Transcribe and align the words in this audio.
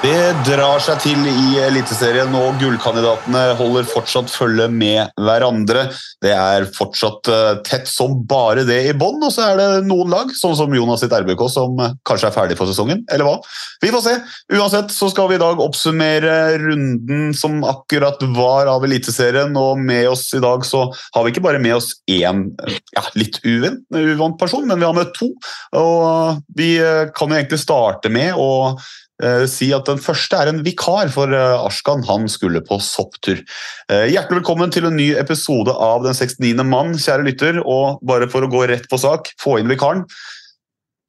Det 0.00 0.30
drar 0.46 0.80
seg 0.80 1.02
til 1.02 1.26
i 1.28 1.58
Eliteserien, 1.60 2.32
og 2.32 2.54
gullkandidatene 2.56 3.40
holder 3.58 3.84
fortsatt 3.84 4.30
følge 4.32 4.64
med 4.72 5.10
hverandre. 5.20 5.82
Det 6.24 6.30
er 6.32 6.64
fortsatt 6.72 7.28
eh, 7.28 7.58
tett 7.66 7.84
som 7.90 8.14
bare 8.24 8.64
det 8.64 8.78
i 8.88 8.94
bånn, 8.96 9.18
og 9.20 9.28
så 9.34 9.50
er 9.50 9.58
det 9.60 9.66
noen 9.90 10.08
lag, 10.08 10.30
sånn 10.32 10.56
som 10.56 10.72
Jonas 10.72 11.02
sitt 11.04 11.12
RBK, 11.12 11.42
som 11.52 11.76
kanskje 12.08 12.30
er 12.30 12.32
ferdig 12.32 12.56
for 12.56 12.70
sesongen, 12.70 13.02
eller 13.12 13.28
hva? 13.28 13.34
Vi 13.84 13.90
får 13.92 14.04
se. 14.06 14.14
Uansett 14.56 14.94
så 14.94 15.10
skal 15.12 15.28
vi 15.28 15.36
i 15.36 15.42
dag 15.42 15.60
oppsummere 15.60 16.38
runden 16.62 17.36
som 17.36 17.60
akkurat 17.68 18.24
var 18.38 18.72
av 18.72 18.86
Eliteserien, 18.88 19.52
og 19.60 19.84
med 19.84 20.08
oss 20.14 20.30
i 20.32 20.40
dag 20.40 20.64
så 20.64 20.86
har 21.12 21.26
vi 21.26 21.34
ikke 21.34 21.44
bare 21.44 21.60
med 21.60 21.76
oss 21.76 21.90
én 22.08 22.46
ja, 22.96 23.04
litt 23.20 23.36
uvant, 23.44 23.84
uvant 23.92 24.40
person, 24.40 24.64
men 24.64 24.80
vi 24.80 24.88
har 24.88 24.96
med 24.96 25.12
to. 25.20 25.28
Og 25.76 26.40
vi 26.56 26.72
eh, 26.80 27.12
kan 27.12 27.28
jo 27.28 27.36
egentlig 27.36 27.60
starte 27.60 28.08
med 28.08 28.32
å 28.40 28.50
si 29.50 29.70
at 29.76 29.88
den 29.88 30.00
første 30.00 30.38
er 30.38 30.48
en 30.48 30.62
vikar 30.64 31.10
for 31.12 31.32
Askan, 31.34 32.00
Ashkan. 32.00 32.04
Han 32.08 32.28
skulle 32.28 32.60
på 32.60 32.78
sopptur. 32.80 33.40
Eh, 33.90 34.08
hjertelig 34.12 34.40
velkommen 34.40 34.70
til 34.72 34.86
en 34.86 34.96
ny 34.96 35.12
episode 35.18 35.72
av 35.72 36.04
Den 36.04 36.14
69. 36.14 36.64
mann, 36.64 36.94
kjære 36.94 37.26
lytter. 37.26 37.60
Og 37.64 38.00
bare 38.06 38.28
for 38.28 38.42
å 38.42 38.50
gå 38.50 38.66
rett 38.68 38.88
på 38.90 38.98
sak, 38.98 39.32
få 39.40 39.58
inn 39.60 39.68
vikaren. 39.68 40.04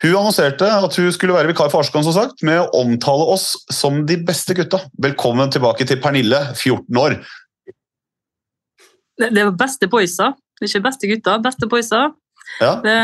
Hun 0.02 0.16
annonserte 0.18 0.66
at 0.66 0.96
hun 0.97 1.12
skulle 1.13 1.36
være 1.36 1.52
vikar 1.52 1.69
for 1.69 1.84
Ashkan 1.84 2.03
som 2.03 2.16
sagt, 2.16 2.41
med 2.44 2.59
å 2.59 2.69
omtale 2.81 3.28
oss 3.30 3.53
som 3.69 4.06
de 4.06 4.18
beste 4.18 4.56
gutta. 4.57 4.81
Velkommen 5.02 5.52
tilbake 5.53 5.86
til 5.86 6.00
Pernille, 6.02 6.40
14 6.56 6.97
år. 6.97 7.19
Det 9.22 9.44
var 9.44 9.53
beste 9.53 9.86
boysa, 9.91 10.31
ikke 10.62 10.81
beste 10.81 11.09
gutta, 11.12 11.38
beste 11.44 11.69
boysa. 11.69 12.07
Ja, 12.59 12.81
Det 12.81 12.97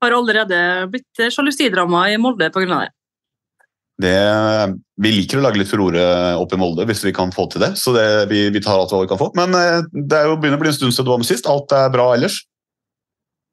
har 0.00 0.14
allerede 0.16 0.86
blitt 0.88 1.32
sjalusidrama 1.34 2.06
i 2.12 2.16
Molde 2.16 2.48
pga. 2.54 2.86
det. 2.86 2.92
Det, 4.00 4.16
vi 5.02 5.12
liker 5.14 5.40
å 5.40 5.44
lage 5.44 5.60
litt 5.60 5.70
furore 5.70 6.02
oppe 6.40 6.56
i 6.56 6.60
Molde 6.60 6.86
hvis 6.88 7.04
vi 7.06 7.14
kan 7.16 7.32
få 7.34 7.46
til 7.52 7.64
det. 7.64 7.74
Så 7.80 7.94
det, 7.96 8.06
vi, 8.30 8.46
vi 8.52 8.62
tar 8.64 8.78
alt 8.78 8.94
hva 8.94 9.02
vi 9.04 9.10
kan 9.10 9.20
få. 9.20 9.30
Men 9.38 9.54
eh, 9.56 9.82
det 9.92 10.18
er 10.18 10.30
jo 10.30 10.38
begynner 10.40 10.60
å 10.60 10.64
bli 10.64 10.72
en 10.72 10.78
stund 10.78 10.96
siden 10.96 11.08
du 11.08 11.12
var 11.14 11.22
med 11.22 11.30
sist. 11.30 11.48
Alt 11.50 11.74
er 11.76 11.92
bra 11.92 12.10
ellers? 12.16 12.42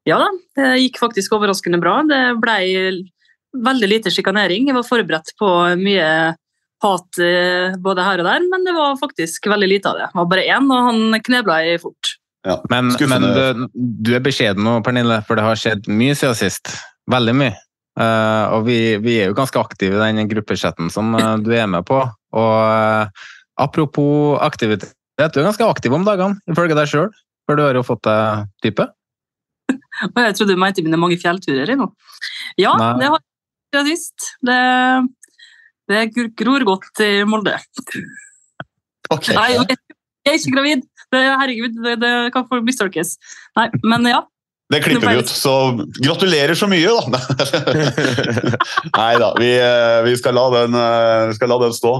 Ja 0.08 0.18
da, 0.22 0.28
det 0.56 0.74
gikk 0.84 1.00
faktisk 1.02 1.36
overraskende 1.36 1.80
bra. 1.82 2.00
Det 2.08 2.22
ble 2.40 2.58
veldig 3.68 3.88
lite 3.90 4.12
sjikanering. 4.12 4.68
Jeg 4.70 4.76
var 4.76 4.86
forberedt 4.86 5.34
på 5.40 5.50
mye 5.80 6.08
hat 6.84 7.20
eh, 7.22 7.74
både 7.82 8.06
her 8.06 8.22
og 8.22 8.28
der, 8.28 8.44
men 8.50 8.64
det 8.66 8.74
var 8.76 8.98
faktisk 9.00 9.48
veldig 9.50 9.68
lite 9.68 9.90
av 9.90 9.98
det. 9.98 10.08
Det 10.12 10.20
var 10.20 10.30
bare 10.30 10.46
én, 10.46 10.68
og 10.70 10.90
han 10.90 11.22
knebla 11.26 11.60
jeg 11.66 11.82
fort. 11.82 12.14
Ja. 12.46 12.60
Men, 12.70 12.92
men 13.10 13.24
du, 13.34 13.64
du 13.74 14.12
er 14.14 14.22
beskjeden 14.24 14.64
nå, 14.64 14.78
Pernille, 14.86 15.20
for 15.26 15.38
det 15.38 15.44
har 15.44 15.58
skjedd 15.58 15.88
mye 15.90 16.14
siden 16.16 16.38
sist. 16.38 16.70
Veldig 17.10 17.34
mye. 17.36 17.56
Eh, 17.98 18.44
og 18.54 18.66
vi, 18.68 18.78
vi 19.02 19.16
er 19.22 19.32
jo 19.32 19.36
ganske 19.38 19.58
aktive 19.58 19.98
i 19.98 20.12
den 20.14 20.30
gruppechatten 20.30 20.90
som 20.92 21.16
uh, 21.18 21.34
du 21.42 21.50
er 21.54 21.66
med 21.70 21.86
på. 21.88 21.98
Og 22.38 22.54
uh, 22.62 23.26
apropos 23.58 24.38
aktivitet, 24.44 24.94
du 25.18 25.40
er 25.40 25.48
ganske 25.48 25.66
aktiv 25.66 25.94
om 25.96 26.06
dagene, 26.06 26.38
ifølge 26.50 26.78
deg 26.78 26.90
sjøl. 26.90 27.10
For 27.48 27.58
du 27.58 27.64
har 27.64 27.78
jo 27.78 27.86
fått 27.86 28.04
deg 28.06 28.46
type. 28.62 28.86
Og 30.12 30.20
jeg 30.22 30.36
trodde 30.38 30.54
du 30.54 30.60
mente 30.60 30.84
mine 30.84 31.00
mange 31.00 31.18
fjellturer 31.18 31.72
i 31.72 31.78
nå. 31.78 31.88
Ja, 32.60 32.76
Nei. 32.78 32.92
det 33.00 33.10
har 33.10 33.88
jeg 33.88 33.96
sist. 33.96 34.30
Det, 34.46 34.58
det 35.90 36.04
gror 36.38 36.64
godt 36.68 37.02
i 37.02 37.12
Molde. 37.26 37.56
Okay. 39.08 39.34
Nei, 39.34 39.50
jeg 39.56 39.74
er 40.28 40.38
ikke 40.38 40.54
gravid. 40.54 40.86
Det, 41.08 41.20
herregud, 41.40 41.78
det, 41.82 41.94
det 42.02 42.12
kan 42.34 42.44
få 42.50 42.60
mistolkes. 42.62 43.16
Nei, 43.56 43.70
men 43.80 44.06
ja. 44.10 44.22
Det 44.68 44.82
klipper 44.84 45.08
vi 45.08 45.22
ut, 45.22 45.30
så 45.32 45.52
gratulerer 45.96 46.58
så 46.58 46.68
mye, 46.68 46.92
da! 46.92 47.20
Nei 48.98 49.14
da, 49.16 49.30
vi, 49.40 49.54
eh, 49.56 50.00
vi, 50.04 50.12
skal 50.20 50.36
la 50.36 50.44
den, 50.52 50.76
eh, 50.76 51.22
vi 51.30 51.38
skal 51.38 51.52
la 51.54 51.56
den 51.62 51.72
stå. 51.76 51.94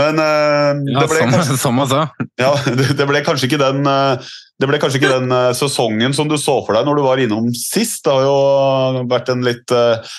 Men 0.00 0.22
eh, 0.24 0.70
Ja, 0.94 1.02
det, 1.02 1.10
ble 1.12 1.20
som, 1.20 1.34
kanskje, 1.34 1.58
som 1.60 1.82
jeg 1.82 1.92
sa. 1.92 2.02
ja, 2.40 2.54
det, 2.80 2.88
det 2.96 3.08
ble 3.10 3.20
kanskje 3.26 3.50
ikke 3.50 3.60
den 3.60 3.84
eh, 3.92 4.32
det 4.56 4.68
ble 4.70 4.80
kanskje 4.80 5.02
ikke 5.02 5.12
den 5.12 5.34
eh, 5.36 5.50
sesongen 5.56 6.16
som 6.16 6.30
du 6.30 6.38
så 6.40 6.56
for 6.64 6.76
deg 6.76 6.88
når 6.88 6.96
du 6.96 7.04
var 7.04 7.20
innom 7.20 7.50
sist. 7.52 8.00
Det 8.06 8.14
har 8.14 8.24
jo 8.24 9.04
vært 9.10 9.28
en 9.34 9.44
litt 9.44 9.74
eh, 9.76 10.16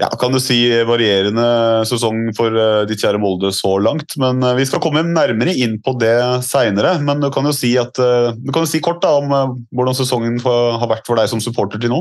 ja, 0.00 0.08
kan 0.16 0.32
du 0.32 0.40
si 0.40 0.56
varierende 0.88 1.44
sesong 1.88 2.30
for 2.36 2.54
eh, 2.56 2.84
ditt 2.88 3.02
kjære 3.02 3.20
Molde 3.20 3.50
så 3.52 3.74
langt. 3.84 4.16
Men 4.20 4.40
eh, 4.40 4.56
vi 4.56 4.64
skal 4.68 4.80
komme 4.80 5.02
nærmere 5.04 5.52
inn 5.52 5.76
på 5.84 5.92
det 6.00 6.14
seinere. 6.46 6.94
Men 7.04 7.20
du 7.20 7.28
kan 7.34 7.44
jo 7.44 7.52
si, 7.56 7.74
at, 7.80 8.00
eh, 8.00 8.30
du 8.40 8.52
kan 8.56 8.68
si 8.68 8.80
kort 8.84 9.02
da, 9.04 9.12
om 9.20 9.58
hvordan 9.68 9.98
sesongen 9.98 10.40
har 10.40 10.88
vært 10.88 11.08
for 11.08 11.20
deg 11.20 11.28
som 11.32 11.42
supporter 11.44 11.82
til 11.82 11.92
nå. 11.92 12.00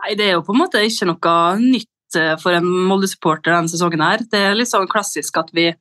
Nei, 0.00 0.14
det 0.16 0.30
er 0.30 0.38
jo 0.38 0.46
på 0.46 0.56
en 0.56 0.62
måte 0.62 0.80
ikke 0.84 1.08
noe 1.12 1.36
nytt 1.60 2.18
for 2.40 2.54
en 2.54 2.66
Molde-supporter 2.88 3.52
denne 3.52 3.72
sesongen. 3.72 4.04
her. 4.04 4.24
Det 4.30 4.40
er 4.48 4.56
litt 4.56 4.70
sånn 4.70 4.88
klassisk 4.88 5.36
at 5.40 5.50
vi 5.56 5.72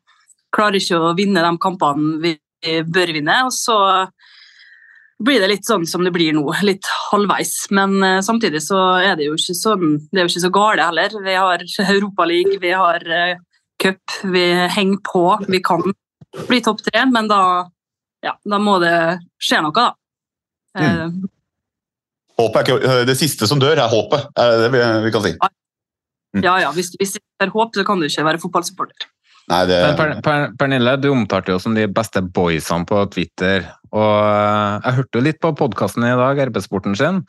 klarer 0.55 0.79
ikke 0.79 0.99
å 0.99 1.15
vinne 1.15 1.43
de 1.43 1.51
kampene 1.61 2.19
vi 2.23 2.37
bør 2.87 3.11
vinne, 3.15 3.35
og 3.47 3.51
så 3.55 3.75
blir 5.23 5.41
det 5.41 5.49
litt 5.51 5.67
sånn 5.67 5.85
som 5.89 6.03
det 6.05 6.13
blir 6.15 6.35
nå, 6.35 6.45
litt 6.65 6.87
halvveis. 7.11 7.55
Men 7.75 7.97
uh, 8.03 8.19
samtidig 8.25 8.63
så 8.65 8.79
er 9.01 9.17
det 9.19 9.29
jo 9.29 9.37
ikke 9.39 9.55
sånn, 9.57 9.97
det 10.11 10.21
er 10.21 10.27
jo 10.27 10.33
ikke 10.33 10.45
så 10.45 10.53
gale 10.53 10.87
heller. 10.89 11.17
Vi 11.25 11.35
har 11.39 11.65
Europaliga, 11.85 12.59
vi 12.61 12.73
har 12.75 13.07
uh, 13.07 13.41
cup, 13.83 14.17
vi 14.33 14.45
henger 14.75 15.01
på. 15.07 15.25
Vi 15.47 15.61
kan 15.63 15.83
bli 16.47 16.61
topp 16.65 16.83
tre, 16.85 17.05
men 17.11 17.29
da, 17.31 17.41
ja, 18.25 18.35
da 18.43 18.59
må 18.61 18.79
det 18.83 18.95
skje 19.41 19.61
noe, 19.65 19.73
da. 19.75 19.91
Mm. 20.73 21.27
Er 22.43 22.63
ikke, 22.63 23.03
det 23.05 23.13
siste 23.19 23.45
som 23.45 23.59
dør, 23.61 23.77
er 23.77 23.91
håpet, 23.91 24.31
er 24.41 24.49
det 24.49 24.63
det 24.63 24.71
vi, 24.73 24.85
vi 25.05 25.11
kan 25.13 25.25
si. 25.25 25.33
Ja, 26.41 26.55
ja, 26.63 26.71
hvis, 26.73 26.89
hvis 26.97 27.13
det 27.13 27.45
er 27.45 27.51
håp, 27.53 27.75
så 27.77 27.85
kan 27.85 28.01
du 28.01 28.07
ikke 28.07 28.25
være 28.25 28.41
fotballsupporter. 28.41 29.05
Nei, 29.51 29.63
det, 29.67 29.79
Men 29.83 29.97
per, 29.99 30.11
per, 30.23 30.45
Pernille, 30.59 30.95
du 31.03 31.09
omtalte 31.11 31.51
jo 31.51 31.59
som 31.59 31.75
de 31.75 31.87
beste 31.91 32.23
boysene 32.23 32.87
på 32.87 33.01
Twitter. 33.11 33.65
Og 33.91 34.13
eh, 34.13 34.77
jeg 34.85 34.99
hørte 34.99 35.19
jo 35.19 35.25
litt 35.25 35.41
på 35.43 35.51
podkasten 35.59 36.07
i 36.07 36.15
dag, 36.19 36.39
RB-sporten 36.47 36.95
sin. 36.99 37.23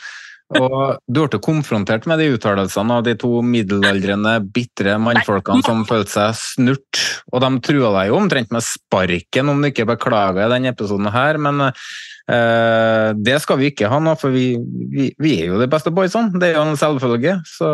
Og 0.54 1.00
du 1.08 1.22
ble 1.24 1.40
konfrontert 1.42 2.06
med 2.06 2.20
de 2.20 2.28
uttalelsene 2.36 3.00
av 3.00 3.06
de 3.06 3.16
to 3.18 3.40
middelaldrende, 3.42 4.36
bitre 4.54 4.98
mannfolkene 5.02 5.64
som 5.66 5.86
følte 5.88 6.12
seg 6.18 6.38
snurt. 6.38 7.03
Og 7.34 7.42
de 7.42 7.50
trua 7.66 7.90
deg 7.96 8.10
jo 8.12 8.18
omtrent 8.20 8.52
med 8.54 8.62
sparken 8.62 9.50
om 9.50 9.62
du 9.62 9.68
ikke 9.70 9.88
beklager 9.88 10.44
i 10.44 10.50
denne 10.52 10.70
episoden 10.70 11.10
her, 11.10 11.38
men 11.42 11.64
uh, 11.66 13.08
det 13.18 13.40
skal 13.42 13.58
vi 13.58 13.72
ikke 13.72 13.90
ha 13.90 13.98
nå, 14.02 14.14
for 14.20 14.34
vi, 14.34 14.52
vi, 14.92 15.08
vi 15.18 15.32
er 15.42 15.50
jo 15.50 15.58
de 15.58 15.68
beste 15.70 15.90
boysene. 15.94 16.38
Det 16.38 16.52
er 16.52 16.60
jo 16.60 16.66
en 16.68 16.78
selvfølge. 16.78 17.40
Så 17.48 17.70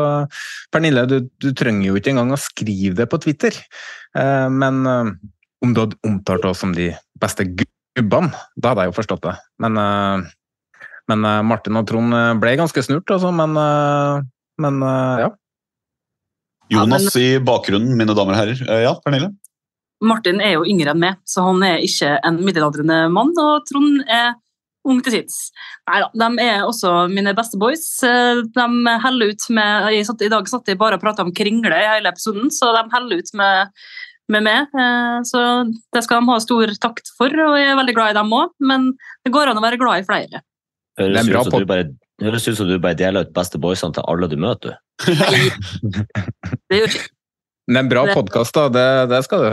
Pernille, 0.72 1.04
du, 1.10 1.18
du 1.42 1.50
trenger 1.56 1.90
jo 1.90 2.00
ikke 2.00 2.14
engang 2.14 2.32
å 2.32 2.40
skrive 2.40 2.96
det 3.02 3.08
på 3.12 3.20
Twitter. 3.20 3.58
Uh, 4.16 4.48
men 4.48 4.80
uh, 4.88 5.12
Om 5.60 5.76
du 5.76 5.82
hadde 5.82 6.00
omtalt 6.08 6.48
oss 6.48 6.62
som 6.64 6.72
de 6.72 6.88
beste 7.20 7.44
gubbene, 7.44 8.32
da 8.56 8.72
hadde 8.72 8.86
jeg 8.86 8.94
jo 8.94 8.96
forstått 9.02 9.26
det. 9.28 9.36
Men, 9.60 9.76
uh, 9.76 10.88
men 11.12 11.28
uh, 11.28 11.42
Martin 11.44 11.76
og 11.76 11.84
Trond 11.90 12.16
ble 12.40 12.56
ganske 12.62 12.86
snurt, 12.86 13.12
altså. 13.12 13.34
Men, 13.36 13.60
uh, 13.60 14.24
men 14.64 14.80
ja. 15.20 15.28
Jonas 16.70 17.12
i 17.18 17.34
bakgrunnen, 17.42 17.92
mine 17.98 18.14
damer 18.16 18.38
og 18.38 18.40
herrer. 18.40 18.64
ja, 18.86 18.96
Pernille? 19.04 19.34
Martin 20.00 20.40
er 20.40 20.54
jo 20.56 20.68
yngre 20.68 20.94
enn 20.94 21.02
meg, 21.02 21.18
så 21.28 21.44
han 21.50 21.64
er 21.66 21.82
ikke 21.84 22.14
en 22.26 22.40
middelaldrende 22.44 23.02
mann. 23.12 23.34
Og 23.36 23.66
Trond 23.68 24.00
er 24.08 24.32
ung 24.88 25.00
til 25.04 25.18
tids. 25.18 25.38
Nei 25.88 26.00
da, 26.00 26.08
de 26.22 26.44
er 26.46 26.64
også 26.64 26.92
mine 27.12 27.34
beste 27.36 27.60
boys. 27.60 27.86
De 28.00 28.68
heller 29.04 29.32
ut 29.34 29.48
med 29.56 29.98
satt, 30.08 30.24
I 30.24 30.32
dag 30.32 30.48
satt 30.48 30.68
de 30.68 30.78
bare 30.80 30.96
og 30.96 31.04
prata 31.04 31.26
om 31.26 31.34
kringle 31.36 31.76
i 31.76 31.88
hele 31.88 32.12
episoden, 32.12 32.48
så 32.54 32.72
de 32.76 32.86
heller 32.94 33.20
ut 33.20 33.32
med, 33.36 33.74
med 34.32 34.46
meg. 34.46 34.72
Eh, 34.72 35.18
så 35.28 35.44
det 35.68 36.04
skal 36.06 36.22
de 36.22 36.32
ha 36.32 36.38
stor 36.42 36.76
takt 36.80 37.12
for, 37.18 37.28
og 37.28 37.58
jeg 37.60 37.72
er 37.72 37.80
veldig 37.80 37.96
glad 37.98 38.14
i 38.14 38.20
dem 38.20 38.36
òg. 38.40 38.54
Men 38.72 38.92
det 39.26 39.34
går 39.36 39.52
an 39.52 39.60
å 39.60 39.66
være 39.66 39.80
glad 39.80 40.00
i 40.00 40.08
flere. 40.08 40.44
Høres 41.00 41.28
ut 41.28 41.50
som 41.52 41.60
du 41.60 41.68
bare 41.68 41.90
Høres 42.20 42.44
ut 42.50 42.56
som 42.58 42.68
du 42.68 42.74
bare 42.76 42.98
deler 43.00 43.24
ut 43.24 43.30
beste 43.32 43.56
boysene 43.56 43.96
til 43.96 44.04
alle 44.04 44.26
du 44.28 44.34
møter. 44.36 44.74
det 45.08 46.76
gjør 46.76 46.90
ikke 46.90 47.06
det 47.70 47.78
er 47.78 47.84
en 47.84 47.90
bra 47.90 48.02
podkast, 48.10 48.54
da. 48.56 48.64
Det, 48.74 48.86
det, 49.12 49.20
skal 49.26 49.38
det, 49.44 49.50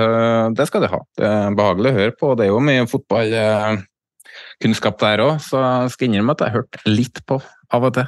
det, 0.57 0.65
skal 0.69 0.81
du, 0.81 0.87
ha. 0.89 0.99
Det 1.19 1.27
er 1.29 1.57
behagelig 1.57 1.89
å 1.91 1.97
høre 1.99 2.13
på. 2.17 2.25
Det 2.37 2.43
er 2.47 2.49
jo 2.49 2.59
mye 2.65 2.89
fotballkunnskap 2.89 4.95
der 5.03 5.17
òg, 5.25 5.33
så 5.45 5.55
jeg 5.61 5.91
skal 5.93 6.05
innrømme 6.09 6.33
at 6.33 6.41
jeg 6.41 6.49
har 6.49 6.57
hørt 6.61 6.73
litt 6.89 7.17
på 7.29 7.35
av 7.77 7.81
og 7.85 7.91
til. 7.99 8.07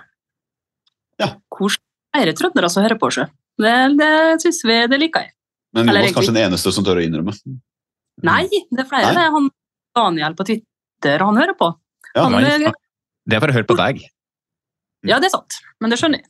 Ja. 1.22 1.30
Hvor 1.54 1.72
er 2.18 2.24
det 2.26 2.36
trøndere 2.40 2.70
som 2.74 2.82
hører 2.86 3.00
på 3.02 3.08
seg? 3.14 3.26
Det, 3.60 3.76
det 4.00 4.14
syns 4.42 4.60
vi 4.66 4.76
det 4.90 4.98
liker 5.02 5.20
jeg. 5.28 5.32
Men 5.76 5.84
Jonas 5.92 6.08
er 6.08 6.14
kanskje 6.16 6.34
den 6.34 6.46
eneste 6.48 6.70
som 6.74 6.84
tør 6.88 6.98
å 6.98 7.04
innrømme? 7.06 7.34
Nei, 8.26 8.46
det 8.50 8.82
er 8.82 8.90
flere. 8.90 9.14
Nei? 9.14 9.28
Han 9.36 9.46
Daniel 9.96 10.34
på 10.38 10.44
Twitter, 10.48 11.18
han 11.22 11.38
hører 11.38 11.56
på. 11.60 11.68
Ja, 12.16 12.22
han, 12.26 12.34
det 12.42 13.34
er 13.38 13.42
for 13.44 13.50
å 13.52 13.58
høre 13.60 13.70
på 13.70 13.78
deg. 13.78 13.96
Ja, 15.08 15.16
det 15.22 15.28
er 15.30 15.34
sant, 15.38 15.54
men 15.80 15.88
det 15.94 15.98
skjønner 16.02 16.20
jeg. 16.24 16.30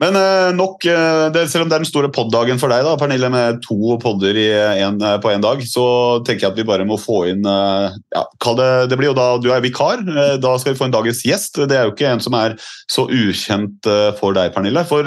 Men 0.00 0.16
uh, 0.16 0.50
nok, 0.56 0.86
det, 1.34 1.42
selv 1.52 1.66
om 1.66 1.70
det 1.70 1.76
er 1.76 1.82
den 1.84 1.88
store 1.88 2.10
poddagen 2.14 2.60
for 2.60 2.72
deg, 2.72 2.86
da, 2.86 2.94
Pernille, 3.00 3.28
med 3.32 3.60
to 3.66 3.96
podder 4.00 4.38
en, 4.40 5.00
uh, 5.02 5.16
på 5.20 5.32
én 5.32 5.44
dag, 5.44 5.60
så 5.68 5.84
tenker 6.26 6.46
jeg 6.46 6.54
at 6.54 6.60
vi 6.60 6.68
bare 6.68 6.86
må 6.88 6.96
få 7.00 7.22
inn 7.32 7.44
ja, 7.44 8.22
det, 8.56 8.70
det, 8.90 8.96
blir 8.98 9.10
jo 9.10 9.16
da 9.18 9.26
Du 9.42 9.50
er 9.52 9.62
vikar. 9.64 10.02
da 10.40 10.54
skal 10.60 10.72
vi 10.72 10.78
få 10.78 10.88
inn 10.88 10.94
dagens 10.94 11.20
gjest. 11.26 11.60
Det 11.68 11.76
er 11.76 11.88
jo 11.88 11.94
ikke 11.94 12.08
en 12.14 12.22
som 12.24 12.36
er 12.38 12.56
så 12.90 13.06
ukjent 13.06 13.88
for 14.18 14.36
deg, 14.36 14.54
Pernille. 14.54 14.84
For 14.88 15.06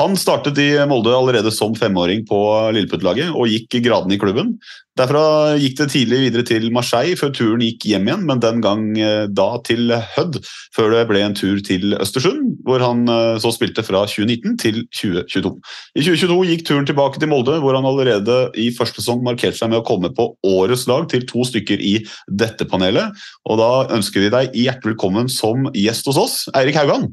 han 0.00 0.16
startet 0.18 0.58
i 0.58 0.70
Molde 0.90 1.12
allerede 1.14 1.52
som 1.54 1.76
femåring 1.78 2.24
på 2.26 2.40
Lilleputt-laget 2.74 3.34
og 3.34 3.50
gikk 3.50 3.78
gradene 3.84 4.16
i 4.16 4.20
klubben. 4.22 4.56
Derfra 4.98 5.54
gikk 5.58 5.76
det 5.80 5.88
tidlig 5.90 6.20
videre 6.22 6.44
til 6.46 6.68
Marseille 6.74 7.18
før 7.18 7.32
turen 7.34 7.62
gikk 7.64 7.88
hjem 7.90 8.06
igjen, 8.06 8.26
men 8.28 8.42
den 8.42 8.60
gang 8.62 8.84
eh, 8.94 9.24
da 9.26 9.48
til 9.66 9.90
Hødd, 9.90 10.38
før 10.74 10.94
det 10.94 11.00
ble 11.08 11.22
en 11.24 11.34
tur 11.34 11.58
til 11.66 11.96
Østersund, 11.98 12.60
hvor 12.66 12.82
han 12.82 13.02
eh, 13.10 13.40
så 13.42 13.50
spilte 13.54 13.82
fra 13.86 14.04
2019 14.14 14.56
til 14.62 14.80
2022. 14.94 15.52
I 15.98 16.06
2022 16.06 16.38
gikk 16.50 16.64
turen 16.68 16.88
tilbake 16.88 17.20
til 17.20 17.30
Molde, 17.30 17.58
hvor 17.60 17.76
han 17.76 17.88
allerede 17.88 18.38
i 18.60 18.70
første 18.74 19.02
sesong 19.02 19.24
markerte 19.26 19.58
seg 19.58 19.72
med 19.72 19.82
å 19.82 19.86
komme 19.86 20.12
på 20.14 20.30
årets 20.48 20.86
lag 20.90 21.08
til 21.12 21.26
to 21.28 21.44
stykker 21.48 21.82
i 21.82 21.98
dette 22.30 22.68
panelet. 22.70 23.14
Og 23.50 23.60
da 23.60 23.70
ønsker 23.94 24.24
vi 24.24 24.32
deg 24.32 24.56
hjertelig 24.56 24.94
velkommen 24.94 25.30
som 25.32 25.68
gjest 25.74 26.06
hos 26.10 26.20
oss, 26.20 26.36
Eirik 26.54 26.78
Haugan. 26.78 27.10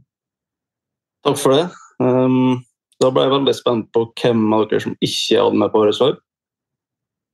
Takk 1.25 1.38
for 1.38 1.56
det. 1.56 1.65
Um, 2.01 2.62
da 3.01 3.09
ble 3.13 3.25
jeg 3.25 3.33
veldig 3.36 3.56
spent 3.57 3.88
på 3.95 4.06
hvem 4.21 4.45
av 4.56 4.68
dere 4.69 4.83
som 4.83 4.98
ikke 5.01 5.42
hadde 5.42 5.62
med 5.62 5.74
på 5.74 5.81
årets 5.81 6.01
lag. 6.03 6.19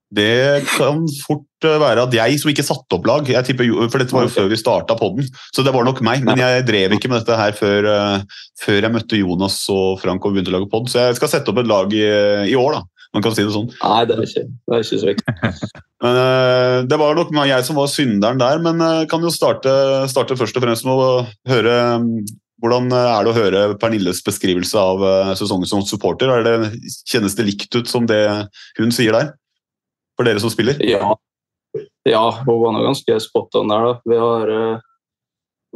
Det 0.08 0.64
kan 0.70 1.02
fort 1.26 1.66
eh, 1.68 1.80
være 1.82 2.06
at 2.08 2.14
jeg 2.16 2.40
som 2.40 2.52
ikke 2.52 2.64
satte 2.64 2.96
opp 2.96 3.08
lag 3.10 3.28
jeg 3.28 3.44
tipper, 3.44 3.68
For 3.92 4.00
dette 4.00 4.16
var 4.16 4.28
jo 4.28 4.32
før 4.32 4.46
vi 4.54 4.60
starta 4.60 4.96
poden, 5.00 5.28
så 5.52 5.66
det 5.66 5.74
var 5.76 5.84
nok 5.84 6.00
meg. 6.06 6.24
Men 6.24 6.40
jeg 6.40 6.64
drev 6.68 6.96
ikke 6.96 7.12
med 7.12 7.20
dette 7.20 7.36
her 7.36 7.56
før, 7.58 7.88
uh, 7.92 8.44
før 8.64 8.80
jeg 8.80 8.94
møtte 8.94 9.20
Jonas 9.20 9.60
og 9.74 9.98
Frank 10.00 10.24
og 10.24 10.36
begynte 10.36 10.54
å 10.54 10.56
lage 10.56 10.70
pod. 10.72 10.88
Så 10.92 11.04
jeg 11.04 11.18
skal 11.20 11.34
sette 11.34 11.52
opp 11.52 11.60
et 11.60 11.68
lag 11.68 11.92
i, 11.92 12.06
i, 12.48 12.56
år, 12.56 12.78
da. 12.78 13.10
Man 13.16 13.26
kan 13.26 13.36
si 13.36 13.44
det 13.44 13.52
sånn. 13.52 13.68
Nei, 13.82 14.00
det 14.08 14.16
er 14.16 14.24
ikke, 14.24 14.44
det 14.48 14.78
er 14.78 14.86
ikke 14.86 15.00
så 15.02 15.10
viktig. 15.10 15.36
men, 16.06 16.20
uh, 16.24 16.76
det 16.88 17.00
var 17.02 17.20
nok 17.20 17.34
jeg 17.52 17.68
som 17.68 17.80
var 17.80 17.92
synderen 17.92 18.40
der, 18.40 18.62
men 18.64 18.84
kan 19.12 19.26
jo 19.26 19.32
starte, 19.34 19.74
starte 20.12 20.38
først 20.40 20.60
og 20.60 20.64
fremst 20.64 20.88
med 20.88 21.04
å 21.04 21.10
høre 21.52 21.80
um, 22.00 22.14
hvordan 22.64 22.88
er 22.96 23.28
det 23.28 23.34
å 23.34 23.36
høre 23.36 23.66
Pernilles 23.78 24.24
beskrivelse 24.26 24.82
av 24.82 25.04
sesongen 25.38 25.70
som 25.70 25.84
supporter? 25.86 26.32
Det, 26.48 26.72
kjennes 27.06 27.36
det 27.38 27.46
likt 27.46 27.76
ut 27.76 27.92
som 27.92 28.08
det 28.10 28.24
hun 28.80 28.96
sier 28.96 29.14
der? 29.14 29.36
For 30.18 30.28
dere 30.28 30.42
som 30.42 30.52
spiller? 30.54 30.80
Ja, 30.84 31.16
ja 32.10 32.24
var 32.46 32.74
nå 32.74 32.84
ganske 32.84 33.20
spot 33.24 33.56
on 33.56 33.74
der. 33.74 33.86
Da. 33.86 33.94
Vi 34.06 34.18
har 34.22 34.54
uh, 34.54 34.86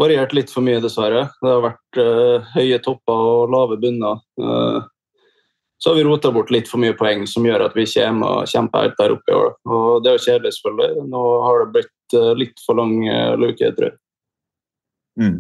variert 0.02 0.34
litt 0.34 0.54
for 0.54 0.66
mye, 0.66 0.82
dessverre. 0.84 1.28
Det 1.42 1.52
har 1.52 1.64
vært 1.68 2.02
uh, 2.02 2.50
høye 2.56 2.82
topper 2.84 3.28
og 3.34 3.54
lave 3.54 3.78
bunner. 3.82 4.24
Uh, 4.42 4.82
så 5.82 5.92
har 5.92 5.98
vi 5.98 6.06
rota 6.06 6.30
bort 6.34 6.52
litt 6.54 6.70
for 6.70 6.82
mye 6.82 6.94
poeng, 6.98 7.26
som 7.30 7.46
gjør 7.46 7.66
at 7.66 7.78
vi 7.78 7.88
ikke 7.88 8.06
er 8.06 8.14
med 8.14 8.28
og 8.28 8.50
kjemper 8.50 8.86
helt 8.86 9.00
der 9.00 9.16
oppe 9.16 9.34
i 9.34 9.38
år. 9.38 9.56
Og 9.66 10.04
det 10.04 10.12
er 10.12 10.18
jo 10.18 10.26
kjedelig, 10.28 10.54
selvfølgelig. 10.58 11.06
Nå 11.10 11.24
har 11.46 11.64
det 11.64 11.72
blitt 11.78 12.18
litt 12.38 12.62
for 12.62 12.78
lang 12.78 12.94
luke, 13.42 13.64
jeg 13.64 13.74
tror 13.78 13.88
jeg. 13.88 13.98
Mm. 15.22 15.40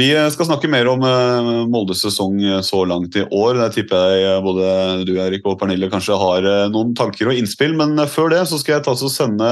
Vi 0.00 0.08
skal 0.32 0.46
snakke 0.48 0.68
mer 0.72 0.88
om 0.88 1.02
eh, 1.04 1.48
Moldes 1.68 2.00
sesong 2.06 2.38
eh, 2.40 2.60
så 2.64 2.86
langt 2.88 3.18
i 3.20 3.24
år. 3.26 3.58
Der 3.58 3.72
tipper 3.74 4.14
jeg 4.14 4.22
eh, 4.30 4.38
både 4.44 4.70
du 5.04 5.12
Erik, 5.20 5.44
og 5.44 5.58
Pernille 5.60 5.90
kanskje 5.92 6.16
har 6.16 6.46
noen 6.72 6.94
tanker 6.96 7.28
og 7.28 7.36
innspill. 7.36 7.74
Men 7.76 8.00
før 8.08 8.32
det 8.32 8.46
så 8.48 8.56
skal 8.62 8.78
jeg 8.78 8.86
ta 8.86 8.94
og 8.94 9.12
sende 9.12 9.50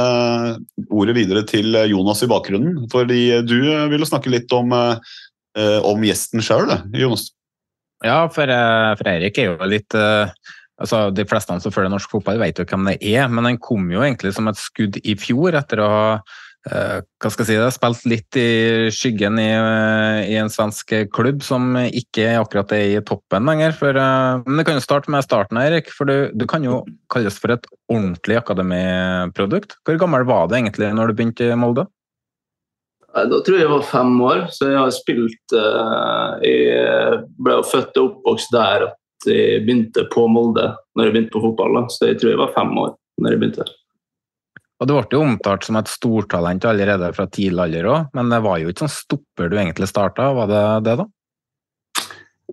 ordet 0.89 1.19
videre 1.19 1.45
til 1.49 1.77
Jonas 1.91 2.25
i 2.25 2.31
bakgrunnen. 2.33 2.87
Fordi 2.93 3.21
du 3.45 3.59
ville 3.93 4.09
snakke 4.09 4.33
litt 4.33 4.53
om, 4.57 4.73
om 4.73 6.09
gjesten 6.09 6.45
sjøl, 6.45 6.73
Jonas? 6.97 7.29
Ja, 8.07 8.23
for, 8.33 8.49
for 8.49 9.13
Eirik 9.13 9.41
er 9.43 9.51
jo 9.51 9.69
litt 9.69 9.97
altså 10.79 11.09
De 11.11 11.25
fleste 11.27 11.57
som 11.59 11.73
følger 11.75 11.91
norsk 11.91 12.13
fotball, 12.13 12.39
vet 12.39 12.61
jo 12.61 12.69
hvem 12.71 12.87
det 12.89 13.01
er, 13.03 13.27
men 13.29 13.51
han 13.51 13.61
kom 13.61 13.89
jo 13.91 14.05
egentlig 14.05 14.31
som 14.37 14.49
et 14.49 14.61
skudd 14.61 15.01
i 15.03 15.19
fjor 15.19 15.59
etter 15.59 15.83
å 15.83 15.89
ha 15.93 16.05
Eh, 16.13 16.48
hva 16.67 17.31
skal 17.31 17.45
jeg 17.45 17.49
si, 17.49 17.57
det, 17.57 17.69
spilt 17.73 18.07
litt 18.11 18.39
i 18.39 18.49
skyggen 18.93 19.39
i, 19.41 19.49
eh, 19.55 20.31
i, 20.33 20.37
en 20.41 20.51
svensk 20.53 20.91
klubb 21.15 21.43
som 21.47 21.77
ikke 21.79 22.27
akkurat 22.41 22.75
er 22.77 22.97
i 22.97 23.05
toppen 23.07 23.47
lenger. 23.49 23.73
For, 23.79 23.95
eh, 23.95 24.43
men 24.45 24.61
det 24.61 24.67
kan 24.67 24.79
jo 24.79 24.85
starte 24.85 25.13
med 25.15 25.25
starten, 25.25 25.61
Erik. 25.61 25.93
For 25.95 26.09
du, 26.09 26.33
du 26.35 26.47
kan 26.51 26.67
jo 26.67 26.83
kalles 27.13 27.39
for 27.41 27.55
et 27.55 27.69
ordentlig 27.89 28.41
akademiprodukt. 28.41 29.79
Hvor 29.87 30.01
gammel 30.03 30.27
var 30.29 30.49
du 30.49 30.59
egentlig 30.59 30.91
når 30.95 31.13
du 31.13 31.19
begynte 31.21 31.49
i 31.49 31.59
Molde? 31.59 31.87
Da 33.09 33.41
tror 33.41 33.57
jeg 33.57 33.65
jeg 33.65 33.73
var 33.73 33.89
fem 33.89 34.13
år, 34.21 34.45
så 34.53 34.69
jeg 34.69 34.79
har 34.79 34.91
spilt 34.95 35.55
Jeg 36.45 37.23
ble 37.41 37.57
født 37.67 37.97
og 37.99 38.11
oppvokst 38.11 38.53
der 38.53 38.85
at 38.91 39.27
jeg 39.27 39.65
begynte 39.65 40.05
på 40.13 40.27
Molde 40.31 40.69
når 40.95 41.09
jeg 41.09 41.15
begynte 41.17 41.35
på 41.35 41.43
fotball. 41.49 41.81
Så 41.91 42.13
jeg 42.13 42.21
tror 42.21 42.35
jeg 42.35 42.43
var 42.45 42.55
fem 42.55 42.77
år 42.85 42.93
når 43.19 43.35
jeg 43.35 43.41
begynte. 43.41 43.71
Og 44.79 44.87
Det 44.87 44.95
ble 44.95 45.19
jo 45.19 45.25
omtalt 45.27 45.67
som 45.67 45.77
et 45.81 45.91
stortalent 45.91 46.65
allerede 46.69 47.11
fra 47.17 47.27
tidlig 47.27 47.65
alder 47.65 47.89
òg, 47.91 48.11
men 48.15 48.31
det 48.31 48.43
var 48.45 48.61
jo 48.63 48.71
ikke 48.71 48.85
sånn 48.85 48.95
stopper 48.95 49.51
du 49.51 49.57
egentlig 49.59 49.89
starta, 49.91 50.31
var 50.37 50.51
det 50.51 50.65
det, 50.87 50.99
da? 51.01 51.09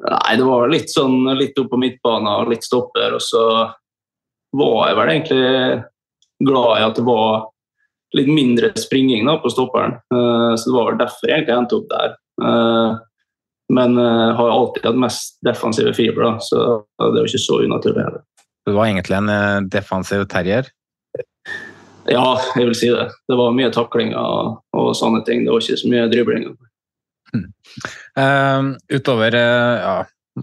Nei, 0.06 0.36
det 0.36 0.46
var 0.46 0.72
litt 0.72 0.92
sånn 0.92 1.22
litt 1.38 1.58
opp 1.62 1.70
på 1.72 1.80
midtbanen 1.80 2.28
og 2.28 2.52
litt 2.52 2.66
stopper. 2.66 3.16
Og 3.16 3.24
så 3.24 3.44
var 4.56 4.90
jeg 4.90 4.98
vel 5.00 5.12
egentlig 5.14 5.46
glad 6.46 6.72
i 6.80 6.86
at 6.86 7.00
det 7.00 7.06
var 7.08 7.46
litt 8.16 8.30
mindre 8.32 8.72
springing 8.80 9.26
da, 9.28 9.38
på 9.40 9.52
stopperen. 9.52 9.98
Eh, 10.14 10.54
så 10.56 10.70
det 10.70 10.76
var 10.76 10.90
vel 10.92 11.02
derfor 11.02 11.30
jeg 11.30 11.40
egentlig 11.40 11.58
endte 11.58 11.80
opp 11.80 11.90
der. 11.92 12.16
Eh, 12.44 13.02
men 13.76 13.98
jeg 14.00 14.16
eh, 14.30 14.36
har 14.40 14.54
alltid 14.54 14.88
hatt 14.90 15.04
mest 15.06 15.38
defensive 15.48 15.96
fiber, 15.98 16.28
da, 16.28 16.34
så 16.44 16.64
det 17.02 17.12
er 17.12 17.22
jo 17.24 17.32
ikke 17.32 17.46
så 17.48 17.62
unaturlig. 17.66 18.08
Du 18.66 18.74
var 18.74 18.90
egentlig 18.90 19.20
en 19.20 19.70
defensiv 19.72 20.26
terrier? 20.32 20.70
Ja, 22.12 22.26
jeg 22.58 22.70
vil 22.70 22.78
si 22.78 22.90
det. 22.94 23.08
Det 23.30 23.38
var 23.40 23.56
mye 23.56 23.72
taklinger 23.74 24.20
og, 24.20 24.58
og 24.78 24.92
sånne 24.98 25.24
ting. 25.28 25.46
Det 25.46 25.54
var 25.54 25.64
ikke 25.64 25.82
så 25.82 25.92
mye 25.92 26.10
driblinger. 26.12 26.56
Mm. 27.34 27.48
Uh, 28.16 28.68
utover 28.94 29.36
uh, 29.36 29.76
ja, 29.82 29.96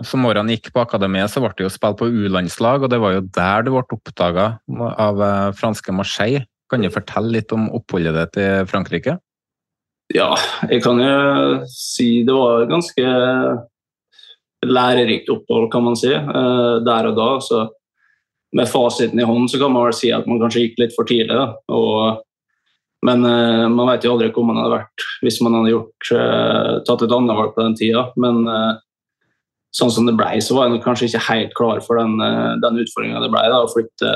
som 0.09 0.27
årene 0.29 0.57
gikk 0.57 0.73
på 0.75 0.83
akademiet, 0.83 1.31
så 1.33 1.43
ble 1.43 1.53
det 1.57 1.67
jo 1.67 1.73
spilt 1.73 2.01
på 2.01 2.11
U-landslag, 2.11 2.85
og 2.85 2.93
det 2.93 3.01
var 3.03 3.17
jo 3.17 3.27
der 3.37 3.67
du 3.67 3.73
ble 3.75 3.85
oppdaga 3.97 4.47
av 4.91 5.23
uh, 5.23 5.51
franske 5.57 5.95
Marseille. 5.95 6.47
Kan 6.73 6.85
du 6.85 6.91
fortelle 6.93 7.35
litt 7.37 7.53
om 7.55 7.69
oppholdet 7.77 8.17
ditt 8.17 8.41
i 8.41 8.49
Frankrike? 8.69 9.19
Ja, 10.13 10.33
jeg 10.69 10.83
kan 10.85 10.99
jo 11.01 11.13
si 11.71 12.23
det 12.27 12.35
var 12.37 12.67
ganske 12.69 13.13
lærerikt 14.67 15.31
opphold, 15.33 15.71
kan 15.73 15.85
man 15.85 15.97
si. 15.99 16.13
Eh, 16.13 16.75
der 16.87 17.09
og 17.11 17.17
da. 17.17 17.29
så 17.41 17.67
med 18.57 18.69
fasiten 18.69 19.21
i 19.21 19.27
hånd 19.27 19.51
så 19.51 19.59
kan 19.61 19.73
man 19.73 19.89
vel 19.89 19.97
si 19.97 20.13
at 20.13 20.29
man 20.29 20.41
kanskje 20.43 20.67
gikk 20.67 20.81
litt 20.83 20.95
for 20.97 21.09
tidlig. 21.09 21.41
Og, 21.73 22.21
men 23.07 23.25
uh, 23.25 23.67
man 23.73 23.89
vet 23.89 24.05
jo 24.07 24.15
aldri 24.15 24.31
hvor 24.35 24.47
man 24.49 24.61
hadde 24.61 24.77
vært 24.77 25.07
hvis 25.25 25.41
man 25.45 25.57
hadde 25.59 25.73
gjort, 25.73 26.11
uh, 26.13 26.73
tatt 26.87 27.05
et 27.07 27.15
annet 27.17 27.39
valg 27.39 27.55
på 27.57 27.65
den 27.65 27.77
tida. 27.79 28.07
Men 28.21 28.43
uh, 28.49 28.77
sånn 29.73 29.93
som 29.95 30.09
det 30.09 30.17
ble, 30.19 30.37
så 30.45 30.57
var 30.57 30.69
jeg 30.69 30.85
kanskje 30.85 31.09
ikke 31.09 31.27
helt 31.31 31.55
klar 31.57 31.81
for 31.85 31.97
den, 31.97 32.19
den 32.61 32.81
utfordringa 32.83 33.23
det 33.23 33.31
ble 33.33 33.45
å 33.57 33.71
flytte 33.73 34.11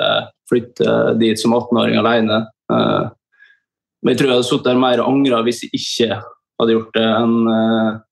flytte 0.47 0.97
dit 1.19 1.40
som 1.40 1.55
18-åring 1.57 1.97
alene. 1.97 2.43
Men 2.69 4.11
jeg 4.12 4.19
tror 4.21 4.28
jeg 4.28 4.37
hadde 4.37 4.47
sittet 4.47 4.69
der 4.69 4.76
mer 4.78 5.00
og 5.02 5.09
angra 5.14 5.40
hvis 5.43 5.62
jeg 5.64 5.81
ikke 5.81 6.19
hadde 6.61 6.76
gjort 6.76 6.93
det, 6.95 7.07
enn 7.09 8.05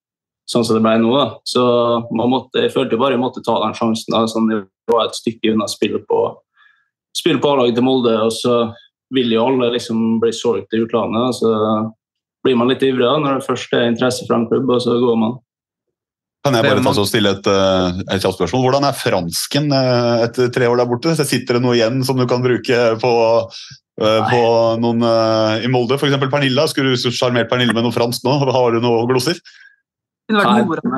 sånn 0.51 0.65
som 0.67 0.79
det 0.79 0.85
ble 0.85 0.95
nå. 1.03 1.13
Da. 1.17 1.27
Så 1.49 1.65
man 2.15 2.33
måtte, 2.33 2.63
jeg 2.65 2.75
følte 2.75 3.01
bare 3.01 3.17
jeg 3.17 3.23
måtte 3.23 3.45
ta 3.45 3.57
den 3.63 3.77
sjansen. 3.77 4.13
Da. 4.15 4.25
Sånn, 4.31 4.51
jeg 4.53 4.67
var 4.91 5.09
et 5.09 5.19
stykke 5.19 5.55
unna 5.55 5.69
å 5.69 5.73
spille 5.73 6.03
på, 6.05 6.21
spille 7.17 7.41
på 7.43 7.53
A-laget 7.55 7.79
til 7.79 7.87
Molde, 7.87 8.17
og 8.27 8.33
så 8.35 8.59
vil 9.15 9.33
jo 9.33 9.47
alle 9.47 9.73
liksom 9.77 10.19
bli 10.23 10.33
solgt 10.35 10.71
til 10.73 10.87
utlandet. 10.87 11.39
Så 11.39 11.55
blir 12.45 12.59
man 12.61 12.71
litt 12.71 12.85
ivrig 12.85 13.07
da, 13.07 13.17
når 13.21 13.41
det 13.41 13.49
først 13.49 13.75
er 13.77 13.89
interesse 13.89 14.29
fra 14.29 14.41
en 14.41 14.49
klubb, 14.51 14.69
og 14.69 14.83
så 14.85 14.99
går 15.01 15.19
man. 15.21 15.39
Kan 16.45 16.59
jeg 16.59 16.67
bare 16.67 16.83
ta 16.85 16.93
og 16.93 17.09
stille 17.09 17.31
et, 17.39 17.47
eh, 17.49 18.01
et 18.13 18.21
kjapt 18.21 18.37
spørsmål? 18.37 18.67
Hvordan 18.67 18.85
er 18.85 18.99
fransken 18.99 19.71
eh, 19.73 20.25
etter 20.27 20.51
tre 20.53 20.69
år 20.69 20.77
der 20.77 20.91
borte? 20.91 21.15
Så 21.17 21.25
sitter 21.25 21.57
det 21.57 21.65
noe 21.65 21.79
igjen 21.79 22.03
som 22.05 22.21
du 22.21 22.27
kan 22.29 22.45
bruke 22.45 22.81
på, 23.01 23.13
eh, 23.97 24.27
på 24.29 24.43
noen 24.83 25.07
i 25.65 25.71
Molde? 25.73 25.97
F.eks. 25.97 26.19
Pernilla. 26.29 26.67
Skulle 26.69 26.93
du 26.93 27.09
sjarmert 27.09 27.49
Pernille 27.49 27.73
med 27.73 27.87
noe 27.87 27.97
fransk 27.97 28.29
nå? 28.29 28.37
Har 28.59 28.77
du 28.77 28.85
noen 28.85 29.09
glosser? 29.09 29.41
Nei, 30.33 30.61
den, 30.65 30.95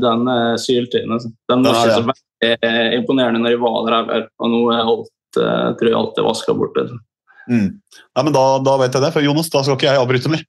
den 0.00 0.28
er 0.32 0.54
syltynn. 0.60 1.10
Altså. 1.12 1.30
Den 1.50 1.66
var 1.66 1.80
ikke 1.82 1.98
så 1.98 2.06
veldig 2.08 2.94
imponerende 3.00 3.42
når 3.42 3.56
jeg 3.56 3.60
var 3.64 3.80
der 3.84 3.96
heller. 3.98 4.28
Og 4.40 4.52
nå 4.52 4.62
er 4.72 4.92
alt, 4.94 5.10
tror 5.36 5.90
jeg 5.90 5.98
alt 5.98 6.20
er 6.20 6.28
vaska 6.28 6.56
bort. 6.56 6.78
Altså. 6.80 6.96
Mm. 7.50 7.68
Ja, 8.16 8.22
men 8.22 8.32
da, 8.32 8.44
da, 8.64 8.76
vet 8.80 8.96
jeg 8.96 9.04
det, 9.04 9.12
for 9.16 9.26
Jonas, 9.26 9.50
da 9.52 9.64
skal 9.64 9.76
ikke 9.76 9.90
jeg 9.90 10.00
avbryte 10.00 10.32
mer. 10.32 10.44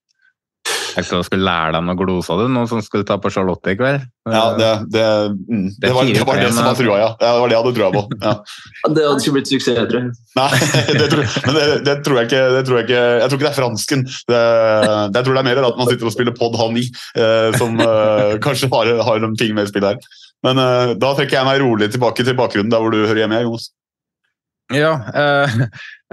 Jeg 0.96 1.08
skal 1.08 1.24
skulle 1.28 1.44
lære 1.44 1.74
dem 1.76 1.90
noe 1.90 1.98
glosa, 2.00 2.38
du, 2.40 2.46
noen 2.52 2.70
som 2.72 2.82
skulle 2.84 3.06
ta 3.08 3.18
på 3.22 3.32
Charlotte 3.34 3.74
i 3.74 3.78
kveld. 3.80 4.06
Ja, 4.32 4.44
det, 4.58 4.70
det, 4.94 5.04
mm, 5.36 5.66
det, 5.82 5.92
var, 5.94 6.08
det, 6.08 6.24
var, 6.26 6.40
det 6.40 6.52
som 6.56 6.66
var 6.66 6.78
trua, 6.80 7.00
ja. 7.02 7.10
Det 7.20 7.32
var 7.36 7.52
det 7.52 7.58
jeg 7.58 7.64
hadde 7.64 7.74
trua 7.78 7.90
på. 7.94 8.04
Ja. 8.24 8.34
det 8.96 9.04
hadde 9.06 9.22
ikke 9.22 9.36
blitt 9.36 9.52
suksess, 9.52 9.80
jeg 9.82 9.90
tror 9.92 10.02
jeg. 10.02 10.16
Nei, 10.40 10.50
det 11.02 11.10
tror, 11.12 11.24
men 11.46 11.60
det, 11.86 11.96
tror 12.08 12.20
jeg 12.22 12.30
ikke. 12.30 12.44
tror 12.70 12.80
jeg, 12.80 12.88
ikke 12.88 13.04
jeg 13.04 13.30
tror 13.30 13.40
ikke 13.40 13.48
det 13.48 13.52
er 13.52 13.60
fransken. 13.60 14.06
Det, 14.32 14.42
jeg 14.42 15.22
tror 15.28 15.32
det 15.32 15.44
er 15.44 15.50
mer 15.50 15.64
at 15.70 15.80
man 15.82 15.92
sitter 15.92 16.12
og 16.12 16.16
spiller 16.16 16.38
pod 16.38 16.60
han 16.62 16.76
ni, 16.80 16.86
eh, 17.20 17.50
som 17.60 17.80
eh, 17.86 18.36
kanskje 18.46 18.72
har, 18.74 18.94
har 19.10 19.24
noen 19.24 19.38
ting 19.40 19.56
med 19.58 19.68
i 19.68 19.74
spillet 19.74 19.96
her. 19.96 20.22
Men 20.46 20.62
eh, 20.62 20.94
da 21.02 21.16
trekker 21.18 21.40
jeg 21.40 21.50
meg 21.50 21.64
rolig 21.64 21.92
tilbake 21.94 22.26
til 22.26 22.38
bakgrunnen, 22.38 22.72
der 22.72 22.84
hvor 22.84 22.94
du 22.94 23.04
hører 23.04 23.26
hjemme, 23.26 23.44
Jonas. 23.46 23.72
Ja, 24.74 24.94
eh, 25.14 25.54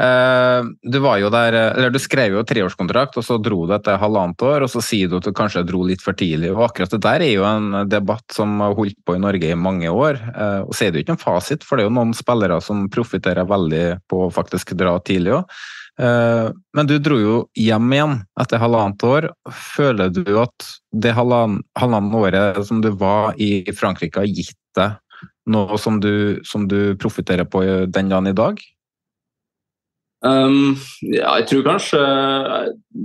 eh, 0.05 0.65
du 0.83 0.99
var 0.99 1.17
jo 1.23 1.31
der 1.33 1.53
Eller 1.53 1.91
du 1.91 1.97
skrev 1.99 2.35
jo 2.37 2.43
treårskontrakt, 2.45 3.17
og 3.17 3.25
så 3.25 3.39
dro 3.41 3.63
du 3.65 3.73
etter 3.73 3.97
halvannet 4.01 4.45
år, 4.45 4.67
og 4.67 4.69
så 4.69 4.83
sier 4.85 5.09
du 5.09 5.17
at 5.17 5.29
du 5.29 5.33
kanskje 5.37 5.65
dro 5.65 5.81
litt 5.89 6.05
for 6.05 6.13
tidlig. 6.13 6.51
og 6.53 6.67
Akkurat 6.67 6.93
det 6.93 7.01
der 7.07 7.25
er 7.25 7.33
jo 7.33 7.47
en 7.49 7.89
debatt 7.89 8.27
som 8.37 8.59
har 8.61 8.77
holdt 8.77 8.99
på 9.07 9.17
i 9.17 9.23
Norge 9.23 9.53
i 9.55 9.57
mange 9.57 9.89
år. 9.89 10.21
Eh, 10.21 10.61
og 10.67 10.75
så 10.77 10.87
er 10.87 10.93
det 10.93 11.01
jo 11.01 11.07
ikke 11.07 11.17
en 11.17 11.25
fasit, 11.25 11.65
for 11.65 11.77
det 11.77 11.87
er 11.87 11.89
jo 11.89 11.97
noen 11.97 12.13
spillere 12.17 12.61
som 12.61 12.91
profitterer 12.93 13.49
veldig 13.49 13.87
på 14.13 14.27
å 14.27 14.33
faktisk 14.35 14.77
dra 14.77 14.99
tidlig 15.01 15.39
òg. 15.39 15.57
Eh, 16.01 16.49
men 16.77 16.89
du 16.89 16.99
dro 17.01 17.19
jo 17.21 17.37
hjem 17.57 17.89
igjen 17.97 18.19
etter 18.41 18.61
halvannet 18.61 19.09
år. 19.09 19.31
Føler 19.49 20.13
du 20.13 20.27
at 20.41 20.69
det 20.93 21.17
halvannet 21.17 22.21
året 22.21 22.61
som 22.69 22.85
du 22.85 22.91
var 23.01 23.33
i 23.41 23.65
Frankrike, 23.73 24.21
har 24.21 24.29
gitt 24.29 24.59
deg 24.77 25.01
noe 25.51 25.79
som 25.81 25.99
du, 26.01 26.41
som 26.47 26.69
du 26.71 26.95
profitterer 27.01 27.49
på 27.49 27.65
den 27.91 28.13
dagen 28.13 28.31
i 28.31 28.37
dag? 28.37 28.61
Um, 30.23 30.77
ja, 31.03 31.33
jeg 31.41 31.49
tror 31.51 31.65
kanskje 31.67 32.01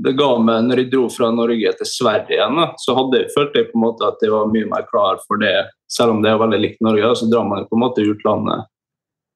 det 0.05 0.11
ga 0.19 0.27
meg 0.37 0.67
Når 0.67 0.81
jeg 0.83 0.89
dro 0.91 1.07
fra 1.09 1.31
Norge 1.33 1.71
til 1.79 1.89
Sverige 1.89 2.35
igjen, 2.35 2.59
da, 2.59 2.67
så 2.77 2.93
hadde 2.93 3.23
jeg 3.23 3.31
følt 3.33 3.57
jeg 3.57 3.71
på 3.71 3.79
en 3.79 3.85
måte 3.87 4.05
at 4.05 4.21
jeg 4.21 4.29
var 4.29 4.51
mye 4.51 4.67
mer 4.69 4.85
klar 4.85 5.17
for 5.25 5.41
det. 5.41 5.55
Selv 5.89 6.13
om 6.13 6.21
det 6.21 6.29
er 6.29 6.41
veldig 6.43 6.59
likt 6.61 6.83
Norge, 6.85 7.15
så 7.17 7.29
drar 7.31 7.47
man 7.49 7.65
på 7.65 7.77
en 7.77 7.83
måte 7.87 8.05
utlandet. 8.05 8.69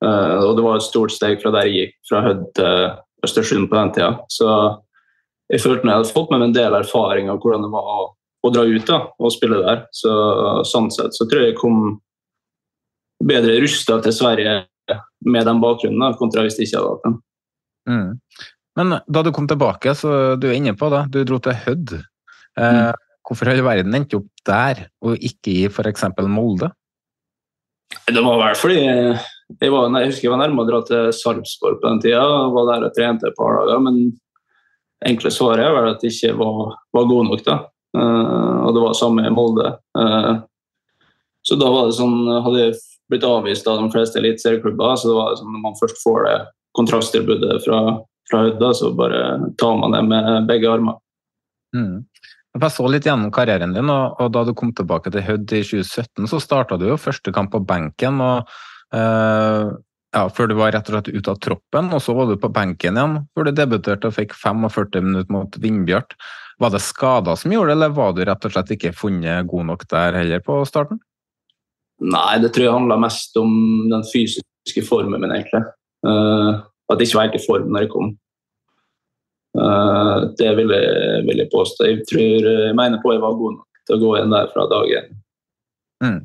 Uh, 0.05 0.46
og 0.46 0.53
det 0.60 0.67
var 0.67 0.77
et 0.77 0.86
stort 0.86 1.13
steg 1.13 1.41
fra 1.41 1.53
der 1.55 1.70
jeg 1.70 1.77
gikk 1.79 1.98
fra 2.10 2.22
Hødd 2.27 2.46
til 2.58 2.77
Østersund 3.25 3.70
på 3.72 3.79
den 3.79 3.91
tida. 3.98 4.13
Så 4.29 4.48
jeg 5.51 5.65
følte 5.65 5.89
jeg 5.89 5.98
hadde 6.03 6.13
fått 6.13 6.29
med 6.29 6.41
meg 6.41 6.51
en 6.51 6.58
del 6.60 6.77
erfaring 6.77 7.34
av 7.34 7.41
hvordan 7.41 7.65
det 7.65 7.74
var 7.74 7.91
å, 7.96 8.08
å 8.46 8.53
dra 8.53 8.67
ut 8.70 8.88
da, 8.88 9.01
og 9.17 9.34
spille 9.34 9.62
der. 9.65 9.84
Så 9.93 10.13
sånn 10.70 10.93
sett 10.93 11.17
så 11.17 11.25
tror 11.25 11.43
jeg 11.43 11.55
jeg 11.55 11.62
kom 11.62 11.98
bedre 13.28 13.60
rusta 13.63 14.00
til 14.04 14.16
Sverige 14.16 14.56
med 15.25 15.46
den 15.48 15.62
bakgrunnen, 15.62 16.18
kontra 16.20 16.46
hvis 16.46 16.58
de 16.58 16.66
ikke 16.66 16.80
hadde 16.80 16.96
hatt 16.96 17.06
den. 17.06 17.20
Mm. 17.90 18.10
Men 18.80 18.98
da 19.06 19.24
du 19.24 19.32
kom 19.36 19.48
tilbake, 19.50 19.94
så 19.98 20.36
du 20.40 20.48
er 20.50 20.58
inne 20.58 20.74
på 20.78 20.90
det, 20.94 21.06
du 21.13 21.24
dro 21.28 21.40
til 21.44 21.58
Hødd. 21.66 21.96
Eh, 22.60 22.78
mm. 22.78 23.08
Hvorfor 23.28 23.51
har 23.51 23.63
verden 23.63 23.96
endt 23.96 24.16
opp 24.18 24.30
der, 24.48 24.86
og 25.06 25.20
ikke 25.20 25.54
i 25.54 25.66
f.eks. 25.70 26.08
Molde? 26.28 26.72
Det 28.08 28.24
var 28.24 28.40
vel 28.40 28.56
fordi 28.56 28.80
jeg, 28.82 29.72
var, 29.72 29.90
jeg 30.00 30.10
husker 30.10 30.25
jeg 30.25 30.32
var 30.32 30.42
nærme 30.42 30.63
å 30.63 30.68
dra 30.68 30.80
til 30.88 31.10
Sarpsborg 31.16 31.82
på 31.82 31.90
den 31.90 32.01
tida. 32.04 32.24
Var 32.56 32.70
der 32.70 32.86
og 32.88 32.96
trente 32.96 33.28
et 33.30 33.38
par 33.38 33.58
dager. 33.60 33.82
Men 33.84 34.00
enkle 35.08 35.32
svaret 35.34 35.66
er 35.66 35.75
vel 35.75 35.90
at 35.92 36.06
jeg 36.06 36.16
ikke 36.16 36.38
var, 36.40 36.78
var 36.96 37.10
god 37.12 37.30
nok. 37.30 37.44
da. 37.48 37.58
Uh, 37.92 38.68
og 38.68 38.75
det 38.75 38.86
var 38.86 38.96
samme 38.96 39.25
i 39.28 39.34
Molde. 39.34 39.74
Uh, 39.98 40.40
så 41.44 41.58
da 41.60 41.68
var 41.74 41.90
det 41.90 41.98
sånn 41.98 42.20
Hadde 42.46 42.60
jeg 42.62 42.75
blitt 43.12 43.27
avvist 43.27 43.68
av 43.70 43.82
de 43.82 43.91
fleste 43.94 44.20
eliteserieklubber. 44.22 44.96
Så 44.98 45.12
det 45.12 45.18
var 45.18 45.34
liksom, 45.34 45.51
når 45.56 45.65
man 45.68 45.77
først 45.80 46.01
får 46.03 46.24
det 46.27 46.38
kontrakttilbudet 46.77 47.60
fra, 47.65 47.82
fra 48.32 48.46
Hødda, 48.48 48.72
så 48.80 48.94
bare 48.96 49.22
tar 49.62 49.77
man 49.80 49.96
det 49.96 50.01
med 50.08 50.50
begge 50.50 50.72
armer. 50.72 50.98
Mm. 51.75 52.01
Jeg 52.51 52.74
så 52.75 52.88
litt 52.91 53.06
gjennom 53.08 53.32
karrieren 53.32 53.72
din, 53.75 53.88
og, 53.91 54.18
og 54.20 54.34
da 54.36 54.44
du 54.44 54.51
kom 54.58 54.74
tilbake 54.75 55.12
til 55.13 55.24
Hødd 55.24 55.53
i 55.56 55.62
2017, 55.63 56.27
så 56.27 56.39
starta 56.44 56.77
du 56.80 56.89
jo 56.89 57.00
første 57.00 57.32
kamp 57.36 57.53
på 57.53 57.62
benken. 57.63 58.20
og 58.20 58.50
uh, 58.96 59.72
ja, 60.12 60.25
Før 60.36 60.51
du 60.51 60.58
var 60.60 60.74
rett 60.75 60.89
og 60.89 60.98
slett 60.98 61.13
ute 61.15 61.32
av 61.32 61.39
troppen, 61.44 61.94
og 61.96 62.03
så 62.03 62.15
var 62.18 62.27
du 62.27 62.36
på 62.39 62.51
benken 62.51 63.00
igjen 63.00 63.22
før 63.32 63.48
du 63.48 63.53
debuterte 63.56 64.12
og 64.12 64.18
fikk 64.18 64.36
45 64.36 65.08
minutter 65.08 65.32
mot 65.32 65.56
Vindbjart. 65.63 66.18
Var 66.62 66.74
det 66.74 66.84
skader 66.84 67.39
som 67.39 67.56
gjorde 67.56 67.72
det, 67.72 67.77
eller 67.77 67.96
var 67.96 68.12
du 68.18 68.25
rett 68.27 68.48
og 68.48 68.53
slett 68.53 68.75
ikke 68.75 68.91
funnet 68.98 69.48
god 69.50 69.72
nok 69.72 69.88
der 69.89 70.20
heller 70.20 70.44
på 70.44 70.60
starten? 70.68 71.00
Nei, 72.01 72.39
det 72.41 72.50
tror 72.53 72.65
jeg 72.65 72.74
handla 72.74 72.98
mest 73.01 73.36
om 73.38 73.51
den 73.91 74.03
fysiske 74.10 74.84
formen 74.88 75.22
min, 75.22 75.34
egentlig. 75.36 75.63
Uh, 76.01 76.62
at 76.89 76.98
jeg 76.98 77.12
ikke 77.12 77.20
var 77.20 77.27
helt 77.27 77.38
i 77.38 77.46
form 77.46 77.67
når 77.70 77.86
jeg 77.86 77.91
kom. 77.93 78.13
Uh, 79.58 80.31
det 80.39 80.55
vil 80.58 80.74
jeg, 80.74 81.20
vil 81.27 81.43
jeg, 81.43 81.51
påstå. 81.51 81.89
Jeg, 81.89 82.08
tror, 82.10 82.48
jeg 82.50 82.77
mener 82.77 83.03
på 83.03 83.13
jeg 83.13 83.22
var 83.22 83.38
god 83.38 83.60
nok 83.60 83.86
til 83.86 83.98
å 83.98 84.01
gå 84.01 84.15
inn 84.22 84.34
der 84.34 84.50
fra 84.53 84.65
dag 84.72 84.96
én. 84.98 85.13
Mm. 86.01 86.20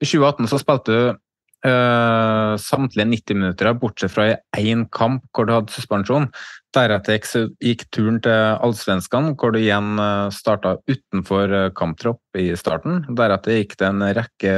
I 0.00 0.06
2018 0.06 0.48
så 0.52 0.60
spilte 0.62 0.94
du 0.94 1.02
uh, 1.10 2.54
samtlige 2.62 3.08
90 3.10 3.40
minutter, 3.40 3.72
bortsett 3.82 4.14
fra 4.14 4.28
i 4.30 4.70
én 4.70 4.86
kamp 4.94 5.26
hvor 5.34 5.48
du 5.48 5.56
hadde 5.56 5.74
suspensjon. 5.74 6.30
Deretter 6.70 7.18
gikk 7.58 7.88
turen 7.90 8.22
til 8.22 8.62
Allsvenskan, 8.62 9.32
hvor 9.34 9.50
du 9.50 9.58
igjen 9.58 9.98
starta 10.30 10.76
utenfor 10.86 11.72
kamptropp 11.74 12.38
i 12.38 12.52
starten. 12.54 13.02
Deretter 13.10 13.58
gikk 13.58 13.74
det 13.80 13.90
en 13.90 14.06
rekke 14.14 14.54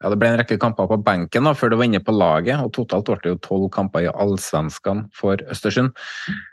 ja, 0.00 0.08
Det 0.08 0.16
ble 0.16 0.30
en 0.30 0.38
rekke 0.40 0.56
kamper 0.60 0.88
på 0.88 0.96
benken 1.04 1.44
da, 1.44 1.52
før 1.56 1.72
det 1.72 1.78
var 1.80 1.88
inne 1.90 2.00
på 2.04 2.14
laget, 2.16 2.56
og 2.64 2.72
totalt 2.72 3.08
ble 3.10 3.18
det 3.24 3.32
jo 3.34 3.40
tolv 3.44 3.66
kamper 3.74 4.06
i 4.06 4.08
Allsvenskan 4.10 5.04
for 5.16 5.42
Østersund. 5.52 5.92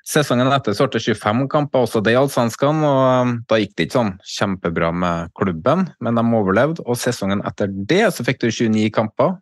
Sesongen 0.07 0.51
etter 0.51 0.75
så 0.75 0.87
ble 0.87 0.99
det 0.99 1.15
25 1.15 1.47
kamper, 1.53 1.85
også 1.87 2.01
det 2.03 2.15
i 2.15 2.19
Allsvenskan, 2.19 2.83
og 2.83 3.03
um, 3.23 3.33
da 3.47 3.59
gikk 3.61 3.77
det 3.77 3.87
ikke 3.87 3.97
sånn 3.99 4.13
kjempebra 4.35 4.91
med 4.91 5.31
klubben, 5.39 5.87
men 6.03 6.19
de 6.19 6.25
overlevde. 6.41 6.83
Og 6.83 6.99
sesongen 6.99 7.45
etter 7.47 7.71
det 7.71 8.03
så 8.15 8.27
fikk 8.27 8.43
du 8.43 8.49
29 8.49 8.91
kamper, 8.99 9.37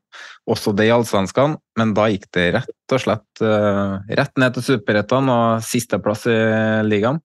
også 0.46 0.76
det 0.78 0.88
i 0.90 0.94
Allsvenskan, 0.94 1.58
men 1.80 1.98
da 1.98 2.06
gikk 2.14 2.30
det 2.38 2.46
rett 2.60 2.94
og 2.94 3.02
slett 3.02 3.42
uh, 3.42 3.98
rett 4.06 4.38
ned 4.38 4.54
til 4.56 4.70
Superettan 4.70 5.34
og 5.34 5.66
sisteplass 5.66 6.28
i 6.30 6.40
ligaen. 6.86 7.24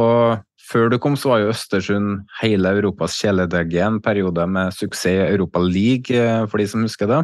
Og 0.00 0.40
før 0.64 0.90
du 0.92 0.98
kom, 1.02 1.16
så 1.18 1.32
var 1.32 1.42
jo 1.42 1.52
Østersund 1.52 2.24
hele 2.40 2.72
Europas 2.78 3.16
kjæledegge 3.20 3.82
en 3.84 4.00
periode 4.04 4.46
med 4.50 4.74
suksess 4.76 5.12
i 5.12 5.16
Europa 5.28 5.62
League, 5.62 6.14
eh, 6.16 6.44
for 6.48 6.60
de 6.60 6.68
som 6.70 6.84
husker 6.86 7.10
det. 7.10 7.20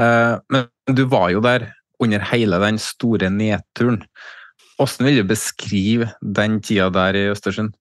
Eh, 0.00 0.36
men 0.52 0.68
du 0.90 1.04
var 1.10 1.30
jo 1.34 1.42
der 1.44 1.70
under 2.00 2.22
hele 2.30 2.60
den 2.62 2.80
store 2.80 3.30
nedturen. 3.32 4.02
Hvordan 4.78 5.08
vil 5.08 5.20
du 5.20 5.28
beskrive 5.28 6.08
den 6.20 6.60
tida 6.64 6.88
der 6.92 7.18
i 7.18 7.28
Østersund? 7.34 7.74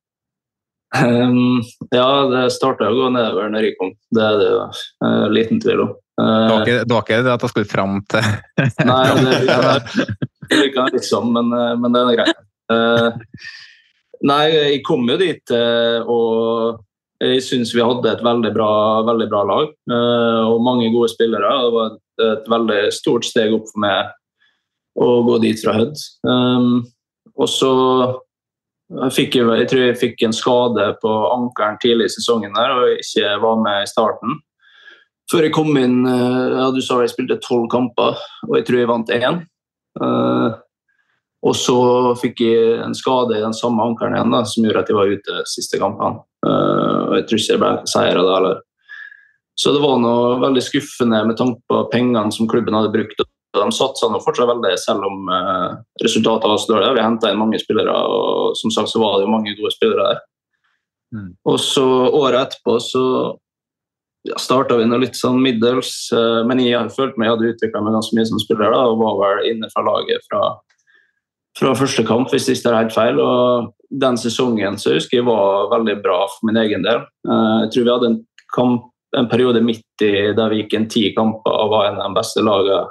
Um, 0.89 1.61
ja, 1.93 2.07
det 2.31 2.47
starta 2.55 2.87
å 2.89 2.95
gå 2.97 3.11
nedover 3.13 3.51
når 3.53 3.67
jeg 3.67 3.75
kom. 3.77 3.91
Det 4.15 4.23
er 4.25 4.39
det 4.39 4.47
jo 4.49 4.61
uh, 5.05 5.25
liten 5.31 5.61
tvil 5.61 5.83
om. 5.85 5.91
Uh, 6.19 6.65
det 6.65 6.89
var 6.89 7.05
ikke 7.05 7.21
det 7.23 7.31
at 7.31 7.45
jeg 7.45 7.51
skulle 7.53 7.69
fram 7.69 7.99
til 8.11 8.25
Nei, 8.89 9.03
det 9.21 10.57
liker 10.57 10.81
jeg 10.81 10.95
liksom, 10.97 11.29
men, 11.37 11.53
men 11.79 11.93
det 11.95 12.01
er 12.01 12.17
greit. 12.17 12.41
Uh, 12.73 13.13
Nei, 14.27 14.45
jeg 14.51 14.83
kom 14.83 15.07
jo 15.07 15.15
dit, 15.19 15.51
eh, 15.55 15.99
og 16.03 16.79
jeg 17.23 17.43
syns 17.43 17.71
vi 17.75 17.83
hadde 17.83 18.11
et 18.11 18.23
veldig 18.23 18.51
bra, 18.55 18.71
veldig 19.07 19.27
bra 19.31 19.43
lag. 19.47 19.73
Eh, 19.91 20.41
og 20.47 20.63
mange 20.63 20.89
gode 20.91 21.11
spillere. 21.11 21.51
Det 21.63 21.75
var 21.75 21.91
et, 21.93 22.49
veldig 22.51 22.79
stort 22.91 23.27
steg 23.27 23.53
opp 23.55 23.69
for 23.71 23.83
meg 23.85 24.09
å 24.99 25.11
gå 25.23 25.37
dit 25.45 25.61
fra 25.61 25.77
Hødd. 25.77 26.01
Um, 26.27 26.81
og 27.39 27.47
så 27.47 27.71
fikk 29.15 29.37
jeg, 29.37 29.47
jeg 29.61 29.69
tror 29.71 29.83
jeg 29.85 29.99
fikk 30.01 30.25
en 30.27 30.35
skade 30.35 30.87
på 30.99 31.13
ankelen 31.31 31.77
tidlig 31.79 32.09
i 32.09 32.13
sesongen 32.17 32.57
der, 32.57 32.73
og 32.75 32.99
ikke 32.99 33.37
var 33.39 33.61
med 33.63 33.85
i 33.85 33.87
starten. 33.87 34.35
Før 35.31 35.45
jeg 35.45 35.53
kom 35.53 35.77
inn 35.77 36.01
ja, 36.09 36.65
Du 36.73 36.81
sa 36.81 36.97
jeg 37.03 37.11
spilte 37.13 37.37
tolv 37.45 37.69
kamper, 37.71 38.17
og 38.49 38.55
jeg 38.57 38.65
tror 38.67 38.81
jeg 38.81 38.89
vant 38.89 39.13
én. 39.15 39.39
Eh, 40.03 40.59
og 41.39 41.55
så 41.55 41.75
fikk 42.19 42.41
jeg 42.43 42.79
en 42.83 42.95
skade 42.97 43.37
i 43.37 43.43
den 43.43 43.55
samme 43.55 43.83
ankelen 43.85 44.17
igjen 44.17 44.33
da, 44.33 44.41
som 44.47 44.65
gjorde 44.65 44.81
at 44.83 44.89
jeg 44.91 44.97
var 44.97 45.13
ute 45.13 45.43
siste 45.47 45.79
kampene. 45.79 46.19
Uh, 46.43 47.15
jeg 47.15 47.27
tror 47.29 47.39
ikke 47.39 47.55
det 47.55 47.61
ble 47.63 47.71
seier 47.91 48.19
av 48.19 48.27
det 48.27 48.35
heller. 48.35 48.61
Så 49.59 49.73
det 49.75 49.83
var 49.83 49.99
noe 49.99 50.37
veldig 50.39 50.63
skuffende 50.63 51.19
med 51.27 51.39
tanke 51.39 51.59
på 51.67 51.83
pengene 51.91 52.31
som 52.35 52.47
klubben 52.51 52.75
hadde 52.75 52.91
brukt. 52.91 53.23
De 53.55 53.65
satsa 53.75 54.07
nå 54.11 54.19
fortsatt 54.23 54.51
veldig, 54.51 54.73
selv 54.79 55.07
om 55.07 55.31
uh, 55.31 55.79
resultatet 56.03 56.51
var 56.51 56.59
så 56.59 56.73
dårlig. 56.73 56.93
Vi 56.99 57.07
henta 57.07 57.31
inn 57.31 57.39
mange 57.39 57.59
spillere, 57.61 57.95
og 57.95 58.59
som 58.59 58.75
sagt 58.75 58.91
så 58.91 59.03
var 59.03 59.17
det 59.17 59.27
jo 59.27 59.33
mange 59.33 59.55
gode 59.55 59.71
spillere 59.75 60.11
der. 60.11 60.23
Mm. 61.15 61.29
Og 61.49 61.57
så 61.63 61.85
året 62.13 62.43
etterpå 62.43 62.75
så 62.83 63.03
ja, 64.27 64.35
starta 64.37 64.77
vi 64.77 64.85
noe 64.85 65.01
litt 65.01 65.17
sånn 65.17 65.39
middels, 65.41 65.93
uh, 66.11 66.43
men 66.47 66.59
jeg 66.63 66.75
har 66.75 66.91
følt 66.93 67.15
meg 67.15 67.29
jeg 67.29 67.37
hadde 67.37 67.53
utvikla 67.55 67.83
meg 67.85 67.95
ganske 67.95 68.19
mye 68.19 68.27
som 68.27 68.43
spiller 68.43 68.75
da, 68.75 68.83
og 68.91 68.99
var 69.01 69.19
vel 69.23 69.47
inne 69.53 69.71
fra 69.71 69.87
laget 69.87 70.27
fra, 70.27 70.43
fra 71.57 71.73
første 71.75 72.05
kamp, 72.07 72.29
hvis 72.31 72.45
det 72.45 72.57
ikke 72.57 72.71
er 72.71 72.81
helt 72.83 72.95
feil. 72.95 73.19
og 73.19 73.73
den 73.89 74.17
sesongen 74.21 74.77
så 74.77 74.93
husker 74.93 75.17
jeg 75.17 75.25
var 75.25 75.71
veldig 75.71 75.95
bra 76.03 76.19
for 76.29 76.45
min 76.45 76.59
egen 76.61 76.83
del. 76.85 77.01
Uh, 77.25 77.65
jeg 77.65 77.71
tror 77.73 77.85
vi 77.85 77.93
hadde 77.95 78.09
en 78.11 78.19
kamp 78.53 78.89
en 79.17 79.29
periode 79.29 79.61
midt 79.65 80.03
i 80.05 80.31
der 80.37 80.51
vi 80.51 80.63
gikk 80.63 80.75
en 80.77 80.89
ti 80.91 81.09
kamper 81.15 81.53
og 81.63 81.71
var 81.73 81.89
en 81.89 82.01
av 82.01 82.11
de 82.11 82.19
beste 82.19 82.43
lagene, 82.45 82.89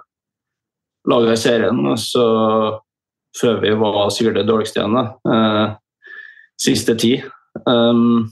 i 1.32 1.36
serien. 1.38 1.78
Og 1.86 1.98
så 2.02 2.24
før 3.38 3.60
vi 3.62 3.74
var 3.78 4.10
sikkert 4.10 4.40
det 4.40 4.48
dårligste 4.48 4.82
igjen. 4.82 4.98
Eh, 5.30 5.76
siste 6.58 6.96
ti. 6.98 7.12
Um, 7.66 8.30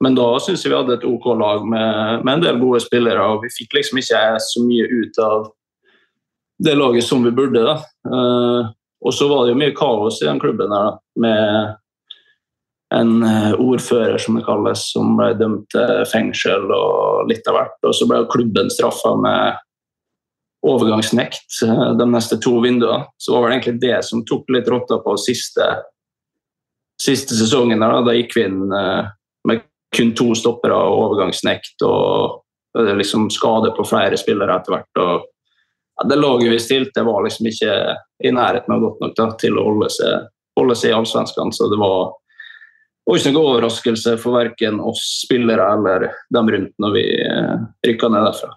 men 0.00 0.16
da 0.16 0.26
syns 0.40 0.64
jeg 0.64 0.72
vi 0.72 0.78
hadde 0.78 0.96
et 0.96 1.04
OK 1.04 1.26
lag 1.36 1.66
med, 1.68 2.24
med, 2.24 2.32
en 2.32 2.44
del 2.44 2.60
gode 2.60 2.80
spillere, 2.80 3.20
og 3.20 3.44
vi 3.44 3.52
fikk 3.52 3.76
liksom 3.76 4.00
ikke 4.00 4.22
så 4.40 4.64
mye 4.64 4.86
ut 4.88 5.20
av 5.20 5.50
det 6.64 6.76
laget 6.76 7.04
som 7.04 7.24
vi 7.24 7.34
burde. 7.36 7.66
da. 7.66 7.76
Og 9.00 9.14
så 9.16 9.28
var 9.30 9.44
det 9.44 9.54
jo 9.54 9.60
mye 9.60 9.76
kaos 9.76 10.20
i 10.20 10.28
den 10.28 10.40
klubben 10.42 10.72
her, 10.74 10.98
med 11.20 11.76
en 12.94 13.22
eh, 13.22 13.52
ordfører 13.54 14.18
som 14.18 14.36
det 14.36 14.44
kalles, 14.44 14.84
som 14.92 15.14
ble 15.18 15.32
dømt 15.38 15.68
til 15.72 16.04
fengsel 16.10 16.72
og 16.74 17.30
litt 17.30 17.46
av 17.48 17.56
hvert. 17.56 17.76
Og 17.86 17.94
så 17.96 18.08
ble 18.10 18.24
klubben 18.32 18.70
straffa 18.72 19.14
med 19.20 19.60
overgangsnekt 20.66 21.62
eh, 21.66 21.86
de 22.00 22.08
neste 22.10 22.40
to 22.42 22.56
vinduene. 22.64 23.06
Så 23.16 23.36
var 23.36 23.48
det 23.48 23.60
egentlig 23.60 23.78
det 23.86 24.02
som 24.08 24.24
tok 24.26 24.50
litt 24.52 24.68
rotta 24.70 24.98
på 25.04 25.14
siste, 25.22 25.70
siste 27.00 27.38
sesongen. 27.38 27.80
Da, 27.80 28.02
da 28.04 28.16
gikk 28.18 28.36
vi 28.36 28.46
inn 28.50 28.66
eh, 28.74 29.10
med 29.48 29.66
kun 29.94 30.12
to 30.18 30.32
stoppere 30.38 30.76
og 30.76 31.04
overgangsnekt 31.06 31.82
og 31.86 32.40
liksom 32.94 33.24
skade 33.34 33.72
på 33.74 33.82
flere 33.82 34.18
spillere 34.18 34.54
etter 34.60 34.76
hvert. 34.76 34.98
og 35.02 35.30
Det 36.08 36.16
laget 36.16 36.54
vi 36.54 36.62
stilte, 36.62 37.04
var 37.04 37.24
liksom 37.26 37.50
ikke 37.50 37.74
i 38.24 38.32
nærheten 38.32 38.72
av 38.72 38.84
godt 38.84 39.02
nok 39.04 39.16
da, 39.18 39.26
til 39.40 39.58
å 39.60 39.66
holde 39.66 39.90
seg, 39.92 40.30
holde 40.56 40.76
seg 40.78 40.92
i 40.92 40.96
Allsvenskan. 40.96 41.52
Så 41.52 41.68
det 41.72 41.80
var 41.80 42.14
var 43.10 43.18
ikke 43.18 43.34
noen 43.34 43.50
overraskelse 43.56 44.16
for 44.22 44.38
verken 44.38 44.80
oss 44.86 45.02
spillere 45.24 45.66
eller 45.74 46.08
dem 46.34 46.50
rundt 46.54 46.74
når 46.82 46.96
vi 46.96 47.04
eh, 47.26 47.68
rykka 47.88 48.10
ned 48.12 48.26
derfra. 48.28 48.54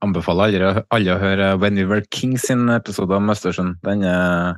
Anbefaler 0.00 0.54
alle, 0.62 0.84
alle, 0.96 1.12
å 1.12 1.20
høre 1.20 1.48
When 1.60 1.76
We 1.76 1.84
Were 1.88 2.06
Kings 2.08 2.46
sin 2.48 2.70
episode 2.72 3.12
om 3.12 3.28
Østersund. 3.32 3.74
Den 3.84 4.04
er, 4.08 4.56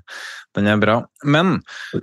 den 0.55 0.69
er, 0.71 0.79
bra. 0.79 1.01
Men 1.27 1.57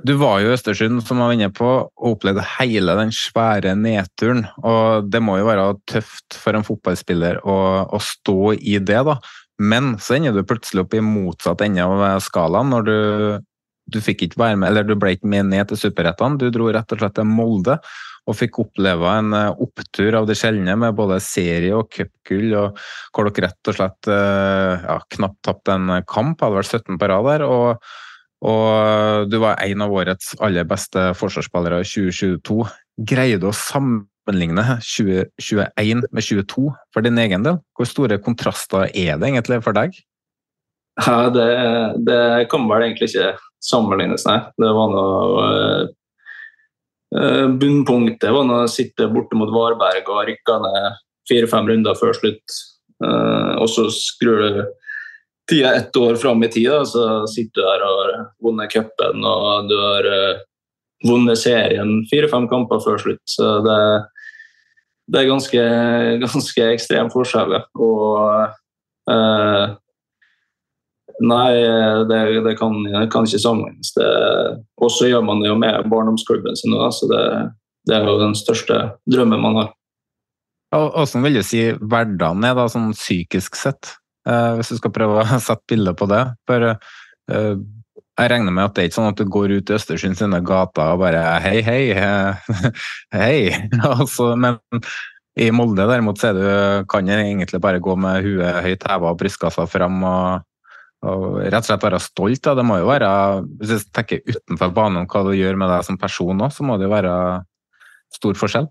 du 0.03 0.17
var 0.19 0.41
jo 0.41 0.49
i 0.49 0.57
Østersund, 0.57 0.99
som 1.07 1.21
jeg 1.21 1.29
var 1.29 1.37
inne 1.37 1.51
på, 1.55 1.69
og 1.87 2.17
opplevde 2.17 2.43
hele 2.57 2.97
den 2.99 3.13
svære 3.15 3.77
nedturen. 3.79 4.43
Og 4.59 5.07
det 5.07 5.23
må 5.23 5.37
jo 5.39 5.47
være 5.47 5.69
tøft 5.87 6.35
for 6.35 6.57
en 6.57 6.67
fotballspiller 6.67 7.39
å, 7.47 7.59
å 7.87 8.01
stå 8.03 8.57
i 8.59 8.75
det, 8.83 8.99
da. 9.07 9.15
Men 9.59 9.97
så 9.99 10.15
ender 10.15 10.35
du 10.35 10.47
plutselig 10.47 10.85
opp 10.85 10.95
i 10.95 11.03
motsatt 11.03 11.61
ende 11.65 11.83
av 11.83 12.23
skalaen 12.23 12.71
når 12.71 12.87
du 12.87 12.97
du 13.89 13.99
fikk 14.03 14.27
ikke 14.27 14.39
være 14.41 14.59
med, 14.59 14.69
eller 14.69 14.85
du 14.87 14.95
ble 14.99 15.15
ikke 15.15 15.29
med 15.29 15.49
ned 15.49 15.69
til 15.71 15.79
superrettene. 15.87 16.37
Du 16.37 16.49
dro 16.53 16.69
rett 16.73 16.91
og 16.93 17.01
slett 17.01 17.15
til 17.17 17.29
Molde 17.29 17.79
og 18.29 18.37
fikk 18.37 18.59
oppleve 18.61 19.09
en 19.09 19.33
eh, 19.33 19.61
opptur 19.65 20.17
av 20.19 20.27
det 20.29 20.37
sjeldne 20.37 20.75
med 20.77 20.97
både 20.97 21.17
serie 21.23 21.73
og 21.73 21.89
cupgull, 21.93 22.53
hvor 23.15 23.29
dere 23.29 23.47
rett 23.47 23.71
og 23.71 23.77
slett 23.79 24.11
eh, 24.11 24.85
ja, 24.85 24.99
knapt 25.15 25.41
tapte 25.47 25.73
en 25.73 25.95
kamp, 26.09 26.43
hadde 26.43 26.59
vært 26.59 26.75
17 26.83 26.99
på 27.01 27.09
rad 27.09 27.29
der. 27.31 27.45
Og, 27.47 27.89
og, 28.45 29.25
du 29.31 29.39
var 29.41 29.57
en 29.63 29.85
av 29.85 29.97
årets 29.97 30.35
aller 30.45 30.67
beste 30.69 31.09
forsvarsspillere 31.17 31.81
i 31.81 31.89
2022. 31.89 32.61
Greide 33.09 33.49
å 33.49 33.55
sammenligne 34.29 34.63
2021 34.81 36.05
med 36.11 36.23
2022 36.23 36.73
for 36.93 37.01
din 37.01 37.17
egen 37.17 37.43
del? 37.43 37.59
Hvor 37.75 37.87
store 37.87 38.19
kontraster 38.21 38.89
er 38.93 39.17
det 39.17 39.29
egentlig 39.29 39.61
for 39.63 39.73
deg? 39.73 39.95
Ja, 40.99 41.29
det, 41.29 41.47
det 42.05 42.49
kan 42.51 42.67
vel 42.67 42.83
egentlig 42.83 43.09
ikke 43.09 43.37
sammenlignes, 43.63 44.25
nei. 44.27 44.39
Det 44.59 44.71
var 44.75 44.91
noe 44.91 45.45
uh, 47.15 47.47
Bunnpunktet 47.59 48.31
var 48.31 48.51
å 48.51 48.67
sitte 48.67 49.07
borte 49.09 49.37
mot 49.39 49.49
Varberg 49.49 50.09
og 50.09 50.27
rykke 50.27 50.57
ned 50.65 50.99
fire-fem 51.29 51.69
runder 51.69 51.95
før 51.97 52.13
slutt. 52.17 52.59
Uh, 53.03 53.55
og 53.63 53.69
så 53.71 53.87
skrur 53.93 54.43
du 54.43 54.61
tida 55.49 55.73
ett 55.73 55.95
år 55.97 56.19
fram 56.19 56.43
i 56.43 56.51
tid, 56.51 56.69
så 56.85 57.25
sitter 57.31 57.61
du 57.61 57.65
her 57.65 57.85
og 57.87 57.99
har 58.03 58.13
vunnet 58.43 58.69
cupen 58.69 59.23
og 59.25 59.71
du 59.71 59.77
har 59.79 60.05
uh, 60.05 60.45
vunnet 61.07 61.39
serien 61.39 62.01
fire-fem 62.11 62.47
kamper 62.51 62.83
før 62.83 62.99
slutt. 63.01 63.23
Så 63.29 63.47
det, 63.63 63.79
det 65.09 65.21
er 65.21 65.29
ganske, 65.29 65.67
ganske 66.23 66.65
ekstrem 66.75 67.11
forskjell. 67.13 67.59
Og 67.81 69.11
eh, 69.11 69.77
Nei, 71.19 71.51
det, 72.07 72.19
det 72.45 72.53
kan, 72.55 72.77
kan, 73.11 73.25
ikke 73.27 73.41
sammenlignes. 73.43 73.89
Og 74.79 74.91
så 74.95 75.09
gjør 75.09 75.25
man 75.27 75.41
det 75.43 75.49
jo 75.49 75.57
med 75.59 75.89
barndomsklubben 75.91 76.55
sin, 76.55 76.71
da, 76.71 76.87
så 76.95 77.09
det, 77.11 77.23
det, 77.89 77.97
er 77.97 78.07
jo 78.07 78.21
den 78.21 78.37
største 78.39 78.77
drømmen 79.11 79.43
man 79.43 79.59
har. 79.59 79.73
Hvordan 80.71 81.25
vil 81.25 81.41
du 81.41 81.43
si 81.43 81.65
hverdagen 81.75 82.47
er, 82.47 82.55
da, 82.55 82.69
sånn 82.71 82.93
psykisk 82.95 83.59
sett? 83.59 83.97
Eh, 84.29 84.53
hvis 84.59 84.71
du 84.71 84.79
skal 84.79 84.93
prøve 84.95 85.19
å 85.19 85.39
sette 85.49 85.65
bilde 85.69 85.95
på 85.97 86.07
det. 86.11 86.23
For 86.49 86.71
eh, 86.71 87.53
jeg 88.19 88.31
regner 88.33 88.53
med 88.55 88.67
at 88.67 88.75
det 88.75 88.83
er 88.83 88.89
ikke 88.89 88.97
sånn 88.97 89.13
at 89.13 89.21
du 89.21 89.31
går 89.31 89.53
ut 89.57 89.71
i 89.71 89.77
Østersund 89.77 90.19
sine 90.19 90.41
gater 90.45 90.93
og 90.93 91.01
bare 91.03 91.23
hei, 91.43 91.59
hei, 91.65 91.83
hei. 93.19 93.39
altså, 93.93 94.33
men 94.39 94.59
i 95.39 95.49
Molde 95.55 95.87
derimot 95.87 96.19
så 96.19 96.33
du, 96.35 96.43
kan 96.91 97.07
du 97.07 97.15
egentlig 97.15 97.61
bare 97.63 97.81
gå 97.83 97.95
med 97.95 98.25
huet 98.25 98.63
høyt 98.65 98.85
heva 98.89 99.13
og 99.13 99.19
brystkassa 99.21 99.67
fram 99.71 100.03
og 100.03 100.45
og 101.07 101.37
rett 101.45 101.61
og 101.61 101.67
slett 101.69 101.83
være 101.85 102.01
stolt. 102.03 102.41
Da. 102.43 102.55
Det 102.59 102.65
må 102.67 102.79
jo 102.81 102.89
være, 102.89 103.09
Hvis 103.59 103.69
jeg 103.71 103.85
tenker 103.95 104.19
utenfor 104.27 104.73
banen 104.75 105.07
hva 105.07 105.21
du 105.23 105.31
gjør 105.31 105.55
med 105.55 105.71
deg 105.71 105.85
som 105.87 105.99
person 105.99 106.43
òg, 106.43 106.51
så 106.51 106.65
må 106.67 106.75
det 106.75 106.89
jo 106.89 106.91
være 106.91 107.13
stor 108.11 108.35
forskjell? 108.35 108.67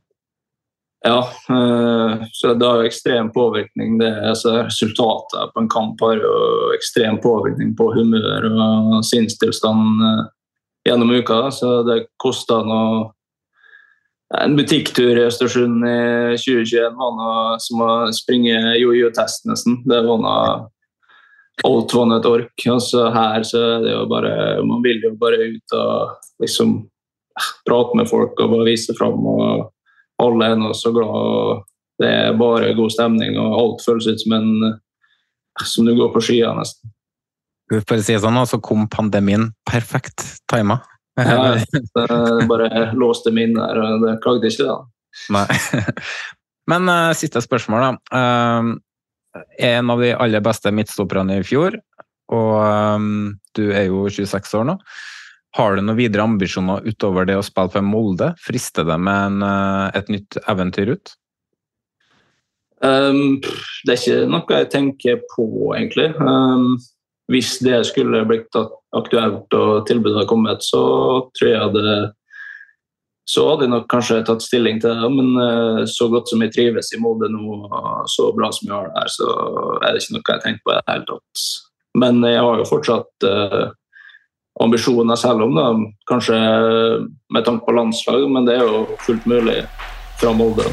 Ja, 1.07 1.19
eh, 1.51 2.23
så 2.33 2.55
det 2.55 2.67
har 2.67 2.81
jo 2.81 2.89
ekstrem 2.89 3.31
påvirkning. 3.33 3.99
Det, 4.01 4.09
altså, 4.31 4.57
resultatet 4.67 5.53
på 5.55 5.63
en 5.63 5.71
kamp 5.71 6.01
har 6.03 6.19
jo 6.19 6.73
ekstrem 6.75 7.21
påvirkning 7.23 7.77
på 7.79 7.93
humør 7.95 8.49
og 8.51 9.05
sinnstilstand 9.07 10.03
eh, 10.09 10.25
gjennom 10.91 11.15
uka. 11.15 11.45
Så 11.55 11.83
det 11.87 12.09
kosta 12.19 12.65
noe 12.67 13.13
en 14.37 14.59
butikktur 14.59 15.17
i 15.17 15.25
Østersund 15.25 15.87
i 15.89 16.35
2021 16.37 16.99
var 16.99 17.15
noe 17.17 17.55
som 17.65 17.81
å 17.81 17.93
springe 18.13 18.59
jojo-test, 18.77 19.47
nesten. 19.49 19.79
Det 19.89 20.03
var 20.05 20.21
noe 20.21 20.51
alt 21.67 21.95
var 21.95 22.13
et 22.19 22.29
ork. 22.29 22.67
Altså, 22.69 23.07
her 23.15 23.47
så 23.47 23.63
er 23.79 23.87
det 23.87 23.95
jo 23.95 24.05
bare 24.11 24.61
Man 24.67 24.83
vil 24.85 25.01
jo 25.03 25.15
bare 25.19 25.41
ut 25.49 25.79
og 25.79 26.43
liksom 26.43 26.77
prate 27.67 27.97
med 27.99 28.11
folk 28.11 28.39
og 28.43 28.53
bare 28.53 28.69
vise 28.69 28.95
fram. 28.99 29.25
og 29.27 29.71
Alle 30.23 30.53
er 30.53 30.59
nå 30.59 30.73
så 30.75 30.93
glad. 30.95 31.09
og 31.09 31.65
Det 31.99 32.11
er 32.11 32.39
bare 32.39 32.75
god 32.79 32.95
stemning, 32.95 33.39
og 33.39 33.59
alt 33.59 33.85
føles 33.87 34.09
ut 34.11 34.23
som 34.23 34.37
en 34.39 34.53
som 35.67 35.87
du 35.87 35.95
går 35.99 36.13
på 36.15 36.23
skia, 36.23 36.53
nesten. 36.55 36.93
Skal 37.67 37.81
vi 37.81 37.87
bare 37.91 38.05
si 38.05 38.15
det 38.15 38.23
sånn, 38.23 38.39
så 38.49 38.61
kom 38.65 38.87
pandemien 38.89 39.51
perfekt 39.69 40.25
tima. 40.51 40.79
ja, 41.19 41.59
det 41.99 42.47
bare 42.49 42.87
låste 42.97 43.33
meg 43.35 43.51
inn 43.51 43.59
der, 43.59 43.81
og 43.83 44.07
det 44.07 44.19
klagde 44.25 44.49
ikke, 44.49 44.69
da. 44.71 44.79
Nei. 45.35 45.47
Men 46.71 46.89
uh, 46.89 47.17
siste 47.17 47.43
spørsmål, 47.45 47.85
da. 47.85 47.93
Uh, 48.15 49.43
en 49.61 49.93
av 49.93 50.01
de 50.03 50.15
aller 50.17 50.43
beste 50.45 50.73
midtstopperne 50.75 51.41
i 51.41 51.45
fjor, 51.47 51.77
og 52.33 52.55
um, 52.97 53.37
du 53.57 53.69
er 53.73 53.89
jo 53.89 54.07
26 54.13 54.57
år 54.61 54.67
nå. 54.69 54.79
Har 55.57 55.77
du 55.77 55.83
noen 55.83 55.97
videre 55.99 56.27
ambisjoner 56.29 56.85
utover 56.85 57.29
det 57.29 57.39
å 57.39 57.47
spille 57.47 57.73
for 57.73 57.87
Molde? 57.87 58.35
Frister 58.45 58.85
det 58.89 58.99
med 59.01 59.31
en, 59.31 59.41
uh, 59.47 59.89
et 59.97 60.11
nytt 60.13 60.39
eventyr 60.51 60.93
ut? 60.97 61.15
Um, 62.85 63.41
det 63.87 63.95
er 63.95 63.99
ikke 63.99 64.29
noe 64.31 64.61
jeg 64.61 64.71
tenker 64.75 65.23
på, 65.33 65.49
egentlig. 65.75 66.13
Um, 66.21 66.77
hvis 67.33 67.57
det 67.65 67.81
skulle 67.89 68.27
blitt 68.29 68.55
aktuelt 68.97 69.57
og 69.57 69.89
tilbudet 69.89 70.21
hadde 70.21 70.31
kommet, 70.31 70.63
så 70.65 70.83
tror 71.37 71.51
jeg 71.51 71.75
det 71.77 71.97
så 73.29 73.45
hadde 73.45 73.67
jeg 73.67 73.73
nok 73.75 73.89
kanskje 73.93 74.23
tatt 74.25 74.41
stilling 74.41 74.79
til 74.81 74.95
det. 74.97 75.09
Men 75.13 75.35
eh, 75.43 75.83
så 75.91 76.09
godt 76.09 76.31
som 76.31 76.41
jeg 76.41 76.55
trives 76.55 76.89
i 76.97 77.01
Molde 77.03 77.29
nå, 77.29 77.59
og 77.67 78.07
så 78.09 78.31
bra 78.37 78.49
som 78.57 78.71
jeg 78.71 78.73
har 78.73 78.89
det 78.89 79.03
her, 79.03 79.11
så 79.13 79.27
er 79.83 79.91
det 79.93 80.01
ikke 80.01 80.15
noe 80.17 80.31
jeg 80.31 80.45
tenker 80.45 80.63
på 80.65 80.73
i 80.73 80.79
det 80.79 80.87
hele 80.89 81.05
tatt. 81.11 81.43
Men 81.99 82.23
jeg 82.25 82.41
har 82.47 82.61
jo 82.61 82.67
fortsatt 82.69 83.27
uh, 83.29 83.67
ambisjoner 84.65 85.19
selv 85.21 85.47
om 85.47 85.55
det, 85.55 85.69
kanskje 86.11 86.39
med 87.31 87.47
tanke 87.47 87.67
på 87.67 87.77
landslag, 87.77 88.27
men 88.31 88.49
det 88.49 88.59
er 88.59 88.67
jo 88.67 88.85
fullt 89.07 89.27
mulig 89.31 89.63
fra 90.19 90.35
Molde. 90.35 90.67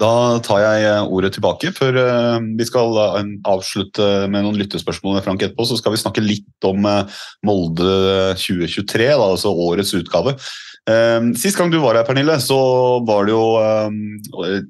Da 0.00 0.40
tar 0.40 0.62
jeg 0.62 0.84
eh, 0.88 1.10
ordet 1.12 1.34
tilbake. 1.36 1.74
Før 1.76 1.98
eh, 2.00 2.38
vi 2.56 2.66
skal 2.68 2.96
eh, 3.02 3.34
avslutte 3.50 4.06
med 4.32 4.46
noen 4.46 4.56
lyttespørsmål 4.56 5.18
med 5.18 5.26
Frank 5.26 5.44
etterpå, 5.44 5.66
så 5.68 5.76
skal 5.76 5.92
vi 5.92 6.00
snakke 6.00 6.24
litt 6.24 6.68
om 6.68 6.88
Molde 7.44 7.92
2023, 8.40 9.10
da, 9.10 9.26
altså 9.26 9.52
årets 9.52 9.92
utgave. 9.98 10.36
Sist 11.36 11.58
gang 11.58 11.70
du 11.70 11.78
var 11.82 11.94
her, 11.98 12.06
Pernille, 12.08 12.38
så 12.42 12.56
var 13.06 13.26
det 13.28 13.34
jo 13.34 13.44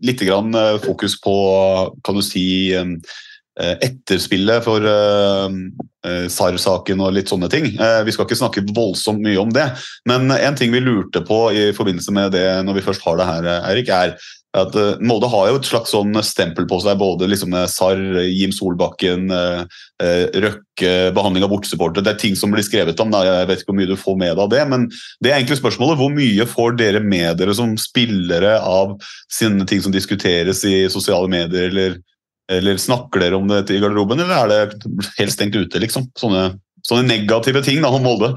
litt 0.05 0.21
grann 0.27 0.53
fokus 0.83 1.15
på 1.23 1.35
kan 2.05 2.19
du 2.19 2.23
si, 2.25 2.75
etterspillet 3.57 4.65
for 4.67 4.85
SAR-saken 6.05 7.01
og 7.05 7.15
litt 7.17 7.29
sånne 7.33 7.51
ting. 7.53 7.71
Vi 7.77 8.15
skal 8.15 8.27
ikke 8.27 8.41
snakke 8.41 8.67
voldsomt 8.73 9.21
mye 9.25 9.41
om 9.43 9.51
det, 9.53 9.69
men 10.09 10.33
en 10.33 10.57
ting 10.57 10.73
vi 10.73 10.81
lurte 10.81 11.21
på 11.27 11.47
i 11.53 11.71
forbindelse 11.77 12.15
med 12.17 12.33
det 12.37 12.47
når 12.65 12.79
vi 12.79 12.85
først 12.89 13.05
har 13.05 13.21
det 13.21 13.29
her, 13.29 13.51
Eirik, 13.69 13.93
er 13.93 14.15
at 14.59 14.75
Molde 14.99 15.29
har 15.31 15.47
jo 15.47 15.59
et 15.61 15.69
slags 15.69 15.93
sånn 15.95 16.11
stempel 16.27 16.65
på 16.67 16.81
seg, 16.83 16.97
både 16.99 17.29
liksom 17.31 17.55
SAR, 17.71 18.01
Jim 18.27 18.51
Solbakken, 18.51 19.31
Røkke, 20.01 20.91
behandling 21.15 21.47
av 21.47 21.53
bortesupportere. 21.53 22.03
Det 22.03 22.17
er 22.17 22.19
ting 22.25 22.35
som 22.39 22.51
blir 22.51 22.67
skrevet 22.67 22.99
om. 22.99 23.15
Jeg 23.15 23.47
vet 23.47 23.63
ikke 23.63 23.71
hvor 23.71 23.79
mye 23.79 23.93
du 23.93 23.95
får 24.01 24.19
med 24.19 24.33
deg 24.33 24.43
av 24.43 24.51
det, 24.51 24.65
men 24.73 24.89
det 25.23 25.31
er 25.31 25.37
egentlig 25.37 25.61
spørsmålet. 25.61 26.01
Hvor 26.01 26.11
mye 26.17 26.49
får 26.51 26.75
dere 26.81 27.05
med 27.05 27.39
dere 27.39 27.55
som 27.55 27.77
spillere 27.79 28.57
av 28.59 28.97
sine 29.31 29.69
ting 29.71 29.85
som 29.85 29.95
diskuteres 29.95 30.65
i 30.67 30.81
sosiale 30.91 31.31
medier, 31.31 31.71
eller, 31.71 32.01
eller 32.51 32.81
snakker 32.81 33.23
dere 33.23 33.39
om 33.39 33.49
det 33.51 33.69
i 33.71 33.79
garderoben, 33.83 34.21
eller 34.23 34.55
er 34.55 34.73
det 34.73 35.13
helt 35.19 35.35
stengt 35.35 35.55
ute, 35.55 35.81
liksom? 35.83 36.09
Sånne, 36.19 36.49
sånne 36.87 37.07
negative 37.07 37.63
ting 37.67 37.79
da, 37.85 37.93
om 37.95 38.03
Molde? 38.05 38.33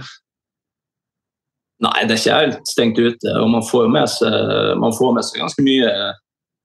Nei, 1.84 2.06
det 2.08 2.16
er 2.16 2.22
ikke 2.22 2.40
helt 2.40 2.70
stengt 2.70 3.00
ute. 3.02 3.34
og 3.42 3.50
Man 3.52 3.66
får 3.66 3.90
med 3.92 4.10
seg, 4.12 4.34
får 5.00 5.16
med 5.18 5.28
seg 5.28 5.42
ganske 5.44 5.66
mye, 5.66 5.92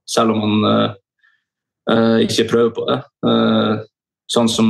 selv 0.08 0.34
om 0.34 0.44
man 0.44 0.92
uh, 1.90 2.18
ikke 2.22 2.48
prøver 2.52 2.74
på 2.76 2.86
det. 2.90 2.98
Uh, 3.26 3.80
sånn 4.30 4.50
som 4.52 4.68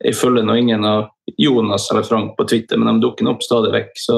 Jeg 0.00 0.16
følger 0.16 0.46
nå 0.48 0.54
ingen 0.56 0.84
av 0.88 1.10
Jonas 1.36 1.90
eller 1.92 2.06
Frank 2.08 2.32
på 2.38 2.46
Twitter, 2.48 2.78
men 2.80 2.96
de 2.96 3.04
dukker 3.04 3.28
opp 3.28 3.42
stadig 3.44 3.72
vekk. 3.74 3.90
Så 4.00 4.14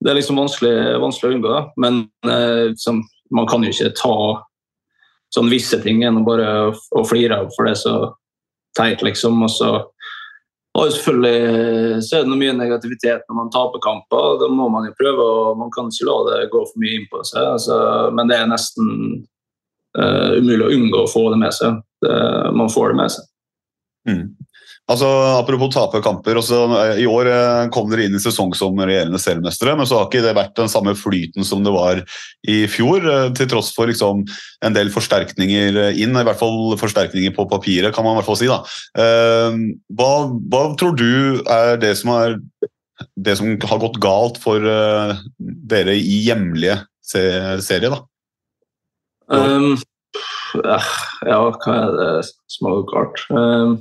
det 0.00 0.08
er 0.08 0.16
liksom 0.16 0.40
vanskelig, 0.40 0.76
vanskelig 1.02 1.28
å 1.28 1.36
unngå. 1.36 1.58
Men 1.84 1.98
uh, 2.26 2.70
liksom, 2.72 3.02
man 3.36 3.48
kan 3.48 3.64
jo 3.64 3.72
ikke 3.74 3.92
ta 3.98 4.14
sånn 5.34 5.50
visse 5.52 5.78
ting 5.82 6.02
enn 6.06 6.20
å 6.20 6.26
bare 6.26 6.48
å 6.70 7.04
flire 7.06 7.42
av, 7.42 7.52
for 7.54 7.66
det 7.66 7.76
er 7.76 7.82
så 7.82 7.94
teit, 8.76 9.02
liksom. 9.06 9.42
Og 9.46 9.52
så 9.52 9.70
og 10.78 10.92
selvfølgelig 10.94 12.02
så 12.06 12.20
er 12.20 12.26
det 12.28 12.36
mye 12.38 12.52
negativitet 12.54 13.24
når 13.26 13.36
man 13.40 13.48
taper 13.50 13.82
kamper. 13.82 14.36
Da 14.38 14.48
må 14.54 14.68
man 14.70 14.86
jo 14.86 14.94
prøve, 14.98 15.24
og 15.26 15.58
man 15.58 15.72
kan 15.74 15.90
ikke 15.90 16.06
la 16.06 16.18
det 16.28 16.50
gå 16.52 16.62
for 16.62 16.82
mye 16.82 17.00
inn 17.00 17.08
på 17.10 17.22
seg. 17.26 17.42
Altså, 17.56 17.78
men 18.14 18.30
det 18.30 18.38
er 18.38 18.50
nesten 18.50 18.92
uh, 19.98 20.30
umulig 20.38 20.68
å 20.68 20.70
unngå 20.76 21.02
å 21.02 21.10
få 21.10 21.24
det 21.34 21.40
med 21.42 21.56
seg. 21.56 21.80
Det, 22.04 22.14
man 22.54 22.70
får 22.70 22.92
det 22.92 23.00
med 23.00 23.14
seg. 23.16 23.26
Mm. 24.10 24.22
Altså, 24.90 25.08
Apropos 25.38 25.70
tape 25.70 26.00
kamper. 26.02 26.38
Også, 26.40 26.64
eh, 26.74 27.02
I 27.04 27.06
år 27.08 27.30
eh, 27.30 27.68
kom 27.74 27.90
dere 27.90 28.08
inn 28.08 28.16
i 28.18 28.22
sesong 28.22 28.52
som 28.58 28.78
regjerende 28.78 29.20
seriemestere, 29.22 29.76
men 29.78 29.86
så 29.86 30.00
har 30.00 30.08
ikke 30.08 30.24
det 30.24 30.34
vært 30.38 30.56
den 30.58 30.70
samme 30.72 30.96
flyten 30.98 31.46
som 31.46 31.62
det 31.66 31.74
var 31.74 32.02
i 32.50 32.64
fjor. 32.70 33.06
Eh, 33.06 33.28
til 33.38 33.50
tross 33.52 33.70
for 33.76 33.90
liksom, 33.90 34.24
en 34.66 34.76
del 34.76 34.90
forsterkninger 34.92 35.78
inn, 35.94 36.16
i 36.16 36.26
hvert 36.26 36.40
fall 36.40 36.74
forsterkninger 36.80 37.34
på 37.36 37.46
papiret, 37.50 37.94
kan 37.94 38.06
man 38.06 38.16
i 38.16 38.20
hvert 38.20 38.30
fall 38.30 38.40
si. 38.40 38.50
Hva, 38.50 40.12
hva 40.50 40.62
tror 40.80 40.96
du 40.98 41.40
er 41.46 41.78
det 41.80 41.94
som, 42.00 42.10
er 42.16 42.38
det 43.14 43.36
som 43.38 43.54
har 43.70 43.82
gått 43.82 44.00
galt 44.02 44.40
for 44.42 44.58
dere 44.58 45.94
i 45.94 46.18
hjemlige 46.26 46.80
serie? 47.06 47.92
da? 47.92 48.02
Um, 49.30 49.76
ja, 50.58 50.80
hva 51.22 51.76
er 51.76 51.94
det 52.00 52.10
som 52.50 52.66
har 52.66 52.80
gått 52.80 52.92
galt? 52.96 53.24
Um, 53.30 53.78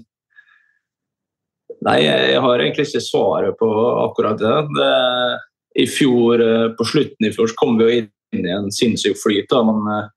Nei, 1.87 1.99
jeg 2.03 2.39
har 2.43 2.59
egentlig 2.59 2.89
ikke 2.89 3.03
svaret 3.03 3.57
på 3.59 3.67
akkurat 4.03 4.39
det. 4.39 4.55
det 4.75 5.83
I 5.83 5.85
fjor, 5.87 6.41
eh, 6.43 6.69
På 6.75 6.85
slutten 6.85 7.27
i 7.27 7.31
fjor 7.31 7.47
så 7.47 7.55
kom 7.55 7.77
vi 7.79 7.85
jo 7.85 7.99
inn 7.99 8.47
i 8.47 8.51
en 8.51 8.71
sinnssyk 8.71 9.17
flyt. 9.21 9.47
da, 9.49 9.63
man, 9.63 9.79
eh, 9.87 10.09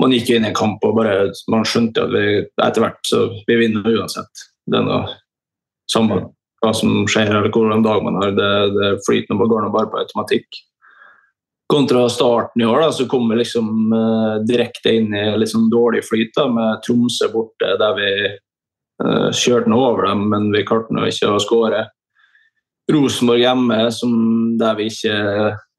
man 0.00 0.12
gikk 0.12 0.30
inn 0.30 0.44
i 0.44 0.48
en 0.48 0.54
kamp 0.54 0.84
og 0.84 0.96
bare, 0.96 1.30
man 1.48 1.64
skjønte 1.64 2.02
at 2.02 2.10
vi 2.10 2.46
etter 2.62 2.82
hvert 2.82 3.02
så 3.06 3.28
vi 3.46 3.56
vinner 3.56 3.86
uansett. 3.86 4.46
Det 4.66 4.78
er 4.78 4.82
noe 4.82 5.06
samme 5.88 6.32
hva 6.64 6.72
som 6.74 7.06
skjer 7.06 7.30
eller 7.30 7.52
hvordan 7.52 7.84
dag 7.84 8.02
man 8.02 8.18
har. 8.22 8.32
Det, 8.34 8.52
det 8.74 8.90
flyter 9.06 9.38
går 9.38 9.62
nå 9.62 9.70
bare 9.70 9.90
på 9.92 10.00
automatikk. 10.02 10.48
Kontra 11.70 12.08
starten 12.08 12.62
i 12.62 12.66
år 12.66 12.80
da, 12.80 12.90
så 12.92 13.06
kom 13.10 13.28
vi 13.30 13.38
liksom 13.38 13.92
eh, 13.92 14.34
direkte 14.46 14.96
inn 14.98 15.14
i 15.14 15.46
sånn 15.46 15.70
dårlig 15.70 16.02
flyt 16.06 16.34
da, 16.34 16.48
med 16.50 16.82
Tromsø 16.82 17.30
borte, 17.30 17.72
der 17.78 17.94
vi 17.98 18.10
kjørte 18.96 19.68
nå 19.68 19.76
over 19.76 20.06
dem, 20.08 20.22
men 20.32 20.48
vi 20.54 20.64
klarte 20.64 20.94
nå 20.96 21.04
ikke 21.08 21.34
å 21.34 21.40
skåre. 21.42 21.82
Rosenborg 22.92 23.42
hjemme, 23.42 23.78
der 24.60 24.76
vi 24.78 24.86
ikke, 24.92 25.14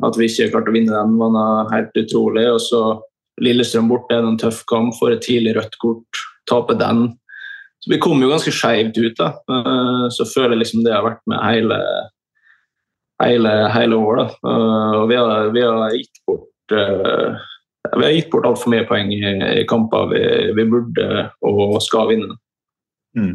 at 0.03 0.17
vi 0.19 0.27
ikke 0.27 0.49
klarte 0.51 0.73
å 0.73 0.75
vinne 0.75 0.91
den, 0.91 1.15
var 1.21 1.71
helt 1.71 1.95
utrolig. 1.95 2.43
Og 2.51 2.60
så 2.63 2.82
Lillestrøm 3.43 3.88
borte, 3.91 4.17
en 4.17 4.38
tøff 4.41 4.63
kamp, 4.67 4.95
får 4.97 5.15
et 5.15 5.23
tidlig 5.27 5.56
rødt 5.58 5.77
kort, 5.82 6.21
taper 6.49 6.77
den. 6.80 7.08
Så 7.80 7.93
vi 7.93 7.99
kom 8.01 8.21
jo 8.23 8.32
ganske 8.32 8.51
skeivt 8.51 8.97
ut. 8.97 9.15
da. 9.19 9.32
Uh, 9.47 10.08
så 10.12 10.25
føler 10.27 10.58
jeg 10.58 10.65
liksom 10.65 10.84
det 10.84 10.95
har 10.95 11.06
vært 11.06 11.21
med 11.30 11.39
hele, 11.45 11.77
hele, 13.23 13.53
hele 13.75 14.01
året. 14.01 14.34
Uh, 14.41 15.03
og 15.03 15.06
vi 15.12 15.19
har, 15.21 15.53
vi 15.56 15.63
har 15.63 15.95
gitt 15.95 16.25
bort 16.27 16.43
vi 16.67 18.03
har 18.03 18.12
gitt 18.12 18.27
bort 18.34 18.43
altfor 18.49 18.73
mye 18.73 18.84
poeng 18.84 19.13
i 19.13 19.62
kamper 19.69 20.10
vi, 20.12 20.19
vi 20.58 20.65
burde 20.67 21.30
og 21.47 21.77
skal 21.86 22.10
vinne. 22.10 22.36
Mm. 23.17 23.34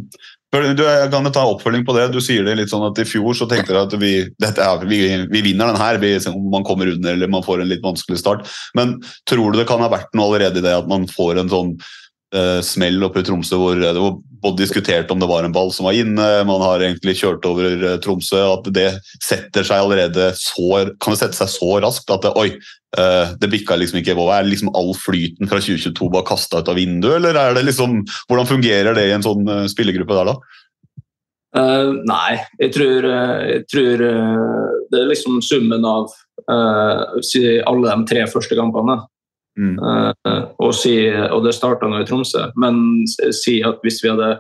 Du, 0.53 0.83
jeg 0.85 1.09
kan 1.11 1.27
ta 1.33 1.47
oppfølging 1.49 1.85
på 1.89 1.95
det. 1.97 2.11
Du 2.13 2.21
sier 2.21 2.45
det 2.45 2.59
litt 2.59 2.73
sånn 2.73 2.85
at 2.85 2.99
I 3.01 3.07
fjor 3.09 3.35
så 3.37 3.49
tenkte 3.49 3.73
dere 3.73 3.87
at 3.87 3.97
vi, 4.01 4.13
dette, 4.43 4.69
vi, 4.85 5.01
vi 5.33 5.45
vinner 5.49 5.73
den 5.73 5.81
her, 5.81 5.99
om 6.29 6.51
man 6.53 6.67
kommer 6.67 6.91
under 6.93 7.17
eller 7.17 7.31
man 7.33 7.45
får 7.47 7.63
en 7.63 7.73
litt 7.73 7.85
vanskelig 7.85 8.21
start. 8.21 8.51
Men 8.79 8.99
tror 9.29 9.53
du 9.53 9.63
det 9.63 9.69
kan 9.71 9.83
ha 9.83 9.89
vært 9.93 10.13
noe 10.19 10.29
allerede 10.29 10.61
i 10.61 10.67
det 10.67 10.77
at 10.77 10.91
man 10.91 11.09
får 11.11 11.41
en 11.41 11.53
sånn 11.53 11.73
uh, 12.37 12.61
smell 12.65 13.01
oppe 13.09 13.23
i 13.23 13.27
Tromsø 13.27 13.61
hvor 13.61 13.81
var 13.81 14.21
både 14.43 14.63
diskutert 14.65 15.11
om 15.15 15.23
det 15.23 15.31
var 15.31 15.47
en 15.47 15.55
ball 15.55 15.73
som 15.75 15.87
var 15.89 15.97
inne, 15.97 16.29
man 16.49 16.63
har 16.65 16.83
egentlig 16.83 17.17
kjørt 17.21 17.47
over 17.49 17.73
uh, 17.83 17.97
Tromsø. 18.03 18.43
At 18.59 18.69
det 18.75 18.89
setter 19.23 19.67
seg 19.67 19.85
allerede 19.85 20.33
så, 20.39 20.87
kan 20.99 21.15
det 21.15 21.23
sette 21.23 21.39
seg 21.39 21.53
så 21.55 21.75
raskt 21.85 22.11
at 22.15 22.27
det, 22.27 22.37
oi, 22.39 22.53
Uh, 22.93 23.31
det 23.41 23.49
bikka 23.49 23.79
liksom 23.81 24.03
ikke 24.03 24.13
over. 24.13 24.35
Er 24.37 24.45
liksom 24.45 24.69
all 24.77 24.91
flyten 24.93 25.49
fra 25.49 25.63
2022 25.65 26.11
bare 26.13 26.29
kasta 26.29 26.61
ut 26.61 26.69
av 26.69 26.77
vinduet, 26.77 27.17
eller 27.17 27.39
er 27.41 27.55
det 27.57 27.63
liksom, 27.65 28.03
hvordan 28.29 28.51
fungerer 28.51 28.93
det 28.99 29.07
i 29.09 29.15
en 29.17 29.25
sånn 29.25 29.49
uh, 29.49 29.63
spillergruppe 29.73 30.19
der, 30.19 30.29
da? 30.29 30.35
Uh, 31.57 31.95
nei, 32.09 32.35
jeg 32.61 32.75
tror, 32.77 33.09
jeg 33.49 33.65
tror 33.73 34.05
det 34.93 35.01
er 35.01 35.09
liksom 35.09 35.41
summen 35.45 35.89
av 35.89 36.13
alle 36.53 37.89
de 37.89 38.07
tre 38.11 38.27
første 38.29 38.57
kampene. 38.59 38.99
Mm. 39.53 39.77
og, 39.77 40.71
si, 40.73 40.95
og 41.13 41.43
det 41.45 41.53
starta 41.53 41.85
nå 41.85 41.99
i 42.01 42.07
Tromsø, 42.09 42.47
men 42.57 43.03
si 43.37 43.59
at 43.61 43.83
hvis 43.85 43.99
vi 44.01 44.09
hadde 44.09 44.39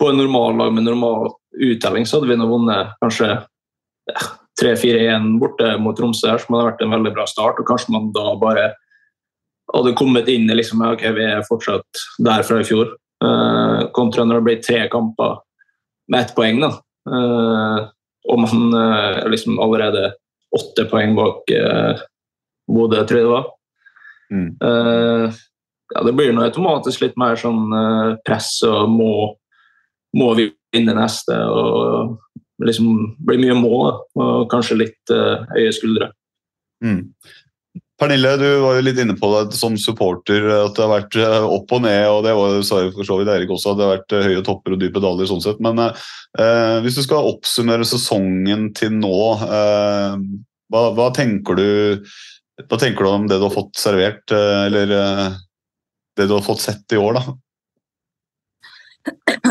på 0.00 0.08
en 0.08 0.16
normal 0.16 0.56
lag 0.56 0.72
med 0.72 0.86
normal 0.86 1.34
uttelling, 1.60 2.06
så 2.06 2.18
hadde 2.18 2.30
vi 2.32 2.38
nå 2.40 2.46
vunnet 2.48 2.94
kanskje 3.04 3.34
3-4-1 4.60 5.28
borte 5.42 5.74
mot 5.82 5.96
Tromsø, 5.98 6.30
her, 6.30 6.40
som 6.42 6.56
hadde 6.56 6.70
vært 6.70 6.84
en 6.84 6.94
veldig 6.94 7.12
bra 7.14 7.26
start. 7.28 7.60
og 7.60 7.68
Kanskje 7.68 7.94
man 7.94 8.10
da 8.14 8.34
bare 8.40 8.68
hadde 9.74 9.94
kommet 9.98 10.28
inn 10.30 10.48
i 10.50 10.58
liksom, 10.58 10.82
ok, 10.86 11.04
vi 11.16 11.26
er 11.26 11.46
fortsatt 11.48 12.04
der 12.22 12.44
fra 12.46 12.60
i 12.62 12.68
fjor. 12.68 12.94
Uh, 13.24 13.86
kontra 13.96 14.26
når 14.26 14.40
det 14.40 14.46
blir 14.48 14.62
tre 14.64 14.80
kamper 14.92 15.38
med 16.12 16.20
ett 16.20 16.34
poeng. 16.36 16.60
da. 16.62 16.70
Og 18.24 18.40
man 18.40 18.76
liksom 19.28 19.58
allerede 19.60 20.14
åtte 20.56 20.86
poeng 20.88 21.12
bak 21.16 21.50
Bodø, 22.68 23.02
tror 23.04 23.18
jeg 23.18 23.26
det 23.26 23.32
var. 23.32 23.48
Mm. 24.34 24.48
ja, 25.94 26.02
det 26.02 26.12
blir 26.16 26.32
noe 26.34 26.48
automatisk 26.48 27.04
litt 27.04 27.14
mer 27.20 27.36
sånn 27.38 27.68
press 28.26 28.56
og 28.66 28.88
må, 28.90 29.10
må 30.18 30.32
vi 30.34 30.48
vinne 30.74 30.96
neste. 30.98 31.36
og 31.38 32.16
liksom 32.62 33.16
blir 33.26 33.40
mye 33.42 33.56
mål 33.58 33.88
og 34.20 34.44
kanskje 34.52 34.80
litt 34.84 35.14
uh, 35.14 35.42
høye 35.54 35.72
skuldre. 35.74 36.10
Mm. 36.84 37.00
Pernille, 38.00 38.32
du 38.40 38.46
var 38.58 38.76
jo 38.76 38.84
litt 38.84 38.98
inne 39.00 39.14
på 39.18 39.28
det 39.30 39.56
som 39.56 39.76
supporter, 39.78 40.48
at 40.50 40.74
det 40.74 40.82
har 40.82 40.90
vært 40.90 41.18
opp 41.46 41.74
og 41.76 41.84
ned. 41.84 42.02
og 42.10 42.24
Det 42.26 42.32
var, 42.34 42.56
sa 42.66 42.80
jo 42.82 42.90
for 42.96 43.06
så 43.06 43.18
vidt 43.20 43.30
Erik 43.30 43.52
også, 43.54 43.70
at 43.70 43.78
det 43.78 43.86
har 43.86 43.94
vært 43.94 44.14
høye 44.26 44.42
topper 44.46 44.74
og 44.74 44.80
dype 44.82 45.02
daler. 45.02 45.28
sånn 45.30 45.42
sett, 45.44 45.62
Men 45.62 45.78
eh, 45.78 46.80
hvis 46.82 46.98
du 46.98 47.04
skal 47.06 47.30
oppsummere 47.30 47.86
sesongen 47.86 48.72
til 48.74 48.98
nå, 48.98 49.14
eh, 49.46 50.18
hva, 50.74 50.82
hva, 50.98 51.08
tenker 51.14 51.60
du 51.60 51.68
Hva 52.62 52.78
tenker 52.78 53.02
du 53.02 53.10
om 53.10 53.24
det 53.26 53.40
du 53.40 53.48
har 53.48 53.54
fått 53.54 53.74
servert, 53.78 54.30
eh, 54.30 54.66
eller 54.68 54.92
eh, 54.94 55.38
det 56.16 56.28
du 56.30 56.36
har 56.36 56.44
fått 56.46 56.62
sett 56.62 56.94
i 56.94 57.00
år, 57.00 57.18
da? 57.18 57.22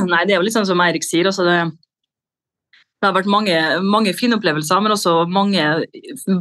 Nei, 0.12 0.24
det 0.24 0.34
er 0.34 0.40
jo 0.40 0.46
litt 0.46 0.56
sånn 0.56 0.70
som 0.70 0.82
Eirik 0.84 1.04
sier. 1.06 1.28
Altså 1.30 1.44
det, 1.46 1.58
det 3.04 3.10
har 3.10 3.18
vært 3.18 3.30
mange, 3.30 3.58
mange 3.84 4.14
fine 4.16 4.38
opplevelser, 4.40 4.80
men 4.82 4.96
også 4.96 5.18
mange 5.28 5.66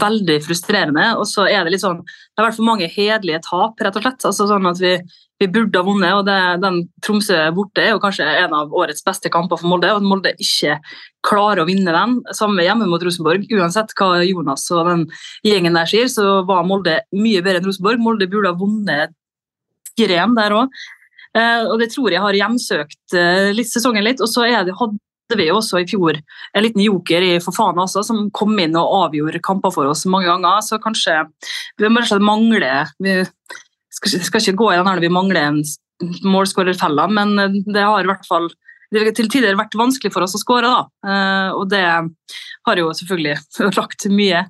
veldig 0.05 0.39
frustrerende. 0.47 1.09
Og 1.19 1.27
så 1.29 1.49
er 1.51 1.67
det 1.67 1.75
litt 1.75 1.83
sånn 1.83 2.05
Det 2.07 2.39
har 2.39 2.47
vært 2.47 2.61
for 2.61 2.71
mange 2.71 2.89
hederlige 2.93 3.43
tap, 3.49 3.83
rett 3.83 3.99
og 3.99 4.07
slett. 4.07 4.29
Altså 4.31 4.47
sånn 4.47 4.71
at 4.71 4.83
vi, 4.83 4.95
vi 5.43 5.49
burde 5.51 5.81
ha 5.81 5.87
vunnet, 5.87 6.15
og 6.15 6.27
det, 6.29 6.39
den 6.63 6.79
Tromsø 7.03 7.39
borte 7.57 7.83
er 7.83 7.93
jo 7.95 8.01
kanskje 8.03 8.27
en 8.45 8.55
av 8.55 8.75
årets 8.79 9.03
beste 9.07 9.31
kamper 9.33 9.59
for 9.59 9.71
Molde. 9.73 9.91
Og 9.91 10.03
at 10.03 10.07
Molde 10.07 10.35
ikke 10.39 10.77
klarer 11.27 11.63
å 11.63 11.67
vinne 11.69 11.95
den, 11.95 12.19
samme 12.37 12.63
hjemme 12.63 12.87
mot 12.91 13.03
Rosenborg. 13.03 13.49
Uansett 13.59 13.95
hva 13.99 14.23
Jonas 14.27 14.69
og 14.75 14.87
den 14.91 15.07
gjengen 15.47 15.79
der 15.79 15.91
sier, 15.91 16.11
så 16.13 16.41
var 16.49 16.67
Molde 16.69 17.01
mye 17.17 17.43
bedre 17.43 17.63
enn 17.63 17.69
Rosenborg. 17.69 18.03
Molde 18.03 18.31
burde 18.31 18.53
ha 18.53 18.59
vunnet 18.59 19.17
4-1 19.99 20.37
der 20.39 20.57
òg. 20.61 20.83
Eh, 21.33 21.63
og 21.67 21.79
det 21.81 21.91
tror 21.95 22.13
jeg 22.13 22.23
har 22.23 22.37
hjemsøkt 22.37 23.17
eh, 23.17 23.51
litt 23.57 23.71
sesongen 23.71 24.07
litt. 24.07 24.23
Og 24.23 24.31
så 24.31 24.47
det, 24.47 24.77
hadde 24.79 25.39
vi 25.41 25.51
også 25.51 25.83
i 25.83 25.89
fjor 25.89 26.19
en 26.19 26.65
liten 26.65 26.85
joker 26.85 27.25
i 27.25 27.35
Fofana 27.43 27.87
også, 27.87 28.05
som 28.07 28.27
kom 28.37 28.55
inn 28.61 28.79
og 28.79 28.95
avgjorde 29.07 29.43
kamper 29.45 29.75
for 29.75 29.91
oss 29.91 30.07
mange 30.07 30.31
ganger. 30.31 30.63
Så 30.63 30.79
kanskje 30.83 31.25
vi 31.81 31.89
bare 31.89 32.23
mangler 32.23 32.93
vi 33.03 33.23
skal, 33.93 34.19
skal 34.27 34.45
ikke 34.45 34.61
gå 34.61 34.73
i 34.73 34.77
den 34.81 34.89
når 34.89 35.05
vi 35.05 35.13
mangler 35.13 35.49
en 35.49 35.63
målskårerfelle, 36.27 37.07
men 37.15 37.63
det 37.69 37.85
har 37.85 38.03
i 38.03 38.11
hvert 38.11 38.27
fall 38.29 38.51
til 38.93 39.29
tider 39.33 39.57
vært 39.57 39.77
vanskelig 39.79 40.13
for 40.13 40.25
oss 40.27 40.35
å 40.37 40.41
skåre, 40.41 40.69
da. 40.69 41.13
og 41.57 41.63
det 41.71 41.85
har 42.67 42.81
jo 42.81 42.91
selvfølgelig 42.99 43.39
lagt 43.79 44.05
mye. 44.13 44.43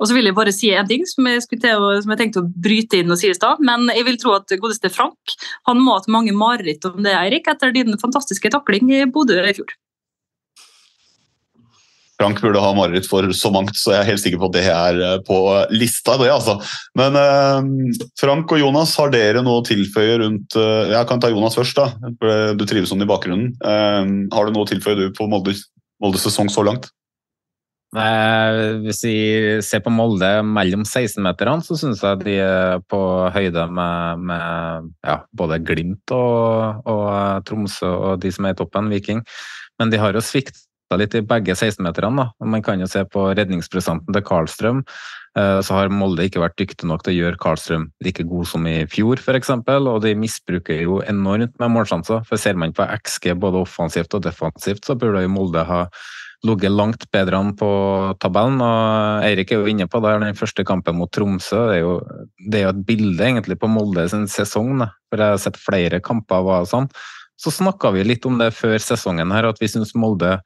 Og 0.00 0.08
så 0.08 0.16
vil 0.16 0.28
jeg 0.28 0.36
bare 0.36 0.54
si 0.54 0.70
en 0.72 0.88
ting 0.88 1.04
som 1.08 1.26
jeg, 1.28 1.44
til, 1.52 1.84
som 2.00 2.14
jeg 2.14 2.20
tenkte 2.20 2.42
å 2.42 2.48
bryte 2.48 3.00
inn 3.00 3.12
og 3.12 3.20
si 3.20 3.28
i 3.28 3.36
stad. 3.36 3.60
Men 3.64 3.90
jeg 3.92 4.06
vil 4.06 4.16
tro 4.20 4.32
at 4.38 4.56
godeste 4.62 4.88
Frank 4.92 5.34
han 5.68 5.82
må 5.82 5.92
ha 5.92 6.00
hatt 6.00 6.10
mange 6.12 6.32
mareritt 6.36 6.86
om 6.88 7.02
det, 7.04 7.12
Eirik, 7.16 7.50
etter 7.50 7.74
din 7.76 7.98
fantastiske 8.00 8.52
takling 8.54 8.92
i 8.94 9.04
Bodø 9.10 9.40
i 9.42 9.56
fjor. 9.56 9.76
Frank 12.20 12.42
burde 12.44 12.60
ha 12.60 12.70
mareritt 12.76 13.08
for 13.08 13.24
så 13.32 13.48
mangt, 13.54 13.72
så 13.80 13.94
jeg 13.94 14.02
er 14.02 14.10
helt 14.10 14.20
sikker 14.20 14.40
på 14.42 14.50
at 14.50 14.56
det 14.58 14.66
er 14.68 15.00
eh, 15.06 15.16
på 15.24 15.40
lista. 15.72 16.18
det 16.20 16.28
altså. 16.28 16.58
Men 16.98 17.16
eh, 17.16 18.04
Frank 18.20 18.52
og 18.52 18.60
Jonas, 18.60 18.92
har 19.00 19.12
dere 19.14 19.44
noe 19.46 19.62
å 19.62 19.66
tilføye 19.66 20.20
rundt 20.20 20.56
eh, 20.60 20.92
Jeg 20.92 21.08
kan 21.08 21.22
ta 21.22 21.32
Jonas 21.32 21.56
først. 21.56 21.80
da, 21.80 22.52
Du 22.58 22.66
trives 22.68 22.92
sånn 22.92 23.06
i 23.06 23.08
bakgrunnen. 23.08 23.54
Eh, 23.56 24.14
har 24.36 24.46
du 24.46 24.52
noe 24.52 24.68
å 24.68 24.70
tilføye 24.70 24.98
du 24.98 25.06
på 25.16 25.30
Molde, 25.32 25.56
Molde 26.02 26.20
sesong 26.20 26.52
så 26.52 26.66
langt? 26.66 26.92
Hvis 27.90 29.00
vi 29.02 29.16
ser 29.66 29.80
på 29.82 29.90
Molde 29.90 30.28
mellom 30.46 30.84
16-meterne, 30.84 31.64
så 31.66 31.74
syns 31.74 32.04
jeg 32.06 32.20
de 32.22 32.36
er 32.44 32.84
på 32.86 33.00
høyde 33.34 33.64
med, 33.66 34.28
med 34.30 34.92
ja, 35.02 35.16
både 35.34 35.58
Glimt 35.66 36.14
og, 36.14 36.84
og, 36.86 37.08
Tromsø 37.48 37.90
og 37.90 38.22
de 38.22 38.30
som 38.30 38.46
er 38.46 38.54
i 38.54 38.60
toppen, 38.60 38.92
Viking. 38.94 39.24
Men 39.80 39.90
de 39.90 39.98
har 39.98 40.14
jo 40.14 40.22
svikta 40.22 40.69
litt 40.98 41.14
i 41.14 41.22
begge 41.22 41.54
16-meterne. 41.54 42.30
Man 42.42 42.62
kan 42.66 42.80
jo 42.82 42.88
se 42.90 43.04
på 43.06 43.28
redningsprosenten 43.38 44.14
til 44.14 44.24
Karlstrøm. 44.26 44.84
Eh, 45.38 45.58
så 45.62 45.76
har 45.76 45.92
Molde 45.94 46.26
ikke 46.26 46.42
vært 46.42 46.58
dyktig 46.58 46.88
nok 46.90 47.04
til 47.06 47.14
å 47.14 47.18
gjøre 47.20 47.40
Karlstrøm 47.42 47.90
like 48.02 48.24
god 48.26 48.48
som 48.50 48.66
i 48.66 48.80
fjor, 48.90 49.20
f.eks. 49.22 49.52
Og 49.68 50.00
de 50.02 50.16
misbruker 50.18 50.82
jo 50.82 50.98
enormt 51.06 51.54
med 51.62 51.74
målsjanser. 51.76 52.24
For 52.26 52.40
ser 52.40 52.58
man 52.58 52.74
på 52.74 52.86
XG 53.04 53.36
både 53.38 53.62
offensivt 53.62 54.16
og 54.18 54.24
defensivt, 54.26 54.82
så 54.86 54.98
burde 54.98 55.22
jo 55.22 55.30
Molde 55.30 55.62
ha 55.68 55.84
ligget 56.46 56.72
langt 56.72 57.04
bedre 57.12 57.36
an 57.36 57.52
på 57.56 57.70
tabellen. 58.20 58.62
og 58.64 59.24
Eirik 59.26 59.52
er 59.52 59.60
jo 59.60 59.70
inne 59.70 59.86
på 59.90 60.00
det, 60.00 60.16
den 60.22 60.38
første 60.38 60.64
kampen 60.64 60.96
mot 60.96 61.12
Tromsø. 61.12 61.66
Det 61.68 61.78
er 61.78 61.82
jo, 61.84 61.94
det 62.48 62.60
er 62.60 62.66
jo 62.66 62.74
et 62.74 62.84
bilde 62.88 63.26
egentlig 63.26 63.58
på 63.60 63.70
Molde 63.70 64.08
sin 64.08 64.26
sesong. 64.26 64.80
For 65.10 65.20
Jeg 65.20 65.36
har 65.36 65.42
sett 65.42 65.60
flere 65.60 66.00
kamper 66.00 66.42
var 66.46 66.64
sånn. 66.64 66.88
Så 67.40 67.52
snakka 67.52 67.92
vi 67.94 68.04
litt 68.04 68.26
om 68.28 68.36
det 68.40 68.50
før 68.52 68.76
sesongen, 68.82 69.32
her, 69.32 69.48
at 69.48 69.60
vi 69.60 69.68
syns 69.68 69.94
Molde 69.96 70.38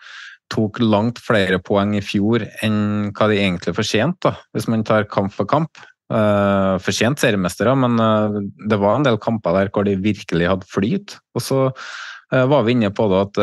tok 0.52 0.80
langt 0.82 1.20
flere 1.22 1.58
poeng 1.62 1.94
i 1.96 2.02
fjor 2.04 2.44
enn 2.64 3.10
hva 3.14 3.28
de 3.30 3.40
egentlig 3.40 3.74
fortjente, 3.76 4.34
hvis 4.54 4.68
man 4.70 4.84
tar 4.86 5.08
kamp 5.10 5.34
for 5.34 5.48
kamp. 5.50 5.82
Uh, 6.12 6.76
fortjent 6.84 7.18
seriemestere, 7.18 7.72
men 7.80 7.96
uh, 7.96 8.36
det 8.68 8.76
var 8.78 8.98
en 8.98 9.06
del 9.06 9.16
kamper 9.18 9.56
der 9.56 9.70
hvor 9.72 9.86
de 9.88 9.96
virkelig 9.98 10.50
hadde 10.50 10.68
flyt. 10.68 11.16
Og 11.34 11.42
så 11.42 11.60
uh, 11.72 12.44
var 12.50 12.66
vi 12.66 12.76
inne 12.76 12.92
på 12.94 13.08
det 13.10 13.22
at 13.24 13.40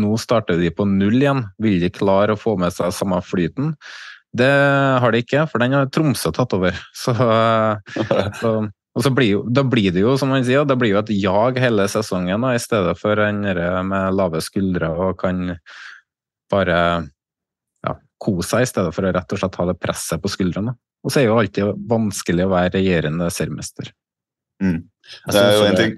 nå 0.00 0.16
starter 0.18 0.58
de 0.58 0.72
på 0.74 0.88
null 0.88 1.20
igjen. 1.20 1.44
Vil 1.62 1.78
de 1.82 1.92
klare 1.92 2.34
å 2.34 2.40
få 2.40 2.56
med 2.60 2.74
seg 2.74 2.94
samme 2.96 3.20
flyten? 3.24 3.74
Det 4.30 4.50
har 5.02 5.12
de 5.12 5.22
ikke, 5.24 5.44
for 5.50 5.62
den 5.62 5.74
har 5.74 5.90
Tromsø 5.92 6.32
tatt 6.34 6.54
over. 6.56 6.76
Så, 7.02 7.14
så 8.40 8.52
og 8.90 9.04
så 9.06 9.12
blir 9.14 9.44
da 9.54 9.62
blir 9.66 9.92
det 9.94 10.02
jo, 10.02 10.16
som 10.18 10.32
man 10.32 10.42
sier, 10.46 10.64
det 10.66 10.76
blir 10.78 10.96
jo 10.96 11.00
et 11.00 11.12
jag 11.14 11.58
hele 11.62 11.86
sesongen, 11.90 12.42
da, 12.42 12.56
i 12.56 12.62
stedet 12.62 12.96
for 12.98 13.20
en 13.22 13.44
med 13.86 14.16
lave 14.18 14.42
skuldre 14.42 14.90
og 14.90 15.20
kan 15.20 15.54
bare 16.52 16.76
ja, 17.86 17.96
kose 18.20 18.48
seg, 18.48 18.66
i 18.66 18.70
stedet 18.70 18.94
for 18.96 19.06
å 19.06 19.14
rett 19.14 19.34
og 19.34 19.42
slett 19.42 19.58
ha 19.60 19.66
det 19.70 19.78
presset 19.80 20.22
på 20.22 20.32
skuldrene. 20.32 20.76
Og 21.00 21.12
så 21.12 21.20
er 21.20 21.24
det 21.24 21.30
jo 21.30 21.40
alltid 21.40 21.88
vanskelig 21.88 22.44
å 22.44 22.52
være 22.52 22.74
regjerende 22.76 23.30
seriemester. 23.32 23.88
Mm. 24.60 24.82
Det 25.30 25.40
er 25.40 25.54
jo 25.56 25.64
en 25.64 25.78
ting 25.78 25.94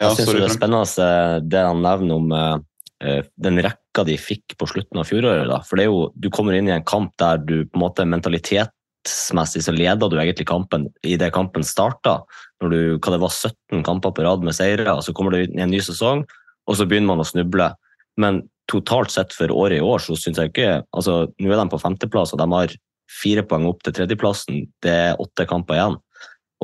ja, 0.00 0.08
Jeg 0.08 0.14
syns 0.22 0.30
det 0.30 0.46
er 0.46 0.54
spennende 0.54 1.08
det 1.52 1.62
han 1.66 1.82
nevner 1.84 2.16
om 2.16 2.32
uh, 2.32 3.20
den 3.36 3.60
rekka 3.62 4.04
de 4.06 4.16
fikk 4.18 4.56
på 4.58 4.68
slutten 4.70 5.00
av 5.00 5.08
fjoråret. 5.10 5.48
Da. 5.50 5.60
For 5.66 5.78
det 5.78 5.86
er 5.86 5.92
jo, 5.92 6.08
du 6.14 6.30
kommer 6.34 6.56
inn 6.56 6.70
i 6.70 6.74
en 6.74 6.86
kamp 6.86 7.12
der 7.20 7.42
du 7.42 7.56
på 7.66 7.78
en 7.78 7.84
måte 7.84 8.06
mentalitetsmessig 8.08 9.64
så 9.66 9.74
leder 9.74 10.10
du 10.10 10.16
egentlig 10.18 10.48
kampen 10.48 10.88
i 11.06 11.16
det 11.20 11.32
kampen 11.34 11.66
starta. 11.66 12.20
Når 12.62 12.74
du 12.74 12.80
hva 12.96 13.14
det 13.14 13.22
var 13.22 13.34
17 13.34 13.84
kamper 13.86 14.14
på 14.14 14.24
rad 14.26 14.46
med 14.46 14.56
seire, 14.56 14.86
og 14.94 15.04
så 15.06 15.14
kommer 15.14 15.34
du 15.34 15.42
inn 15.44 15.58
i 15.58 15.66
en 15.66 15.74
ny 15.74 15.82
sesong, 15.84 16.24
og 16.68 16.78
så 16.78 16.86
begynner 16.88 17.12
man 17.12 17.22
å 17.22 17.28
snuble. 17.28 17.72
Men 18.18 18.42
totalt 18.68 19.12
sett 19.14 19.32
for 19.36 19.52
året 19.54 19.78
i 19.78 19.84
år, 19.84 20.02
så 20.04 20.16
syns 20.18 20.40
jeg 20.40 20.52
ikke 20.52 20.82
altså 20.92 21.26
Nå 21.40 21.52
er 21.52 21.60
de 21.60 21.72
på 21.72 21.80
femteplass, 21.80 22.34
og 22.34 22.42
de 22.42 22.48
har 22.52 22.76
fire 23.08 23.44
poeng 23.48 23.66
opp 23.70 23.80
til 23.84 23.96
tredjeplassen. 23.96 24.66
Det 24.84 24.92
er 24.92 25.20
åtte 25.22 25.46
kamper 25.48 25.78
igjen. 25.78 25.98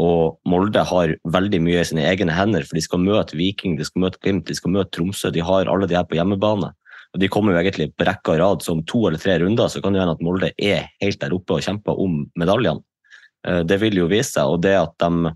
Og 0.00 0.40
Molde 0.50 0.82
har 0.82 1.12
veldig 1.36 1.60
mye 1.62 1.82
i 1.82 1.86
sine 1.86 2.04
egne 2.08 2.34
hender, 2.34 2.66
for 2.66 2.76
de 2.76 2.82
skal 2.84 3.02
møte 3.04 3.38
Viking, 3.38 3.76
de 3.78 3.86
skal 3.86 4.04
møte 4.04 4.20
Glimt, 4.22 4.48
de 4.48 4.56
skal 4.58 4.74
møte 4.74 4.96
Tromsø. 4.96 5.30
De 5.32 5.44
har 5.44 5.70
alle 5.70 5.88
de 5.88 5.96
her 5.96 6.06
på 6.08 6.18
hjemmebane. 6.18 6.72
Og 7.14 7.20
De 7.22 7.30
kommer 7.30 7.54
jo 7.54 7.60
egentlig 7.62 7.92
på 7.94 8.06
rekke 8.08 8.34
og 8.34 8.40
rad 8.42 8.64
som 8.66 8.82
to 8.90 9.04
eller 9.06 9.22
tre 9.22 9.38
runder, 9.38 9.70
så 9.70 9.80
kan 9.80 9.94
det 9.94 10.02
hende 10.02 10.16
at 10.16 10.24
Molde 10.24 10.50
er 10.58 10.88
helt 11.00 11.20
der 11.22 11.36
oppe 11.36 11.56
og 11.56 11.62
kjemper 11.62 12.00
om 12.02 12.24
medaljene. 12.34 12.82
Eh, 13.46 13.62
det 13.62 13.78
vil 13.82 14.02
jo 14.02 14.10
vise 14.10 14.32
seg. 14.34 14.50
Og 14.50 14.64
det 14.66 14.74
at 14.80 14.96
de, 14.98 15.34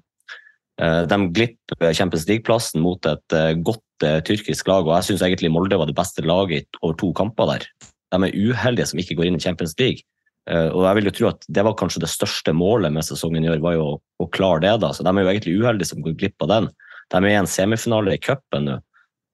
eh, 0.82 1.02
de 1.06 1.20
glipper 1.36 1.94
Champions 1.94 2.26
League-plassen 2.26 2.82
mot 2.82 3.06
et 3.06 3.36
eh, 3.36 3.54
godt 3.54 3.84
tyrkisk 4.00 4.68
lag, 4.70 4.86
og 4.86 4.94
jeg 4.96 5.10
syns 5.10 5.24
egentlig 5.26 5.50
Molde 5.50 5.78
var 5.80 5.88
det 5.88 5.96
beste 5.98 6.22
laget 6.26 6.68
over 6.82 6.94
to 7.00 7.12
kamper 7.16 7.48
der. 7.50 7.66
De 8.14 8.20
er 8.24 8.36
uheldige 8.36 8.86
som 8.90 9.00
ikke 9.02 9.16
går 9.18 9.28
inn 9.28 9.38
i 9.38 9.42
Champions 9.42 9.74
League. 9.80 10.06
Uh, 10.48 10.70
og 10.72 10.84
jeg 10.86 10.96
vil 10.96 11.08
jo 11.10 11.12
tro 11.12 11.26
at 11.28 11.42
Det 11.44 11.64
var 11.66 11.74
kanskje 11.76 12.00
det 12.00 12.08
største 12.08 12.54
målet 12.56 12.92
med 12.94 13.04
sesongen 13.04 13.44
i 13.44 13.50
år, 13.52 13.60
var 13.60 13.74
jo 13.76 13.82
å, 13.84 13.96
å 14.24 14.28
klare 14.32 14.62
det. 14.64 14.76
da, 14.80 14.92
så 14.96 15.04
De 15.04 15.12
er 15.12 15.26
jo 15.26 15.32
egentlig 15.32 15.56
uheldige 15.60 15.90
som 15.90 16.04
går 16.04 16.16
glipp 16.20 16.46
av 16.46 16.52
den. 16.54 16.68
De 17.12 17.20
er 17.20 17.28
i 17.28 17.40
en 17.40 17.50
semifinale 17.50 18.14
i 18.16 18.22
cupen 18.22 18.70
nå. 18.70 18.78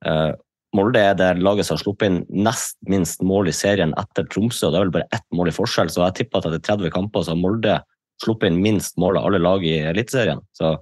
Uh, 0.05 0.33
Molde 0.75 0.99
er 0.99 1.15
det 1.15 1.37
laget 1.39 1.69
som 1.69 1.77
har 1.77 1.85
sluppet 1.85 2.09
inn 2.11 2.17
nest 2.45 2.75
minst 2.91 3.23
mål 3.23 3.47
i 3.47 3.55
serien 3.55 3.93
etter 4.01 4.27
Tromsø. 4.27 4.67
og 4.67 4.73
Det 4.73 4.79
er 4.81 4.87
vel 4.89 4.97
bare 4.97 5.15
ett 5.15 5.27
mål 5.31 5.53
i 5.53 5.55
forskjell, 5.55 5.93
så 5.93 6.03
jeg 6.09 6.17
tipper 6.19 6.41
at 6.41 6.49
etter 6.49 6.65
30 6.75 6.91
kamper 6.97 7.23
så 7.23 7.31
har 7.31 7.39
Molde 7.39 7.77
sluppet 8.25 8.51
inn 8.51 8.59
minst 8.63 8.99
mål 8.99 9.21
av 9.21 9.29
alle 9.29 9.39
lag 9.43 9.63
i 9.63 9.77
Eliteserien. 9.87 10.43
Så 10.59 10.75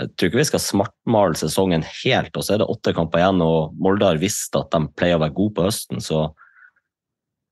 jeg 0.00 0.12
tror 0.16 0.30
ikke 0.30 0.40
vi 0.40 0.48
skal 0.48 0.62
smartmale 0.64 1.36
sesongen 1.36 1.84
helt, 1.84 2.32
og 2.32 2.44
så 2.44 2.54
er 2.54 2.62
det 2.62 2.70
åtte 2.72 2.94
kamper 2.96 3.20
igjen, 3.20 3.42
og 3.44 3.74
Molde 3.76 4.08
har 4.08 4.20
visst 4.22 4.56
at 4.56 4.70
de 4.72 4.88
pleier 4.96 5.18
å 5.18 5.22
være 5.24 5.36
gode 5.36 5.56
på 5.58 5.66
høsten, 5.66 6.00
så 6.04 6.30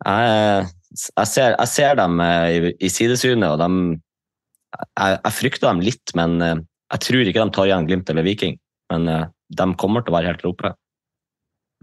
jeg, 0.06 0.68
jeg, 0.94 1.28
ser, 1.28 1.56
jeg 1.58 1.70
ser, 1.72 1.98
dem 1.98 2.20
eh, 2.24 2.48
i, 2.54 2.72
i 2.86 2.90
sidesynet, 2.92 3.50
og 3.50 3.60
de, 3.60 3.98
jeg, 4.78 5.18
jeg, 5.18 5.34
frykter 5.40 5.68
dem 5.68 5.82
litt, 5.84 6.14
men 6.16 6.38
eh, 6.44 6.60
jeg 6.94 7.04
tror 7.04 7.30
ikke 7.30 7.44
de 7.44 7.56
tar 7.56 7.68
igjen 7.68 7.88
Glimt 7.88 8.12
eller 8.12 8.24
Viking. 8.24 8.54
Men 8.88 9.08
eh, 9.12 9.24
de 9.58 9.66
kommer 9.80 10.04
til 10.04 10.14
å 10.14 10.16
være 10.16 10.32
helt 10.32 10.46
oppe 10.48 10.72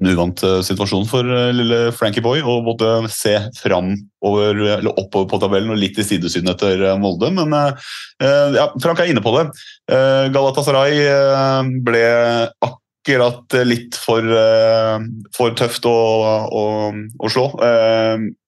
en 0.02 0.12
uvant 0.12 0.44
eh, 0.44 0.62
situasjon 0.66 1.06
for 1.08 1.28
eh, 1.32 1.52
lille 1.56 1.80
Frankie 1.96 2.24
Boy 2.24 2.44
å 2.44 2.58
måtte 2.66 2.90
se 3.14 3.36
framover, 3.56 4.60
eller 4.78 4.92
oppover 4.92 5.30
på 5.32 5.40
tabellen 5.40 5.72
og 5.72 5.80
litt 5.80 6.00
i 6.02 6.06
sidesyn 6.06 6.52
etter 6.52 6.84
eh, 6.84 6.98
Molde. 7.00 7.32
Men 7.36 7.54
ja, 7.56 8.70
Frank 8.82 9.00
er 9.02 9.12
inne 9.12 9.24
på 9.24 9.34
det. 9.36 9.46
Galatasaray 10.36 11.02
ble 11.86 12.04
akkurat 12.64 13.56
litt 13.68 13.98
for, 14.00 14.24
for 15.36 15.56
tøft 15.60 15.86
å, 15.90 15.96
å, 16.48 16.64
å 16.96 17.32
slå. 17.32 17.50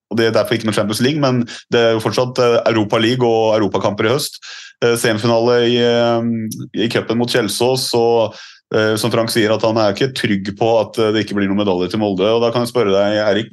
Og 0.07 0.19
Det 0.19 0.29
er 0.29 0.35
derfor 0.35 0.55
ikke 0.55 0.69
med 0.69 0.77
Champions 0.77 1.03
League, 1.03 1.19
men 1.19 1.43
det 1.73 1.81
er 1.83 1.95
jo 1.97 2.03
fortsatt 2.05 2.39
Europa 2.39 2.99
League 3.03 3.27
og 3.27 3.57
europakamper 3.57 4.07
i 4.07 4.13
høst. 4.15 4.39
Semifinale 4.79 5.59
i, 5.67 5.77
i 6.79 6.87
cupen 6.93 7.19
mot 7.19 7.31
Kjelsås. 7.31 7.89
og 7.99 8.39
som 8.99 9.11
Frank 9.13 9.31
sier, 9.31 9.53
at 9.53 9.63
han 9.63 9.77
er 9.79 9.93
ikke 9.93 10.13
trygg 10.17 10.51
på 10.59 10.69
at 10.81 10.97
eh, 10.99 11.13
det 11.15 11.23
ikke 11.23 11.37
blir 11.37 11.47
noen 11.47 11.61
medaljer 11.61 11.93
til 11.93 12.01
Molde. 12.01 12.27
og 12.27 12.41
Da 12.43 12.51
kan 12.51 12.65
jeg 12.65 12.73
spørre 12.73 12.91
deg, 12.91 13.19
Erik, 13.23 13.51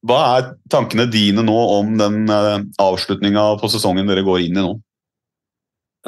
hva 0.00 0.20
er 0.38 0.52
tankene 0.72 1.04
dine 1.12 1.44
nå 1.44 1.56
om 1.76 1.96
den 2.00 2.22
eh, 2.32 2.62
avslutninga 2.80 3.52
på 3.60 3.68
sesongen 3.72 4.08
dere 4.08 4.24
går 4.24 4.46
inn 4.46 4.56
i 4.56 4.64
nå? 4.64 4.76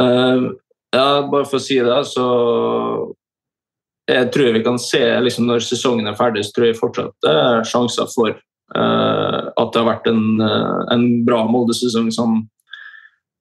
Uh, 0.01 0.55
ja, 0.95 1.21
bare 1.29 1.45
for 1.45 1.59
å 1.59 1.61
si 1.61 1.77
det, 1.85 1.99
så 2.09 2.25
jeg 4.09 4.31
tror 4.33 4.55
vi 4.57 4.63
kan 4.65 4.79
se 4.81 5.03
liksom 5.21 5.45
Når 5.47 5.61
sesongen 5.67 6.09
er 6.09 6.17
ferdig, 6.17 6.47
så 6.47 6.55
tror 6.57 6.67
jeg 6.67 6.79
fortsatt 6.79 7.13
det 7.23 7.35
er 7.43 7.69
sjanser 7.69 8.09
for 8.09 8.33
uh, 8.33 9.53
at 9.53 9.69
det 9.69 9.83
har 9.83 9.91
vært 9.91 10.09
en, 10.09 10.25
en 10.41 11.05
bra 11.29 11.43
Molde-sesong 11.45 12.09
sånn 12.17 12.41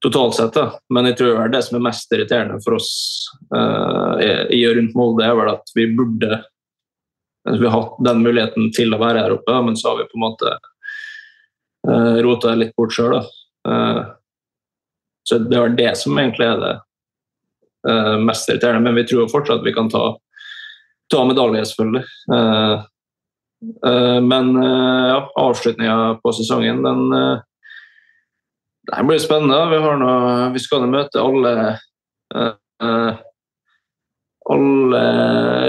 totalt 0.02 0.36
sett. 0.36 0.54
Da. 0.54 0.78
Men 0.92 1.10
jeg 1.10 1.18
tror 1.20 1.52
det 1.52 1.62
som 1.66 1.78
er 1.78 1.86
mest 1.88 2.12
irriterende 2.14 2.58
for 2.64 2.78
oss 2.78 2.90
uh, 3.54 4.18
i 4.50 4.62
og 4.68 4.76
rundt 4.78 4.96
Molde, 4.98 5.26
er 5.26 5.36
vel 5.38 5.52
at 5.54 5.76
vi 5.76 5.86
burde 5.96 6.42
Vi 7.42 7.66
har 7.66 7.74
hatt 7.74 7.96
den 8.06 8.20
muligheten 8.22 8.68
til 8.74 8.94
å 8.94 9.00
være 9.02 9.24
her 9.24 9.32
oppe, 9.34 9.54
men 9.66 9.74
så 9.76 9.90
har 9.90 9.96
vi 9.98 10.10
på 10.10 10.18
en 10.18 10.26
måte 10.28 10.52
uh, 11.88 12.18
rota 12.22 12.54
litt 12.54 12.74
bort 12.78 12.94
sjøl. 12.94 13.18
så 15.22 15.38
det 15.38 15.58
er 15.58 15.74
det 15.78 15.90
som 15.98 16.18
egentlig 16.18 16.46
er 16.46 16.60
det 16.62 16.72
mest 18.22 18.48
irriterende. 18.50 18.82
Men 18.86 18.94
vi 18.98 19.06
tror 19.06 19.30
fortsatt 19.30 19.62
vi 19.66 19.74
kan 19.74 19.90
ta 19.90 20.16
ta 21.12 21.24
medalje, 21.28 21.64
selvfølgelig. 21.68 22.04
Uh, 22.32 22.84
uh, 23.86 24.18
men 24.24 24.56
uh, 24.56 25.08
ja, 25.12 25.18
avslutninga 25.44 25.96
på 26.22 26.34
sesongen, 26.36 26.82
den 26.86 27.02
det 28.90 29.02
blir 29.06 29.20
spennende. 29.22 29.58
Vi, 29.70 29.80
noe, 30.00 30.50
vi 30.54 30.62
skal 30.62 30.88
møte 30.90 31.22
alle 31.22 31.52
alle 34.52 35.00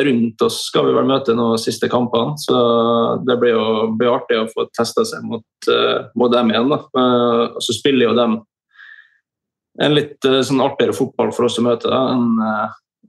rundt 0.08 0.42
oss 0.42 0.56
skal 0.66 0.88
vi 0.88 0.96
vel 0.96 1.06
møte 1.06 1.36
nå 1.38 1.52
siste 1.62 1.86
kampene, 1.92 2.34
så 2.42 2.56
det 3.22 3.36
blir 3.38 3.54
jo 3.54 3.66
blir 4.00 4.16
artig 4.16 4.40
å 4.42 4.48
få 4.50 4.66
testa 4.74 5.06
seg 5.06 5.22
mot, 5.30 5.68
mot 6.18 6.34
dem 6.34 6.50
igjen. 6.50 6.74
Da. 6.74 6.80
Og 7.54 7.62
så 7.62 7.76
spiller 7.78 8.10
jo 8.10 8.16
dem 8.18 8.40
en 9.84 9.94
litt 9.94 10.26
sånn 10.26 10.64
artigere 10.66 10.98
fotball 10.98 11.30
for 11.38 11.46
oss 11.46 11.60
å 11.62 11.68
møte 11.68 11.92
da, 11.92 12.02
enn 12.16 12.42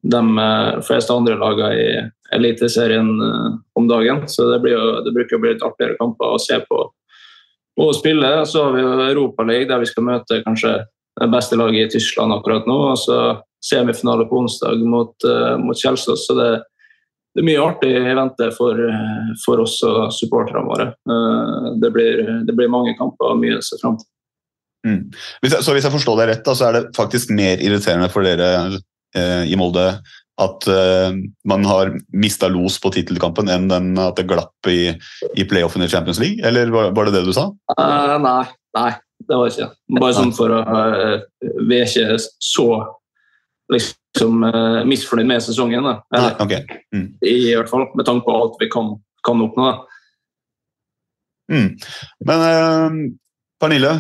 de 0.05 0.39
eh, 0.39 0.81
fleste 0.85 1.15
andre 1.15 1.37
lagene 1.41 1.75
i 1.81 1.89
Eliteserien 2.35 3.09
eh, 3.23 3.51
om 3.79 3.89
dagen. 3.89 4.25
Så 4.29 4.51
det, 4.51 4.61
jo, 4.71 4.83
det, 5.05 5.15
bruker 5.17 5.39
å 5.39 5.43
bli 5.43 5.55
litt 5.55 5.65
artigere 5.65 5.99
kamper 6.01 6.35
å 6.35 6.43
se 6.43 6.61
på 6.69 6.85
og 7.81 7.95
spille. 7.97 8.31
Så 8.47 8.67
har 8.67 8.77
vi 8.77 8.85
Europaligaen, 8.85 9.71
der 9.71 9.83
vi 9.83 9.91
skal 9.91 10.07
møte 10.07 10.43
kanskje 10.45 10.77
det 11.21 11.31
beste 11.31 11.59
laget 11.59 11.89
i 11.89 11.99
Tyskland 11.99 12.35
akkurat 12.35 12.69
nå. 12.71 12.79
Og 12.93 13.01
så 13.01 13.19
semifinale 13.65 14.29
på 14.29 14.43
onsdag 14.43 14.83
mot, 14.87 15.15
uh, 15.27 15.57
mot 15.61 15.79
Kjelsås. 15.79 16.27
Så 16.29 16.37
det, 16.39 16.49
det, 17.35 17.43
er 17.43 17.49
mye 17.49 17.63
artig 17.65 17.93
i 17.97 18.17
vente 18.19 18.51
for, 18.57 18.81
for 19.45 19.63
oss 19.65 19.79
og 19.89 20.11
supporterne 20.15 20.67
våre. 20.69 20.91
Uh, 21.09 21.75
det, 21.83 21.93
blir, 21.95 22.25
det, 22.47 22.55
blir, 22.55 22.73
mange 22.73 22.97
kamper 22.99 23.33
og 23.33 23.41
mye 23.43 23.61
å 23.61 23.65
se 23.65 23.81
fram 23.83 23.99
til. 24.01 24.11
Mm. 24.85 25.01
Hvis 25.41 25.55
jeg, 25.55 25.65
så 25.65 25.73
hvis 25.73 25.87
jeg 25.87 25.95
forstår 25.95 26.19
deg 26.21 26.35
rett, 26.35 26.43
da, 26.45 26.53
så 26.59 26.67
er 26.69 26.77
det 26.77 26.89
faktisk 26.97 27.31
mer 27.33 27.63
irriterende 27.65 28.11
for 28.13 28.27
dere 28.27 28.51
Eh, 29.15 29.45
i 29.53 29.57
Molde 29.57 29.87
at 30.43 30.67
uh, 30.67 31.15
man 31.45 31.65
har 31.65 31.93
mista 32.13 32.49
los 32.49 32.81
på 32.83 32.91
tittelkampen 32.95 33.51
enn 33.53 33.69
den, 33.71 33.93
at 34.01 34.19
det 34.19 34.27
glapp 34.31 34.69
i, 34.71 34.91
i 35.39 35.47
playoffen 35.47 35.85
i 35.85 35.89
Champions 35.89 36.19
League? 36.23 36.43
Eller 36.47 36.73
var, 36.75 36.91
var, 36.97 37.07
det 37.07 37.21
det 37.21 37.29
du 37.29 37.33
sa? 37.37 37.49
Uh, 37.79 38.17
nei, 38.23 38.43
nei, 38.75 38.91
det 39.29 39.39
var 39.39 39.53
ikke 39.53 39.71
Bare 40.01 40.17
sånn 40.17 40.35
for 40.35 40.57
å 40.57 40.61
uh, 40.67 41.17
Vi 41.63 41.79
er 41.79 41.87
ikke 41.87 42.19
så 42.19 42.69
liksom 43.73 44.43
misfornøyd 44.87 45.27
med 45.27 45.43
sesongen. 45.43 45.87
Da. 45.87 45.95
Nei, 46.15 46.27
okay. 46.45 46.81
mm. 46.95 47.07
I 47.25 47.55
hvert 47.57 47.71
fall 47.71 47.89
med 47.99 48.07
tanke 48.07 48.27
på 48.27 48.35
alt 48.37 48.59
vi 48.61 48.69
kan, 48.71 48.93
kan 49.27 49.41
oppnå. 49.43 49.73
Mm. 51.51 51.73
Men 52.29 53.01
Pernille, 53.59 53.95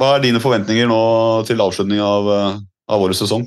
hva 0.00 0.14
er 0.14 0.24
dine 0.24 0.40
forventninger 0.40 0.88
nå 0.88 1.02
til 1.50 1.60
avslutning 1.60 2.00
av, 2.00 2.30
av 2.88 3.04
årets 3.04 3.20
sesong? 3.26 3.44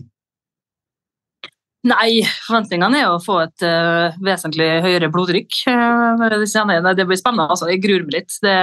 Nei, 1.81 2.21
forventningene 2.45 2.99
er 3.01 3.09
å 3.09 3.21
få 3.21 3.39
et 3.41 3.63
uh, 3.65 4.13
vesentlig 4.21 4.67
høyere 4.83 5.09
blodtrykk. 5.09 5.63
Uh, 5.65 6.21
det 6.29 6.37
blir 6.37 7.17
spennende. 7.17 7.47
altså. 7.47 7.71
Jeg 7.71 7.81
gruer 7.81 8.05
meg 8.05 8.19
litt. 8.19 8.35
Det, 8.43 8.53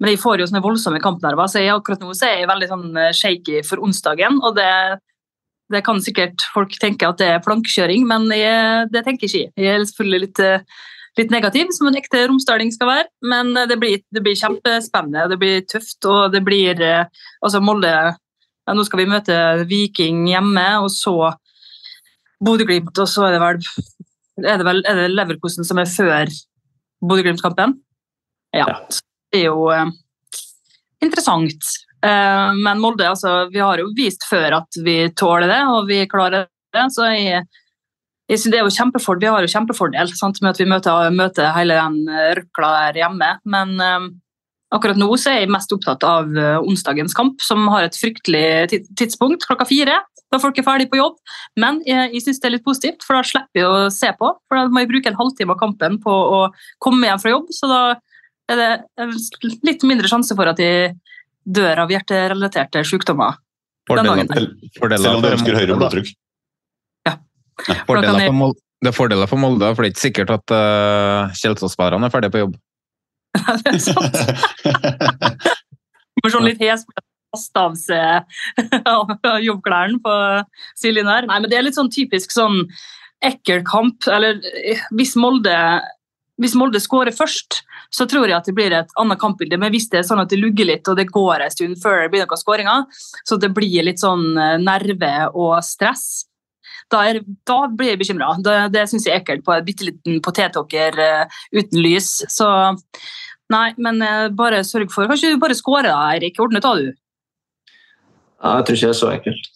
men 0.00 0.12
jeg 0.12 0.20
får 0.20 0.42
jo 0.42 0.48
sånne 0.50 0.64
voldsomme 0.64 1.00
kampnerver, 1.00 1.48
så 1.48 1.62
jeg, 1.62 1.72
akkurat 1.72 2.02
nå 2.04 2.12
så 2.16 2.28
er 2.28 2.42
jeg 2.42 2.48
veldig 2.48 2.68
sånn 2.70 2.86
eh, 2.96 3.10
shaky 3.16 3.58
for 3.68 3.82
onsdagen. 3.84 4.38
og 4.40 4.54
det, 4.56 4.70
det 5.72 5.82
kan 5.84 6.00
sikkert 6.00 6.44
folk 6.54 6.72
tenke 6.80 7.08
at 7.08 7.20
det 7.20 7.28
er 7.34 7.42
plankekjøring, 7.44 8.06
men 8.08 8.24
jeg, 8.32 8.88
det 8.94 9.04
tenker 9.04 9.28
ikke 9.28 9.42
jeg. 9.42 9.52
Jeg 9.60 9.74
er 9.74 9.84
selvfølgelig 9.90 10.22
litt, 10.24 10.40
litt 11.20 11.34
negativ, 11.34 11.68
som 11.76 11.90
en 11.90 12.00
ekte 12.00 12.24
romsdaling 12.30 12.72
skal 12.72 12.88
være. 12.88 13.06
Men 13.28 13.52
det 13.68 13.76
blir, 13.80 14.00
det 14.08 14.24
blir, 14.24 14.40
kjempespennende, 14.40 15.28
det 15.34 15.40
blir 15.40 15.68
tøft, 15.68 16.00
og 16.08 16.32
det 16.32 16.40
blir 16.48 16.80
altså 16.80 17.60
Molde 17.60 17.92
ja, 17.92 18.72
Nå 18.76 18.84
skal 18.88 19.02
vi 19.02 19.10
møte 19.12 19.36
Viking 19.68 20.24
hjemme, 20.32 20.66
og 20.80 20.88
så 20.96 21.32
Bodø-Glimt, 22.44 22.96
og 22.96 23.08
så 23.08 23.26
er 23.28 23.36
det 23.36 23.42
vel 23.42 23.60
er 24.40 24.60
det, 24.60 24.64
vel, 24.64 24.80
er 24.88 25.02
det 25.02 25.10
Leverkosen 25.12 25.66
som 25.66 25.80
er 25.82 25.90
før 25.90 26.30
Bodø-Glimt-kampen? 27.04 27.76
Ja. 28.56 28.66
Det 29.30 29.42
er 29.42 29.50
jo 29.50 29.68
eh, 29.74 29.90
interessant. 31.04 31.70
Eh, 32.04 32.50
men 32.56 32.80
Molde, 32.80 33.08
altså, 33.08 33.50
vi 33.52 33.60
har 33.62 33.80
jo 33.82 33.90
vist 33.96 34.24
før 34.28 34.60
at 34.62 34.80
vi 34.84 35.02
tåler 35.16 35.50
det, 35.50 35.60
og 35.68 35.90
vi 35.90 36.00
klarer 36.10 36.48
det. 36.48 36.86
Så 36.94 37.10
jeg, 37.12 37.44
jeg 38.30 38.40
synes 38.40 38.54
det 38.54 38.60
er 38.60 38.66
jo 38.66 38.76
kjempefordel, 38.78 39.28
Vi 39.28 39.34
har 39.34 39.46
jo 39.46 39.54
kjempefordel 39.54 40.16
sant, 40.16 40.40
med 40.40 40.54
at 40.54 40.62
vi 40.62 40.68
møter, 40.70 41.14
møter 41.14 41.52
hele 41.56 41.78
den 41.78 42.08
eh, 42.08 42.32
røkla 42.40 42.72
der 42.78 43.02
hjemme. 43.04 43.32
Men 43.44 43.76
eh, 43.84 44.08
akkurat 44.76 45.00
nå 45.00 45.10
så 45.18 45.34
er 45.34 45.44
jeg 45.44 45.52
mest 45.52 45.72
opptatt 45.76 46.06
av 46.06 46.32
eh, 46.36 46.58
onsdagens 46.60 47.16
kamp, 47.16 47.42
som 47.44 47.68
har 47.74 47.88
et 47.88 48.00
fryktelig 48.00 48.80
tidspunkt 48.98 49.46
klokka 49.48 49.68
fire 49.68 50.00
da 50.30 50.38
folk 50.38 50.58
er 50.58 50.66
ferdig 50.66 50.86
på 50.90 51.00
jobb. 51.00 51.18
Men 51.60 51.80
jeg, 51.86 52.12
jeg 52.14 52.24
syns 52.24 52.40
det 52.42 52.48
er 52.48 52.54
litt 52.56 52.66
positivt, 52.66 53.04
for 53.06 53.18
da 53.18 53.26
slipper 53.26 53.62
jeg 53.62 53.66
å 53.66 53.90
se 53.94 54.12
på. 54.18 54.30
For 54.48 54.58
da 54.58 54.70
må 54.70 54.84
jeg 54.84 54.90
bruke 54.92 55.10
en 55.10 55.18
halvtime 55.18 55.56
av 55.56 55.60
kampen 55.62 55.98
på 56.02 56.14
å 56.14 56.40
komme 56.82 57.10
hjem 57.10 57.22
fra 57.22 57.34
jobb, 57.34 57.50
så 57.54 57.70
da 57.70 57.82
er 58.50 58.60
det 58.60 59.10
litt 59.66 59.84
mindre 59.86 60.10
sjanse 60.10 60.34
for 60.38 60.50
at 60.50 60.62
jeg 60.62 60.94
dør 61.46 61.84
av 61.84 61.92
hjerterelaterte 61.92 62.82
sykdommer. 62.86 63.38
Fordeler, 63.90 64.26
Selv 64.30 65.16
om 65.16 65.22
du 65.24 65.30
ønsker 65.32 65.56
høyere 65.56 65.76
blodtrykk? 65.78 66.10
Ja. 67.08 67.16
Fordeler 67.88 68.26
for 68.28 68.38
Molde, 68.38 68.60
det 68.80 68.90
er 68.90 68.96
fordeler 68.96 69.30
for 69.30 69.42
Molde, 69.42 69.70
for 69.74 69.82
det 69.82 69.90
er 69.90 69.94
ikke 69.94 70.04
sikkert 70.06 70.34
at 70.36 70.54
uh, 70.54 71.38
Kjelsås-spillerne 71.40 72.06
er 72.06 72.14
ferdige 72.14 72.34
på 72.36 72.44
jobb. 72.44 72.58
det 73.64 73.74
er 73.74 73.80
sant. 73.82 74.20
Må 76.20 76.30
se 76.30 76.42
litt 76.44 76.60
hes 76.62 76.84
kaste 77.30 77.62
av 78.94 79.40
jobbklærne 79.42 80.00
på 80.02 80.16
her. 80.16 81.28
Nei, 81.30 81.38
men 81.38 81.48
det 81.50 81.58
er 81.58 81.66
litt 81.66 81.78
sånn 81.78 81.92
typisk 81.92 82.34
sånn 82.34 82.64
ekkel. 83.24 83.64
Eller 84.10 84.40
hvis 84.96 85.16
Molde, 85.20 85.56
hvis 86.40 86.56
Molde 86.58 86.80
skårer 86.82 87.14
først, 87.14 87.62
så 87.90 88.06
tror 88.06 88.28
jeg 88.28 88.38
at 88.38 88.48
det 88.48 88.54
blir 88.56 88.74
et 88.74 88.96
annet 89.00 89.20
kampbilde. 89.20 89.58
Men 89.60 89.72
hvis 89.74 89.88
det 89.92 90.00
er 90.00 90.08
sånn 90.08 90.22
at 90.22 90.30
det 90.32 90.40
lugger 90.40 90.68
litt, 90.68 90.88
og 90.88 90.98
det 90.98 91.10
går 91.10 91.44
en 91.44 91.54
stund 91.54 91.78
før 91.82 92.04
det 92.04 92.10
blir 92.12 92.24
noen 92.24 92.42
skåringer, 92.42 93.04
så 93.26 93.38
det 93.40 93.52
blir 93.56 93.86
litt 93.86 94.02
sånn 94.02 94.32
eh, 94.38 94.58
nerve 94.62 95.14
og 95.34 95.58
stress, 95.66 96.26
da, 96.90 97.04
er, 97.06 97.20
da 97.46 97.64
blir 97.70 97.92
jeg 97.92 98.00
bekymra. 98.00 98.32
Det, 98.42 98.56
det 98.74 98.88
syns 98.90 99.06
jeg 99.06 99.14
er 99.14 99.20
ekkelt 99.20 99.44
på 99.46 99.54
en 99.54 99.66
bitte 99.66 99.86
liten 99.86 100.16
potetåker 100.24 100.96
uh, 100.98 101.36
uten 101.54 101.78
lys. 101.78 102.08
Så 102.26 102.48
nei, 103.52 103.68
men 103.78 104.02
bare 104.34 104.64
sørg 104.66 104.90
for 104.90 105.06
Kanskje 105.06 105.30
du 105.34 105.38
bare 105.42 105.54
skårer, 105.54 105.92
Eirik. 105.94 106.40
Ordne 106.42 106.62
ta, 106.64 106.74
du. 106.74 106.90
Ja, 108.40 108.56
jeg 108.56 108.66
tror 108.66 108.78
ikke 108.78 108.86
det 108.86 108.94
er 108.94 109.00
så 109.00 109.12
enkelt. 109.14 109.50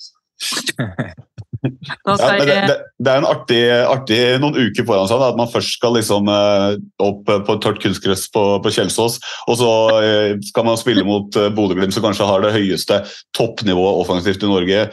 ja, 2.05 2.15
det, 2.39 2.47
det, 2.47 2.75
det, 2.99 3.11
er 3.11 3.21
en 3.21 3.27
artig, 3.29 3.61
artig, 3.89 4.19
noen 4.43 4.59
uker 4.59 4.85
foran 4.85 5.09
seg. 5.09 5.21
Da, 5.23 5.31
at 5.33 5.39
man 5.39 5.49
først 5.49 5.79
skal 5.79 5.95
liksom 5.97 6.29
uh, 6.29 6.75
opp 7.03 7.31
på 7.47 7.57
tørt 7.65 7.81
kunstgress 7.83 8.27
på, 8.35 8.43
på 8.65 8.73
Kjelsås, 8.75 9.17
og 9.49 9.59
så 9.61 9.71
uh, 9.95 10.35
skal 10.45 10.69
man 10.69 10.81
spille 10.81 11.07
mot 11.07 11.39
uh, 11.41 11.49
Bodø-Glimt, 11.55 11.95
som 11.97 12.05
kanskje 12.05 12.29
har 12.29 12.45
det 12.45 12.53
høyeste 12.57 13.01
toppnivået 13.39 14.03
offensivt 14.05 14.45
i 14.45 14.51
Norge, 14.51 14.85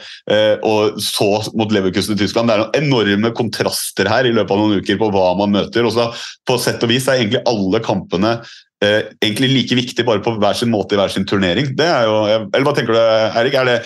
og 0.66 0.98
så 1.02 1.28
mot 1.58 1.72
Leverkusen 1.74 2.16
i 2.16 2.20
Tyskland. 2.22 2.48
Det 2.48 2.56
er 2.56 2.86
noen 2.86 3.12
enorme 3.12 3.32
kontraster 3.36 4.08
her 4.10 4.28
i 4.28 4.34
løpet 4.34 4.54
av 4.54 4.60
noen 4.62 4.80
uker 4.80 5.00
på 5.00 5.12
hva 5.12 5.32
man 5.38 5.52
møter. 5.54 5.84
og 5.86 5.94
så 5.94 6.08
På 6.48 6.56
sett 6.60 6.82
og 6.84 6.92
vis 6.92 7.08
er 7.08 7.20
egentlig 7.20 7.44
alle 7.48 7.82
kampene 7.84 8.38
eh, 8.82 9.12
egentlig 9.22 9.50
like 9.52 9.78
viktig, 9.78 10.06
bare 10.06 10.22
på 10.24 10.34
hver 10.42 10.58
sin 10.58 10.72
måte 10.72 10.96
i 10.96 11.00
hver 11.00 11.12
sin 11.12 11.26
turnering. 11.28 11.72
Det 11.78 11.86
er 11.86 12.08
jo, 12.08 12.18
eller 12.42 12.66
Hva 12.66 12.74
tenker 12.76 12.96
du, 12.96 13.00
Erik? 13.40 13.56
Det, 13.68 13.78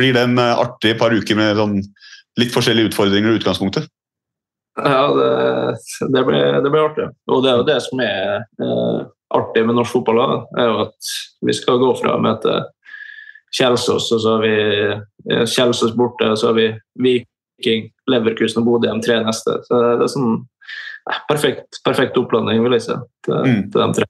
blir 0.00 0.16
det 0.16 0.26
en 0.26 0.38
eh, 0.38 0.64
artig 0.64 0.96
par 1.00 1.14
uker 1.14 1.38
med 1.38 1.58
sånn 1.60 1.78
litt 2.40 2.54
forskjellige 2.54 2.92
utfordringer 2.92 3.32
i 3.32 3.40
utgangspunktet? 3.40 3.88
Ja, 4.80 5.06
det, 5.12 5.30
det, 6.14 6.24
blir, 6.24 6.60
det, 6.62 6.70
blir, 6.70 6.84
artig. 6.86 7.08
Og 7.28 7.42
det 7.44 7.52
er 7.52 7.58
jo 7.60 7.68
det 7.68 7.78
som 7.84 8.02
er 8.04 8.44
eh, 8.64 9.00
artig 9.36 9.64
med 9.66 9.78
norsk 9.78 9.98
fotball. 9.98 10.20
Er 10.58 10.70
jo 10.70 10.84
at 10.86 11.14
vi 11.46 11.56
skal 11.56 11.80
gå 11.82 11.90
fra 12.00 12.16
å 12.16 12.22
møte 12.22 12.60
Kjelsås, 13.50 14.12
og 14.14 14.22
så 14.22 14.36
har 14.36 14.44
vi 14.44 14.54
eh, 15.34 15.44
Kjelsås 15.44 15.96
borte, 15.98 16.30
og 16.30 16.38
så 16.38 16.52
har 16.52 16.58
vi 16.58 16.68
Viking, 17.02 17.90
Leverkusen 18.10 18.62
og 18.62 18.68
Bodø 18.68 18.92
de 18.92 19.02
tre 19.04 19.18
neste. 19.26 19.58
Så 19.66 19.82
det 19.98 20.06
er 20.06 20.12
sånn 20.14 20.38
perfekt, 21.28 21.80
perfekt 21.86 22.18
opplanding, 22.20 22.62
vil 22.64 22.78
jeg 22.78 22.86
si, 22.88 22.96
til, 23.26 23.36
mm. 23.44 23.60
til 23.72 23.82
de 23.82 24.00
tre. 24.00 24.08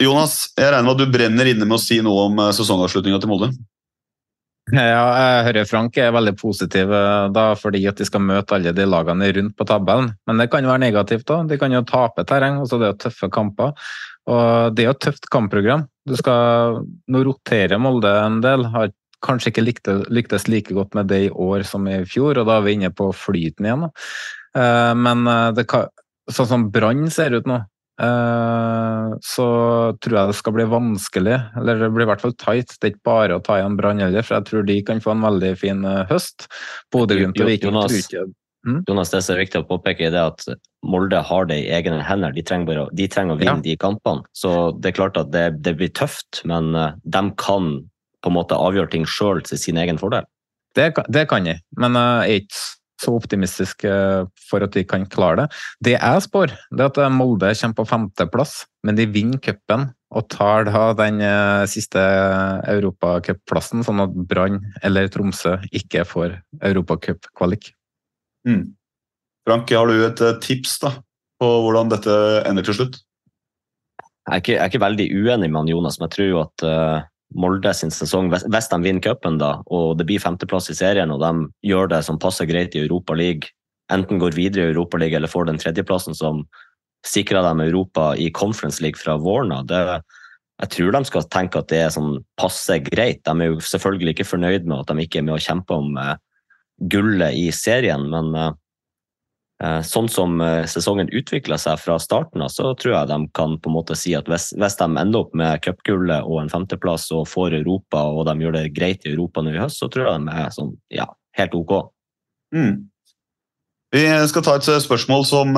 Jonas, 0.00 0.38
jeg 0.56 0.70
regner 0.72 0.86
med 0.86 0.94
at 0.94 1.02
du 1.02 1.12
brenner 1.12 1.50
inne 1.50 1.66
med 1.68 1.76
å 1.76 1.82
si 1.82 2.00
noe 2.04 2.30
om 2.30 2.38
eh, 2.40 2.54
sesongavslutninga 2.56 3.20
til 3.20 3.30
Molde? 3.32 3.50
Ja, 4.70 5.02
jeg 5.18 5.44
hører 5.48 5.66
Frank 5.66 5.96
er 5.98 6.12
veldig 6.14 6.32
positiv 6.38 6.92
eh, 6.94 7.26
da, 7.34 7.50
fordi 7.58 7.82
at 7.90 7.98
de 8.00 8.06
skal 8.06 8.22
møte 8.24 8.56
alle 8.56 8.72
de 8.76 8.86
lagene 8.86 9.28
rundt 9.36 9.56
på 9.58 9.66
tabellen. 9.68 10.12
Men 10.28 10.40
det 10.40 10.48
kan 10.52 10.64
jo 10.64 10.70
være 10.70 10.84
negativt 10.86 11.26
da. 11.28 11.42
De 11.48 11.58
kan 11.60 11.74
jo 11.74 11.82
tape 11.88 12.24
terreng, 12.28 12.62
Også 12.62 12.78
det 12.80 12.88
er 12.88 12.94
jo 12.94 13.02
tøffe 13.04 13.30
kamper. 13.34 13.74
Og 14.30 14.76
det 14.76 14.84
er 14.84 14.90
jo 14.90 14.96
et 14.96 15.04
tøft 15.04 15.28
kampprogram. 15.32 15.84
Du 16.08 16.16
skal 16.18 16.80
nå 17.10 17.24
rotere 17.26 17.80
Molde 17.82 18.12
en 18.22 18.40
del. 18.44 18.68
Har 18.72 18.92
kanskje 19.24 19.52
ikke 19.52 19.66
lyktes 20.08 20.46
like 20.48 20.74
godt 20.74 20.94
med 20.96 21.10
det 21.10 21.24
i 21.26 21.32
år 21.32 21.64
som 21.68 21.88
i 21.90 22.00
fjor, 22.08 22.38
og 22.40 22.46
da 22.48 22.56
er 22.56 22.64
vi 22.64 22.76
inne 22.78 22.92
på 22.94 23.10
flyten 23.16 23.66
igjen. 23.66 23.84
Da. 23.84 23.90
Eh, 24.56 24.94
men 24.98 25.26
eh, 25.26 25.50
det 25.56 25.66
kan, 25.70 25.90
sånn 26.30 26.48
som 26.50 26.70
Brann 26.74 27.10
ser 27.12 27.36
ut 27.38 27.50
nå, 27.50 27.62
Eh, 28.00 29.08
så 29.20 29.46
tror 30.00 30.16
jeg 30.16 30.30
det 30.30 30.36
skal 30.38 30.54
bli 30.56 30.64
vanskelig, 30.72 31.36
eller 31.60 31.82
det 31.82 31.90
blir 31.92 32.06
i 32.06 32.08
hvert 32.08 32.22
fall 32.24 32.32
tight. 32.40 32.72
Det 32.78 32.86
er 32.86 32.94
ikke 32.94 33.08
bare 33.10 33.36
å 33.36 33.42
ta 33.44 33.58
igjen 33.58 33.76
Brann 33.76 34.00
heller, 34.00 34.24
for 34.24 34.38
jeg 34.38 34.48
tror 34.48 34.64
de 34.70 34.76
kan 34.88 35.02
få 35.04 35.12
en 35.12 35.26
veldig 35.26 35.50
fin 35.60 35.84
høst. 36.08 36.46
Bodø-Glimt 36.94 37.36
og 37.42 37.50
Viking 37.50 37.76
tror 37.76 37.98
ikke 37.98 38.24
mm? 38.64 38.80
Jonas, 38.88 39.12
det 39.12 39.20
som 39.26 39.34
er 39.34 39.42
viktig 39.42 39.60
å 39.60 39.68
påpeke, 39.68 40.08
er 40.08 40.16
at 40.22 40.48
Molde 40.80 41.20
har 41.28 41.50
det 41.50 41.60
i 41.60 41.68
egne 41.76 42.00
hender. 42.06 42.32
De 42.32 42.46
trenger, 42.46 42.70
bare, 42.70 42.88
de 42.96 43.12
trenger 43.12 43.36
å 43.36 43.40
vinne 43.42 43.58
ja. 43.60 43.66
de 43.68 43.76
kampene. 43.84 44.24
Så 44.32 44.72
det 44.80 44.94
er 44.94 44.98
klart 45.02 45.20
at 45.20 45.34
det, 45.36 45.46
det 45.60 45.76
blir 45.76 45.92
tøft, 45.92 46.40
men 46.48 46.72
de 46.72 47.24
kan 47.42 47.72
på 48.20 48.32
en 48.32 48.38
måte 48.38 48.56
avgjøre 48.56 48.94
ting 48.96 49.04
sjøl 49.08 49.44
til 49.44 49.60
sin 49.60 49.80
egen 49.80 50.00
fordel. 50.00 50.24
Det, 50.78 50.92
det 51.12 51.28
kan 51.28 51.44
jeg, 51.44 51.60
men 51.76 51.98
jeg 51.98 52.40
er 52.40 52.44
ikke 52.46 52.79
så 53.00 53.14
optimistisk 53.16 53.84
eh, 53.88 54.26
for 54.48 54.64
at 54.64 54.74
de 54.76 54.84
kan 54.88 55.06
klare 55.10 55.44
det. 55.44 55.46
Det 55.88 55.94
jeg 55.96 56.24
spår, 56.26 56.54
det 56.70 56.84
er 56.84 56.92
at 56.92 57.00
eh, 57.00 57.12
Molde 57.14 57.52
kommer 57.60 57.78
på 57.80 57.88
femteplass, 57.88 58.54
men 58.86 58.98
de 58.98 59.08
vinner 59.10 59.40
cupen 59.42 59.88
og 60.10 60.26
tar 60.32 60.66
da 60.68 60.90
den 60.98 61.20
eh, 61.24 61.64
siste 61.70 62.02
europacupplassen, 62.70 63.84
sånn 63.86 64.04
at 64.04 64.16
Brann 64.30 64.60
eller 64.86 65.10
Tromsø 65.12 65.56
ikke 65.70 66.04
får 66.08 66.40
europacupkvalik. 66.60 67.72
Mm. 68.48 68.72
Frank, 69.48 69.70
har 69.72 69.88
du 69.88 70.04
et 70.04 70.24
tips 70.44 70.76
da, 70.82 70.96
på 71.40 71.54
hvordan 71.64 71.92
dette 71.92 72.16
ender 72.48 72.66
til 72.66 72.76
slutt? 72.76 73.00
Jeg 74.28 74.36
er 74.36 74.42
ikke, 74.42 74.52
jeg 74.52 74.62
er 74.62 74.70
ikke 74.70 74.84
veldig 74.84 75.06
uenig 75.16 75.48
med 75.48 75.62
han 75.62 75.70
Jonas, 75.72 75.96
men 75.98 76.06
jeg 76.06 76.14
tror 76.14 76.28
jo 76.28 76.40
at 76.42 76.64
uh, 76.68 77.06
Molde 77.38 77.72
sin 77.76 77.92
sesong, 77.94 78.30
hvis 78.30 78.68
de 78.72 78.78
vinner 78.82 79.02
cupen 79.04 79.38
og 79.40 79.98
det 79.98 80.06
blir 80.08 80.22
femteplass 80.22 80.70
i 80.72 80.74
serien, 80.74 81.12
og 81.14 81.20
de 81.22 81.68
gjør 81.70 81.92
det 81.92 82.02
som 82.06 82.18
passer 82.18 82.48
greit 82.50 82.74
i 82.74 82.82
Europa 82.82 83.14
League, 83.14 83.52
enten 83.92 84.18
går 84.18 84.34
videre 84.34 84.66
i 84.66 84.72
Europa 84.72 84.98
League 84.98 85.16
eller 85.16 85.30
får 85.30 85.46
den 85.46 85.58
tredjeplassen 85.58 86.14
som 86.14 86.44
sikrer 87.06 87.42
dem 87.46 87.62
Europa 87.64 88.12
i 88.18 88.30
Conference 88.34 88.82
League 88.82 88.98
fra 89.00 89.16
våren 89.18 89.54
av, 89.54 89.70
jeg 90.60 90.72
tror 90.74 90.92
de 90.92 91.04
skal 91.08 91.28
tenke 91.32 91.62
at 91.62 91.70
det 91.72 91.78
er 91.80 91.92
sånn 91.94 92.18
passe 92.36 92.74
greit. 92.84 93.22
De 93.24 93.32
er 93.32 93.54
jo 93.54 93.62
selvfølgelig 93.64 94.12
ikke 94.12 94.26
fornøyd 94.28 94.66
med 94.68 94.82
at 94.82 94.90
de 94.90 95.06
ikke 95.06 95.22
er 95.22 95.24
med 95.24 95.38
å 95.38 95.40
kjempe 95.40 95.72
om 95.72 95.94
uh, 95.96 96.18
gullet 96.92 97.32
i 97.32 97.46
serien, 97.56 98.04
men 98.12 98.34
Eh, 98.36 98.52
sånn 99.84 100.08
som 100.08 100.40
eh, 100.40 100.64
sesongen 100.70 101.10
utvikla 101.12 101.58
seg 101.60 101.80
fra 101.82 101.98
starten 102.00 102.44
av, 102.44 102.48
så 102.52 102.72
tror 102.80 102.94
jeg 102.94 103.10
de 103.10 103.18
kan 103.36 103.58
på 103.60 103.70
en 103.70 103.76
måte 103.76 103.96
si 103.98 104.14
at 104.16 104.28
hvis, 104.30 104.50
hvis 104.56 104.78
de 104.80 104.88
ender 104.88 105.20
opp 105.20 105.34
med 105.36 105.60
cupgullet 105.64 106.24
og 106.24 106.42
en 106.42 106.52
femteplass 106.52 107.10
og 107.16 107.28
får 107.28 107.58
Europa, 107.60 108.06
og 108.08 108.24
de 108.30 108.38
gjør 108.40 108.56
det 108.56 108.70
greit 108.76 109.04
i 109.04 109.12
Europa 109.12 109.44
nå 109.44 109.52
i 109.52 109.60
høst, 109.60 109.82
så 109.82 109.90
tror 109.92 110.08
jeg 110.08 110.24
de 110.24 110.38
er 110.44 110.54
sånn, 110.56 110.72
ja, 110.96 111.10
helt 111.36 111.58
OK. 111.58 111.76
Mm. 112.56 112.88
Vi 113.90 114.02
skal 114.30 114.44
ta 114.46 114.52
et 114.54 114.66
spørsmål 114.84 115.24
som 115.26 115.56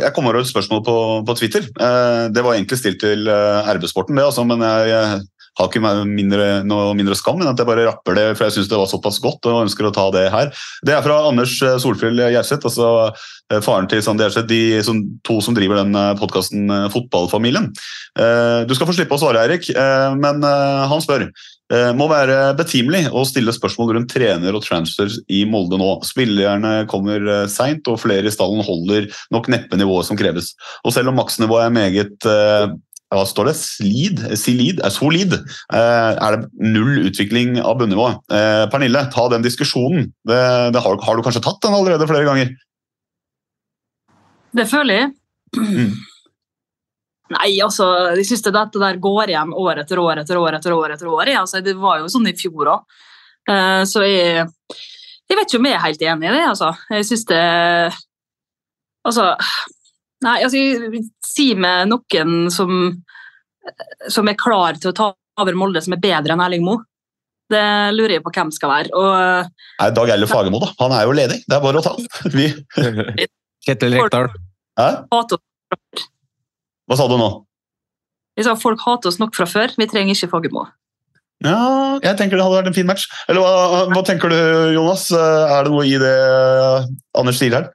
Jeg 0.00 0.12
kommer 0.16 0.32
over 0.32 0.40
et 0.40 0.48
spørsmål 0.48 0.80
på, 0.86 0.94
på 1.28 1.34
Twitter. 1.36 1.66
Eh, 1.68 2.22
det 2.32 2.44
var 2.44 2.56
egentlig 2.56 2.78
stilt 2.80 3.02
til 3.04 3.28
RB-sporten, 3.28 4.16
det, 4.16 4.24
altså, 4.24 4.46
men 4.48 4.64
jeg 4.64 5.20
har 5.58 5.70
ikke 5.70 5.82
mindre, 6.08 6.48
noe 6.66 6.94
mindre 6.98 7.16
skam, 7.18 7.38
men 7.40 7.50
at 7.50 7.60
jeg 7.60 7.68
bare 7.68 7.86
rapper 7.86 8.18
det, 8.18 8.26
for 8.34 8.48
jeg 8.48 8.56
syns 8.56 8.70
det 8.70 8.80
var 8.80 8.90
såpass 8.90 9.20
godt 9.22 9.46
og 9.50 9.62
ønsker 9.64 9.86
å 9.86 9.94
ta 9.94 10.08
det 10.14 10.26
her. 10.34 10.50
Det 10.86 10.96
er 10.96 11.04
fra 11.04 11.20
Anders 11.28 11.56
eh, 11.62 11.78
Solfjell 11.82 12.18
Gjerseth, 12.18 12.66
altså 12.66 13.14
faren 13.62 13.86
til 13.90 14.00
Sandi 14.02 14.24
Gjerseth, 14.24 14.48
de 14.50 14.82
som, 14.86 15.02
to 15.26 15.38
som 15.44 15.56
driver 15.56 15.82
den 15.82 15.94
eh, 15.98 16.14
podkasten 16.18 16.70
Fotballfamilien. 16.94 17.70
Du 18.14 18.72
skal 18.76 18.86
få 18.86 18.94
slippe 18.94 19.16
å 19.16 19.18
svare, 19.18 19.42
Eirik, 19.42 19.66
men 20.20 20.44
han 20.46 21.00
spør. 21.02 21.24
Må 21.98 22.06
være 22.06 22.52
betimelig 22.54 23.08
å 23.10 23.24
stille 23.26 23.50
spørsmål 23.56 23.94
rundt 23.96 24.12
trener 24.12 24.54
og 24.54 24.62
transfers 24.62 25.16
i 25.32 25.40
Molde 25.50 25.80
nå. 25.80 25.88
Spillerne 26.06 26.84
kommer 26.90 27.26
seint, 27.50 27.90
og 27.90 27.98
flere 28.04 28.30
i 28.30 28.34
stallen 28.34 28.62
holder 28.62 29.08
nok 29.34 29.50
neppe 29.50 29.80
nivået 29.80 30.06
som 30.06 30.18
kreves. 30.20 30.52
Og 30.86 30.94
selv 30.94 31.10
om 31.10 31.18
maksnivået 31.18 31.66
er 31.66 31.74
meget 31.74 32.30
hva 33.12 33.24
står 33.28 33.50
det? 33.50 33.54
Slid? 33.58 34.22
Silid? 34.38 34.80
Er 34.84 34.92
solid? 34.92 35.36
Eh, 35.36 36.12
er 36.14 36.36
det 36.36 36.48
null 36.64 37.04
utvikling 37.08 37.58
av 37.62 37.76
bunnivå? 37.80 38.08
Eh, 38.32 38.64
Pernille, 38.72 39.04
ta 39.12 39.26
den 39.32 39.44
diskusjonen. 39.44 40.08
Det, 40.26 40.40
det 40.74 40.82
har, 40.82 40.98
har, 41.04 41.16
du 41.16 41.26
kanskje 41.26 41.44
tatt 41.44 41.60
den 41.64 41.76
allerede 41.76 42.08
flere 42.10 42.26
ganger? 42.26 42.54
Det 44.54 44.66
føler 44.70 45.00
jeg. 45.00 45.12
Mm. 45.58 45.92
Nei, 47.34 47.50
altså, 47.64 47.86
jeg 48.18 48.26
syns 48.28 48.44
dette 48.46 48.80
der 48.82 48.98
går 49.02 49.32
igjen 49.32 49.54
år 49.58 49.82
etter 49.84 50.00
år 50.02 50.22
etter 50.22 50.40
år. 50.40 50.58
etter 50.58 50.74
år 50.76 50.96
etter 50.96 51.12
år. 51.12 51.34
Altså, 51.42 51.62
det 51.64 51.76
var 51.78 52.02
jo 52.02 52.10
sånn 52.12 52.30
i 52.30 52.36
fjor 52.38 52.72
òg. 52.76 52.98
Så 53.90 54.00
jeg, 54.00 54.44
jeg 55.28 55.36
vet 55.36 55.50
ikke 55.50 55.58
om 55.60 55.66
jeg 55.68 55.76
er 55.76 55.82
helt 55.84 56.04
enig 56.08 56.28
i 56.30 56.34
det. 56.34 56.44
altså. 56.48 56.72
Jeg 56.94 57.08
syns 57.10 57.24
det 57.28 57.44
Altså 59.04 59.34
Nei, 60.24 60.38
altså, 60.46 61.02
si 61.26 61.50
meg 61.58 61.88
noen 61.90 62.48
som, 62.52 62.88
som 64.08 64.30
er 64.30 64.40
klar 64.40 64.80
til 64.80 64.92
å 64.92 64.96
ta 64.96 65.10
over 65.42 65.56
Molde, 65.58 65.82
som 65.84 65.96
er 65.96 66.02
bedre 66.02 66.34
enn 66.34 66.42
Erling 66.44 66.64
Moe. 66.64 66.84
Det 67.52 67.64
lurer 67.92 68.16
jeg 68.16 68.24
på 68.24 68.32
hvem 68.32 68.50
skal 68.54 68.70
være. 68.72 68.92
Og, 68.96 69.50
Nei, 69.80 69.88
Dag 69.98 70.12
Eilif 70.14 70.32
Fagermo, 70.32 70.62
da. 70.62 70.70
Han 70.80 70.94
er 70.96 71.04
jo 71.04 71.16
ledig. 71.16 71.42
Det 71.44 71.56
er 71.58 71.64
bare 71.64 71.80
å 71.80 71.84
ta 71.84 71.92
Vi. 72.36 72.46
Kjetil 73.66 73.98
Rekdal. 73.98 74.30
Hva 76.84 76.96
sa 76.98 77.08
du 77.10 77.18
nå? 77.20 77.28
Jeg 78.38 78.48
sa 78.48 78.56
Folk 78.58 78.80
hater 78.82 79.12
oss 79.12 79.20
nok 79.20 79.36
fra 79.36 79.46
før. 79.48 79.76
Vi 79.76 79.86
trenger 79.90 80.16
ikke 80.16 80.32
Fagermo. 80.32 80.64
Ja, 81.44 81.98
jeg 82.00 82.16
tenker 82.16 82.38
det 82.38 82.44
hadde 82.46 82.56
vært 82.62 82.70
en 82.70 82.76
fin 82.76 82.88
match. 82.88 83.04
Eller 83.28 83.44
hva, 83.44 83.84
hva 83.92 84.02
tenker 84.06 84.32
du, 84.32 84.38
Jonas? 84.72 85.10
Er 85.12 85.66
det 85.66 85.74
noe 85.74 85.84
i 85.84 85.98
det 86.00 86.14
Anders 87.20 87.40
sier 87.42 87.58
her? 87.58 87.68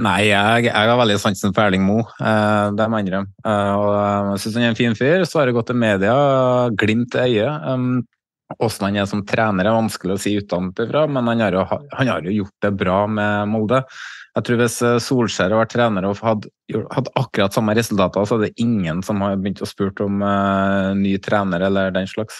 Nei, 0.00 0.30
jeg, 0.30 0.64
jeg, 0.68 0.72
har 0.72 0.96
veldig 0.96 1.18
sansen 1.20 1.52
for 1.52 1.66
Erling 1.66 1.82
Moe, 1.84 2.06
eh, 2.24 2.70
det 2.76 2.86
må 2.88 3.00
jeg 3.00 3.06
innrømme. 3.06 3.32
Eh, 3.44 3.72
og 3.76 3.90
jeg 4.32 4.42
syns 4.44 4.56
han 4.56 4.64
er 4.64 4.72
en 4.72 4.78
fin 4.78 4.96
fyr. 4.96 5.26
Svarer 5.28 5.52
godt 5.56 5.68
til 5.72 5.80
media, 5.80 6.14
glimt 6.80 7.16
i 7.18 7.26
øyet. 7.26 7.68
Um, 7.68 8.00
han 8.50 8.96
er 8.98 9.06
som 9.06 9.22
trener 9.26 9.68
er 9.68 9.76
vanskelig 9.76 10.16
å 10.16 10.20
si 10.20 10.32
utenfra, 10.40 11.04
men 11.06 11.28
han 11.30 11.44
har, 11.44 11.54
jo, 11.54 11.66
han 11.94 12.08
har, 12.10 12.24
jo, 12.26 12.40
gjort 12.40 12.64
det 12.64 12.72
bra 12.80 13.04
med 13.06 13.52
Molde. 13.52 13.84
Jeg 14.40 14.46
tror 14.46 14.60
Hvis 14.62 14.78
eh, 14.86 14.98
Solskjær 15.04 15.52
har 15.52 15.60
vært 15.60 15.72
trener 15.74 16.06
og 16.08 16.20
hadde, 16.24 16.48
hadde, 16.94 17.12
akkurat 17.18 17.52
samme 17.52 17.74
resultater, 17.76 18.24
så 18.24 18.38
er 18.38 18.46
det 18.46 18.62
ingen 18.62 19.02
som 19.04 19.20
har 19.20 19.36
begynt 19.36 19.60
å 19.60 19.68
spurt 19.68 20.00
om 20.00 20.22
uh, 20.24 20.96
ny 20.96 21.16
trener 21.20 21.60
eller 21.66 21.92
den 21.92 22.08
slags. 22.08 22.38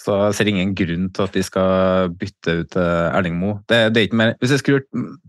Så 0.00 0.16
jeg 0.24 0.36
ser 0.38 0.50
ingen 0.50 0.72
grunn 0.76 1.10
til 1.14 1.26
at 1.26 1.36
de 1.36 1.44
skal 1.46 2.10
bytte 2.18 2.56
ut 2.62 2.78
uh, 2.80 3.12
Erling 3.12 3.36
Moe. 3.38 3.60
Det, 3.70 3.78
det, 3.92 4.00
er 4.00 4.08
ikke 4.08 4.20
mer. 4.22 4.32
Hvis 4.40 4.56
jeg 4.56 4.64
skrur 4.64 4.82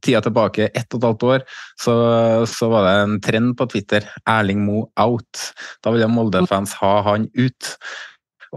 tida 0.05 0.23
tilbake 0.25 0.71
ett 0.71 0.87
og 0.95 1.03
et 1.03 1.07
halvt 1.09 1.27
år, 1.27 1.45
så, 1.83 1.97
så 2.49 2.71
var 2.71 2.87
det 2.87 2.95
en 3.03 3.19
trend 3.27 3.53
på 3.59 3.69
Twitter. 3.75 4.09
Erling 4.25 4.65
Moe 4.65 4.87
out. 5.03 5.43
Da 5.85 5.93
ville 5.93 6.09
Molde-fans 6.09 6.73
ha 6.81 6.95
han 7.11 7.29
ut. 7.37 7.71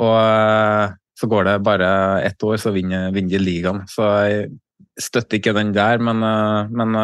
Og 0.01 0.17
uh, 0.17 0.97
så 1.21 1.29
går 1.29 1.51
det 1.51 1.61
bare 1.67 1.93
ett 2.25 2.41
år, 2.47 2.57
så 2.63 2.73
vinner, 2.73 3.11
vinner 3.13 3.37
de 3.37 3.45
ligaen. 3.45 3.85
Så 3.91 4.09
jeg 4.25 4.51
støtter 4.97 5.37
ikke 5.37 5.57
den 5.59 5.75
der, 5.77 6.01
men, 6.01 6.25
men 6.73 6.97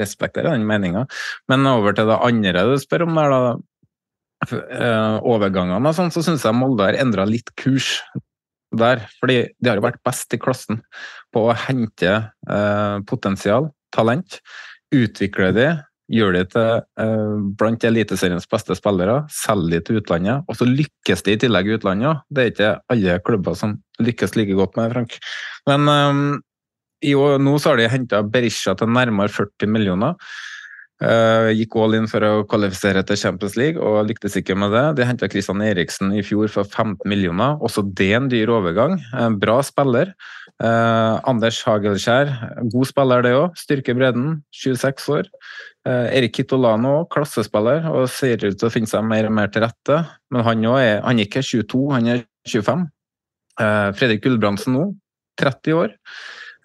respekterer 0.00 0.52
den 0.52 0.66
meninga. 0.68 1.06
Men 1.50 1.66
over 1.70 1.96
til 1.96 2.10
det 2.10 2.20
andre 2.28 2.66
du 2.70 2.76
spør 2.82 3.06
om 3.08 3.18
der, 3.18 3.34
da. 3.34 3.56
Eh, 4.46 5.16
overgangene 5.24 5.80
og 5.88 5.96
sånn, 5.96 6.12
så 6.12 6.20
syns 6.22 6.44
jeg 6.44 6.54
Molde 6.54 6.84
har 6.84 6.98
endra 7.00 7.24
litt 7.28 7.48
kurs 7.58 8.02
der. 8.76 9.06
Fordi 9.20 9.38
de 9.48 9.70
har 9.70 9.80
jo 9.80 9.86
vært 9.86 10.02
best 10.06 10.34
i 10.36 10.40
klassen 10.40 10.82
på 11.34 11.46
å 11.48 11.56
hente 11.66 12.12
eh, 12.12 12.96
potensial, 13.08 13.70
talent. 13.96 14.40
Utvikle 14.94 15.50
de, 15.56 15.70
gjør 16.12 16.36
de 16.36 16.42
til 16.52 16.68
eh, 17.02 17.38
blant 17.58 17.86
Eliteseriens 17.88 18.46
beste 18.50 18.76
spillere, 18.78 19.22
selger 19.32 19.78
de 19.78 19.80
til 19.86 20.00
utlandet, 20.00 20.44
og 20.46 20.58
så 20.58 20.68
lykkes 20.68 21.24
de 21.26 21.34
i 21.34 21.40
tillegg 21.42 21.70
i 21.70 21.78
utlandet. 21.78 22.22
Det 22.30 22.44
er 22.44 22.52
ikke 22.52 22.74
alle 22.92 23.16
klubber 23.26 23.56
som 23.58 23.78
lykkes 24.02 24.36
like 24.38 24.58
godt 24.58 24.78
med 24.78 24.92
Frank. 24.94 25.16
Men 25.70 25.90
um, 25.90 26.22
i 27.04 27.14
år, 27.18 27.38
nå 27.42 27.56
så 27.60 27.72
har 27.72 27.80
de 27.80 27.88
henta 27.92 28.22
Berisha 28.24 28.76
til 28.78 28.92
nærmere 28.92 29.32
40 29.32 29.72
millioner. 29.72 30.16
Uh, 30.96 31.52
gikk 31.52 31.74
all 31.76 31.92
in 31.98 32.06
for 32.08 32.24
å 32.24 32.44
kvalifisere 32.48 33.02
til 33.04 33.18
Champions 33.20 33.52
League 33.60 33.76
og 33.76 34.06
lyktes 34.08 34.38
ikke 34.40 34.54
med 34.56 34.72
det. 34.72 34.84
De 34.96 35.04
henta 35.04 35.28
Christian 35.28 35.60
Eriksen 35.60 36.14
i 36.16 36.22
fjor 36.24 36.48
for 36.48 36.64
15 36.64 37.04
millioner. 37.04 37.58
Også 37.60 37.84
det 37.84 38.14
en 38.16 38.30
dyr 38.32 38.48
overgang. 38.54 38.96
En 39.12 39.36
bra 39.40 39.58
spiller. 39.66 40.14
Uh, 40.56 41.20
Anders 41.28 41.58
Hagelskjær, 41.66 42.32
god 42.72 42.88
spiller 42.88 43.26
det 43.26 43.34
òg. 43.36 43.58
Styrker 43.60 43.98
bredden, 43.98 44.38
26 44.56 45.10
år. 45.18 45.28
Uh, 45.84 46.08
Erik 46.16 46.32
Kitolano, 46.38 47.02
klassespiller, 47.12 47.84
og 47.92 48.08
ser 48.08 48.40
ut 48.46 48.56
til 48.56 48.70
å 48.70 48.72
finne 48.72 48.88
seg 48.88 49.04
mer 49.04 49.28
og 49.28 49.36
mer 49.36 49.52
til 49.52 49.66
rette. 49.66 50.00
Men 50.32 50.48
han, 50.48 50.64
er, 50.80 51.04
han 51.04 51.20
er 51.20 51.28
ikke 51.28 51.44
22, 51.44 51.84
han 51.92 52.08
er 52.14 52.24
25. 52.48 52.88
Uh, 53.60 53.92
Fredrik 54.00 54.24
Gulbrandsen 54.24 54.78
nå, 54.80 54.88
30 55.44 55.76
år. 55.76 55.92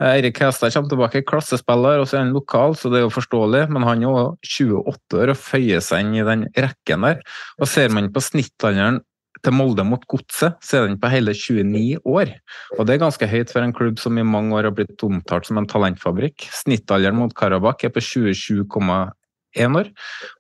Eirik 0.02 0.40
Hestad 0.42 0.74
kommer 0.74 0.90
tilbake, 0.90 1.22
klassespiller, 1.30 2.02
og 2.02 2.08
så 2.10 2.18
er 2.18 2.24
han 2.24 2.34
lokal, 2.34 2.74
så 2.78 2.90
det 2.90 3.02
er 3.02 3.06
jo 3.06 3.14
forståelig. 3.14 3.68
Men 3.70 3.86
han 3.86 4.02
er 4.02 4.08
jo 4.08 4.16
28 4.42 5.22
år 5.22 5.34
og 5.36 5.40
føyer 5.40 5.84
seg 5.86 6.08
inn 6.08 6.18
i 6.18 6.26
den 6.26 6.48
rekken 6.58 7.06
der. 7.06 7.22
Og 7.62 7.70
ser 7.70 7.94
man 7.94 8.10
på 8.14 8.24
snittalderen 8.26 9.02
til 9.42 9.56
Molde 9.58 9.86
mot 9.88 10.04
Godset, 10.10 10.58
så 10.62 10.78
er 10.78 10.90
den 10.90 11.00
på 11.02 11.10
hele 11.10 11.34
29 11.38 12.02
år. 12.10 12.34
Og 12.78 12.86
det 12.86 12.96
er 12.96 13.04
ganske 13.06 13.30
høyt 13.30 13.54
for 13.54 13.66
en 13.66 13.74
klubb 13.78 14.02
som 14.02 14.18
i 14.18 14.26
mange 14.26 14.58
år 14.58 14.70
har 14.70 14.76
blitt 14.78 15.02
omtalt 15.06 15.50
som 15.50 15.62
en 15.62 15.70
talentfabrikk. 15.70 16.46
Snittalderen 16.62 17.18
mot 17.18 17.34
Karabakh 17.38 17.88
er 17.88 17.94
på 17.94 18.04
27,1 18.06 19.78
år, 19.82 19.92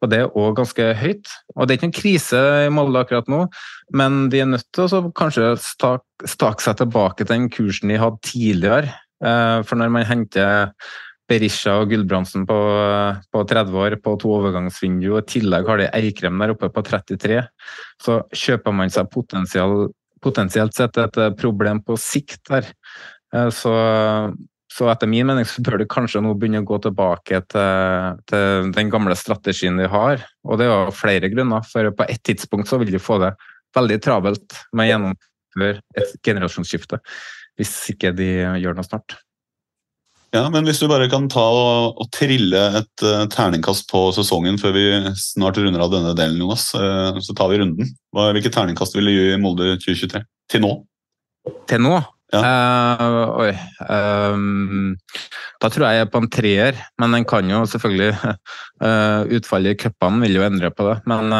og 0.02 0.12
det 0.12 0.22
er 0.22 0.34
òg 0.38 0.58
ganske 0.62 0.90
høyt. 1.02 1.34
Og 1.56 1.66
det 1.66 1.74
er 1.74 1.80
ikke 1.80 1.90
en 1.92 2.00
krise 2.02 2.42
i 2.66 2.74
Molde 2.74 3.02
akkurat 3.02 3.30
nå, 3.32 3.46
men 3.98 4.26
de 4.34 4.44
er 4.44 4.52
nødt 4.54 4.70
til 4.74 4.90
å 4.90 5.06
kanskje 5.18 5.54
stake 5.62 6.66
seg 6.66 6.82
tilbake 6.82 7.24
til 7.24 7.34
den 7.34 7.50
kursen 7.54 7.94
de 7.94 8.02
hadde 8.02 8.22
tidligere. 8.26 8.94
Eh, 9.22 9.62
For 9.68 9.80
når 9.80 9.94
man 9.94 10.08
henter 10.10 10.74
Berisha 11.32 11.78
og 11.80 11.92
Gulbrandsen 11.94 12.44
på, 12.50 12.58
på 13.32 13.44
30 13.48 13.80
år 13.86 13.96
på 14.04 14.18
to 14.20 14.34
overgangsvindu, 14.40 15.14
og 15.14 15.22
i 15.22 15.30
tillegg 15.38 15.70
har 15.70 15.80
de 15.80 15.90
Eikrem 15.96 16.42
der 16.44 16.56
oppe 16.56 16.72
på 16.74 16.84
33, 16.84 17.40
så 18.04 18.22
kjøper 18.36 18.76
man 18.76 18.92
seg 18.92 19.10
potensial, 19.14 19.90
potensielt 20.24 20.76
sett 20.78 21.00
et 21.00 21.20
eh, 21.22 21.36
problem 21.40 21.84
på 21.86 22.00
sikt 22.00 22.42
der. 22.52 22.72
Eh, 23.34 23.50
Så, 23.56 23.72
så 24.72 24.88
etter 24.92 25.10
min 25.12 25.28
mening 25.28 25.48
så 25.48 25.64
bør 25.64 25.82
det 25.82 25.90
kanskje 25.92 26.24
nå 26.24 26.34
begynne 26.36 26.64
å 26.64 26.68
gå 26.68 26.82
tilbake 26.84 27.42
til, 27.52 28.20
til 28.28 28.72
den 28.76 28.92
gamle 28.92 29.16
strategien 29.20 29.80
de 29.80 29.88
har. 29.92 30.24
Og 30.48 30.60
det 30.60 30.68
er 30.68 30.74
jo 30.74 30.96
flere 30.96 31.32
grunner, 31.32 31.64
for 31.68 31.92
på 31.96 32.08
et 32.12 32.22
tidspunkt 32.28 32.72
så 32.72 32.80
vil 32.82 32.92
de 32.92 33.02
få 33.04 33.20
det 33.24 33.34
veldig 33.76 34.00
travelt 34.04 34.58
med 34.76 34.88
å 34.88 34.92
gjennomføre 34.92 35.80
et 36.00 36.16
generasjonsskifte, 36.24 37.00
hvis 37.62 37.76
ikke 37.94 38.16
de 38.18 38.32
gjør 38.62 38.78
noe 38.78 38.88
snart. 38.88 39.22
Ja, 40.32 40.46
men 40.48 40.64
hvis 40.64 40.80
du 40.80 40.88
bare 40.88 41.10
kan 41.12 41.26
ta 41.32 41.44
og, 41.44 41.98
og 42.00 42.08
trille 42.16 42.60
et 42.80 43.04
uh, 43.04 43.26
terningkast 43.32 43.90
på 43.92 44.06
sesongen 44.16 44.56
før 44.62 44.78
vi 44.78 44.86
snart 45.20 45.60
runder 45.60 45.84
av 45.84 45.92
denne 45.92 46.14
delen, 46.16 46.40
Jonas, 46.40 46.70
uh, 46.72 47.20
så 47.20 47.36
tar 47.36 47.52
vi 47.52 47.60
runden. 47.60 47.92
Hva, 48.16 48.30
hvilke 48.32 48.54
terningkast 48.54 48.96
vil 48.96 49.12
du 49.12 49.12
gi 49.12 49.28
i 49.34 49.42
Molde 49.42 49.74
2023? 49.84 50.24
Til 50.54 50.64
nå? 50.64 50.72
Til 51.68 51.84
nå? 51.84 52.00
Eh, 52.32 53.02
oi 53.44 53.50
um, 53.92 54.94
Da 55.60 55.68
tror 55.68 55.84
jeg 55.84 55.98
jeg 55.98 56.06
er 56.06 56.12
på 56.14 56.22
en 56.22 56.30
treer, 56.32 56.78
men 57.02 57.18
den 57.18 57.26
kan 57.28 57.50
jo 57.52 57.66
selvfølgelig 57.68 58.14
Utfallet 59.36 59.76
i 59.76 59.82
cupene 59.82 60.24
vil 60.24 60.38
jo 60.40 60.46
endre 60.46 60.72
på 60.72 60.86
det. 60.88 60.96
Men 61.12 61.36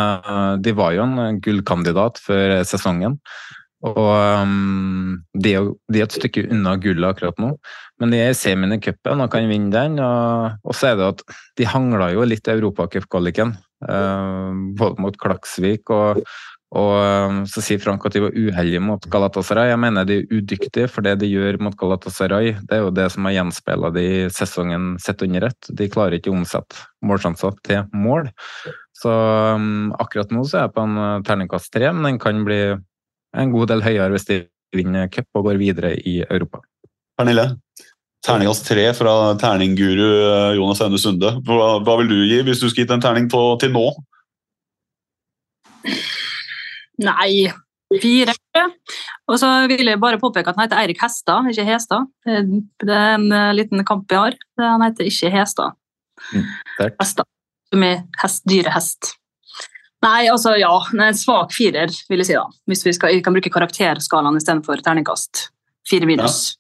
de 0.60 0.74
var 0.76 0.92
jo 0.98 1.08
en 1.08 1.40
gullkandidat 1.40 2.20
før 2.26 2.58
sesongen. 2.68 3.16
Og 3.82 3.98
um, 3.98 5.16
de, 5.34 5.56
er 5.58 5.72
de 5.90 6.02
er 6.02 6.06
et 6.06 6.14
stykke 6.14 6.46
unna 6.54 6.76
gullet 6.82 7.16
akkurat 7.16 7.40
nå, 7.42 7.56
men 8.02 8.14
de 8.14 8.20
er 8.22 8.34
i 8.34 8.38
semien 8.38 8.76
i 8.76 8.82
cupen 8.82 9.24
og 9.24 9.32
kan 9.34 9.50
vinne 9.50 9.74
den. 9.74 9.98
Og, 10.06 10.62
og 10.62 10.78
så 10.78 10.92
er 10.92 11.00
det 11.00 11.10
at 11.16 11.24
de 11.58 11.70
hangla 11.70 12.12
jo 12.14 12.28
litt 12.28 12.46
i 12.46 12.54
europacupkvaliken, 12.54 13.56
uh, 13.90 14.54
både 14.78 15.02
mot 15.02 15.18
Klaksvik 15.22 15.90
og, 15.96 16.22
og 16.78 16.92
um, 16.94 17.40
så 17.50 17.64
sier 17.66 17.82
Frank 17.82 18.06
at 18.06 18.14
de 18.16 18.22
var 18.28 18.38
uheldige 18.38 18.84
mot 18.86 19.08
Galatasaray. 19.12 19.72
Jeg 19.74 19.82
mener 19.82 20.06
de 20.08 20.20
er 20.22 20.38
udyktige, 20.38 20.86
for 20.92 21.08
det 21.08 21.18
de 21.24 21.32
gjør 21.32 21.58
mot 21.66 21.76
Galatasaray, 21.82 22.54
det 22.62 22.78
er 22.78 22.86
jo 22.86 22.94
det 22.96 23.10
som 23.16 23.26
har 23.28 23.36
gjenspeila 23.40 23.92
de 23.98 24.06
sesongen 24.32 24.94
sett 25.02 25.26
under 25.26 25.50
ett. 25.50 25.74
De 25.74 25.90
klarer 25.92 26.20
ikke 26.20 26.30
å 26.30 26.38
omsette 26.38 26.86
målsjanser 27.02 27.58
til 27.66 27.90
mål. 27.98 28.30
Så 29.02 29.10
um, 29.58 29.90
akkurat 29.98 30.30
nå 30.30 30.46
så 30.46 30.62
er 30.62 30.70
jeg 30.70 30.76
på 30.78 30.86
en 30.86 31.02
uh, 31.02 31.26
terningkast 31.26 31.74
tre, 31.74 31.90
men 31.98 32.12
den 32.12 32.22
kan 32.22 32.46
bli 32.46 32.62
en 33.38 33.54
god 33.54 33.72
del 33.72 33.84
høyere 33.86 34.12
hvis 34.16 34.28
de 34.28 34.42
vinner 34.76 35.10
cup 35.12 35.28
og 35.36 35.50
går 35.50 35.60
videre 35.60 35.96
i 36.08 36.20
Europa. 36.24 36.62
Pernille, 37.20 37.48
terningkast 38.26 38.68
tre 38.70 38.86
fra 38.98 39.16
terningguru 39.40 40.06
uh, 40.06 40.52
Jonas 40.58 40.82
Aune 40.86 41.00
Sunde. 41.02 41.34
Hva, 41.48 41.74
hva 41.84 41.98
vil 42.02 42.12
du 42.12 42.20
gi 42.24 42.40
hvis 42.48 42.62
du 42.62 42.68
skulle 42.70 42.86
gitt 42.86 42.96
en 42.96 43.04
terning 43.04 43.28
på, 43.32 43.42
til 43.62 43.74
nå? 43.76 43.88
Nei, 47.02 47.50
fire. 48.02 48.36
Og 49.32 49.40
så 49.42 49.50
vil 49.72 49.90
jeg 49.90 50.02
bare 50.02 50.20
påpeke 50.22 50.52
at 50.52 50.58
han 50.58 50.68
heter 50.68 50.82
Eirik 50.82 51.02
Hestad, 51.02 51.50
ikke 51.52 51.66
Hestad. 51.68 52.08
Det 52.26 52.96
er 52.96 53.16
en 53.16 53.32
eh, 53.34 53.54
liten 53.58 53.84
kamp 53.88 54.06
vi 54.12 54.20
har. 54.20 54.38
Han 54.60 54.84
heter 54.86 55.08
ikke 55.10 55.32
Hestad. 55.34 55.78
Hestad, 57.00 57.28
som 57.72 57.86
er 57.88 58.04
hest, 58.22 58.46
dyrehest. 58.50 59.16
Nei, 60.02 60.30
altså 60.32 60.56
ja, 60.58 60.72
en 60.98 61.18
svak 61.18 61.54
firer, 61.54 61.92
vil 62.10 62.24
jeg 62.24 62.32
si 62.32 62.38
da. 62.38 62.48
Hvis 62.70 62.82
vi, 62.88 62.94
skal, 62.98 63.14
vi 63.14 63.22
kan 63.26 63.36
bruke 63.36 63.52
karakterskalaen 63.54 64.40
istedenfor 64.40 64.82
terningkast. 64.82 65.50
Fire 65.90 66.10
minus. 66.10 66.56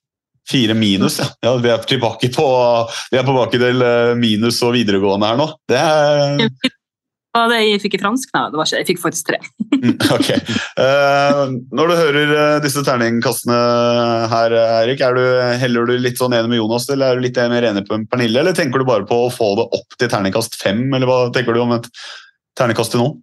Fire 0.49 0.75
minus, 0.77 1.19
ja. 1.21 1.29
ja. 1.41 1.55
Vi 1.61 1.71
er 1.71 1.81
tilbake 1.89 2.29
på 2.33 2.45
vi 3.11 3.17
er 3.17 3.25
tilbake 3.25 3.61
til 3.61 3.81
uh, 3.81 4.13
minus 4.17 4.61
og 4.65 4.75
videregående 4.77 5.31
her 5.31 5.41
nå. 5.41 5.49
Det 5.69 5.79
er 5.79 6.45
Ja, 7.31 7.45
det 7.47 7.61
jeg 7.63 7.79
fikk 7.79 7.95
i 7.95 8.01
fransk? 8.01 8.29
Nei, 8.35 8.43
det 8.51 8.59
var 8.59 8.67
ikke, 8.67 8.79
jeg 8.81 8.87
fikk 8.89 9.01
faktisk 9.05 9.29
tre. 9.29 9.37
Ok. 10.17 10.29
Uh, 10.75 11.53
når 11.71 11.87
du 11.87 11.93
hører 11.95 12.33
eh, 12.35 12.57
disse 12.61 12.83
terningkastene 12.85 13.59
her, 14.33 14.53
Eirik, 14.81 15.01
er 15.05 15.15
du, 15.15 15.21
heller 15.61 15.87
du 15.87 15.95
litt 15.95 16.19
sånn 16.19 16.35
enig 16.35 16.51
med 16.51 16.59
Jonas, 16.59 16.89
eller 16.91 17.13
er 17.13 17.21
du 17.21 17.23
litt 17.23 17.39
mer 17.53 17.69
enig 17.71 17.85
med 17.87 18.09
Pernille, 18.11 18.43
eller 18.43 18.57
tenker 18.57 18.83
du 18.83 18.89
bare 18.89 19.07
på 19.07 19.23
å 19.23 19.31
få 19.33 19.53
det 19.61 19.69
opp 19.79 19.95
til 19.97 20.11
terningkast 20.11 20.59
fem, 20.59 20.83
eller 20.91 21.07
hva 21.07 21.21
tenker 21.33 21.55
du 21.55 21.63
om 21.63 21.71
et 21.77 21.87
terningkast 22.59 22.93
til 22.93 23.05
nå? 23.05 23.13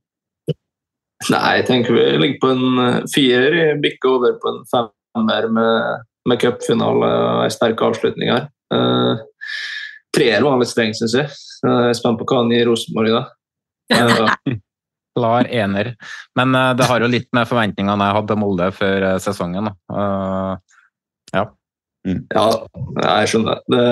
Nei, 1.27 1.59
jeg 1.59 1.67
tenker 1.67 1.97
vi 1.97 2.05
ligger 2.23 2.39
på 2.43 2.53
en 2.55 2.83
eh, 2.85 3.01
firer. 3.11 3.75
Bikker 3.83 4.13
over 4.15 4.37
på 4.39 4.53
en 4.53 4.61
femmer 4.71 5.49
med, 5.51 6.07
med 6.31 6.41
cupfinale 6.43 7.09
og 7.09 7.43
en 7.47 7.53
sterk 7.55 7.83
avslutning 7.83 8.31
her. 8.31 8.47
Uh, 8.71 9.19
Treer 10.15 10.45
var 10.45 10.61
litt 10.61 10.71
streng, 10.71 10.95
syns 10.97 11.17
jeg. 11.17 11.35
Jeg 11.65 11.91
er 11.91 11.99
spent 11.99 12.21
på 12.21 12.27
hva 12.29 12.43
han 12.43 12.55
gir 12.55 12.71
Rosenborg 12.71 13.13
i 13.13 13.19
dag. 13.19 13.35
Uh, 13.89 14.29
Klar 15.17 15.49
ener. 15.51 15.95
Men 16.39 16.53
uh, 16.55 16.75
det 16.77 16.87
har 16.87 17.03
jo 17.03 17.09
litt 17.11 17.27
med 17.35 17.49
forventningene 17.49 18.05
jeg 18.05 18.15
hadde 18.19 18.31
til 18.31 18.39
Molde 18.39 18.67
før 18.77 19.07
uh, 19.09 19.15
sesongen. 19.23 19.71
Uh, 19.91 20.55
ja. 21.33 21.49
Ja, 22.07 22.45
jeg 23.01 23.31
skjønner. 23.33 23.59
Det, 23.69 23.87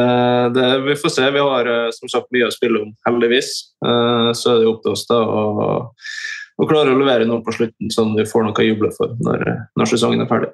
det, 0.55 0.67
vi 0.87 0.95
får 1.01 1.15
se. 1.17 1.25
Vi 1.35 1.43
har 1.43 1.69
som 1.97 2.13
sagt 2.13 2.31
mye 2.33 2.47
å 2.47 2.55
spille 2.55 2.85
om, 2.85 2.93
heldigvis. 3.05 3.51
Så 3.83 4.53
er 4.53 4.63
det 4.63 4.71
opp 4.71 4.79
til 4.85 4.95
oss 4.95 5.03
da 5.11 5.19
å, 5.21 5.41
å 6.57 6.69
klarer 6.69 6.95
å 6.95 7.01
levere 7.01 7.27
noe 7.29 7.45
på 7.45 7.55
slutten, 7.55 7.91
sånn 7.93 8.15
at 8.15 8.23
vi 8.23 8.31
får 8.31 8.47
noe 8.47 8.63
å 8.63 8.65
juble 8.67 8.93
for 8.97 9.13
når, 9.27 9.45
når 9.77 9.91
sesongen 9.91 10.25
er 10.25 10.31
ferdig. 10.31 10.53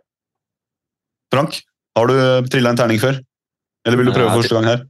Frank, 1.33 1.61
har 1.97 2.11
du 2.11 2.49
trilla 2.53 2.73
en 2.73 2.81
terning 2.81 3.01
før? 3.03 3.21
Eller 3.87 3.99
vil 4.01 4.11
du 4.11 4.15
prøve 4.15 4.31
Ja, 4.31 4.39
første 4.41 4.57
gang 4.57 4.69
her? 4.69 4.83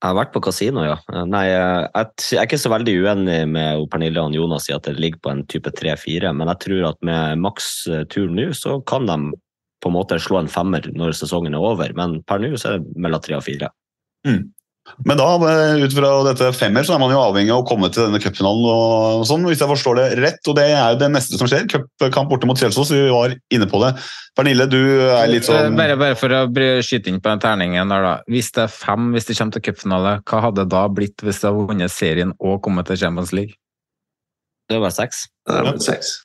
Jeg 0.00 0.08
har 0.08 0.16
vært 0.16 0.32
på 0.32 0.40
kasino, 0.40 0.80
ja. 0.86 0.94
Nei, 1.28 1.42
jeg, 1.50 1.88
jeg 2.32 2.38
er 2.40 2.46
ikke 2.48 2.58
så 2.62 2.70
veldig 2.72 2.94
uenig 3.04 3.40
med 3.52 3.82
Pernille 3.92 4.22
og 4.24 4.32
Jonas 4.32 4.70
i 4.70 4.72
at 4.72 4.86
det 4.88 4.96
ligger 4.96 5.20
på 5.20 5.32
en 5.34 5.42
type 5.52 5.72
3-4, 5.76 6.30
men 6.38 6.48
jeg 6.54 6.62
tror 6.64 6.86
at 6.94 7.00
med 7.04 7.42
maks 7.44 7.66
eh, 7.90 8.06
tur 8.08 8.32
nå, 8.32 8.46
så 8.56 8.78
kan 8.88 9.04
de 9.10 9.18
på 9.80 9.90
en 9.90 9.96
måte 9.96 10.16
slå 10.20 10.40
en 10.40 10.48
femmer 10.48 10.88
når 10.96 11.12
sesongen 11.18 11.56
er 11.56 11.66
over, 11.68 11.92
men 11.96 12.22
per 12.24 12.40
nå 12.40 12.54
så 12.56 12.70
er 12.70 12.80
det 12.80 12.96
mellom 12.96 13.20
tre 13.24 13.36
og 13.36 13.44
fire. 13.44 13.68
Mm. 14.24 14.48
Men 15.04 15.16
da, 15.20 15.26
eh, 15.46 15.84
ut 15.84 15.92
fra 15.94 16.08
dette 16.24 16.48
femmer, 16.56 16.82
så 16.82 16.94
er 16.94 16.98
man 16.98 17.10
jo 17.12 17.18
avhengig 17.20 17.52
av 17.54 17.62
å 17.62 17.66
komme 17.68 17.90
til 17.92 18.06
denne 18.08 18.18
cupfinalen. 18.20 18.64
og 18.64 19.24
sånn, 19.28 19.44
hvis 19.46 19.60
jeg 19.60 19.68
forstår 19.70 19.96
det 20.00 20.06
rett, 20.18 20.40
og 20.48 20.56
det 20.56 20.64
er 20.70 20.94
jo 20.94 20.98
det 20.98 21.10
neste 21.12 21.38
som 21.38 21.46
skjer. 21.46 21.66
Cupkamp 21.70 22.28
borte 22.32 22.46
mot 22.48 22.56
Kjelsås, 22.58 22.90
vi 22.90 23.08
var 23.12 23.34
inne 23.52 23.68
på 23.70 23.78
det. 23.84 23.92
Pernille, 24.36 24.66
du 24.68 24.80
er 25.10 25.28
litt 25.28 25.44
sånn 25.44 25.76
Bare, 25.76 25.96
bare 26.00 26.16
for 26.16 26.28
å 26.28 26.48
skyte 26.82 27.08
inn 27.08 27.20
på 27.20 27.30
den 27.30 27.38
terningen 27.44 27.88
der, 27.88 28.02
da. 28.02 28.14
Hvis 28.28 28.50
det 28.52 28.64
er 28.64 28.72
fem, 28.72 29.12
hvis 29.12 29.26
det 29.26 29.36
kommer 29.38 29.52
til 29.52 29.62
cupfinale, 29.68 30.22
hva 30.24 30.40
hadde 30.48 30.64
det 30.64 30.68
da 30.74 30.88
blitt 30.88 31.16
hvis 31.22 31.40
det 31.40 31.50
hadde 31.52 31.68
vunnet 31.68 31.90
serien 31.90 32.32
og 32.40 32.60
kommet 32.62 32.86
til 32.86 32.96
Champions 32.96 33.32
League? 33.32 33.54
Det 34.68 34.80
var 34.80 34.90
seks. 34.90 35.28
Det 35.46 35.54
er 35.66 35.78
seks. 35.78 36.24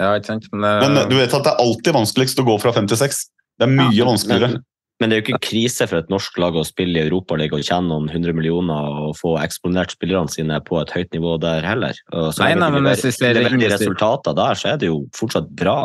Ja, 0.00 0.14
ikke 0.18 0.26
sant? 0.26 0.46
Men, 0.52 0.80
det- 0.80 0.88
Men 0.94 1.08
du 1.10 1.16
vet 1.16 1.34
at 1.34 1.42
det 1.44 1.52
er 1.52 1.60
alltid 1.64 1.92
vanskeligst 1.94 2.38
å 2.38 2.46
gå 2.46 2.60
fra 2.60 2.72
fem 2.72 2.86
til 2.86 2.96
seks. 2.96 3.26
Det 3.58 3.68
er 3.68 3.72
mye 3.72 4.04
vanskeligere. 4.06 4.62
Men, 5.00 5.10
det 5.10 5.16
er 5.16 5.20
jo 5.20 5.24
ikke 5.24 5.48
krise 5.48 5.86
for 5.88 6.02
et 6.02 6.10
norsk 6.12 6.36
lag 6.42 6.56
å 6.60 6.64
spille 6.68 7.00
i 7.00 7.06
Europaligaen 7.08 7.58
og 7.58 7.66
tjene 7.66 7.88
noen 7.88 8.10
hundre 8.12 8.34
millioner 8.36 9.00
og 9.08 9.16
få 9.16 9.34
eksponert 9.40 9.94
spillerne 9.96 10.28
sine 10.28 10.60
på 10.66 10.76
et 10.82 10.92
høyt 10.92 11.16
nivå 11.16 11.38
der 11.40 11.64
heller. 11.64 11.96
Så 12.12 12.44
Nei, 12.44 12.52
nei, 12.60 12.70
men 12.76 12.88
hvis 12.90 13.06
vi 13.08 13.14
ser 13.16 13.40
resultater 13.40 14.36
der, 14.36 14.60
så 14.60 14.74
er 14.74 14.80
det 14.82 14.90
jo 14.90 15.02
fortsatt 15.16 15.48
bra. 15.56 15.78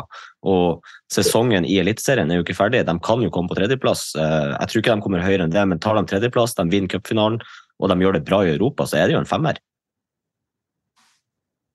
Og 0.46 0.84
sesongen 1.10 1.66
i 1.66 1.80
Eliteserien 1.82 2.30
er 2.30 2.42
jo 2.42 2.46
ikke 2.46 2.58
ferdig. 2.60 2.84
De 2.86 2.98
kan 3.02 3.24
jo 3.24 3.32
komme 3.34 3.50
på 3.50 3.58
tredjeplass. 3.58 4.12
Eh, 4.20 4.52
Jeg 4.60 4.72
tror 4.72 4.84
ikke 4.84 4.98
de 4.98 5.06
kommer 5.08 5.24
høyere 5.26 5.48
enn 5.48 5.56
det, 5.56 5.64
men 5.72 5.82
tar 5.82 5.98
de 5.98 6.06
tredjeplass, 6.12 6.58
de 6.60 6.68
vinner 6.70 6.92
cupfinalen 6.92 7.40
og 7.82 7.92
de 7.92 7.98
gjør 8.04 8.18
det 8.18 8.26
bra 8.28 8.42
i 8.46 8.54
Europa, 8.54 8.88
så 8.88 9.00
er 9.00 9.10
det 9.10 9.16
jo 9.16 9.22
en 9.22 9.30
femmer. 9.30 9.60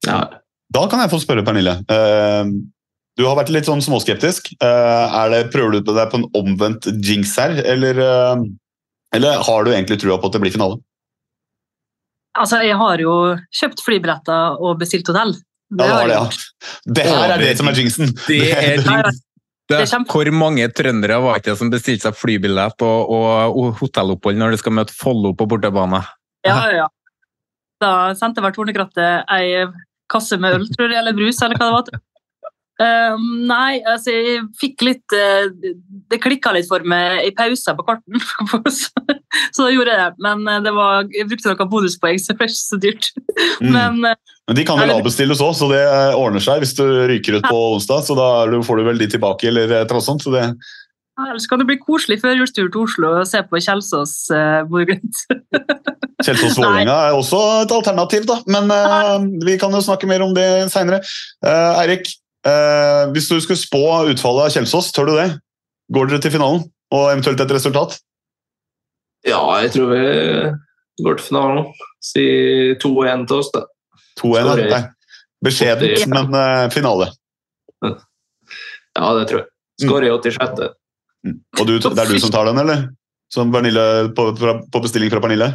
Ja. 0.06 0.20
Da 0.72 0.84
kan 0.88 1.02
jeg 1.02 1.12
få 1.12 1.20
spørre 1.20 1.44
Pernille. 1.44 1.80
Eh, 1.90 2.52
Du 3.18 3.26
har 3.26 3.36
vært 3.36 3.50
litt 3.52 3.66
sånn 3.68 3.82
småskeptisk. 3.84 4.52
Eh, 4.62 5.16
Er 5.22 5.30
det, 5.30 5.40
prøver 5.52 5.72
du 5.78 5.82
på 5.84 5.94
deg 5.96 6.10
på 6.12 6.20
en 6.20 6.28
omvendt 6.38 6.86
jinx 7.04 7.36
her, 7.36 7.50
eller, 7.64 7.98
eh, 7.98 8.44
eller 9.16 9.42
har 9.44 9.64
du 9.64 9.72
egentlig 9.72 10.00
trua 10.00 10.18
på 10.20 10.26
at 10.30 10.32
det 10.32 10.40
blir 10.44 10.54
finale? 10.54 10.78
Altså, 12.38 12.60
jeg 12.62 12.76
har 12.78 12.98
jo 13.02 13.14
kjøpt 13.58 13.82
flybilletter 13.82 14.60
og 14.62 14.78
bestilt 14.78 15.08
hotell. 15.10 15.34
Ja, 15.70 15.76
det 15.82 15.88
har 15.90 16.06
det, 16.06 16.14
ja. 16.14 16.92
Det 16.94 17.04
her 17.06 17.32
er 17.34 17.42
det 17.42 17.56
som 17.58 17.68
er 17.68 17.74
jinxen. 17.78 18.14
Det 18.26 18.38
er 18.52 18.78
er 19.70 19.86
kjempe- 19.86 20.10
Hvor 20.10 20.30
mange 20.34 20.66
trøndere 20.74 21.20
var 21.22 21.38
ikke 21.38 21.52
det 21.52 21.58
som 21.58 21.70
bestilte 21.70 22.08
seg 22.08 22.16
flybillett 22.18 22.82
og, 22.82 23.10
og, 23.10 23.58
og 23.58 23.76
hotellopphold 23.78 24.38
når 24.38 24.50
de 24.56 24.58
skal 24.62 24.72
møte 24.74 24.94
Follo 24.96 25.30
på 25.34 25.46
bortebane? 25.50 26.00
Ja, 26.46 26.56
ja, 26.70 26.72
ja. 26.84 26.88
Da 27.80 27.90
sendte 28.18 28.42
hvert 28.42 28.56
Tornekrattet 28.58 29.24
ei 29.30 29.66
kasse 30.10 30.38
med 30.42 30.54
øl, 30.56 30.66
tror 30.74 30.90
jeg, 30.90 30.98
eller 30.98 31.14
brus, 31.14 31.38
eller 31.42 31.58
hva 31.60 31.68
det 31.68 31.76
var. 31.94 32.00
Um, 32.80 33.24
nei, 33.44 33.82
altså 33.84 34.14
jeg 34.14 34.44
fikk 34.56 34.80
litt 34.86 35.12
uh, 35.12 35.50
Det 36.08 36.16
klikka 36.24 36.54
litt 36.56 36.64
for 36.64 36.80
meg 36.88 37.26
i 37.26 37.32
pausen 37.36 37.76
på 37.76 37.84
karten, 37.84 38.22
så, 38.72 39.02
da 39.58 39.66
gjorde 39.68 39.92
jeg 39.92 40.00
det. 40.00 40.22
Men 40.24 40.46
eh, 40.48 40.62
det 40.64 40.72
var, 40.72 41.04
jeg 41.12 41.28
brukte 41.28 41.52
noen 41.52 41.70
bonuspoeng, 41.74 42.16
så 42.16 42.32
det 42.32 42.38
ble 42.38 42.48
ikke 42.48 42.56
så 42.56 42.78
dyrt. 42.80 43.10
Mm. 43.60 43.74
Men 43.74 43.98
uh, 44.08 44.36
Men 44.48 44.56
de 44.56 44.64
kan 44.66 44.80
vel 44.80 44.94
avbestilles 44.94 45.42
òg, 45.44 45.52
så 45.58 45.68
det 45.70 45.82
ordner 46.16 46.42
seg 46.44 46.64
hvis 46.64 46.72
du 46.78 46.86
ryker 47.10 47.36
ut 47.36 47.48
på 47.50 47.58
onsdag. 47.74 48.06
Så 48.08 48.16
da 48.16 48.30
får 48.64 48.80
du 48.80 48.86
vel 48.88 49.02
de 49.02 49.10
tilbake, 49.12 49.50
eller 49.52 49.76
annet 49.82 50.06
sånt. 50.06 50.24
Så 50.24 50.32
det, 50.32 50.46
ellers 51.20 51.50
kan 51.50 51.60
det 51.60 51.68
bli 51.68 51.76
koselig 51.82 52.22
førjulstur 52.24 52.70
til 52.70 52.80
Oslo 52.86 53.12
og 53.20 53.28
se 53.28 53.44
på 53.44 53.60
Kjelsås 53.60 54.16
uh, 54.32 54.62
Bodø-Glimt. 54.72 55.20
Kjelsås-Vålerenga 56.24 56.96
er 57.10 57.20
også 57.20 57.44
et 57.66 57.76
alternativ, 57.76 58.24
da. 58.28 58.40
Men 58.48 58.72
uh, 58.72 59.20
vi 59.44 59.60
kan 59.60 59.76
jo 59.76 59.84
snakke 59.84 60.08
mer 60.08 60.24
om 60.24 60.32
det 60.36 60.48
seinere. 60.72 61.04
Eirik, 61.44 62.08
eh, 62.46 63.04
hvis 63.14 63.28
du 63.30 63.38
skulle 63.40 63.60
spå 63.60 63.84
utfallet 64.12 64.48
av 64.48 64.54
Kjelsås, 64.54 64.92
tør 64.96 65.10
du 65.10 65.16
det? 65.18 65.28
Går 65.92 66.10
dere 66.10 66.22
til 66.22 66.34
finalen, 66.36 66.64
og 66.94 67.10
eventuelt 67.10 67.42
et 67.42 67.54
resultat? 67.56 67.98
Ja, 69.26 69.42
jeg 69.60 69.74
tror 69.74 69.90
vi 69.92 70.04
går 71.04 71.18
til 71.18 71.26
finalen. 71.26 71.66
Si 72.00 72.24
2-1 72.80 73.26
til 73.28 73.42
oss, 73.42 73.50
da. 73.52 73.66
2-1, 74.22 74.48
Sorry. 74.48 74.68
Nei, 74.70 74.82
Beskjedent, 75.44 76.06
men 76.12 76.36
eh, 76.36 76.66
finale. 76.72 77.10
Ja, 77.80 79.12
det 79.16 79.26
tror 79.30 79.42
jeg. 79.42 79.50
Skårer 79.80 80.08
i 80.08 80.12
86. 80.12 80.64
Og 81.60 81.66
du, 81.68 81.76
det 81.78 81.90
er 82.02 82.10
du 82.10 82.20
som 82.20 82.32
tar 82.32 82.48
den, 82.48 82.60
eller? 82.60 82.88
Som 83.32 83.52
Pernille, 83.54 84.10
på, 84.16 84.30
på 84.36 84.82
bestilling 84.82 85.12
fra 85.12 85.22
Pernille? 85.22 85.52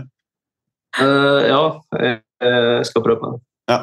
Uh, 0.96 1.42
ja, 1.44 1.62
jeg, 2.00 2.22
jeg 2.46 2.86
skal 2.90 3.04
prøve 3.04 3.20
på 3.22 3.34
det. 3.34 3.42
Ja. 3.70 3.80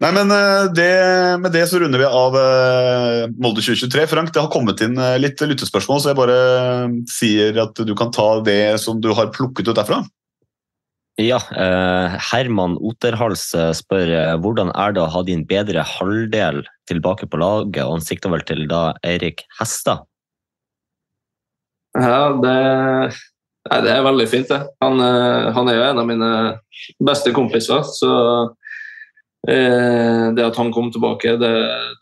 Nei, 0.00 0.10
men 0.16 0.30
eh, 0.32 0.66
det, 0.72 0.92
Med 1.42 1.52
det 1.52 1.66
så 1.68 1.80
runder 1.80 2.00
vi 2.00 2.08
av 2.08 2.36
eh, 2.40 3.26
Molde 3.36 3.60
2023. 3.60 4.06
Frank, 4.08 4.32
det 4.32 4.40
har 4.40 4.52
kommet 4.52 4.80
inn 4.84 4.96
eh, 4.96 5.18
litt 5.20 5.40
lyttespørsmål, 5.44 6.00
så 6.00 6.12
jeg 6.12 6.20
bare 6.20 6.38
sier 7.10 7.60
at 7.60 7.76
du 7.84 7.92
kan 7.98 8.12
ta 8.14 8.32
det 8.46 8.80
som 8.80 9.02
du 9.04 9.10
har 9.16 9.32
plukket 9.34 9.68
ut 9.68 9.76
derfra. 9.76 10.00
Ja, 11.20 11.36
eh, 11.52 12.14
Herman 12.30 12.78
Oterhals 12.80 13.50
spør 13.76 14.12
hvordan 14.40 14.70
er 14.72 14.94
det 14.96 15.02
å 15.02 15.10
ha 15.12 15.20
din 15.26 15.42
bedre 15.48 15.84
halvdel 15.84 16.62
tilbake 16.88 17.28
på 17.28 17.40
laget, 17.42 17.82
og 17.84 17.98
han 17.98 18.06
sikter 18.06 18.32
vel 18.32 18.46
til 18.48 18.64
da 18.70 18.94
Eirik 19.04 19.44
Hestad. 19.58 20.06
Ja, 21.98 22.30
det, 22.40 22.56
nei, 23.68 23.82
det 23.84 23.92
er 23.92 24.06
veldig 24.06 24.26
fint, 24.30 24.48
det. 24.48 24.62
Han, 24.80 25.02
han 25.02 25.68
er 25.68 25.76
jo 25.76 25.86
en 25.90 26.00
av 26.00 26.08
mine 26.08 26.32
beste 27.04 27.34
kompiser, 27.36 27.84
så 27.98 28.14
det 29.46 30.44
at 30.44 30.58
han 30.60 30.68
kom 30.72 30.90
tilbake, 30.92 31.32
det, 31.40 31.52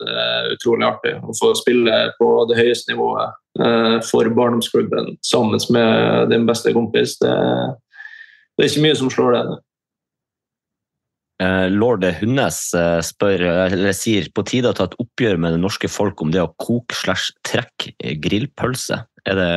det 0.01 0.15
er 0.23 0.49
utrolig 0.57 0.89
artig. 0.89 1.15
Å 1.23 1.35
få 1.39 1.53
spille 1.59 1.95
på 2.19 2.33
det 2.51 2.59
høyeste 2.59 2.93
nivået 2.93 3.63
eh, 3.63 3.99
for 4.07 4.27
barndomsklubben 4.35 5.15
sammen 5.27 5.63
med 5.75 6.33
din 6.33 6.49
beste 6.49 6.75
kompis, 6.75 7.15
det, 7.23 7.37
det 8.59 8.67
er 8.67 8.73
ikke 8.73 8.85
mye 8.89 8.99
som 8.99 9.13
slår 9.15 9.37
det. 9.37 9.45
Eh, 11.39 11.69
Lord 11.71 12.03
Hundnes 12.19 12.59
eh, 12.75 12.99
spør, 13.07 13.47
eller 13.69 13.95
sier 13.95 14.27
på 14.35 14.43
tide 14.43 14.73
å 14.73 14.75
ta 14.75 14.89
et 14.89 14.99
oppgjør 14.99 15.39
med 15.39 15.55
det 15.55 15.63
norske 15.63 15.91
folk 15.91 16.19
om 16.25 16.35
det 16.35 16.43
å 16.43 16.51
koke 16.59 16.99
slash 16.99 17.31
trekke 17.47 18.19
grillpølse. 18.25 19.05
Er 19.29 19.39
det, 19.39 19.51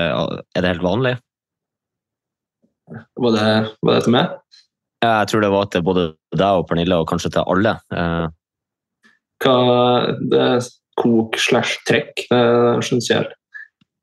er 0.54 0.62
det 0.62 0.76
helt 0.76 0.86
vanlig? 0.86 1.16
Var 2.92 3.34
det, 3.34 3.50
var 3.82 3.98
det 3.98 4.06
til 4.06 4.14
meg? 4.14 4.38
Jeg 5.02 5.28
tror 5.32 5.42
det 5.42 5.52
var 5.52 5.70
til 5.74 5.84
både 5.86 6.06
deg 6.38 6.62
og 6.62 6.68
Pernille, 6.70 7.02
og 7.02 7.10
kanskje 7.10 7.34
til 7.34 7.46
alle. 7.50 7.76
Eh, 7.92 8.28
Hva 9.42 9.58
det 10.30 10.42
er 10.46 10.72
kok 11.02 11.38
slash 11.42 11.82
trekk? 11.90 12.28
Det 12.30 12.86
syns 12.86 13.10
jeg. 13.10 13.30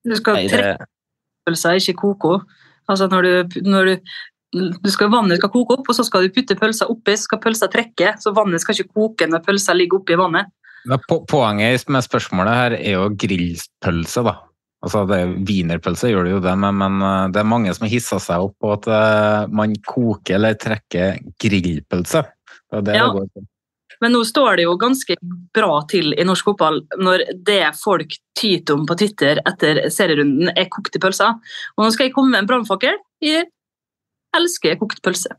Du 0.09 0.16
skal 0.18 0.42
trekke 0.51 0.88
pølsa, 1.49 1.76
ikke 1.78 1.96
koke 2.03 2.34
henne. 2.38 2.64
Altså 2.88 3.05
når 3.12 3.26
du, 3.26 3.61
når 3.68 3.84
du, 3.84 4.12
du 4.80 4.88
skal, 4.88 5.11
vannet 5.12 5.36
skal 5.36 5.51
koke 5.53 5.76
opp, 5.76 5.90
og 5.90 5.96
så 5.96 6.07
skal 6.09 6.24
du 6.24 6.32
putte 6.32 6.57
pølsa 6.57 6.86
oppi, 6.88 7.12
så 7.18 7.26
skal 7.26 7.40
pølsa 7.42 7.68
trekke. 7.68 8.14
Så 8.16 8.32
vannet 8.32 8.62
skal 8.62 8.78
ikke 8.78 8.94
koke 8.96 9.28
når 9.28 9.42
pølsa 9.44 9.74
ligger 9.76 10.01
oppi 10.01 10.16
vannet. 10.16 10.49
Poenget 11.28 11.84
med 11.92 12.07
spørsmålet 12.07 12.57
her 12.57 12.76
er 12.78 12.94
jo 12.94 13.11
grillpølse, 13.20 14.24
da. 14.24 14.38
Altså, 14.85 15.03
det 15.11 15.16
er 15.18 15.35
Wienerpølse 15.49 16.12
gjør 16.12 16.26
det 16.29 16.33
jo 16.37 16.41
det, 16.45 16.55
men, 16.62 16.76
men 16.79 17.03
eh, 17.03 17.29
det 17.35 17.41
er 17.41 17.51
mange 17.51 17.72
som 17.74 17.87
har 17.87 17.95
hissa 17.97 18.20
seg 18.22 18.47
opp 18.47 18.55
på 18.62 18.72
at 18.76 18.87
uh, 18.87 19.49
man 19.51 19.74
koker 19.83 20.37
eller 20.39 20.59
trekker 20.61 21.18
grillpølse. 21.43 22.22
Det 22.70 22.85
det 22.87 22.99
Ja. 22.99 23.09
Men 23.99 24.12
nå 24.14 24.20
står 24.22 24.61
det 24.61 24.68
jo 24.68 24.76
ganske 24.79 25.16
bra 25.55 25.81
til 25.91 26.12
i 26.14 26.26
norsk 26.26 26.53
fotball 26.53 26.76
når 27.03 27.24
det 27.47 27.64
folk 27.81 28.12
tyter 28.39 28.76
om 28.76 28.85
på 28.87 28.95
Twitter 29.01 29.41
etter 29.43 29.89
serierunden, 29.91 30.53
er 30.55 30.68
kokte 30.70 31.01
pølser. 31.03 31.35
Og 31.74 31.83
nå 31.83 31.91
skal 31.91 32.07
jeg 32.07 32.14
komme 32.14 32.31
med 32.37 32.45
en 32.45 32.51
brannfakkel. 32.53 33.01
Jeg 33.24 33.49
elsker 34.39 34.79
kokt 34.79 35.03
pølse. 35.03 35.35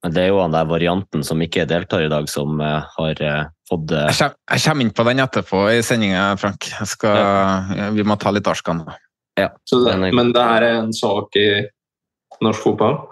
Men 0.00 0.14
Det 0.16 0.22
er 0.22 0.30
jo 0.32 0.40
han 0.40 0.54
der 0.54 0.68
varianten 0.68 1.24
som 1.26 1.42
ikke 1.44 1.66
deltar 1.68 2.06
i 2.06 2.10
dag, 2.12 2.28
som 2.32 2.60
eh, 2.64 2.88
har 2.96 3.20
eh, 3.20 3.44
fått 3.68 3.92
eh, 3.92 4.08
Jeg 4.08 4.64
kommer, 4.64 4.86
inn 4.86 4.94
på 4.96 5.06
den 5.10 5.22
etterpå 5.26 5.66
i 5.74 5.82
sendinga, 5.84 6.32
Frank. 6.40 6.70
Jeg 6.72 6.88
skal, 6.94 7.92
Vi 7.96 8.06
må 8.08 8.16
ta 8.20 8.32
litt 8.32 8.48
Arskan. 8.48 8.86
Ja. 9.38 9.50
Så 9.68 9.84
det, 9.84 9.96
men 10.16 10.32
det 10.36 10.44
her 10.44 10.66
er 10.66 10.82
en 10.82 10.94
sak 10.96 11.36
i 11.38 11.48
norsk 12.40 12.64
fotball? 12.64 13.02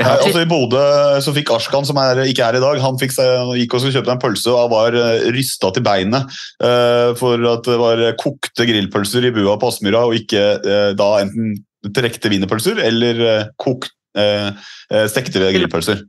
Ja, 0.00 0.14
altså 0.16 0.40
I 0.40 0.48
Bodø 0.48 0.80
så 1.20 1.34
fikk 1.36 1.50
Arskan, 1.52 1.84
som 1.84 1.98
er, 2.00 2.22
ikke 2.24 2.46
er 2.48 2.56
i 2.56 2.62
dag, 2.64 2.78
han 2.80 2.96
fikk 3.00 3.12
seg, 3.12 3.50
gikk 3.60 3.74
og 3.76 3.82
skulle 3.82 3.98
kjøpe 3.98 4.14
en 4.14 4.22
pølse 4.22 4.54
og 4.56 4.70
var 4.72 4.96
rysta 5.36 5.68
til 5.76 5.84
beinet 5.84 6.38
uh, 6.64 7.12
for 7.20 7.36
at 7.50 7.68
det 7.68 7.76
var 7.76 8.00
kokte 8.20 8.66
grillpølser 8.70 9.28
i 9.28 9.34
bua 9.36 9.58
på 9.60 9.68
Aspmyra, 9.68 10.06
og 10.08 10.16
ikke 10.16 10.46
uh, 10.64 10.94
da 10.96 11.10
enten 11.20 11.58
trekte 11.92 12.32
wienerpølser 12.32 12.80
eller 12.80 13.20
uh, 13.20 13.52
kokt, 13.60 13.92
stekte 15.08 15.40
grillpølser. 15.40 16.02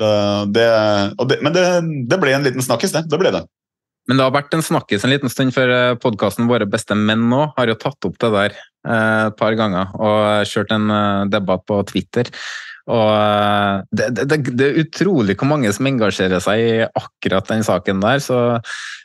Det, 0.00 0.66
det, 1.28 1.40
men 1.44 1.54
det, 1.56 1.64
det 2.10 2.18
ble 2.22 2.34
en 2.36 2.46
liten 2.46 2.64
snakkis, 2.64 2.94
det. 2.96 3.06
Det 3.10 3.20
ble 3.20 3.32
det. 3.34 3.44
Men 4.08 4.18
det 4.18 4.26
har 4.26 4.34
vært 4.34 4.56
en 4.56 4.64
snakkis 4.64 5.04
en 5.06 5.12
liten 5.12 5.30
stund, 5.30 5.54
for 5.54 5.70
podkasten 6.02 6.48
Våre 6.50 6.66
beste 6.66 6.96
menn 6.98 7.28
nå 7.30 7.44
har 7.54 7.70
jo 7.70 7.78
tatt 7.78 8.08
opp 8.08 8.16
det 8.22 8.32
der 8.34 8.56
eh, 8.56 9.28
et 9.28 9.36
par 9.38 9.54
ganger 9.58 9.92
og 10.00 10.48
kjørt 10.50 10.74
en 10.74 10.90
eh, 10.90 11.28
debatt 11.30 11.62
på 11.68 11.78
Twitter. 11.90 12.30
Og 12.90 13.10
eh, 13.12 13.84
det, 13.94 14.08
det, 14.18 14.40
det 14.48 14.66
er 14.66 14.80
utrolig 14.82 15.36
hvor 15.38 15.52
mange 15.52 15.70
som 15.76 15.86
engasjerer 15.86 16.42
seg 16.42 16.64
i 16.64 16.72
akkurat 16.88 17.52
den 17.52 17.62
saken 17.66 18.02
der. 18.02 18.22
Så 18.24 18.38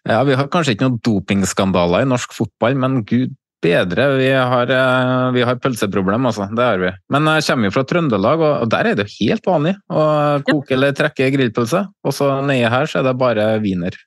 ja, 0.09 0.21
vi 0.25 0.37
har 0.39 0.49
kanskje 0.49 0.73
ikke 0.73 0.87
noen 0.87 1.01
dopingskandaler 1.05 2.05
i 2.05 2.09
norsk 2.09 2.33
fotball, 2.37 2.79
men 2.81 3.03
gud 3.05 3.35
bedre, 3.63 4.07
vi 4.17 4.29
har, 4.31 4.71
eh, 4.71 5.31
vi 5.35 5.43
har 5.47 5.59
pølseproblem, 5.61 6.25
altså. 6.29 6.47
Det 6.55 6.63
har 6.63 6.81
vi. 6.81 6.91
Men 7.09 7.29
jeg 7.35 7.45
kommer 7.47 7.69
jo 7.69 7.75
fra 7.75 7.83
Trøndelag, 7.83 8.39
og 8.39 8.69
der 8.69 8.91
er 8.91 8.95
det 8.95 9.07
jo 9.07 9.15
helt 9.19 9.45
vanlig 9.45 9.75
å 9.89 10.01
koke 10.47 10.75
eller 10.77 10.91
trekke 10.97 11.31
grillpølse. 11.35 11.85
Og 12.03 12.13
så 12.15 12.29
nede 12.45 12.69
her 12.69 12.85
så 12.91 12.99
er 12.99 13.09
det 13.09 13.17
bare 13.17 13.47
wiener. 13.63 13.97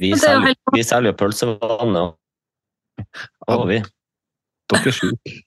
Vi 0.00 0.14
er 0.16 0.22
selger, 0.22 0.56
vi 0.72 0.82
selger 0.86 1.12
jo 1.12 1.18
pølsevannet. 1.20 2.16
Og 3.48 3.68
vi. 3.68 3.82
Dere 4.70 4.92
er 4.92 4.96
sjuke. 4.96 5.38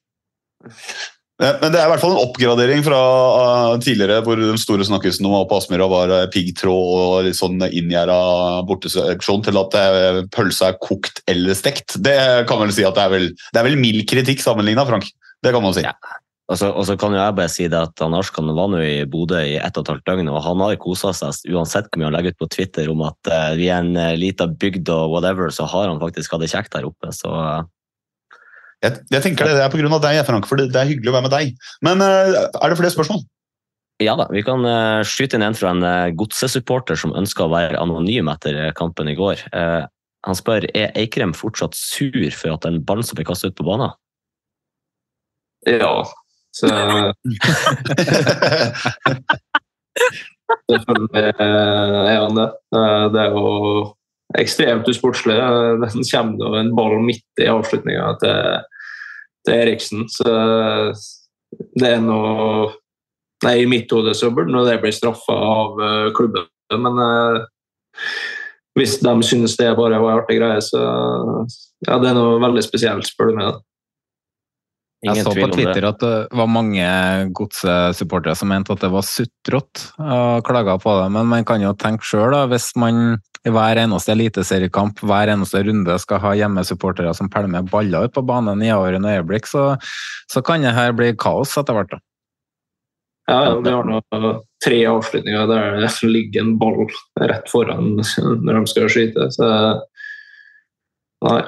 Eh, 1.41 1.55
Men 1.61 1.73
det 1.73 1.79
er 1.81 1.87
i 1.87 1.91
hvert 1.93 2.03
fall 2.03 2.13
en 2.13 2.23
oppgradering 2.27 2.83
fra 2.85 3.01
eh, 3.41 3.79
tidligere, 3.81 4.21
hvor 4.25 4.37
den 4.37 4.59
store 4.61 4.85
snakkisen 4.85 5.25
om 5.25 5.47
på 5.49 5.57
Aspmyra 5.57 5.87
var 5.89 6.13
eh, 6.13 6.27
piggtråd 6.33 6.91
og 6.93 7.27
litt 7.27 7.39
sånn 7.39 7.57
inngjerda 7.65 8.17
borteseksjon, 8.69 9.45
til 9.47 9.61
at 9.61 9.77
pølsa 10.33 10.71
er 10.71 10.81
kokt 10.83 11.23
eller 11.29 11.57
stekt. 11.57 11.97
Det 12.05 12.17
kan 12.49 12.61
vel 12.61 12.73
si 12.75 12.85
at 12.85 12.99
det 12.99 13.07
er 13.07 13.15
vel, 13.15 13.31
det 13.33 13.61
er 13.61 13.69
vel 13.69 13.79
mild 13.81 14.05
kritikk 14.09 14.43
sammenligna, 14.43 14.85
Frank. 14.89 15.09
Det 15.43 15.55
kan 15.55 15.65
man 15.65 15.73
si. 15.75 15.85
Og 16.51 16.59
så, 16.59 16.69
og 16.75 16.83
så 16.85 16.97
kan 16.99 17.13
jo 17.15 17.21
jeg 17.21 17.35
bare 17.37 17.49
si 17.49 17.65
det 17.71 17.79
at 17.79 18.01
han 18.03 18.13
Arskan 18.17 18.51
var 18.53 18.67
nå 18.69 18.81
i 18.83 19.05
Bodø 19.09 19.39
i 19.39 19.55
ett 19.57 19.77
og 19.79 19.85
et 19.85 19.93
halvt 19.93 20.09
døgn, 20.09 20.29
og 20.29 20.41
han 20.43 20.61
har 20.61 20.75
kosa 20.77 21.13
seg 21.15 21.55
uansett 21.55 21.87
hvor 21.87 22.01
mye 22.01 22.09
han 22.11 22.17
legger 22.17 22.35
ut 22.35 22.41
på 22.43 22.49
Twitter 22.51 22.91
om 22.91 23.01
at 23.07 23.31
vi 23.57 23.71
er 23.71 23.79
en 23.79 24.19
lita 24.19 24.45
bygd 24.51 24.91
og 24.91 25.15
whatever, 25.15 25.49
så 25.55 25.65
har 25.71 25.87
han 25.89 26.03
faktisk 26.03 26.35
hatt 26.35 26.43
det 26.43 26.51
kjekt 26.51 26.75
der 26.75 26.85
oppe. 26.91 27.13
Så 27.15 27.31
Jeg, 28.83 28.99
jeg 29.13 29.23
tenker 29.23 29.47
det, 29.47 29.55
det 29.59 29.63
er 29.63 29.71
pga. 29.71 29.99
deg, 30.03 30.19
Frank, 30.27 30.47
for 30.49 30.59
det, 30.59 30.71
det 30.73 30.81
er 30.81 30.89
hyggelig 30.89 31.13
å 31.13 31.15
være 31.15 31.27
med 31.29 31.35
deg. 31.37 31.53
Men 31.85 32.03
eh, 32.03 32.35
er 32.35 32.73
det 32.73 32.79
flere 32.81 32.95
spørsmål? 32.95 33.23
ja 34.01 34.15
da, 34.19 34.27
vi 34.33 34.41
kan 34.45 34.65
eh, 34.67 35.01
skyte 35.07 35.37
inn 35.37 35.45
en 35.45 35.55
fra 35.57 35.71
en 35.73 35.83
uh, 35.85 36.11
godsesupporter 36.17 36.97
som 36.99 37.13
ønska 37.17 37.45
å 37.45 37.51
være 37.53 37.79
anonym 37.79 38.31
etter 38.33 38.57
eh, 38.59 38.73
kampen 38.75 39.07
i 39.11 39.15
går. 39.17 39.43
Eh, 39.53 39.83
han 40.23 40.37
spør 40.39 40.65
er 40.71 40.93
Eikrem 40.99 41.33
fortsatt 41.35 41.75
sur 41.77 42.29
for 42.35 42.55
at 42.55 42.67
en 42.67 42.81
ball 42.83 43.03
som 43.05 43.19
ble 43.19 43.25
kastet 43.27 43.53
ut 43.53 43.59
på 43.59 43.67
banen. 43.67 43.91
Ja. 45.67 46.03
Så 46.53 46.69
Selvfølgelig 50.69 51.23
er 51.41 52.19
han 52.21 52.37
det. 52.39 52.49
Eh, 52.77 53.05
Det 53.13 53.21
er 53.23 53.35
jo 53.35 53.47
ekstremt 54.39 54.87
usportslig. 54.89 55.37
Den 55.83 56.07
kommer 56.11 56.59
en 56.59 56.75
ball 56.77 56.97
midt 57.03 57.41
i 57.41 57.49
avslutninga 57.51 58.13
til, 58.23 58.63
til 59.45 59.57
Eriksen. 59.57 60.07
Så 60.11 60.29
det 61.77 61.91
er 61.97 62.01
noe 62.03 62.71
Nei, 63.43 63.57
I 63.59 63.67
mitt 63.67 63.91
hode 63.91 64.13
så 64.15 64.29
burde 64.31 64.61
det 64.63 64.77
bli 64.79 64.91
straffa 64.95 65.33
av 65.35 65.79
uh, 65.81 66.11
klubben, 66.15 66.45
men 66.79 67.01
eh, 67.03 67.41
hvis 68.79 68.93
de 69.03 69.11
synes 69.27 69.57
det 69.59 69.73
bare 69.75 69.99
var 69.99 70.13
en 70.13 70.21
artig 70.21 70.37
greie, 70.39 70.61
så 70.63 70.79
ja, 71.83 71.97
det 71.99 72.13
er 72.13 72.15
noe 72.15 72.39
veldig 72.39 72.63
spesielt, 72.63 73.09
spør 73.09 73.33
du 73.33 73.41
meg. 73.41 73.49
da. 73.51 73.59
Ingen 75.03 75.19
jeg 75.19 75.27
så 75.27 75.33
på 75.35 75.49
Twitter 75.51 75.89
at 75.89 75.99
det 75.99 76.13
var 76.39 76.47
mange 76.47 76.87
godsesupportere 77.35 78.37
som 78.39 78.53
mente 78.53 78.71
at 78.71 78.85
det 78.85 78.93
var 78.93 79.03
sutrete 79.03 79.91
og 79.99 80.47
klaga 80.47 80.77
på 80.79 80.95
det, 81.01 81.09
men 81.17 81.27
man 81.35 81.43
kan 81.47 81.65
jo 81.65 81.75
tenke 81.75 82.07
sjøl, 82.07 82.37
hvis 82.47 82.71
man 82.79 83.17
hver 83.51 83.81
eneste 83.81 84.13
eliteseriekamp, 84.13 85.01
hver 85.03 85.33
eneste 85.33 85.63
runde 85.67 85.97
skal 85.99 86.21
ha 86.23 86.31
hjemmesupportere 86.39 87.11
som 87.17 87.29
pælmer 87.31 87.65
baller 87.67 88.07
ut 88.07 88.15
på 88.15 88.23
banen 88.23 88.63
i 88.63 88.71
avgjørende 88.71 89.17
øyeblikk, 89.17 89.49
så, 89.49 89.73
så 90.31 90.43
kan 90.45 90.63
det 90.63 90.75
her 90.77 90.95
bli 90.95 91.11
kaos 91.19 91.57
etter 91.59 91.75
hvert. 91.75 91.91
da. 91.91 91.99
Ja, 93.27 93.39
ja, 93.47 93.51
vi 93.63 93.71
har 93.71 93.87
nå 93.87 93.99
tre 94.63 94.77
avslutninger 94.87 95.47
der 95.47 95.77
det 95.79 95.91
ligger 96.03 96.43
en 96.43 96.55
ball 96.59 96.87
rett 97.23 97.51
foran 97.51 97.95
når 97.97 98.57
de 98.57 98.63
skal 98.71 98.89
skyte. 98.91 99.27
Så 99.35 99.49
nei. 101.23 101.43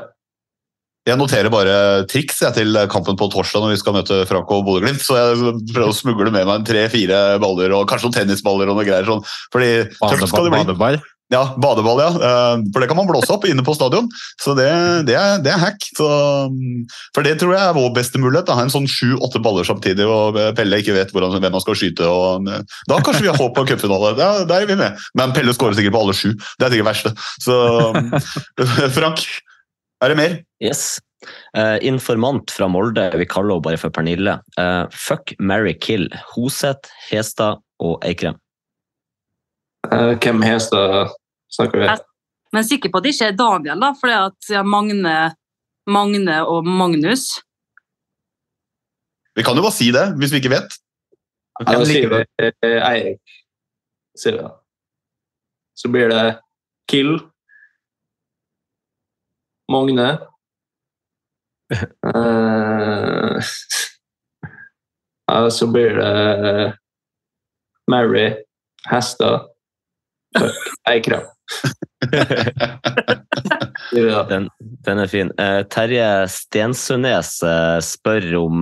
Jeg 1.05 1.19
noterer 1.19 1.51
bare 1.53 1.73
triks 2.09 2.39
jeg, 2.41 2.55
til 2.55 2.79
kampen 2.89 3.17
på 3.19 3.27
torsdag 3.29 3.61
når 3.61 3.75
vi 3.75 3.81
skal 3.81 3.93
møte 3.93 4.23
Franco 4.25 4.61
og 4.61 4.63
Bodø-Glimt. 4.65 5.03
Så 5.05 5.19
jeg 5.19 5.51
prøver 5.69 5.91
å 5.91 5.97
smugle 5.97 6.31
med 6.33 6.47
meg 6.49 6.63
tre-fire 6.65 7.19
baller 7.43 7.75
og 7.77 7.85
kanskje 7.91 8.07
noen 8.07 8.15
tennisballer 8.21 8.71
og 8.71 8.79
noe 8.79 8.87
greier. 8.87 9.05
sånn. 9.05 9.21
Fordi 9.53 9.69
Badeball? 9.99 10.49
badeball. 10.55 10.97
Ja, 11.33 11.55
badeball, 11.57 11.99
ja. 12.03 12.09
Eh, 12.13 12.63
for 12.69 12.83
det 12.83 12.87
kan 12.89 12.99
man 12.99 13.07
blåse 13.09 13.33
opp 13.33 13.47
inne 13.49 13.63
på 13.65 13.73
stadion. 13.73 14.07
Så 14.41 14.53
det, 14.57 14.67
det, 15.07 15.15
er, 15.17 15.39
det 15.41 15.53
er, 15.53 15.61
hack. 15.61 15.87
Så, 15.97 16.09
for 17.15 17.25
det 17.25 17.39
tror 17.41 17.55
jeg 17.55 17.63
er 17.63 17.77
vår 17.77 17.89
beste 17.95 18.21
mulighet. 18.21 18.45
Da. 18.49 18.57
Ha 18.59 18.67
en 18.67 18.73
sånn 18.73 18.85
sju-åtte 18.89 19.41
baller 19.45 19.65
samtidig, 19.65 20.05
og 20.05 20.37
Pelle 20.57 20.81
ikke 20.83 20.97
vet 20.97 21.13
hvordan, 21.15 21.39
hvem 21.41 21.57
han 21.57 21.65
skal 21.65 21.79
skyte. 21.79 22.05
Og, 22.05 22.45
da 22.91 22.99
kanskje 23.01 23.25
vi 23.25 23.31
har 23.31 23.41
håp 23.41 23.57
på 23.57 23.65
cupfinale. 23.71 24.13
Ja, 24.21 24.29
der 24.45 24.67
er 24.67 24.69
vi 24.69 24.77
med. 24.79 25.01
Men 25.17 25.33
Pelle 25.33 25.55
skårer 25.57 25.79
sikkert 25.79 25.97
på 25.97 26.05
alle 26.05 26.17
sju. 26.17 26.29
Det 26.59 26.69
er 26.69 26.75
sikkert 26.75 26.91
verste. 26.91 27.15
Så 27.41 27.57
Frank, 28.99 29.25
er 30.05 30.13
det 30.13 30.21
mer? 30.21 30.39
Yes. 30.63 30.87
Uh, 31.57 31.79
informant 31.81 32.53
fra 32.53 32.67
Molde, 32.69 33.07
vi 33.17 33.25
kaller 33.25 33.55
henne 33.55 33.65
bare 33.65 33.81
for 33.81 33.93
Pernille. 33.93 34.37
Uh, 34.59 34.85
fuck, 34.93 35.33
marry, 35.39 35.73
kill. 35.73 36.05
Hoseth, 36.35 36.93
Hestad 37.09 37.63
og 37.81 37.97
Eikrem. 38.05 38.37
Uh, 39.91 40.13
hvem 40.19 40.41
hester 40.45 41.11
snakker 41.53 41.81
vi? 41.81 41.89
Men 42.55 42.67
sikker 42.67 42.91
på 42.91 43.01
at 43.01 43.05
det 43.05 43.13
ikke 43.15 43.29
er 43.31 43.37
Daniel, 43.39 43.81
da, 43.81 43.91
for 43.99 44.09
det 44.09 44.15
er 44.15 44.29
at 44.31 44.67
Magne, 44.67 45.15
Magne 45.91 46.37
og 46.47 46.65
Magnus 46.65 47.27
Vi 49.35 49.43
kan 49.43 49.57
jo 49.57 49.65
bare 49.65 49.75
si 49.75 49.89
det, 49.91 50.05
hvis 50.15 50.31
vi 50.31 50.39
ikke 50.39 50.53
vet. 50.53 50.77
Ja, 51.59 51.65
da 51.67 51.81
sier 51.87 52.13
vi 52.13 52.51
Eirik. 52.63 53.33
Sier 54.15 54.37
vi 54.37 54.45
da. 54.45 54.53
Så 55.75 55.91
blir 55.91 56.07
det 56.11 56.23
Kill. 56.87 57.17
Magne. 59.71 60.07
Uh, 62.05 63.41
ja, 65.31 65.49
så 65.51 65.67
blir 65.67 65.97
det 65.99 66.73
Mary, 67.91 68.35
hester, 68.89 69.45
fuck, 70.37 70.55
eikra. 70.91 71.19
den, 74.29 74.49
den, 74.87 74.99
er 74.99 75.09
fin. 75.11 75.31
Uh, 75.39 75.61
Terje 75.71 76.27
Stensønes 76.31 77.37
uh, 77.45 77.79
spør 77.83 78.25
om 78.43 78.55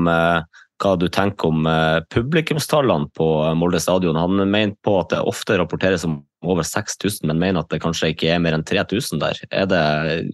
hva 0.84 0.92
du 1.00 1.06
tenker 1.14 1.48
om 1.48 1.68
publikumstallene 2.12 3.08
på 3.16 3.26
Molde 3.56 3.80
stadion. 3.80 4.20
Han 4.20 4.36
mener 4.42 4.74
på 4.84 4.98
at 5.00 5.14
det 5.14 5.22
ofte 5.24 5.56
rapporteres 5.62 6.04
om 6.04 6.18
over 6.44 6.64
6000, 6.68 7.28
men 7.30 7.40
mener 7.40 7.64
at 7.64 7.72
det 7.72 7.80
kanskje 7.84 8.10
ikke 8.12 8.34
er 8.34 8.42
mer 8.44 8.54
enn 8.58 8.66
3000 8.68 9.22
der. 9.22 9.40
Er 9.54 9.66
det 9.70 9.84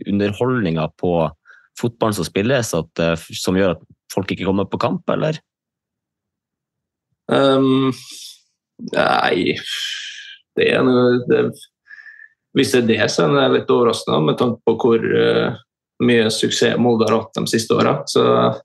underholdninga 0.10 0.88
på 0.98 1.30
fotballen 1.80 2.18
som 2.18 2.28
spilles 2.28 2.74
at, 2.76 3.04
eh, 3.04 3.28
som 3.38 3.58
gjør 3.58 3.78
at 3.78 3.86
folk 4.14 4.32
ikke 4.34 4.48
kommer 4.48 4.68
på 4.70 4.82
kamp, 4.82 5.04
eller? 5.14 5.40
Um, 7.30 7.92
nei 8.96 9.54
det 10.60 10.70
er 10.76 10.86
noe 10.86 11.20
det, 11.30 11.44
Hvis 12.58 12.74
det 12.74 12.82
er 12.84 12.88
det, 12.90 13.02
så 13.14 13.28
er 13.28 13.36
det 13.36 13.60
litt 13.60 13.74
overraskende 13.74 14.22
med 14.26 14.40
tanke 14.40 14.62
på 14.66 14.76
hvor 14.82 15.06
uh, 15.06 15.60
mye 16.06 16.30
suksess 16.34 16.80
Molde 16.82 17.08
har 17.10 17.20
hatt 17.20 17.38
de 17.38 17.46
siste 17.52 17.76
åra. 17.78 18.00
Uh, 18.18 18.58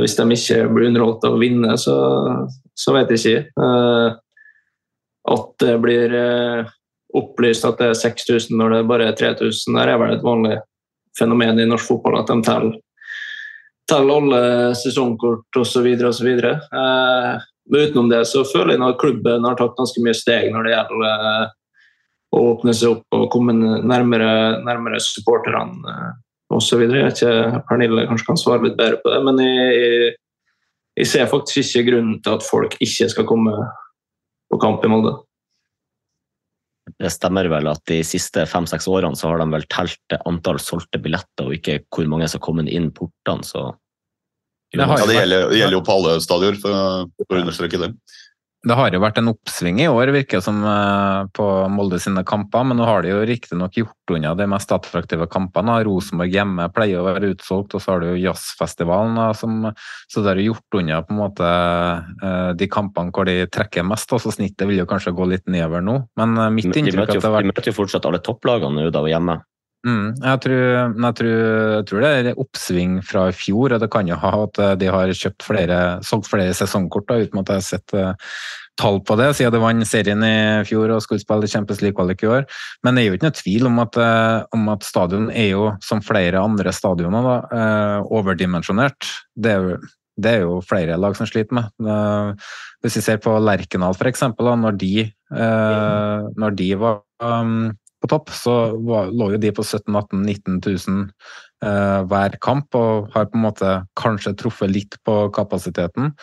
hvis 0.00 0.16
de 0.16 0.26
ikke 0.36 0.64
blir 0.70 0.88
underholdt 0.88 1.26
av 1.26 1.36
å 1.36 1.40
vinne, 1.40 1.76
så, 1.78 1.96
så 2.78 2.94
vet 2.96 3.10
jeg 3.14 3.20
ikke. 3.20 3.62
Uh, 3.62 4.18
at 5.30 5.48
det 5.60 5.74
blir 5.82 6.14
opplyst 7.16 7.66
at 7.66 7.80
det 7.80 7.90
er 7.90 7.98
6000 7.98 8.56
når 8.56 8.74
det 8.74 8.86
bare 8.88 9.08
er 9.10 9.18
3000, 9.18 9.76
der 9.76 9.92
er 9.92 10.00
vel 10.00 10.14
et 10.14 10.24
vanlig 10.24 10.58
fenomen 11.18 11.60
i 11.60 11.68
norsk 11.68 11.90
fotball 11.90 12.20
at 12.20 12.30
de 12.30 12.38
teller, 12.46 12.76
teller 13.90 14.20
alle 14.20 14.42
sesongkort 14.78 15.60
osv. 15.60 15.88
osv. 16.08 16.28
Eh, 16.30 17.48
men 17.68 17.86
utenom 17.86 18.10
det 18.10 18.24
så 18.28 18.44
føler 18.48 18.74
jeg 18.74 18.84
at 18.86 19.00
klubben 19.00 19.46
har 19.46 19.58
tatt 19.58 19.76
ganske 19.78 20.02
mye 20.04 20.16
steg 20.16 20.50
når 20.54 20.66
det 20.66 20.74
gjelder 20.74 21.06
eh, 21.10 21.52
å 22.30 22.42
åpne 22.52 22.74
seg 22.76 22.96
opp 22.96 23.16
og 23.18 23.28
komme 23.32 23.54
nærmere, 23.54 24.32
nærmere 24.64 25.00
supporterne 25.02 25.94
eh, 25.94 26.10
osv. 26.54 26.82
Pernille 27.68 28.06
kanskje 28.10 28.28
kan 28.28 28.40
svare 28.40 28.68
litt 28.68 28.78
bedre 28.78 29.00
på 29.02 29.12
det, 29.12 29.22
men 29.26 29.42
jeg, 29.44 30.14
jeg 30.98 31.10
ser 31.10 31.30
faktisk 31.30 31.76
ikke 31.76 31.90
grunnen 31.92 32.20
til 32.24 32.38
at 32.38 32.46
folk 32.46 32.78
ikke 32.82 33.10
skal 33.12 33.28
komme 33.28 33.54
på 34.50 34.58
kamp 34.62 34.86
i 34.86 34.90
Molde. 34.90 35.18
Det 36.98 37.10
stemmer 37.12 37.46
vel 37.52 37.68
at 37.70 37.82
de 37.86 38.00
siste 38.06 38.42
fem-seks 38.50 38.88
årene 38.90 39.18
så 39.18 39.30
har 39.30 39.42
de 39.42 39.46
vel 39.52 39.66
telt 39.70 40.16
antall 40.26 40.58
solgte 40.62 40.98
billetter, 41.02 41.46
og 41.46 41.54
ikke 41.54 41.84
hvor 41.86 42.08
mange 42.10 42.26
som 42.26 42.40
har 42.40 42.46
kommet 42.48 42.72
inn 42.72 42.90
portene. 42.94 43.46
så... 43.46 43.70
Det, 44.70 44.78
ja, 44.78 45.06
det, 45.06 45.14
gjelder, 45.16 45.48
det 45.50 45.58
gjelder 45.58 45.78
jo 45.80 45.84
på 45.86 45.94
alle 45.98 46.18
stadioner, 46.22 46.58
for, 46.62 47.06
for 47.26 47.38
å 47.38 47.44
understreke 47.44 47.80
det. 47.82 47.94
Det 48.60 48.76
har 48.76 48.92
jo 48.92 49.00
vært 49.00 49.16
en 49.16 49.30
oppsving 49.30 49.78
i 49.80 49.86
år, 49.88 50.10
virker 50.12 50.42
som, 50.44 50.58
eh, 50.68 51.28
på 51.32 51.44
Molde 51.72 51.96
sine 51.98 52.20
kamper. 52.28 52.66
Men 52.68 52.76
nå 52.76 52.84
har 52.84 53.00
de 53.02 53.08
jo 53.08 53.24
riktignok 53.24 53.72
gjort 53.72 54.12
unna 54.12 54.34
de 54.36 54.46
mest 54.46 54.68
attraktive 54.68 55.26
kampene. 55.32 55.78
Rosenborg 55.86 56.28
hjemme 56.28 56.68
pleier 56.68 57.00
å 57.00 57.06
være 57.06 57.32
utsolgt, 57.32 57.74
og 57.74 57.80
så 57.80 57.94
har 57.94 58.00
du 58.00 58.10
jo 58.10 58.20
jazzfestivalen. 58.28 59.16
Som, 59.34 59.72
så 60.12 60.20
det 60.20 60.34
har 60.34 60.42
gjort 60.44 60.76
unna 60.76 61.00
på 61.00 61.16
en 61.16 61.22
måte 61.22 61.48
eh, 61.48 62.52
de 62.52 62.68
kampene 62.68 63.10
hvor 63.10 63.24
de 63.24 63.46
trekker 63.46 63.82
mest. 63.82 64.10
så 64.10 64.30
snittet 64.30 64.68
vil 64.68 64.82
jo 64.82 64.86
kanskje 64.86 65.16
gå 65.16 65.24
litt 65.24 65.48
nedover 65.48 65.80
nå. 65.80 65.96
Men 66.20 66.36
eh, 66.36 66.50
mitt 66.50 66.68
inntrykk 66.68 67.00
er 67.00 67.08
at 67.08 67.16
det 67.16 67.24
har 67.24 67.38
vært 67.38 67.48
De 67.48 67.54
møter 67.54 67.72
jo 67.72 67.78
fortsatt 67.80 68.04
alle 68.04 68.20
topplagene 68.20 68.76
nå 68.76 68.92
da 68.92 69.06
hjemme. 69.08 69.40
Mm, 69.80 70.12
jeg, 70.20 70.40
tror, 70.44 70.58
jeg, 70.60 71.14
tror, 71.16 71.28
jeg, 71.30 71.84
tror, 71.88 72.02
det 72.04 72.32
er 72.32 72.40
oppsving 72.42 72.98
fra 73.06 73.22
i 73.30 73.36
fjor, 73.36 73.72
og 73.72 73.80
det 73.80 73.88
kan 73.92 74.08
jo 74.10 74.18
ha 74.20 74.32
at 74.42 74.60
eh, 74.60 74.74
de 74.82 74.90
har 74.92 75.12
kjøpt 75.16 75.46
flere, 75.46 75.78
solgt 76.04 76.28
flere 76.28 76.52
sesongkort, 76.56 77.06
da, 77.08 77.16
uten 77.24 77.40
at 77.40 77.48
jeg 77.52 77.62
har 77.62 77.64
sett 77.64 77.94
uh, 77.96 78.34
tall 78.80 79.00
på 79.08 79.16
det, 79.16 79.30
siden 79.38 79.56
de 79.56 79.62
vant 79.62 79.88
serien 79.88 80.26
i 80.26 80.34
fjor 80.68 80.92
og 80.92 81.00
skulle 81.04 81.24
spille 81.24 81.48
Champions 81.48 81.80
League-kvalik 81.80 82.26
i 82.26 82.30
år. 82.36 82.46
Men 82.84 82.96
det 82.96 83.06
er 83.06 83.08
jo 83.08 83.16
ikke 83.16 83.30
noe 83.30 83.38
tvil 83.40 83.70
om 83.72 83.80
at, 83.86 83.96
uh, 83.96 84.44
om 84.56 84.68
at 84.74 84.84
stadion 84.84 85.32
er 85.32 85.50
jo, 85.54 85.66
som 85.84 86.04
flere 86.04 86.44
andre 86.44 86.76
stadioner, 86.76 87.32
da, 87.32 87.40
uh, 87.48 88.12
overdimensjonert. 88.20 89.08
Det 89.32 89.56
er, 89.56 89.64
jo, 89.64 89.82
det 90.20 90.36
er, 90.36 90.44
jo, 90.44 90.60
flere 90.60 91.00
lag 91.00 91.16
som 91.16 91.28
sliter 91.30 91.56
med. 91.56 91.72
hvis 92.84 93.00
vi 93.00 93.08
ser 93.08 93.24
på 93.24 93.32
Lerkendal 93.40 93.96
f.eks., 93.96 94.28
når, 94.36 94.76
de, 94.76 95.06
når 96.36 96.56
de 96.58 96.74
var 96.76 97.00
um, 97.24 97.70
på 98.00 98.10
topp, 98.10 98.32
så 98.34 98.54
lå 98.76 99.30
jo 99.34 99.40
de 99.40 99.52
på 99.54 99.64
17 99.64 99.94
18 99.94 100.22
19 100.24 100.60
000 100.64 101.06
eh, 101.64 102.00
hver 102.08 102.36
kamp, 102.42 102.74
og 102.78 103.10
har 103.14 103.28
på 103.30 103.38
en 103.38 103.44
måte 103.44 103.74
kanskje 104.00 104.36
truffet 104.40 104.72
litt 104.72 104.96
på 105.06 105.22
kapasiteten. 105.36 106.14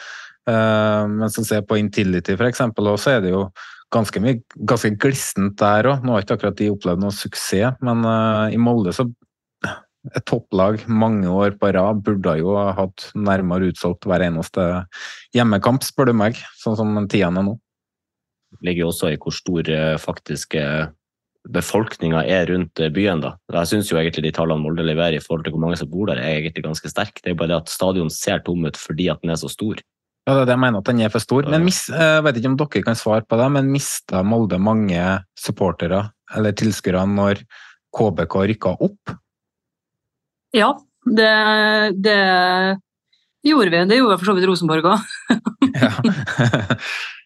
Eh, 0.50 1.04
men 1.14 1.34
så 1.34 1.46
ser 1.46 1.66
på 1.68 1.80
Intility 1.80 2.38
f.eks., 2.38 2.64
så 2.64 3.18
er 3.18 3.26
det 3.26 3.34
jo 3.36 3.48
ganske 3.94 4.20
mye 4.24 4.42
ganske 4.68 4.94
glissent 5.00 5.58
der 5.62 5.88
òg. 5.92 6.04
Nå 6.04 6.16
har 6.16 6.26
ikke 6.26 6.40
akkurat 6.40 6.60
de 6.60 6.72
opplevd 6.74 7.04
noe 7.04 7.16
suksess, 7.16 7.78
men 7.86 8.04
eh, 8.08 8.58
i 8.58 8.62
Molde 8.62 8.96
så 8.96 9.08
et 10.16 10.24
topplag 10.24 10.86
mange 10.88 11.28
år 11.28 11.58
på 11.60 11.70
rad 11.76 12.00
burde 12.06 12.38
jo 12.40 12.54
ha 12.56 12.70
hatt 12.78 13.10
nærmere 13.18 13.74
utsolgt 13.74 14.08
hver 14.08 14.24
eneste 14.24 14.86
hjemmekamp, 15.36 15.84
spør 15.84 16.12
du 16.12 16.14
meg, 16.16 16.40
sånn 16.62 16.78
som 16.80 16.94
tiende 17.12 17.44
nå. 17.44 17.58
Det 18.56 18.70
ligger 18.70 18.86
jo 18.86 18.92
også 18.94 19.12
i 19.12 19.18
hvor 19.20 19.36
stor 19.36 19.70
eh, 19.74 19.98
faktisk 20.00 20.56
befolkninga 21.54 22.24
er 22.28 22.48
rundt 22.52 22.80
eh, 22.80 22.92
byen. 22.94 23.22
da. 23.24 23.36
Jeg 23.54 23.72
syns 23.72 23.92
egentlig 23.94 24.26
de 24.28 24.34
tallene 24.36 24.64
Molde 24.64 24.86
leverer 24.86 25.18
i 25.18 25.24
forhold 25.24 25.46
til 25.46 25.56
hvor 25.56 25.64
mange 25.64 25.78
som 25.80 25.90
bor 25.92 26.10
der, 26.10 26.22
er 26.22 26.40
egentlig 26.42 26.66
ganske 26.66 26.92
sterke. 26.92 27.22
Det 27.24 27.34
er 27.34 27.38
bare 27.40 27.54
det 27.54 27.62
at 27.62 27.74
stadion 27.74 28.12
ser 28.14 28.44
tom 28.46 28.66
ut 28.68 28.80
fordi 28.80 29.10
at 29.14 29.22
den 29.24 29.34
er 29.34 29.40
så 29.40 29.52
stor. 29.52 29.80
Ja, 30.28 30.34
det 30.34 30.42
er 30.42 30.50
det 30.50 30.56
jeg 30.58 30.64
mener, 30.66 30.84
at 30.84 30.90
den 30.90 31.04
er 31.06 31.14
for 31.14 31.24
stor. 31.24 31.48
Men 31.48 31.64
mis, 31.64 31.86
jeg 31.88 32.24
vet 32.26 32.40
ikke 32.40 32.52
om 32.52 32.58
dere 32.60 32.84
kan 32.90 33.00
svare 33.00 33.24
på 33.24 33.40
det, 33.40 33.48
men 33.56 33.72
mista 33.72 34.24
Molde 34.28 34.60
mange 34.60 35.06
supportere 35.40 36.02
eller 36.36 36.58
tilskuere 36.58 37.06
når 37.08 37.46
KBK 37.96 38.36
rykka 38.52 38.74
opp? 38.84 39.16
Ja, 40.56 40.74
det, 41.08 41.32
det 42.04 42.18
gjorde 43.48 43.72
vi. 43.72 43.86
Det 43.88 44.02
gjorde 44.02 44.20
for 44.20 44.32
så 44.32 44.36
vidt 44.36 44.50
Rosenborg 44.50 44.92
òg. 44.92 45.00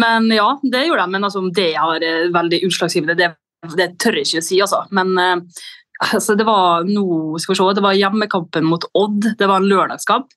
men 0.00 0.30
ja, 0.34 0.52
det 0.62 0.86
gjorde 0.86 1.04
jeg. 1.04 1.14
Men 1.14 1.28
altså, 1.28 1.42
om 1.42 1.52
det 1.54 1.72
har 1.76 2.04
eh, 2.04 2.30
veldig 2.34 2.62
utslagsgivende, 2.68 3.16
det, 3.18 3.32
det 3.78 3.92
tør 4.02 4.20
jeg 4.20 4.28
ikke 4.28 4.42
å 4.42 4.48
si, 4.48 4.60
altså. 4.64 4.82
Men 4.94 5.14
eh, 5.22 5.64
altså, 6.12 6.36
det 6.38 6.46
var 6.48 6.86
nå, 6.88 7.06
skal 7.42 7.54
vi 7.54 7.60
se, 7.60 7.70
det 7.78 7.86
var 7.86 7.98
hjemmekampen 7.98 8.68
mot 8.68 8.86
Odd. 8.98 9.32
Det 9.38 9.48
var 9.48 9.62
en 9.62 9.70
lørdagskamp. 9.70 10.34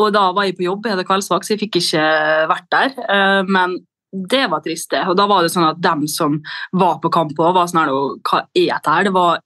Og 0.00 0.10
da 0.14 0.30
var 0.36 0.46
jeg 0.46 0.56
på 0.58 0.66
jobb, 0.68 0.86
jeg 0.86 0.96
hadde 0.96 1.06
kveldsvakt, 1.08 1.46
så 1.46 1.54
jeg 1.54 1.64
fikk 1.64 1.80
ikke 1.80 2.04
vært 2.50 2.68
der. 2.72 2.92
Eh, 3.04 3.40
men 3.50 3.80
det 4.10 4.46
var 4.50 4.62
trist, 4.64 4.90
det. 4.94 5.04
Og 5.10 5.16
da 5.18 5.26
var 5.30 5.44
det 5.44 5.52
sånn 5.52 5.68
at 5.68 5.80
dem 5.82 6.06
som 6.10 6.40
var 6.76 6.98
på 7.02 7.12
kamp 7.14 7.36
òg, 7.38 7.54
var 7.56 7.70
sånn 7.70 7.84
her 7.84 7.94
Hva 7.94 8.42
er 8.42 8.72
dette 8.74 8.94
her? 8.94 9.06
Det 9.06 9.14
var 9.14 9.42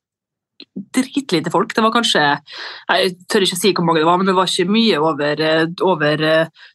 dritlite 0.95 1.51
folk. 1.51 1.75
Det 1.75 1.83
var 1.83 1.93
kanskje 1.95 2.23
Jeg 2.23 3.15
tør 3.31 3.47
ikke 3.47 3.59
si 3.59 3.73
hvor 3.75 3.87
mange 3.87 4.03
det 4.03 4.09
var, 4.09 4.19
men 4.21 4.29
det 4.29 4.37
var 4.37 4.51
ikke 4.51 4.71
mye 4.71 5.01
over, 5.03 5.41
eh, 5.43 5.67
over 5.83 6.25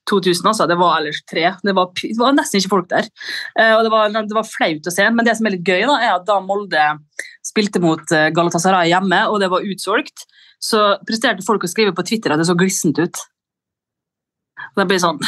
2000. 0.09 0.47
altså. 0.51 0.67
Det 0.67 0.77
var 0.80 0.99
ellers 0.99 1.21
tre. 1.30 1.45
Det 1.63 1.75
var, 1.75 1.91
det 1.95 2.19
var 2.19 2.36
nesten 2.36 2.59
ikke 2.59 2.73
folk 2.75 2.89
der. 2.89 3.07
Eh, 3.59 3.73
og 3.77 3.84
det 3.86 3.93
var, 3.93 4.09
det 4.09 4.36
var, 4.36 4.47
flaut 4.47 4.91
å 4.91 4.95
se. 4.95 5.07
Men 5.09 5.25
det 5.25 5.38
som 5.38 5.47
er 5.47 5.55
litt 5.55 5.67
gøy, 5.67 5.86
da, 5.88 5.97
er 5.99 6.15
at 6.17 6.27
da 6.27 6.39
Molde 6.43 6.86
spilte 7.45 7.82
mot 7.82 8.03
Galatasaray 8.36 8.91
hjemme, 8.91 9.23
og 9.32 9.39
det 9.41 9.49
var 9.49 9.65
utsolgt, 9.65 10.27
så 10.59 10.99
presterte 11.07 11.45
folk 11.45 11.63
å 11.63 11.71
skrive 11.71 11.95
på 11.95 12.03
Twitter 12.05 12.34
at 12.34 12.41
det 12.41 12.47
så 12.49 12.57
glissent 12.59 12.99
ut. 12.99 13.21
Det 14.75 14.86
blir 14.88 14.99
sånn 14.99 15.21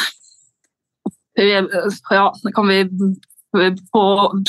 Ja, 1.40 2.26
kan 2.52 2.68
vi 2.68 2.82
på, 3.52 4.02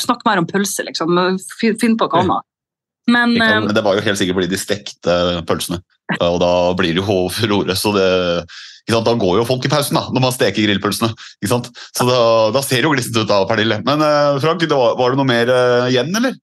snakke 0.04 0.28
mer 0.28 0.42
om 0.42 0.48
pølse, 0.48 0.84
liksom? 0.84 1.16
Finn 1.80 1.96
på 1.96 2.08
hva 2.12 2.20
annet. 2.20 2.50
Men, 3.04 3.34
kan, 3.36 3.66
men, 3.66 3.74
det 3.76 3.82
var 3.84 3.98
jo 3.98 4.04
helt 4.04 4.16
sikkert 4.16 4.38
fordi 4.38 4.52
de 4.54 4.60
stekte 4.60 5.16
pølsene, 5.48 5.80
og 6.24 6.38
da 6.40 6.52
blir 6.78 6.94
det 6.96 7.02
jo 7.02 7.26
furore. 7.32 7.76
Så 7.76 7.92
det, 7.92 8.06
da 8.88 9.14
går 9.20 9.40
jo 9.40 9.48
folk 9.48 9.66
i 9.68 9.72
pausen 9.72 9.98
da, 9.98 10.06
når 10.08 10.24
man 10.24 10.32
steker 10.32 10.64
grillpølsene. 10.64 11.10
Så 11.44 12.08
da, 12.08 12.16
da, 12.54 12.62
ser 12.64 12.80
det 12.80 12.88
jo 12.88 12.94
glissent 12.94 13.20
ut, 13.20 13.28
da, 13.28 13.42
Pernille. 13.48 13.82
Men 13.84 14.00
uh, 14.00 14.40
Frank, 14.40 14.64
det 14.64 14.72
var, 14.72 14.96
var, 15.00 15.12
det 15.12 15.20
noe 15.20 15.28
mer 15.28 15.52
uh, 15.52 15.90
igjen, 15.90 16.12
eller? 16.16 16.38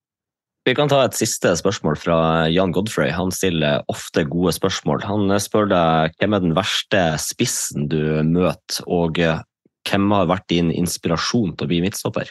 Vi 0.69 0.75
kan 0.77 0.91
ta 0.91 0.99
et 1.01 1.17
siste 1.17 1.55
spørsmål 1.57 1.97
fra 1.97 2.17
Jan 2.53 2.73
Godfrey. 2.75 3.09
Han 3.17 3.33
stiller 3.33 3.81
ofte 3.89 4.21
gode 4.29 4.53
spørsmål. 4.53 5.01
Han 5.09 5.33
spør 5.41 5.65
deg 5.71 6.13
hvem 6.21 6.37
er 6.37 6.43
den 6.43 6.53
verste 6.53 7.01
spissen 7.23 7.89
du 7.89 7.97
møter, 8.27 8.83
og 8.85 9.17
hvem 9.17 10.13
har 10.13 10.29
vært 10.29 10.45
din 10.53 10.69
inspirasjon 10.69 11.55
til 11.55 11.65
å 11.65 11.71
bli 11.71 11.81
midtstopper? 11.81 12.29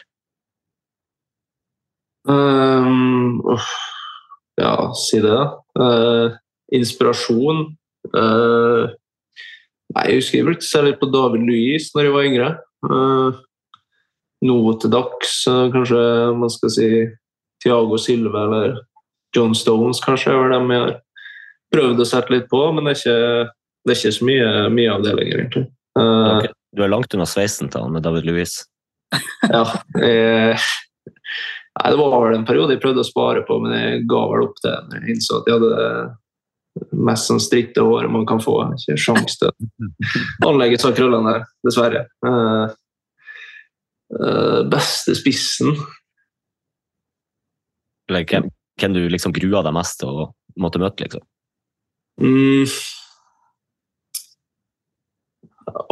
Um, 2.29 3.41
ja, 4.59 4.73
si 4.97 5.21
det, 5.23 5.31
da. 5.31 5.45
Uh, 5.77 6.33
inspirasjon 6.75 7.63
uh, 8.15 8.91
Nei, 9.91 10.03
Jeg 10.07 10.19
husker 10.21 10.37
jeg 10.39 10.47
brukte 10.47 10.67
særlig 10.67 10.93
på 10.99 11.09
David 11.11 11.43
Louis 11.47 11.89
når 11.95 12.05
jeg 12.05 12.13
var 12.15 12.27
yngre. 12.27 12.49
Uh, 12.87 13.39
nå 14.47 14.55
til 14.81 14.93
dags, 14.93 15.33
kanskje 15.45 15.99
man 16.39 16.49
skal 16.49 16.71
si 16.73 16.87
Tiago 17.61 17.99
Silva 18.01 18.45
eller 18.47 18.79
John 19.35 19.53
Stones 19.55 19.99
kanskje 20.03 20.33
er 20.33 20.53
dem 20.53 20.71
jeg 20.73 20.85
har 20.85 20.95
prøvd 21.71 22.01
å 22.03 22.07
sette 22.07 22.33
litt 22.33 22.47
på, 22.51 22.63
men 22.75 22.87
det 22.87 22.95
er 22.95 23.01
ikke, 23.01 23.51
det 23.85 23.93
er 23.93 23.99
ikke 23.99 24.15
så 24.15 24.27
mye, 24.27 24.47
mye, 24.73 24.95
av 24.95 25.05
det 25.05 25.13
lenger, 25.19 25.43
egentlig. 25.43 25.67
Okay. 25.99 26.51
Du 26.71 26.83
er 26.83 26.91
langt 26.91 27.15
unna 27.15 27.27
sveisen 27.27 27.71
til 27.71 27.85
han 27.85 27.93
med 27.95 28.03
David 28.07 28.27
Louis? 28.27 28.57
ja. 29.55 29.63
Jeg, 29.99 30.57
nei, 31.79 31.87
det 31.91 31.99
var 31.99 32.17
vel 32.25 32.35
en 32.37 32.47
periode 32.47 32.75
jeg 32.75 32.83
prøvde 32.83 33.03
å 33.03 33.07
spare 33.07 33.45
på, 33.47 33.59
men 33.63 33.75
jeg 33.77 34.03
ga 34.11 34.25
vel 34.31 34.47
opp 34.47 34.59
det 34.65 34.75
når 34.89 34.99
jeg 34.99 35.15
innså 35.15 35.39
at 35.39 35.49
jeg 35.49 35.61
hadde 35.61 35.77
mest 37.09 37.27
sånn 37.27 37.41
stritte 37.43 37.83
håret 37.83 38.11
man 38.11 38.27
kan 38.27 38.39
få. 38.43 38.57
Ikke 38.77 38.99
sjans 38.99 39.39
til 39.39 39.51
å 39.51 40.51
anlegge 40.51 40.79
seg 40.81 40.95
krøllene 40.99 41.33
der, 41.35 41.49
dessverre. 41.67 42.05
Uh, 42.23 42.67
beste 44.71 45.15
spissen 45.15 45.75
eller 48.11 48.25
hvem, 48.27 48.49
hvem 48.81 48.95
du 48.95 49.05
liksom 49.07 49.31
grua 49.31 49.61
deg 49.63 49.75
mest 49.75 50.01
til 50.01 50.09
å 50.11 50.25
måtte 50.59 50.81
møte, 50.83 51.05
liksom? 51.05 51.23
Mm. 52.19 52.67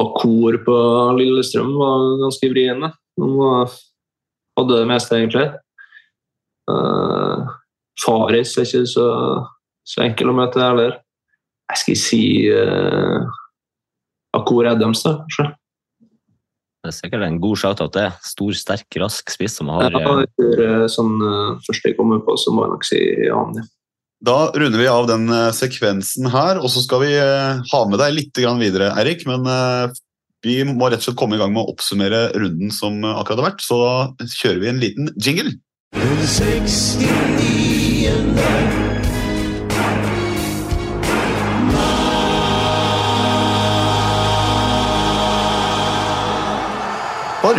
Akkor 0.03 0.57
på 0.65 0.75
Lillestrøm 1.15 1.71
var 1.79 2.03
ganske 2.25 2.49
vriene. 2.51 2.91
De 3.15 3.29
hadde 3.39 4.73
det 4.81 4.89
meste, 4.89 5.15
egentlig. 5.15 5.47
Uh, 6.69 7.49
Faris 7.99 8.55
er 8.57 8.67
ikke 8.67 8.85
så, 8.87 9.07
så 9.87 10.03
enkel 10.05 10.31
å 10.31 10.37
møte 10.37 10.61
heller. 10.63 10.99
Jeg 11.69 11.83
skal 11.83 11.99
si 12.01 12.23
uh, 12.53 13.25
Akor 14.37 14.69
Adams, 14.69 15.03
da, 15.05 15.17
kanskje. 15.25 15.49
Det 16.79 16.93
er 16.93 16.95
sikkert 16.95 17.25
en 17.25 17.41
god 17.43 17.59
shout-out, 17.59 17.91
det. 17.97 18.07
Stor, 18.23 18.53
sterk, 18.55 18.87
rask 19.01 19.33
spiss 19.33 19.57
som 19.59 19.67
har 19.73 19.89
Ja, 19.91 20.13
etter 20.23 20.61
eh, 20.63 20.85
sånn 20.91 21.17
uh, 21.19 21.57
første 21.65 21.91
jeg 21.91 21.97
kommer 21.97 22.21
på, 22.23 22.37
så 22.39 22.53
må 22.55 22.63
jeg 22.63 22.73
nok 22.73 22.87
si 22.87 23.01
han, 23.27 23.59
ja. 23.59 23.67
Da 24.23 24.37
runder 24.51 24.81
vi 24.81 24.87
av 24.91 25.05
den 25.07 25.29
uh, 25.31 25.49
sekvensen 25.55 26.27
her, 26.31 26.59
og 26.59 26.71
så 26.71 26.83
skal 26.83 27.03
vi 27.05 27.11
uh, 27.15 27.59
ha 27.59 27.81
med 27.87 27.99
deg 28.01 28.15
litt 28.15 28.41
videre, 28.59 28.93
Eirik. 28.99 29.25
Men 29.27 29.47
vi 30.43 30.57
må 30.67 30.87
rett 30.87 31.03
og 31.03 31.09
slett 31.09 31.19
komme 31.19 31.35
i 31.35 31.39
gang 31.41 31.51
med 31.55 31.65
å 31.65 31.73
oppsummere 31.73 32.29
runden 32.35 32.71
som 32.71 33.03
akkurat 33.03 33.41
har 33.41 33.47
vært. 33.51 33.63
Så 33.63 33.79
da 33.79 34.27
kjører 34.27 34.63
vi 34.63 34.71
en 34.71 34.83
liten 34.83 35.11
jingle. 35.19 35.55
69. 36.29 36.99
For 47.41 47.57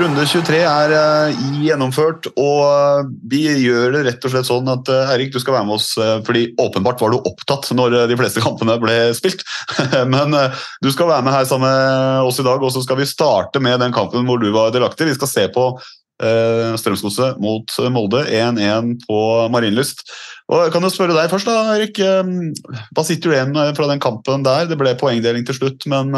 runde 0.00 0.22
23 0.24 0.60
er 0.64 0.92
uh, 0.94 1.40
gjennomført, 1.60 2.30
og 2.38 2.60
uh, 2.62 3.08
vi 3.28 3.42
gjør 3.64 3.96
det 3.96 4.04
rett 4.06 4.24
og 4.24 4.32
slett 4.32 4.48
sånn 4.48 4.70
at 4.70 4.86
uh, 4.88 5.10
Eirik, 5.12 5.32
du 5.34 5.40
skal 5.42 5.58
være 5.58 5.66
med 5.68 5.76
oss 5.76 5.90
fordi 6.24 6.46
åpenbart 6.62 7.02
var 7.02 7.12
du 7.12 7.18
opptatt 7.18 7.68
når 7.74 7.98
de 8.08 8.16
fleste 8.20 8.40
kampene 8.46 8.78
ble 8.80 8.98
spilt. 9.18 9.42
Men 10.14 10.32
du 10.80 10.92
skal 10.94 11.10
være 11.10 11.26
med 11.26 11.34
her 11.34 11.48
sammen 11.50 11.66
med 11.66 12.30
oss 12.30 12.38
i 12.38 12.46
dag, 12.46 12.62
og 12.62 12.70
så 12.72 12.86
skal 12.86 13.02
vi 13.02 13.10
starte 13.10 13.60
med 13.60 13.82
den 13.82 13.92
kampen 13.96 14.24
hvor 14.30 14.38
du 14.38 14.48
var 14.54 14.70
delaktig. 14.72 15.10
Vi 15.10 15.18
skal 15.18 15.34
se 15.34 15.50
på 15.52 15.72
Strømsgodset 16.20 17.38
mot 17.40 17.76
Molde 17.94 18.20
1-1 18.28 18.92
på 19.06 19.20
Marienlyst. 19.54 20.04
Og 20.50 20.66
jeg 20.66 20.74
kan 20.74 20.84
jo 20.84 20.90
spørre 20.92 21.16
deg 21.16 21.30
først, 21.32 21.48
da, 21.48 21.76
Erik. 21.78 21.96
Hva 21.96 23.04
sitter 23.06 23.30
du 23.30 23.36
igjen 23.36 23.74
fra 23.78 23.88
den 23.88 24.02
kampen 24.02 24.44
der? 24.44 24.68
Det 24.68 24.76
ble 24.80 24.92
poengdeling 25.00 25.46
til 25.48 25.56
slutt, 25.56 25.88
men 25.88 26.12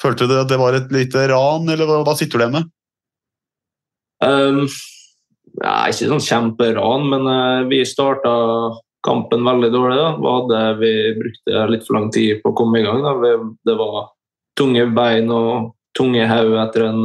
Følte 0.00 0.26
du 0.28 0.34
at 0.36 0.50
det 0.50 0.58
var 0.60 0.76
et 0.76 0.90
lite 0.92 1.28
ran, 1.30 1.68
eller 1.70 1.88
hva, 1.88 2.16
sitter 2.18 2.36
du 2.40 2.44
igjen 2.44 2.56
med? 2.58 2.72
Um, 4.24 4.64
ja, 5.62 5.76
ikke 5.90 6.10
sånn 6.10 6.24
kjemperan, 6.24 7.06
men 7.12 7.30
vi 7.70 7.84
starta 7.86 8.32
kampen 9.06 9.46
veldig 9.46 9.70
dårlig. 9.72 10.00
Da. 10.50 10.64
Vi 10.80 10.92
brukte 11.20 11.64
litt 11.70 11.86
for 11.86 11.98
lang 11.98 12.10
tid 12.14 12.42
på 12.42 12.52
å 12.52 12.58
komme 12.58 12.80
i 12.80 12.86
gang. 12.86 13.04
Vi, 13.22 13.32
det 13.68 13.78
var 13.78 14.10
tunge 14.58 14.86
bein 14.96 15.30
og 15.34 15.72
tunge 15.96 16.26
hode 16.26 16.60
etter 16.64 16.88
en 16.88 17.02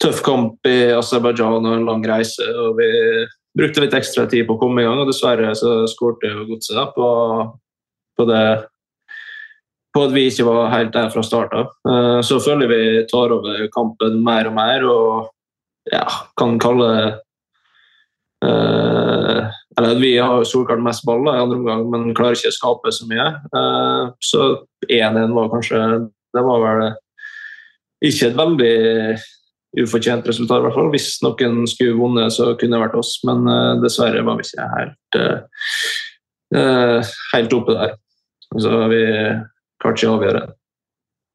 tøff 0.00 0.22
kamp 0.24 0.66
i 0.68 0.90
Aserbajdsjan 0.96 1.60
og 1.60 1.76
en 1.76 1.86
lang 1.88 2.04
reise. 2.08 2.46
og 2.56 2.78
Vi 2.80 2.90
brukte 3.56 3.84
litt 3.84 3.96
ekstra 3.96 4.26
tid 4.30 4.46
på 4.48 4.56
å 4.56 4.60
komme 4.60 4.82
i 4.82 4.88
gang, 4.88 5.00
og 5.02 5.10
dessverre 5.10 5.52
så 5.58 5.82
skårte 5.90 6.32
Godset 6.48 6.94
på, 6.96 7.08
på 8.16 8.28
det 8.30 8.44
på 9.90 10.04
at 10.06 10.12
vi 10.14 10.28
ikke 10.30 10.46
var 10.46 10.70
helt 10.70 10.92
der 10.94 11.10
fra 11.10 11.22
start 11.26 11.54
av. 11.56 11.72
Eh, 11.90 12.20
så 12.26 12.38
føler 12.42 12.70
vi 12.70 12.82
tar 13.10 13.34
over 13.34 13.66
kampen 13.74 14.20
mer 14.26 14.50
og 14.50 14.54
mer 14.54 14.86
og 14.86 15.30
ja, 15.90 16.04
kan 16.38 16.58
kalle 16.60 16.86
det 16.92 17.06
uh, 18.44 19.48
Eller 19.80 19.96
vi 19.98 20.10
har 20.20 20.44
solklart 20.46 20.82
mest 20.84 21.06
baller 21.08 21.34
i 21.34 21.40
andre 21.40 21.56
omgang, 21.56 21.86
men 21.90 22.14
klarer 22.14 22.36
ikke 22.36 22.52
å 22.52 22.54
skape 22.54 22.92
så 22.94 23.08
mye. 23.08 23.26
Uh, 23.56 24.12
så 24.22 24.44
1-1 24.86 25.32
var 25.34 25.48
kanskje 25.50 25.80
Det 26.36 26.44
var 26.46 26.62
vel 26.66 26.84
ikke 28.06 28.28
et 28.28 28.38
veldig 28.38 28.76
ufortjent 29.78 30.26
resultat, 30.26 30.60
i 30.60 30.66
hvert 30.66 30.76
fall. 30.76 30.90
Hvis 30.90 31.08
noen 31.24 31.62
skulle 31.70 31.98
vunnet, 31.98 32.34
så 32.34 32.52
kunne 32.58 32.76
det 32.76 32.84
vært 32.84 32.98
oss, 32.98 33.16
men 33.28 33.44
uh, 33.46 33.78
dessverre 33.82 34.24
var 34.26 34.40
vi 34.40 34.46
ikke 34.48 34.70
helt, 34.76 35.20
helt 37.30 37.52
oppe 37.54 37.76
der. 37.78 37.92
Så 38.50 38.80
vi 38.90 39.02
klarte 39.80 40.00
ikke 40.00 40.10
å 40.10 40.16
avgjøre. 40.18 40.40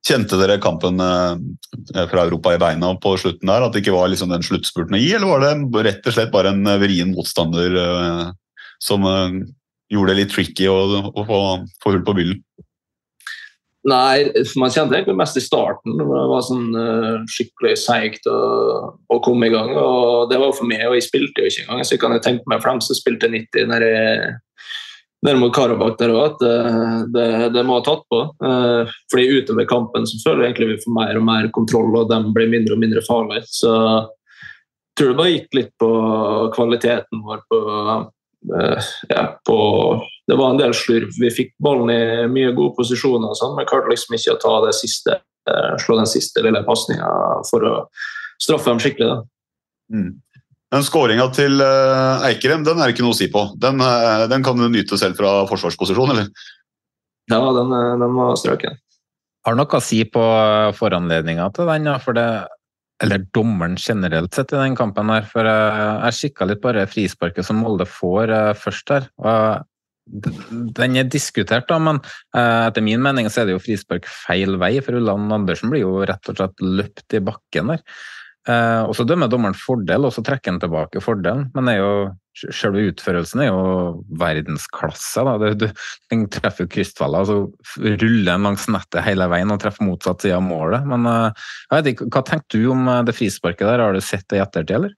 Kjente 0.06 0.38
dere 0.38 0.60
kampen 0.62 1.00
fra 1.00 2.26
Europa 2.26 2.52
i 2.54 2.60
beina 2.62 2.92
på 3.02 3.16
slutten 3.18 3.50
der? 3.50 3.64
At 3.64 3.74
det 3.74 3.82
ikke 3.82 3.96
var 3.96 4.12
liksom 4.12 4.30
den 4.34 4.44
sluttspurten 4.46 4.98
å 4.98 5.00
gi, 5.00 5.14
eller 5.16 5.32
var 5.32 5.46
det 5.46 5.86
rett 5.88 6.10
og 6.12 6.18
slett 6.18 6.34
bare 6.36 6.52
en 6.52 6.68
vrien 6.84 7.16
motstander 7.16 7.80
som 8.84 9.08
gjorde 9.08 10.12
det 10.12 10.20
litt 10.20 10.34
tricky 10.36 10.68
å 10.70 10.78
få, 11.26 11.40
få, 11.82 11.94
hull 11.94 12.04
på 12.06 12.18
byllen? 12.20 12.44
Nei, 13.86 14.32
man 14.58 14.72
kjente 14.74 14.96
egentlig 14.98 15.18
mest 15.20 15.38
i 15.38 15.44
starten. 15.44 15.94
Det 16.00 16.06
var 16.10 16.42
sånn 16.46 16.72
uh, 16.74 17.20
skikkelig 17.30 17.76
seigt 17.84 18.26
å, 18.26 18.38
å, 18.98 19.20
komme 19.22 19.46
i 19.46 19.54
gang. 19.54 19.76
Og 19.78 20.32
det 20.32 20.40
var 20.42 20.56
for 20.58 20.66
meg, 20.70 20.88
og 20.88 20.98
jeg 20.98 21.06
spilte 21.06 21.44
jo 21.44 21.52
ikke 21.52 21.68
engang. 21.68 21.86
Så 21.86 21.94
jeg 21.94 22.02
kan 22.02 22.16
jo 22.16 22.24
tenke 22.26 22.50
meg 22.50 22.64
for 22.64 22.72
dem 22.72 22.82
som 22.82 22.98
spilte 22.98 23.30
90 23.30 23.70
nede, 23.70 23.92
nede 25.28 25.38
mot 25.38 25.54
Karabakh 25.54 26.00
der 26.00 26.16
òg, 26.16 26.34
at 26.34 26.42
uh, 26.50 26.98
det, 27.14 27.28
det, 27.54 27.66
må 27.68 27.78
ha 27.78 27.86
tatt 27.86 28.02
på. 28.10 28.24
Uh, 28.42 28.90
fordi 29.14 29.28
utover 29.38 29.70
kampen 29.70 30.10
så 30.10 30.18
føler 30.24 30.48
jeg 30.48 30.56
egentlig 30.56 30.72
vi 30.74 30.82
får 30.88 30.98
mer 30.98 31.22
og 31.22 31.30
mer 31.30 31.54
kontroll, 31.54 31.94
og 32.02 32.10
de 32.10 32.20
blir 32.34 32.50
mindre 32.56 32.74
og 32.74 32.82
mindre 32.82 33.06
farlige. 33.06 33.46
Så 33.54 33.76
jeg 33.76 34.98
tror 34.98 35.14
det 35.14 35.22
bare 35.22 35.36
gikk 35.36 35.60
litt 35.60 35.74
på 35.78 35.94
kvaliteten 36.58 37.22
vår 37.22 37.46
på 37.54 37.62
ja, 39.10 39.24
på 39.48 39.58
det 40.28 40.36
var 40.36 40.52
en 40.52 40.60
del 40.60 40.74
slurv. 40.74 41.14
Vi 41.22 41.30
fikk 41.34 41.54
ballen 41.62 41.91
i 41.93 42.02
mye 42.32 42.54
gode 42.58 42.74
posisjoner, 42.80 43.34
sånn, 43.38 43.56
men 43.58 43.68
klarte 43.70 43.91
liksom 43.91 44.18
ikke 44.18 44.36
å 44.36 44.41
ta 44.41 44.54
det 44.66 44.74
siste, 44.78 45.20
eh, 45.50 45.74
slå 45.82 46.00
den 46.00 46.10
siste 46.10 46.41
lille 46.46 46.64
pasninga 46.66 47.10
for 47.50 47.66
å 47.66 47.74
straffe 48.41 48.72
dem 48.72 48.82
skikkelig. 48.82 49.12
Da. 49.12 49.18
Mm. 49.93 50.14
Den 50.74 50.84
skåringa 50.84 51.28
til 51.32 51.62
uh, 51.62 52.26
Eikrem 52.26 52.66
den 52.66 52.82
er 52.82 52.91
ikke 52.91 53.06
noe 53.06 53.14
å 53.14 53.18
si 53.18 53.30
på. 53.32 53.46
Den, 53.62 53.78
uh, 53.80 54.26
den 54.32 54.43
kan 54.43 54.58
du 54.58 54.66
nyte 54.66 54.98
selv 55.00 55.20
fra 55.20 55.43
forsvarsposisjon, 55.52 56.16
eller? 56.16 56.32
Ja, 57.30 57.39
den, 57.54 57.72
den 58.02 58.18
var 58.18 58.34
strøken. 58.41 58.82
Har 59.46 59.56
noe 59.56 59.78
å 59.78 59.84
si 59.84 60.02
på 60.10 60.26
foranledninga 60.74 61.52
til 61.54 61.70
den, 61.70 61.91
for 62.02 62.18
det, 62.18 62.26
eller 63.04 63.26
dommeren 63.36 63.76
generelt 63.80 64.34
sett 64.34 64.54
i 64.54 64.60
den 64.60 64.76
kampen 64.78 65.10
her. 65.12 65.26
For 65.28 65.48
jeg 65.48 66.20
kikka 66.20 66.48
litt 66.48 66.62
på 66.64 66.72
det 66.78 66.86
frisparket 66.91 67.48
som 67.48 67.60
Molde 67.60 67.88
får 67.89 68.32
først 68.62 68.93
her. 68.93 69.10
og 69.20 69.66
den 70.06 70.98
er 71.00 71.08
diskutert, 71.10 71.66
da, 71.70 71.80
men 71.82 72.00
uh, 72.38 72.68
etter 72.68 72.84
min 72.86 73.02
mening 73.02 73.30
så 73.30 73.41
er 73.41 73.50
det 73.50 73.56
jo 73.56 73.64
frispark 73.64 74.06
feil 74.06 74.60
vei. 74.62 74.76
For 74.86 75.00
Ulland 75.00 75.34
Andersen 75.34 75.72
blir 75.74 75.82
jo 75.82 76.04
rett 76.06 76.30
og 76.30 76.38
slett 76.38 76.62
løpt 76.62 77.18
i 77.18 77.24
bakken 77.26 77.74
der. 77.74 77.82
Uh, 78.46 78.86
og 78.86 78.93
så 78.93 79.06
dømmer 79.10 79.30
dommeren 79.32 79.58
fordel, 79.58 80.06
og 80.06 80.14
så 80.14 80.22
trekker 80.26 80.54
han 80.54 80.62
tilbake 80.62 81.02
fordelen. 81.02 81.48
Men 81.56 81.72
er 81.72 81.80
jo, 81.80 81.93
selve 82.54 82.84
utførelsen 82.91 83.41
er 83.41 83.50
jo 83.50 83.64
verdensklasse. 84.22 85.24
Da. 85.26 85.54
Du, 85.58 85.66
den 86.14 86.28
treffer 86.34 86.70
krystfella, 86.70 87.24
og 87.24 87.32
så 87.32 87.88
ruller 87.96 88.30
den 88.30 88.46
langs 88.46 88.68
nettet 88.70 89.06
hele 89.08 89.30
veien 89.32 89.54
og 89.54 89.64
treffer 89.64 89.88
motsatt 89.88 90.26
side 90.26 90.38
av 90.38 90.46
målet. 90.46 90.86
Men 90.91 91.10
vet 91.74 91.89
ikke, 91.93 92.12
hva 92.14 92.22
tenkte 92.28 92.62
du 92.62 92.70
om 92.76 92.86
det 93.08 93.18
frisparket 93.18 93.66
der? 93.66 93.82
Har 93.82 93.98
du 93.98 94.04
sett 94.04 94.28
det 94.30 94.41
i 94.41 94.46
ettertid, 94.46 94.78
eller? 94.78 94.96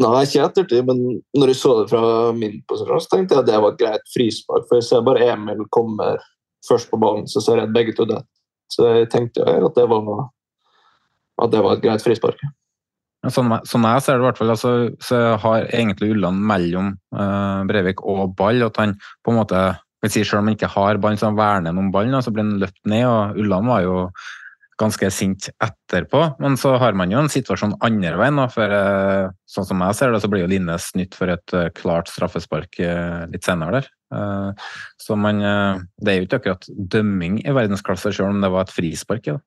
Nei, 0.00 0.22
ikke 0.24 0.38
i 0.38 0.44
ettertid, 0.46 0.86
men 0.88 1.00
når 1.36 1.52
jeg 1.52 1.58
så 1.60 1.72
det 1.78 1.90
fra 1.90 2.02
min 2.36 2.62
posisjon, 2.68 3.00
så 3.04 3.10
tenkte 3.12 3.36
jeg 3.36 3.44
at 3.44 3.48
det 3.50 3.58
var 3.60 3.74
et 3.74 3.82
greit 3.82 4.06
frispark. 4.14 4.64
For 4.68 4.80
jeg 4.80 4.86
ser 4.88 5.02
bare 5.04 5.26
Emil 5.34 5.66
kommer 5.74 6.22
først 6.68 6.88
på 6.90 7.00
ballen, 7.02 7.26
så 7.28 7.42
ser 7.44 7.60
jeg 7.60 7.68
at 7.68 7.74
begge 7.74 7.94
to 7.98 8.06
detter. 8.08 8.28
Så 8.72 8.88
jeg 8.88 9.10
tenkte 9.12 9.44
at 9.44 9.76
det 9.76 9.84
var, 9.90 10.30
at 11.42 11.52
det 11.54 11.62
var 11.64 11.76
et 11.76 11.84
greit 11.84 12.04
frispark. 12.04 12.42
Sånn, 13.30 13.52
sånn 13.68 13.86
jeg 13.86 14.02
ser 14.02 14.18
det 14.18 14.24
i 14.24 14.26
hvert 14.26 14.38
fall, 14.40 14.50
altså, 14.50 14.72
så 15.02 15.18
har 15.38 15.68
egentlig 15.70 16.10
Ulland 16.16 16.42
mellom 16.42 16.90
uh, 17.14 17.62
Breivik 17.68 18.02
og 18.02 18.34
ball. 18.38 18.64
At 18.66 18.80
han 18.82 18.96
på 19.22 19.30
en 19.30 19.38
måte 19.38 19.62
si, 20.10 20.24
Selv 20.26 20.40
om 20.40 20.48
han 20.48 20.56
ikke 20.56 20.72
har 20.72 20.98
ball, 20.98 21.14
så 21.14 21.28
han 21.28 21.38
verner 21.38 21.76
om 21.78 21.92
ballen, 21.94 22.18
så 22.18 22.32
blir 22.34 22.42
han 22.42 22.58
løpt 22.58 22.80
ned. 22.90 23.06
og 23.06 23.38
Ulland 23.38 23.70
var 23.70 23.84
jo 23.84 23.98
ganske 24.82 25.10
sint 25.14 25.46
etterpå. 25.62 26.24
Men 26.42 26.58
så 26.58 26.72
har 26.82 26.98
man 26.98 27.12
jo 27.14 27.20
en 27.20 27.30
situasjon 27.30 27.76
andre 27.86 28.16
veien. 28.18 28.42
For 28.50 28.74
uh, 28.74 29.30
sånn 29.46 29.68
som 29.70 29.86
jeg 29.86 29.98
ser 30.00 30.10
det, 30.10 30.24
så 30.24 30.32
blir 30.32 30.42
jo 30.42 30.50
Linnes 30.50 30.88
nytt 30.98 31.14
for 31.14 31.30
et 31.30 31.54
uh, 31.54 31.68
klart 31.78 32.10
straffespark 32.10 32.82
litt 33.30 33.46
senere 33.46 33.78
der. 33.78 33.92
Så 35.00 35.14
man 35.16 35.38
Det 35.40 36.10
er 36.10 36.18
jo 36.18 36.26
ikke 36.26 36.42
akkurat 36.42 36.66
dømming 36.68 37.38
i 37.46 37.54
verdensklasse, 37.56 38.10
selv 38.12 38.34
om 38.34 38.42
det 38.42 38.50
var 38.52 38.66
et 38.66 38.74
frispark. 38.74 39.30
Ja. 39.30 39.38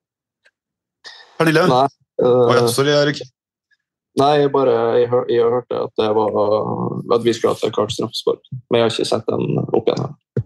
Pernille? 1.39 1.65
Nei, 1.71 1.85
uh, 2.23 2.27
oh, 2.45 2.53
ja, 2.55 2.65
sorry, 2.71 2.93
Erik. 2.95 3.21
Nei, 4.15 4.31
jeg 4.39 4.51
bare 4.53 4.73
jeg, 5.01 5.09
hør, 5.11 5.25
jeg 5.27 5.43
hørte 5.51 5.79
at 5.89 5.91
det 5.99 6.11
var 6.15 6.35
at 7.17 7.23
vi 7.25 7.33
skulle 7.35 7.51
hatt 7.51 7.65
et 7.67 7.75
klart 7.75 7.91
straffespark. 7.91 8.43
Men 8.69 8.79
jeg 8.79 8.85
har 8.85 8.93
ikke 8.93 9.09
sett 9.09 9.27
den 9.27 9.57
opp 9.65 9.89
igjen. 9.91 10.05
her. 10.05 10.45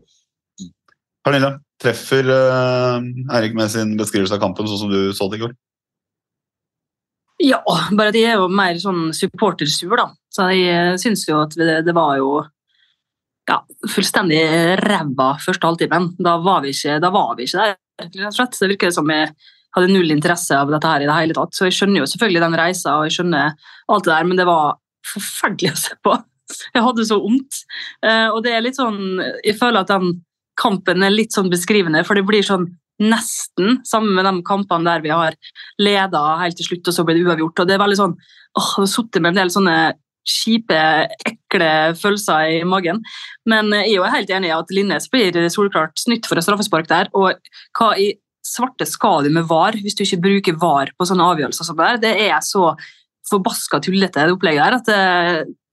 Pernille? 1.27 1.51
Treffer 1.79 2.27
uh, 2.27 3.35
Eirik 3.37 3.53
med 3.55 3.69
sin 3.71 3.93
beskrivelse 3.99 4.35
av 4.35 4.41
kampen, 4.41 4.67
sånn 4.67 4.81
som 4.81 4.91
du 4.91 5.13
så 5.15 5.29
det 5.29 5.39
i 5.39 5.43
går? 5.45 5.53
Ja, 7.39 7.61
bare 7.95 8.11
de 8.11 8.25
er 8.27 8.41
jo 8.41 8.49
mer 8.51 8.79
sånn 8.81 9.13
supportersur, 9.15 9.95
da. 9.95 10.09
Så 10.33 10.49
jeg 10.51 10.65
eh, 10.73 10.95
syns 10.99 11.23
jo 11.23 11.37
at 11.39 11.55
det, 11.57 11.77
det 11.87 11.93
var 11.95 12.17
jo 12.19 12.33
ja, 13.49 13.61
fullstendig 13.89 14.41
ræva 14.81 15.29
første 15.41 15.69
halvtimen. 15.69 16.11
Da 16.19 16.35
var 16.43 16.65
vi 16.65 16.73
ikke, 16.75 16.97
da 17.01 17.13
var 17.15 17.37
vi 17.37 17.47
ikke 17.47 17.63
der, 17.63 17.79
rett 18.03 18.19
og 18.27 18.35
slett. 18.35 18.59
Det 18.59 18.69
virker 18.73 18.91
som 18.93 19.13
jeg 19.13 19.31
hadde 19.75 19.91
null 19.91 20.13
interesse 20.13 20.57
av 20.57 20.71
dette 20.71 20.89
her 20.89 21.03
i 21.03 21.09
det 21.09 21.17
hele 21.17 21.37
tatt. 21.37 21.53
Så 21.55 21.67
jeg 21.67 21.77
skjønner 21.77 22.03
jo 22.03 22.09
selvfølgelig 22.09 22.43
den 22.45 22.57
reisa 22.59 22.97
og 22.97 23.07
jeg 23.07 23.19
skjønner 23.19 23.53
alt 23.89 24.07
det 24.07 24.13
der, 24.13 24.27
men 24.29 24.39
det 24.39 24.47
var 24.49 24.79
forferdelig 25.13 25.73
å 25.73 25.79
se 25.83 25.97
på. 26.05 26.17
Jeg 26.73 26.81
hadde 26.81 27.03
så 27.05 27.19
vondt. 27.21 27.59
Uh, 28.01 28.33
og 28.33 28.39
det 28.41 28.55
er 28.55 28.63
litt 28.65 28.77
sånn 28.79 29.19
Jeg 29.45 29.53
føler 29.59 29.83
at 29.83 29.91
den 29.91 30.15
kampen 30.57 31.05
er 31.05 31.13
litt 31.13 31.35
sånn 31.35 31.51
beskrivende, 31.51 32.01
for 32.07 32.17
det 32.17 32.25
blir 32.27 32.43
sånn 32.43 32.65
nesten 32.99 33.77
sammen 33.87 34.11
med 34.17 34.25
de 34.27 34.41
kampene 34.43 34.89
der 34.89 35.03
vi 35.05 35.13
har 35.13 35.37
leda 35.79 36.23
helt 36.41 36.57
til 36.59 36.67
slutt, 36.67 36.89
og 36.89 36.95
så 36.97 37.05
blir 37.07 37.15
det 37.15 37.29
uavgjort. 37.29 37.61
og 37.61 37.69
det 37.69 37.77
er 37.77 37.83
veldig 37.83 37.99
sånn, 38.01 38.15
åh, 38.59 38.71
Jeg 38.75 38.81
har 38.81 38.89
sittet 38.91 39.21
med 39.21 39.31
en 39.31 39.39
del 39.39 39.53
sånne 39.53 39.75
kjipe, 40.29 40.79
ekle 41.25 41.69
følelser 41.97 42.59
i 42.59 42.63
magen. 42.67 42.99
Men 43.49 43.71
jeg 43.73 43.85
er 43.87 43.95
jo 43.95 44.09
helt 44.11 44.33
enig 44.35 44.51
i 44.51 44.57
at 44.57 44.73
Linnes 44.75 45.07
blir 45.09 45.37
solklart 45.53 45.95
snytt 46.01 46.27
for 46.27 46.37
et 46.37 46.45
straffespark 46.45 46.89
der. 46.89 47.09
Og 47.17 47.39
hva 47.77 47.93
i 47.97 48.11
svarte 48.45 48.87
skal 48.87 49.25
du 49.25 49.33
med 49.35 49.47
VAR 49.49 49.77
hvis 49.79 49.97
du 49.97 50.05
ikke 50.05 50.21
bruker 50.23 50.59
VAR 50.61 50.93
på 50.97 51.07
sånne 51.07 51.27
avgjørelser 51.33 51.67
som 51.67 51.79
det 51.79 51.87
er? 51.87 52.01
Det 52.03 52.13
er 52.29 52.39
så 52.45 52.71
forbaska 53.29 53.81
tullete, 53.85 54.25
det 54.25 54.33
opplegget 54.33 54.63
der, 54.63 54.77
at 54.79 54.93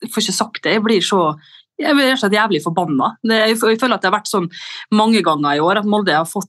jeg 0.03 0.11
får 0.13 0.25
ikke 0.25 0.41
sagt 0.41 0.63
det. 0.65 0.75
Jeg 0.77 0.85
blir 0.85 1.05
så 1.05 1.21
jeg 1.77 1.93
blir 1.93 2.07
rett 2.09 2.17
og 2.17 2.23
slett 2.23 2.37
jævlig 2.39 2.63
forbanna. 2.65 3.11
Jeg 3.29 3.59
føler 3.61 3.99
at 3.99 4.05
det 4.05 4.09
har 4.09 4.15
vært 4.15 4.31
sånn 4.31 4.47
mange 4.97 5.21
ganger 5.25 5.59
i 5.59 5.61
år 5.61 5.83
at 5.83 5.89
Molde 5.89 6.15
har 6.17 6.29
fått 6.29 6.49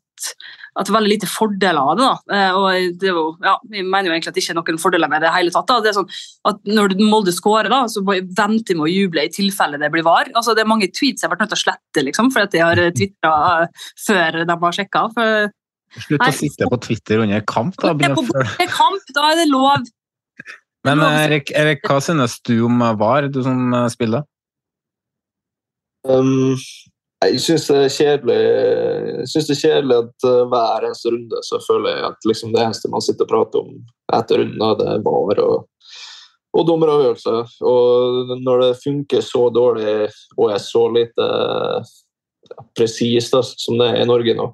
at 0.78 0.92
veldig 0.94 1.10
lite 1.10 1.30
fordeler 1.30 1.80
av 1.82 1.98
det. 1.98 2.06
da. 2.06 2.36
Eh, 2.38 2.58
og 2.58 3.00
det 3.02 3.10
jo, 3.10 3.24
ja, 3.44 3.56
Vi 3.72 3.82
mener 3.82 4.10
jo 4.10 4.14
egentlig 4.14 4.32
at 4.32 4.38
det 4.38 4.44
ikke 4.44 4.54
er 4.54 4.60
noen 4.60 4.82
fordeler 4.82 5.10
med 5.10 5.24
det 5.26 5.34
hele 5.34 5.54
tatt. 5.54 5.68
da. 5.68 5.80
Det 5.82 5.90
er 5.92 5.98
sånn 5.98 6.12
at 6.52 6.60
Når 6.70 6.96
Molde 7.02 7.34
skårer, 7.34 7.70
da, 7.70 7.86
så 7.90 8.04
venter 8.06 8.74
vi 8.74 8.78
med 8.78 8.86
å 8.86 8.92
juble 8.92 9.26
i 9.26 9.34
tilfelle 9.34 9.80
det 9.82 9.92
blir 9.92 10.06
var. 10.06 10.30
Altså, 10.36 10.56
Det 10.56 10.62
er 10.62 10.70
mange 10.70 10.92
tweets 10.92 11.24
jeg 11.24 11.30
har 11.30 11.36
vært 11.36 11.48
nødt 11.48 11.56
til 11.56 11.60
å 11.60 11.66
slette 11.66 12.06
liksom, 12.06 12.32
fordi 12.32 12.44
at 12.46 12.52
de 12.52 12.60
har 12.62 12.76
tvitra 12.94 13.34
før 14.06 14.46
de 14.46 14.60
har 14.62 14.78
sjekka. 14.78 15.04
Slutt 15.96 16.24
å 16.26 16.32
sitte 16.36 16.68
på 16.70 16.80
Twitter 16.84 17.24
under 17.24 17.44
kamp, 17.48 17.78
da. 17.82 17.94
Under 17.96 18.74
kamp, 18.74 19.14
da 19.16 19.30
er 19.32 19.40
det 19.42 19.48
lov. 19.50 19.88
Men 20.88 21.04
Erik, 21.04 21.52
Erik 21.58 21.86
hva 21.88 22.00
synes 22.04 22.38
du 22.48 22.60
om 22.68 22.84
VAR, 23.00 23.30
du 23.32 23.42
som 23.44 23.74
spiller? 23.92 24.26
Um, 26.08 26.56
jeg 27.26 27.40
syns 27.42 27.66
det 27.68 27.78
er 27.82 27.90
kjedelig 27.92 28.36
Jeg 28.38 29.30
synes 29.32 29.48
det 29.48 29.56
er 29.56 29.62
kjedelig 29.64 29.96
at 30.04 30.28
hver 30.54 30.86
eneste 30.86 31.12
runde 31.12 31.40
så 31.44 31.60
føler 31.66 31.96
jeg 31.96 32.04
at 32.12 32.28
liksom, 32.30 32.52
det 32.54 32.62
eneste 32.64 32.92
man 32.94 33.04
sitter 33.04 33.26
og 33.26 33.32
prater 33.32 33.64
om 33.64 33.80
etter 34.16 34.44
runden, 34.44 34.78
det 34.80 34.92
er 34.94 35.02
VAR 35.04 35.42
og, 35.44 35.66
og 36.56 36.68
dommeravgjørelser. 36.70 37.58
Og 37.68 38.36
når 38.46 38.64
det 38.64 38.84
funker 38.84 39.26
så 39.26 39.48
dårlig 39.54 39.98
og 40.38 40.54
er 40.54 40.62
så 40.64 40.86
lite 40.94 41.28
presist 42.78 43.36
som 43.36 43.82
det 43.82 43.90
er 43.90 44.06
i 44.06 44.08
Norge 44.08 44.38
nå, 44.38 44.48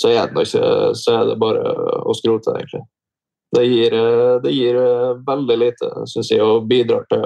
så 0.00 0.12
er 0.12 0.28
det, 0.32 0.46
ikke, 0.46 0.92
så 0.98 1.18
er 1.20 1.30
det 1.30 1.38
bare 1.40 1.72
å 2.04 2.14
skrote, 2.16 2.54
egentlig. 2.58 2.84
Det 3.56 3.64
gir, 3.64 3.94
uh, 3.94 4.36
det 4.42 4.52
gir 4.52 4.76
uh, 4.76 5.18
veldig 5.26 5.58
lite, 5.62 5.90
syns 6.10 6.32
jeg, 6.34 6.44
og 6.44 6.66
bidrar 6.70 7.06
til 7.12 7.24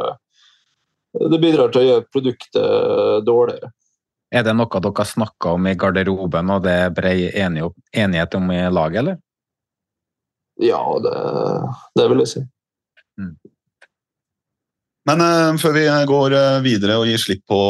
det 1.11 1.41
bidrar 1.43 1.73
til 1.75 1.81
å 1.81 1.87
gjøre 1.89 2.07
produktet 2.14 3.25
dårligere. 3.27 3.73
Er 4.31 4.45
det 4.47 4.53
noe 4.55 4.71
dere 4.71 4.95
har 4.95 5.09
snakka 5.11 5.57
om 5.57 5.66
i 5.66 5.75
garderoben, 5.75 6.53
og 6.55 6.62
det 6.62 6.75
er 6.85 6.93
bred 6.95 7.35
enighet 7.35 8.37
om 8.39 8.53
i 8.55 8.61
laget, 8.71 9.01
eller? 9.03 9.16
Ja, 10.62 10.79
det, 11.03 11.14
det 11.99 12.07
vil 12.12 12.23
jeg 12.23 12.31
si. 12.31 12.45
Men 15.11 15.25
uh, 15.25 15.59
før 15.59 15.75
vi 15.75 15.87
går 16.07 16.35
uh, 16.37 16.61
videre 16.63 16.99
og 17.01 17.09
gir 17.09 17.19
slipp 17.19 17.43
på, 17.51 17.61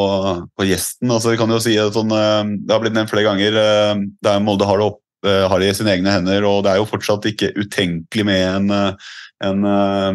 på 0.53 0.67
gjesten 0.67 1.09
altså, 1.09 1.31
vi 1.33 1.39
kan 1.41 1.49
jo 1.49 1.61
si 1.63 1.73
at 1.81 1.95
sånn, 1.95 2.13
uh, 2.13 2.43
Det 2.61 2.75
har 2.75 2.83
blitt 2.83 2.97
nevnt 2.97 3.09
flere 3.09 3.25
ganger 3.25 3.57
uh, 3.57 4.03
der 4.21 4.43
Molde 4.45 4.67
har 4.69 4.81
det, 4.81 4.91
opp, 4.91 5.01
har 5.25 5.61
det 5.61 5.71
i 5.71 5.73
sine 5.77 5.95
egne 5.95 6.13
hender. 6.13 6.45
og 6.49 6.63
Det 6.65 6.71
er 6.71 6.79
jo 6.81 6.89
fortsatt 6.89 7.27
ikke 7.29 7.51
utenkelig 7.57 8.25
med 8.25 8.45
en 8.71 8.95
en 9.41 9.63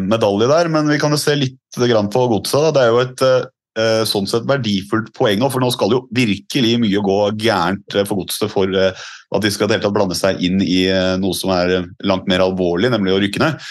medalje 0.07 0.45
der, 0.47 0.69
men 0.71 0.87
vi 0.87 0.95
kan 1.01 1.11
jo 1.11 1.17
se 1.19 1.33
litt 1.35 1.57
på 1.75 2.21
godset. 2.31 2.69
Det 2.75 2.79
er 2.79 2.93
jo 2.93 3.01
et 3.01 3.23
sånn 4.09 4.27
sett 4.29 4.47
verdifullt 4.49 5.11
poeng, 5.13 5.43
for 5.53 5.61
nå 5.61 5.69
skal 5.73 5.93
jo 5.93 5.99
virkelig 6.15 6.73
mye 6.81 7.01
gå 7.05 7.17
gærent 7.37 7.97
for 8.07 8.23
godset 8.23 8.49
for 8.51 8.71
uh, 8.73 9.05
at 9.35 9.43
de 9.43 9.51
skal 9.53 9.69
blande 9.93 10.17
seg 10.17 10.41
inn 10.43 10.61
i 10.63 10.87
noe 11.21 11.35
som 11.37 11.51
er 11.53 11.89
langt 12.07 12.25
mer 12.31 12.41
alvorlig, 12.45 12.89
nemlig 12.93 13.13
å 13.13 13.19
rykke 13.21 13.43
ned. 13.43 13.67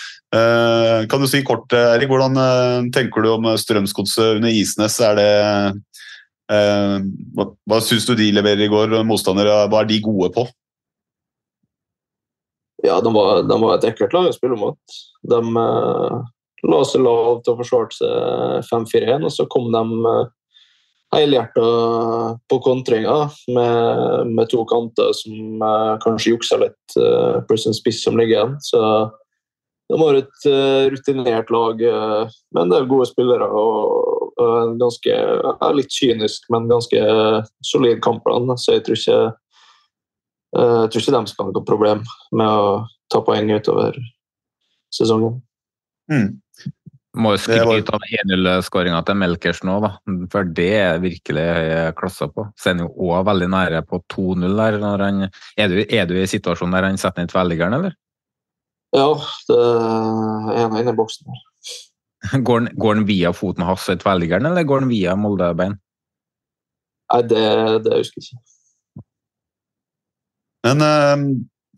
Kan 1.09 1.23
du 1.23 1.29
si 1.31 1.41
kort, 1.47 1.73
Erik, 1.73 2.11
hvordan 2.11 2.37
tenker 2.93 3.25
du 3.25 3.31
om 3.33 3.47
Strømsgodset 3.57 4.37
under 4.37 4.53
Isnes? 4.53 4.99
Er 5.01 5.17
det 5.17 5.31
hva, 6.51 7.47
hva 7.65 7.79
syns 7.81 8.05
du 8.05 8.13
de 8.19 8.29
leverer 8.37 8.67
i 8.67 8.69
går, 8.69 8.99
motstandere? 9.09 9.63
Hva 9.73 9.81
er 9.81 9.89
de 9.89 10.03
gode 10.05 10.29
på? 10.37 10.45
Ja, 12.85 13.01
de 13.01 13.13
var, 13.15 13.43
de 13.49 13.57
var 13.63 13.79
et 13.79 13.87
ekkelt 13.89 14.13
lag 14.15 14.29
å 14.29 14.35
spille 14.35 14.59
mot. 14.61 14.99
De 15.27 15.41
eh, 16.67 16.73
la 16.73 16.83
seg 16.85 17.05
lavt 17.07 17.51
og 17.53 17.61
forsvare 17.63 17.95
seg 17.97 18.67
5-4-1, 18.71 19.29
og 19.29 19.33
så 19.35 19.47
kom 19.53 19.71
de 19.75 19.85
eh, 20.13 20.25
helhjerta 21.15 21.67
på 22.51 22.59
kontringa 22.65 23.19
med, 23.55 24.33
med 24.35 24.51
to 24.51 24.65
kanter 24.69 25.15
som 25.17 25.63
eh, 25.63 25.95
kanskje 26.03 26.35
juksa 26.35 26.59
litt, 26.63 26.99
eh, 26.99 27.39
pluss 27.49 27.69
en 27.71 27.77
spiss 27.77 28.03
som 28.05 28.19
ligger 28.19 28.37
igjen. 28.37 28.59
Så 28.65 28.83
de 29.87 29.99
har 30.01 30.19
et 30.19 30.49
eh, 30.51 30.89
rutinert 30.91 31.51
lag 31.55 31.83
eh, 31.83 32.35
med 32.55 32.63
en 32.65 32.75
del 32.75 32.89
gode 32.91 33.07
spillere. 33.13 33.47
og, 33.47 34.13
en 34.37 34.75
ganske, 34.79 35.09
ja, 35.09 35.69
Litt 35.73 35.95
kynisk, 35.95 36.51
men 36.53 36.69
ganske 36.69 37.01
solid 37.65 38.03
kampplan. 38.05 38.51
Så 38.61 38.77
jeg 38.77 38.85
tror 38.85 38.99
ikke, 38.99 39.21
eh, 40.59 40.81
jeg 40.83 40.91
tror 40.93 41.03
ikke 41.03 41.15
de 41.15 41.33
skal 41.33 41.47
ha 41.47 41.55
noe 41.55 41.69
problem 41.71 42.03
med 42.37 42.51
å 42.51 42.75
ta 43.13 43.23
poeng 43.25 43.53
utover 43.55 43.97
sesongen. 44.93 45.39
Mm. 46.11 46.37
Må 47.17 47.33
jo 47.33 47.41
skryte 47.41 47.95
av 47.97 48.03
1-0-skåringa 48.05 48.99
til 49.09 49.17
Melkers 49.17 49.63
nå, 49.65 49.79
da. 49.81 49.93
For 50.33 50.49
det 50.57 50.73
er 50.77 50.99
virkelig 51.01 51.45
høye 51.57 51.79
klasser 51.97 52.29
på. 52.33 52.45
Så 52.61 52.71
er 52.71 52.77
han 52.77 52.85
jo 52.85 53.09
òg 53.09 53.25
veldig 53.29 53.49
nære 53.55 53.81
på 53.89 54.03
2-0 54.13 54.59
der. 54.59 54.77
Når 54.83 55.05
han, 55.05 55.23
er, 55.57 55.73
du, 55.73 55.81
er 55.81 56.11
du 56.11 56.17
i 56.19 56.27
situasjonen 56.29 56.77
der 56.77 56.89
han 56.91 57.01
setter 57.01 57.25
ned 57.25 57.33
tverrliggeren, 57.33 57.79
eller? 57.79 57.97
Ja, 58.97 59.09
det 59.49 59.63
er 59.63 60.63
en 60.67 60.77
inne 60.83 60.93
i 60.93 60.99
boksen. 60.99 61.41
Går 62.47 62.63
han, 62.63 62.69
går 62.81 62.97
han 62.97 63.05
via 63.07 63.31
foten 63.37 63.63
hans 63.69 63.85
i 63.93 63.95
tverrliggeren, 64.01 64.49
eller 64.49 64.65
går 64.67 64.81
han 64.83 64.89
via 64.91 65.13
Molde-bein? 65.21 65.77
Nei, 67.13 67.21
det, 67.31 67.43
det 67.85 68.01
husker 68.01 68.19
jeg 68.19 68.33
ikke. 68.33 69.05
Men 70.67 70.83
eh, 70.83 71.27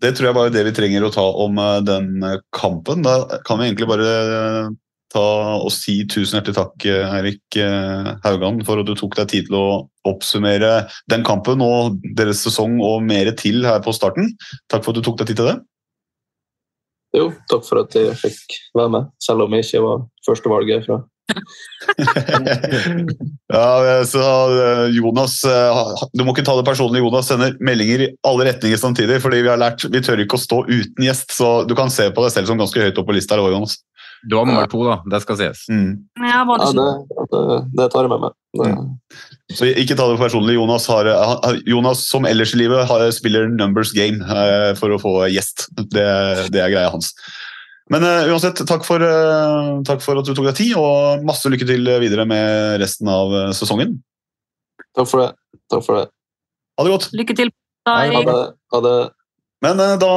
det 0.01 0.15
tror 0.17 0.29
jeg 0.29 0.37
bare 0.39 0.51
er 0.53 0.55
det 0.55 0.67
vi 0.69 0.75
trenger 0.77 1.05
å 1.05 1.13
ta 1.13 1.25
om 1.45 1.59
eh, 1.61 1.81
den 1.85 2.23
eh, 2.25 2.39
kampen. 2.55 3.03
Da 3.05 3.41
kan 3.47 3.61
vi 3.61 3.69
egentlig 3.69 3.91
bare 3.91 4.09
eh, 4.09 4.71
ta 5.13 5.25
og 5.59 5.71
si 5.73 6.01
tusen 6.11 6.39
hjertelig 6.39 6.59
takk, 6.59 6.87
Eirik 7.19 7.59
eh, 7.61 8.13
Haugan, 8.25 8.61
for 8.67 8.83
at 8.83 8.89
du 8.89 8.95
tok 8.99 9.17
deg 9.19 9.31
tid 9.33 9.49
til 9.49 9.59
å 9.59 9.69
oppsummere 10.09 10.89
den 11.11 11.25
kampen 11.27 11.63
og 11.65 11.99
deres 12.19 12.43
sesong 12.45 12.79
og 12.85 13.03
mer 13.07 13.33
til 13.39 13.65
her 13.67 13.81
på 13.85 13.95
starten. 13.97 14.35
Takk 14.69 14.85
for 14.85 14.93
at 14.93 15.01
du 15.01 15.07
tok 15.07 15.21
deg 15.21 15.33
tid 15.33 15.41
til 15.41 15.53
det. 15.53 15.59
Jo, 17.17 17.31
takk 17.49 17.65
for 17.65 17.81
at 17.81 17.95
jeg 17.97 18.17
fikk 18.21 18.59
være 18.77 18.93
med, 18.93 19.13
selv 19.25 19.47
om 19.47 19.55
jeg 19.57 19.65
ikke 19.65 19.87
var 19.87 20.03
førstevalget 20.29 20.89
fra 20.89 21.01
Ja, 23.53 24.05
så 24.09 24.21
eh, 24.21 24.87
Jonas 24.97 25.35
eh, 25.45 25.81
Du 26.17 26.25
må 26.25 26.33
ikke 26.33 26.47
ta 26.47 26.55
det 26.57 26.67
personlig. 26.67 27.03
Jonas 27.03 27.29
sender 27.31 27.57
meldinger 27.65 28.05
i 28.05 28.11
alle 28.29 28.49
retninger 28.51 28.79
samtidig. 28.81 29.21
fordi 29.25 29.43
Vi 29.45 29.53
har 29.53 29.61
lært, 29.61 29.85
vi 29.85 30.05
tør 30.05 30.21
ikke 30.25 30.39
å 30.39 30.45
stå 30.45 30.59
uten 30.69 31.05
gjest, 31.05 31.29
så 31.37 31.49
du 31.69 31.75
kan 31.79 31.93
se 31.93 32.05
på 32.13 32.25
deg 32.25 32.35
selv 32.35 32.47
som 32.51 32.61
ganske 32.61 32.83
høyt 32.83 32.97
oppe 32.97 33.11
på 33.13 33.19
lista. 33.19 33.39
Jonas. 33.39 33.75
Du 34.27 34.35
har 34.37 34.47
nummer 34.49 34.67
to, 34.71 34.81
da. 34.87 34.97
Det 35.13 35.21
skal 35.23 35.37
sies. 35.39 35.61
Mm. 35.71 35.91
Ja, 36.25 36.41
var 36.49 36.59
det 36.59 36.71
Ja, 36.75 36.89
det, 37.31 37.43
det, 37.51 37.59
det 37.79 37.87
tar 37.93 38.07
jeg 38.07 38.11
med 38.11 38.25
meg. 38.25 38.33
Mm. 38.59 38.89
Så 39.55 39.69
ikke 39.71 39.97
ta 39.99 40.09
det 40.11 40.19
personlig. 40.19 40.57
Jonas, 40.57 40.87
har, 40.91 41.07
har- 41.07 41.61
Jonas 41.69 42.03
som 42.09 42.27
ellers 42.27 42.55
i 42.57 42.59
livet 42.65 42.87
har, 42.91 43.05
spiller 43.15 43.47
numbers 43.53 43.93
game 43.95 44.19
eh, 44.25 44.73
for 44.81 44.91
å 44.91 44.99
få 45.03 45.13
gjest. 45.31 45.69
Det, 45.77 46.09
det 46.51 46.65
er 46.65 46.73
greia 46.75 46.91
hans. 46.91 47.13
Men 47.89 48.03
eh, 48.05 48.27
uansett, 48.33 48.59
takk 48.69 48.83
for, 48.85 49.01
eh, 49.01 49.71
takk 49.89 50.03
for 50.05 50.19
at 50.21 50.27
du 50.29 50.35
tok 50.35 50.51
deg 50.51 50.59
tid, 50.59 50.75
og 50.77 51.23
masse 51.29 51.49
lykke 51.49 51.69
til 51.69 51.87
videre 52.03 52.27
med 52.29 52.81
resten 52.83 53.09
av 53.13 53.33
eh, 53.33 53.53
sesongen. 53.57 54.01
takk 54.99 55.09
for 55.09 55.23
det. 55.25 55.31
Takk 55.73 55.87
for 55.87 56.01
det. 56.03 56.09
Ha 56.79 56.85
det 56.85 56.93
godt. 56.97 57.09
Lykke 57.17 57.39
til. 57.39 57.55
Ha 57.89 58.03
det. 58.11 58.37
Ha 58.75 58.81
det. 58.85 58.97
Men 59.65 59.81
eh, 59.83 59.97
da 59.99 60.11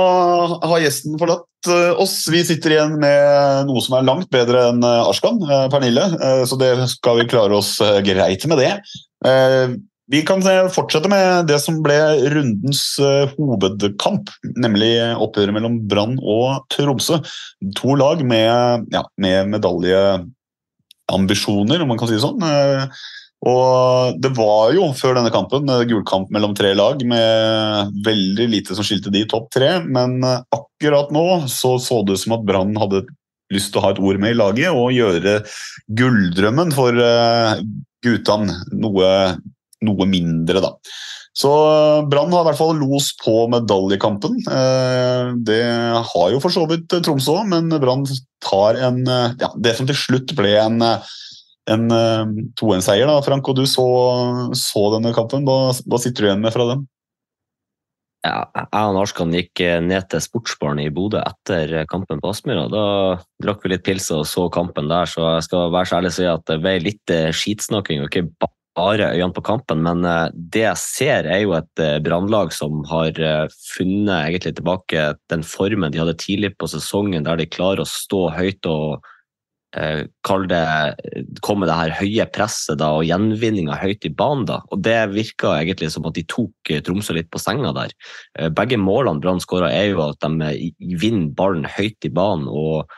har 0.61 0.83
gjesten 0.83 1.17
forlatt 1.19 1.67
eh, 1.69 2.01
oss. 2.01 2.27
Vi 2.31 2.45
sitter 2.45 2.71
igjen 2.75 2.99
med 3.01 3.65
noe 3.69 3.81
som 3.83 3.95
er 3.97 4.07
langt 4.07 4.29
bedre 4.33 4.59
enn 4.69 4.81
eh, 4.85 5.09
Arskan, 5.09 5.37
Pernille. 5.73 6.05
Så 6.47 6.55
det 6.61 6.71
skal 6.93 7.15
vi 7.21 7.29
klare 7.31 7.53
oss 7.57 7.71
greit 8.05 8.43
med 8.49 8.57
det. 8.61 8.73
Vi 10.11 10.19
kan 10.27 10.41
fortsette 10.73 11.09
med 11.11 11.45
det 11.47 11.59
som 11.63 11.83
ble 11.85 11.99
rundens 12.33 12.83
hovedkamp, 13.37 14.25
nemlig 14.59 14.93
oppgjøret 15.23 15.53
mellom 15.55 15.75
Brann 15.87 16.15
og 16.19 16.65
Tromsø. 16.73 17.15
To 17.79 17.95
lag 17.95 18.19
med, 18.27 18.51
ja, 18.91 19.03
med 19.21 19.47
medaljeambisjoner, 19.53 21.79
om 21.79 21.87
man 21.93 21.99
kan 22.01 22.07
si 22.09 22.17
det 22.17 22.25
sånn. 22.25 22.41
Eh, 23.41 23.49
Og 23.51 24.19
det 24.21 24.33
var 24.37 24.73
jo 24.75 24.91
før 24.93 25.17
denne 25.17 25.31
kampen 25.33 25.69
eh, 25.69 25.85
gulkamp 25.89 26.29
mellom 26.29 26.53
tre 26.57 26.73
lag 26.77 27.01
med 27.05 27.95
veldig 28.05 28.47
lite 28.51 28.75
som 28.77 28.85
skilte 28.85 29.09
de 29.13 29.23
i 29.23 29.29
topp 29.29 29.49
tre, 29.53 29.79
men 29.81 30.23
eh, 30.23 30.43
akkurat 30.53 31.11
nå 31.11 31.47
så, 31.49 31.77
så 31.81 32.03
det 32.05 32.13
ut 32.19 32.23
som 32.25 32.37
at 32.37 32.45
Brann 32.45 32.75
hadde 32.77 33.05
lyst 33.51 33.73
til 33.73 33.81
å 33.81 33.85
ha 33.87 33.91
et 33.91 33.99
ord 33.99 34.19
med 34.21 34.31
i 34.31 34.37
laget 34.37 34.71
og 34.71 34.93
gjøre 34.95 35.41
gulldrømmen 35.99 36.69
for 36.71 36.95
uh, 36.95 37.57
guttene 37.99 38.53
noe, 38.79 39.09
noe 39.83 40.07
mindre, 40.07 40.61
da. 40.63 40.69
Så 41.35 41.49
eh, 41.49 42.05
Brann 42.11 42.31
har 42.31 42.43
i 42.43 42.49
hvert 42.49 42.59
fall 42.59 42.79
los 42.79 43.11
på 43.19 43.45
medaljekampen. 43.51 44.37
Eh, 44.51 45.33
Det 45.47 45.61
har 46.11 46.31
jo 46.33 46.41
for 46.43 46.51
så 46.51 46.65
vidt 46.67 46.91
Tromsø 46.91 47.37
òg, 47.39 47.47
men 47.53 47.71
Brann 47.79 48.03
tar 48.43 48.79
en 48.83 49.03
eh, 49.07 49.35
ja, 49.39 49.51
Det 49.55 49.77
som 49.77 49.87
til 49.87 49.99
slutt 49.99 50.35
ble 50.35 50.51
en, 50.59 50.81
eh, 50.83 51.13
en 51.69 51.91
eh, 51.93 52.31
2-1-seier, 52.59 53.05
da, 53.09 53.19
Frank. 53.25 53.47
Og 53.47 53.59
du 53.59 53.65
så, 53.69 53.85
så 54.57 54.87
denne 54.95 55.13
kampen. 55.15 55.45
Hva, 55.47 55.75
hva 55.85 56.01
sitter 56.01 56.25
du 56.25 56.31
igjen 56.31 56.43
med 56.43 56.55
fra 56.55 56.67
den? 56.73 56.87
Ja, 58.21 58.45
jeg 58.53 58.85
og 58.85 58.95
Narskan 58.99 59.33
gikk 59.33 59.63
eh, 59.65 59.79
ned 59.81 60.05
til 60.11 60.21
sportsbaren 60.21 60.81
i 60.83 60.91
Bodø 60.93 61.23
etter 61.23 61.71
eh, 61.79 61.87
kampen 61.89 62.21
på 62.21 62.29
Aspmyra. 62.29 62.67
Da 62.69 62.85
drakk 63.41 63.65
vi 63.65 63.73
litt 63.73 63.85
pils 63.87 64.11
og 64.13 64.27
så 64.29 64.45
kampen 64.53 64.91
der, 64.91 65.09
så 65.09 65.25
jeg 65.39 65.47
skal 65.49 65.71
være 65.73 65.89
så 65.89 65.97
ærlig 65.97 66.11
og 66.11 66.17
si 66.19 66.27
at 66.29 66.43
det 66.51 66.59
ble 66.61 66.75
litt 66.85 67.13
eh, 67.13 67.31
skitsnakking 67.33 68.03
og 68.03 68.11
ikke 68.11 68.51
bare 68.77 69.09
øynene 69.15 69.33
på 69.33 69.43
kampen. 69.49 69.81
Men 69.87 70.05
eh, 70.05 70.27
det 70.53 70.63
jeg 70.67 70.81
ser, 70.83 71.25
er 71.33 71.41
jo 71.43 71.55
et 71.57 71.81
eh, 71.81 71.97
brannlag 72.05 72.53
som 72.53 72.83
har 72.91 73.17
eh, 73.17 73.57
funnet 73.73 74.13
egentlig 74.29 74.53
tilbake 74.59 75.07
den 75.33 75.45
formen 75.47 75.89
de 75.89 76.03
hadde 76.03 76.19
tidlig 76.21 76.53
på 76.61 76.69
sesongen, 76.69 77.25
der 77.25 77.41
de 77.41 77.49
klarer 77.49 77.81
å 77.81 77.89
stå 77.89 78.27
høyt 78.37 78.69
og 78.69 79.01
eh, 79.01 79.10
kall 79.71 80.47
det, 80.51 80.61
komme 81.39 81.67
det 81.67 81.75
her 81.77 81.93
høye 81.95 82.25
presset 82.35 82.79
da, 82.81 82.89
og 82.97 83.05
gjenvinninga 83.07 83.77
høyt 83.79 84.07
i 84.07 84.11
banen. 84.11 84.45
da, 84.49 84.59
og 84.67 84.81
Det 84.83 84.97
virka 85.13 85.55
egentlig 85.61 85.91
som 85.93 86.05
at 86.09 86.17
de 86.17 86.25
tok 86.27 86.71
eh, 86.71 86.81
Tromsø 86.83 87.15
litt 87.15 87.31
på 87.31 87.39
senga 87.39 87.71
der. 87.77 87.93
Eh, 88.37 88.49
Begge 88.49 88.79
målene 88.81 89.23
Brann 89.23 89.39
skåra, 89.39 89.71
er 89.71 89.93
jo 89.93 90.03
at 90.09 90.19
de 90.19 90.49
eh, 90.49 90.71
vinner 90.99 91.31
ballen 91.35 91.63
høyt 91.63 92.03
i 92.03 92.11
banen 92.11 92.49
og 92.51 92.91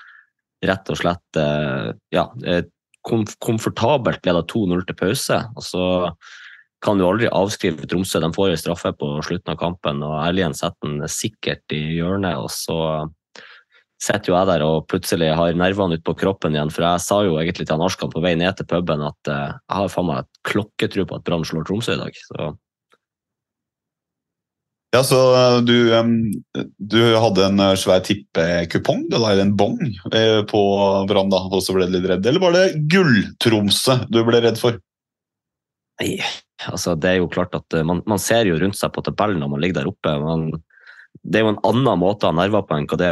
rett 0.63 0.89
og 0.89 0.97
slett 0.97 1.37
eh, 1.37 1.91
ja, 2.15 2.27
eh, 2.47 2.63
komfortabelt 3.03 4.25
leder 4.25 4.47
2-0 4.47 4.85
til 4.87 4.97
pause. 4.97 5.43
og 5.55 5.63
så 5.63 5.85
kan 6.83 6.99
du 6.99 7.05
aldri 7.07 7.29
avskrive 7.31 7.87
Tromsø. 7.87 8.19
De 8.19 8.33
får 8.35 8.49
en 8.51 8.59
straffe 8.59 8.91
på 8.99 9.09
slutten 9.23 9.53
av 9.53 9.59
kampen, 9.61 10.01
og 10.03 10.17
Erlien 10.25 10.55
setter 10.57 10.89
den 10.89 11.05
sikkert 11.07 11.63
i 11.71 11.99
hjørnet. 11.99 12.35
og 12.35 12.49
så 12.51 13.07
sitter 14.03 14.31
jo 14.31 14.35
jeg 14.35 14.49
der 14.49 14.65
og 14.65 14.87
plutselig 14.91 15.31
har 15.37 15.55
nervene 15.57 15.99
utpå 15.99 16.15
kroppen 16.19 16.57
igjen. 16.57 16.71
For 16.73 16.85
jeg 16.85 17.03
sa 17.05 17.21
jo 17.25 17.37
egentlig 17.39 17.67
til 17.67 17.77
han 17.77 17.85
Arskan 17.85 18.11
på 18.11 18.23
vei 18.23 18.35
ned 18.39 18.57
til 18.59 18.67
puben 18.69 19.05
at 19.05 19.31
uh, 19.31 19.55
jeg 19.55 19.79
har 19.79 19.93
faen 19.93 20.09
meg 20.09 20.23
et 20.23 20.43
klokketro 20.49 21.07
på 21.07 21.19
at 21.19 21.25
Brann 21.27 21.47
slår 21.47 21.67
Tromsø 21.69 21.95
i 21.95 22.03
dag. 22.03 22.21
Så 22.27 22.51
Ja, 24.93 24.99
så 25.01 25.19
eh, 25.33 25.55
du, 25.65 25.77
um, 25.97 26.17
du 26.77 26.99
hadde 27.17 27.47
en 27.47 27.61
eh, 27.65 27.71
svær 27.81 28.03
tippekupong, 28.05 29.07
eller 29.09 29.39
en 29.41 29.55
bong, 29.57 29.79
på 30.51 30.61
Brann, 31.09 31.31
da, 31.33 31.39
og 31.49 31.63
så 31.65 31.73
ble 31.73 31.87
du 31.89 31.95
litt 31.95 32.05
redd. 32.11 32.29
Eller 32.29 32.43
var 32.43 32.53
det 32.53 32.75
Gull-Tromsø 32.93 34.03
du 34.13 34.19
ble 34.27 34.43
redd 34.43 34.61
for? 34.61 34.77
Nei, 35.97 36.19
altså 36.69 36.93
det 36.93 37.09
er 37.09 37.17
jo 37.23 37.31
klart 37.33 37.57
at 37.57 37.79
man, 37.89 38.03
man 38.05 38.21
ser 38.21 38.45
jo 38.45 38.59
rundt 38.61 38.77
seg 38.77 38.93
på 38.93 39.01
tabellen 39.07 39.41
når 39.41 39.49
man 39.55 39.65
ligger 39.65 39.79
der 39.79 39.89
oppe. 39.89 40.13
Man, 40.21 40.45
det 41.25 41.41
er 41.41 41.47
jo 41.47 41.55
en 41.55 41.63
annen 41.71 42.01
måte 42.03 42.29
å 42.29 42.29
ha 42.29 42.37
nerver 42.43 42.61
på 42.69 42.77
enn 42.77 42.89
hva 42.91 43.01
det 43.01 43.11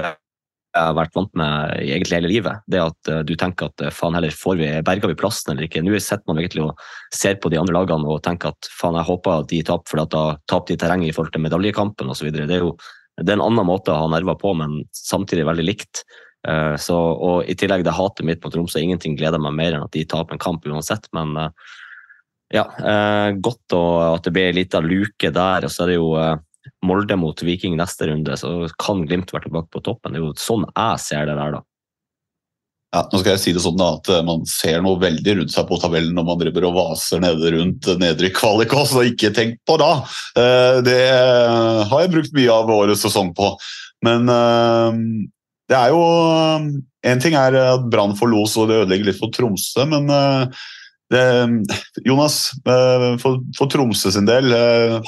jeg 0.71 0.87
har 0.87 0.95
vært 0.95 1.15
vant 1.17 1.33
med 1.35 1.73
egentlig 1.83 2.17
hele 2.17 2.31
livet. 2.31 2.63
Det 2.71 2.79
at 2.79 3.09
eh, 3.11 3.21
du 3.27 3.33
tenker 3.39 3.67
at 3.67 3.83
eh, 3.83 3.91
faen 3.93 4.15
heller, 4.15 4.31
får 4.31 4.57
vi, 4.59 4.69
berger 4.87 5.11
vi 5.11 5.17
plassen 5.19 5.51
eller 5.51 5.67
ikke? 5.67 5.83
Nå 5.83 5.99
sitter 5.99 6.23
man 6.31 6.39
egentlig 6.39 6.63
og 6.63 6.83
ser 7.15 7.35
på 7.43 7.51
de 7.51 7.59
andre 7.59 7.75
lagene 7.75 8.07
og 8.07 8.21
tenker 8.23 8.53
at 8.53 8.69
faen, 8.79 8.95
jeg 8.95 9.09
håper 9.09 9.35
at 9.35 9.49
de 9.51 9.61
taper, 9.67 9.91
for 9.91 10.11
da 10.15 10.23
taper 10.51 10.71
de 10.71 10.79
terreng 10.79 11.03
i 11.03 11.11
forhold 11.15 11.35
til 11.35 11.43
medaljekampen 11.43 12.11
osv. 12.13 12.29
Det 12.31 12.47
er 12.47 12.63
jo 12.63 12.75
det 13.19 13.33
er 13.33 13.37
en 13.37 13.43
annen 13.49 13.67
måte 13.67 13.91
å 13.91 14.05
ha 14.05 14.07
nerver 14.09 14.37
på, 14.39 14.53
men 14.57 14.79
samtidig 14.95 15.43
veldig 15.49 15.65
likt. 15.67 16.05
Eh, 16.47 16.77
Så, 16.79 16.95
og 16.95 17.51
I 17.51 17.57
tillegg 17.59 17.83
det 17.85 17.97
hatet 17.97 18.25
mitt 18.25 18.39
på 18.41 18.53
Tromsø, 18.53 18.79
ingenting 18.79 19.19
gleder 19.19 19.43
meg 19.43 19.57
mer 19.57 19.75
enn 19.75 19.83
at 19.83 19.93
de 19.93 20.05
taper 20.07 20.37
en 20.37 20.41
kamp 20.41 20.65
uansett. 20.71 21.11
Men 21.13 21.35
ja, 22.51 22.63
godt 23.39 23.75
at 23.75 24.25
det 24.25 24.33
blir 24.35 24.49
ei 24.49 24.55
lita 24.55 24.81
luke 24.83 25.29
der. 25.31 25.67
Og 25.67 25.71
så 25.71 25.83
er 25.85 25.91
det 25.91 25.99
jo 25.99 26.09
Molde 26.85 27.17
mot 27.19 27.43
Viking 27.45 27.75
neste 27.77 28.07
runde, 28.09 28.37
så 28.39 28.53
kan 28.81 29.03
Glimt 29.05 29.29
være 29.33 29.45
tilbake 29.47 29.69
på 29.73 29.83
toppen. 29.85 30.15
Det 30.15 30.21
er 30.21 30.25
jo 30.25 30.31
sånn 30.39 30.65
jeg 30.69 31.03
ser 31.03 31.27
det 31.29 31.35
der, 31.37 31.57
da. 31.57 31.61
Ja, 32.91 33.05
nå 33.07 33.21
skal 33.21 33.37
jeg 33.37 33.39
si 33.39 33.51
det 33.55 33.61
sånn 33.63 33.77
da, 33.79 33.93
at 33.95 34.09
eh, 34.11 34.23
Man 34.27 34.41
ser 34.49 34.81
noe 34.83 34.99
veldig 34.99 35.37
rundt 35.37 35.53
seg 35.53 35.67
på 35.69 35.77
tabellen 35.79 36.11
når 36.17 36.25
man 36.27 36.41
driver 36.41 36.65
og 36.67 36.73
vaser 36.75 37.21
nede 37.23 37.53
rundt 37.55 37.87
nedre 38.01 38.31
kvalik 38.35 38.73
også, 38.75 38.97
så 38.97 39.05
ikke 39.07 39.31
tenk 39.37 39.61
på 39.69 39.77
da! 39.79 39.93
Eh, 40.35 40.81
Det 40.83 40.97
har 41.87 42.03
jeg 42.03 42.11
brukt 42.17 42.35
mye 42.35 42.57
av 42.57 42.73
årets 42.75 43.05
sesong 43.07 43.31
på. 43.37 43.53
Men 44.03 44.25
det 44.25 45.77
er 45.77 45.91
jo 45.93 46.01
En 47.05 47.19
ting 47.21 47.35
er 47.37 47.53
at 47.61 47.83
Brann 47.93 48.15
får 48.17 48.29
los 48.31 48.55
og 48.57 48.67
det 48.69 48.79
ødelegger 48.81 49.11
litt 49.11 49.19
for 49.21 49.29
Tromsø, 49.33 49.85
men 49.89 50.09
Jonas, 52.07 52.35
uh, 52.63 53.17
for, 53.19 53.41
for, 53.57 53.67
Tromsø 53.67 54.13
sin 54.15 54.29
del, 54.29 54.53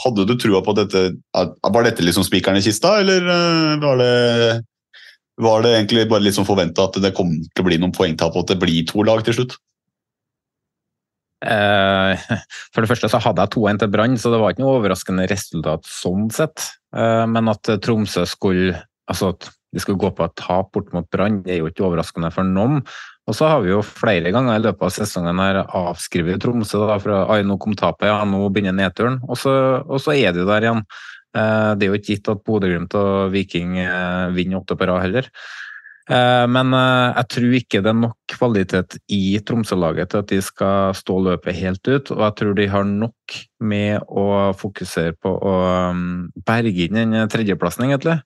hadde 0.04 0.26
du 0.28 0.34
trua 0.36 0.60
på 0.66 0.74
dette 0.76 1.04
Var 1.16 1.86
dette 1.88 2.04
liksom 2.04 2.26
spikeren 2.28 2.60
i 2.60 2.66
kista, 2.66 2.98
eller 3.00 3.24
var 3.80 4.02
det 4.02 4.14
var 5.42 5.64
det 5.66 5.72
egentlig 5.74 6.04
bare 6.12 6.22
litt 6.28 6.36
sånn 6.36 6.46
forventa 6.46 6.86
at 6.86 7.00
det 7.02 7.14
kom 7.18 7.32
til 7.34 7.64
å 7.64 7.66
bli 7.66 7.80
noen 7.82 7.94
poengtap, 7.96 8.36
og 8.36 8.44
at 8.44 8.54
det 8.54 8.60
blir 8.62 8.84
to 8.86 9.02
lag 9.06 9.24
til 9.26 9.34
slutt? 9.40 9.56
Eh, 11.44 12.28
for 12.74 12.84
det 12.84 12.92
første 12.92 13.10
så 13.12 13.22
hadde 13.24 13.46
jeg 13.46 13.56
2-1 13.58 13.82
til 13.82 13.92
Brann, 13.96 14.20
så 14.20 14.32
det 14.34 14.40
var 14.42 14.54
ikke 14.54 14.66
noe 14.66 14.78
overraskende 14.80 15.28
resultat 15.32 15.90
sånn 15.90 16.30
sett. 16.34 16.70
Eh, 16.96 17.26
men 17.30 17.52
at 17.52 17.74
Tromsø 17.84 18.28
skulle 18.30 18.78
altså 19.10 19.34
at 19.34 19.50
de 19.74 19.82
skulle 19.82 20.00
gå 20.00 20.12
på 20.14 20.26
et 20.28 20.36
tap 20.38 20.70
bort 20.76 20.94
mot 20.94 21.08
Brann, 21.12 21.42
det 21.46 21.56
er 21.56 21.64
jo 21.64 21.72
ikke 21.72 21.88
overraskende 21.88 22.30
for 22.34 22.46
noen. 22.46 22.84
Og 23.24 23.38
så 23.38 23.48
har 23.48 23.62
vi 23.64 23.72
jo 23.72 23.80
flere 23.88 24.34
ganger 24.36 24.58
i 24.58 24.64
løpet 24.66 24.84
av 24.84 24.92
sesongen 24.92 25.40
her 25.40 25.62
avskrevet 25.64 26.42
Tromsø 26.44 26.82
da, 26.84 26.98
fra 27.00 27.22
ai, 27.32 27.40
nå 27.48 27.56
kom 27.62 27.76
tapet, 27.80 28.10
ja, 28.12 28.20
nå 28.28 28.50
begynner 28.52 28.76
nedturen. 28.76 29.22
Og 29.30 29.40
så, 29.40 29.54
og 29.88 30.02
så 30.04 30.16
er 30.18 30.36
jo 30.36 30.48
der 30.50 30.68
igjen. 30.68 30.84
Eh, 31.34 31.70
det 31.80 31.88
er 31.88 31.94
jo 31.94 32.00
ikke 32.00 32.18
gitt 32.18 32.32
at 32.34 32.44
Bodø-Glimt 32.44 32.98
og 33.00 33.32
Viking 33.34 33.78
eh, 33.80 34.34
vinner 34.36 34.60
åtte 34.60 34.76
på 34.78 34.90
rad 34.90 35.06
heller. 35.06 35.30
Eh, 36.12 36.46
men 36.52 36.76
jeg 36.76 37.28
tror 37.32 37.54
ikke 37.56 37.82
det 37.84 37.92
er 37.94 38.00
nok 38.02 38.34
kvalitet 38.34 38.98
i 39.14 39.38
Tromsø-laget 39.46 40.12
til 40.12 40.24
at 40.24 40.32
de 40.32 40.40
skal 40.44 40.96
stå 40.98 41.20
løpet 41.30 41.56
helt 41.60 41.88
ut. 41.88 42.12
Og 42.16 42.24
jeg 42.26 42.36
tror 42.40 42.58
de 42.58 42.68
har 42.74 42.88
nok 42.90 43.38
med 43.64 44.04
å 44.12 44.26
fokusere 44.60 45.16
på 45.24 45.32
å 45.32 45.54
mm, 45.96 46.44
berge 46.48 46.90
inn 46.90 47.00
den 47.00 47.32
tredjeplassen, 47.32 47.88
egentlig. 47.88 48.18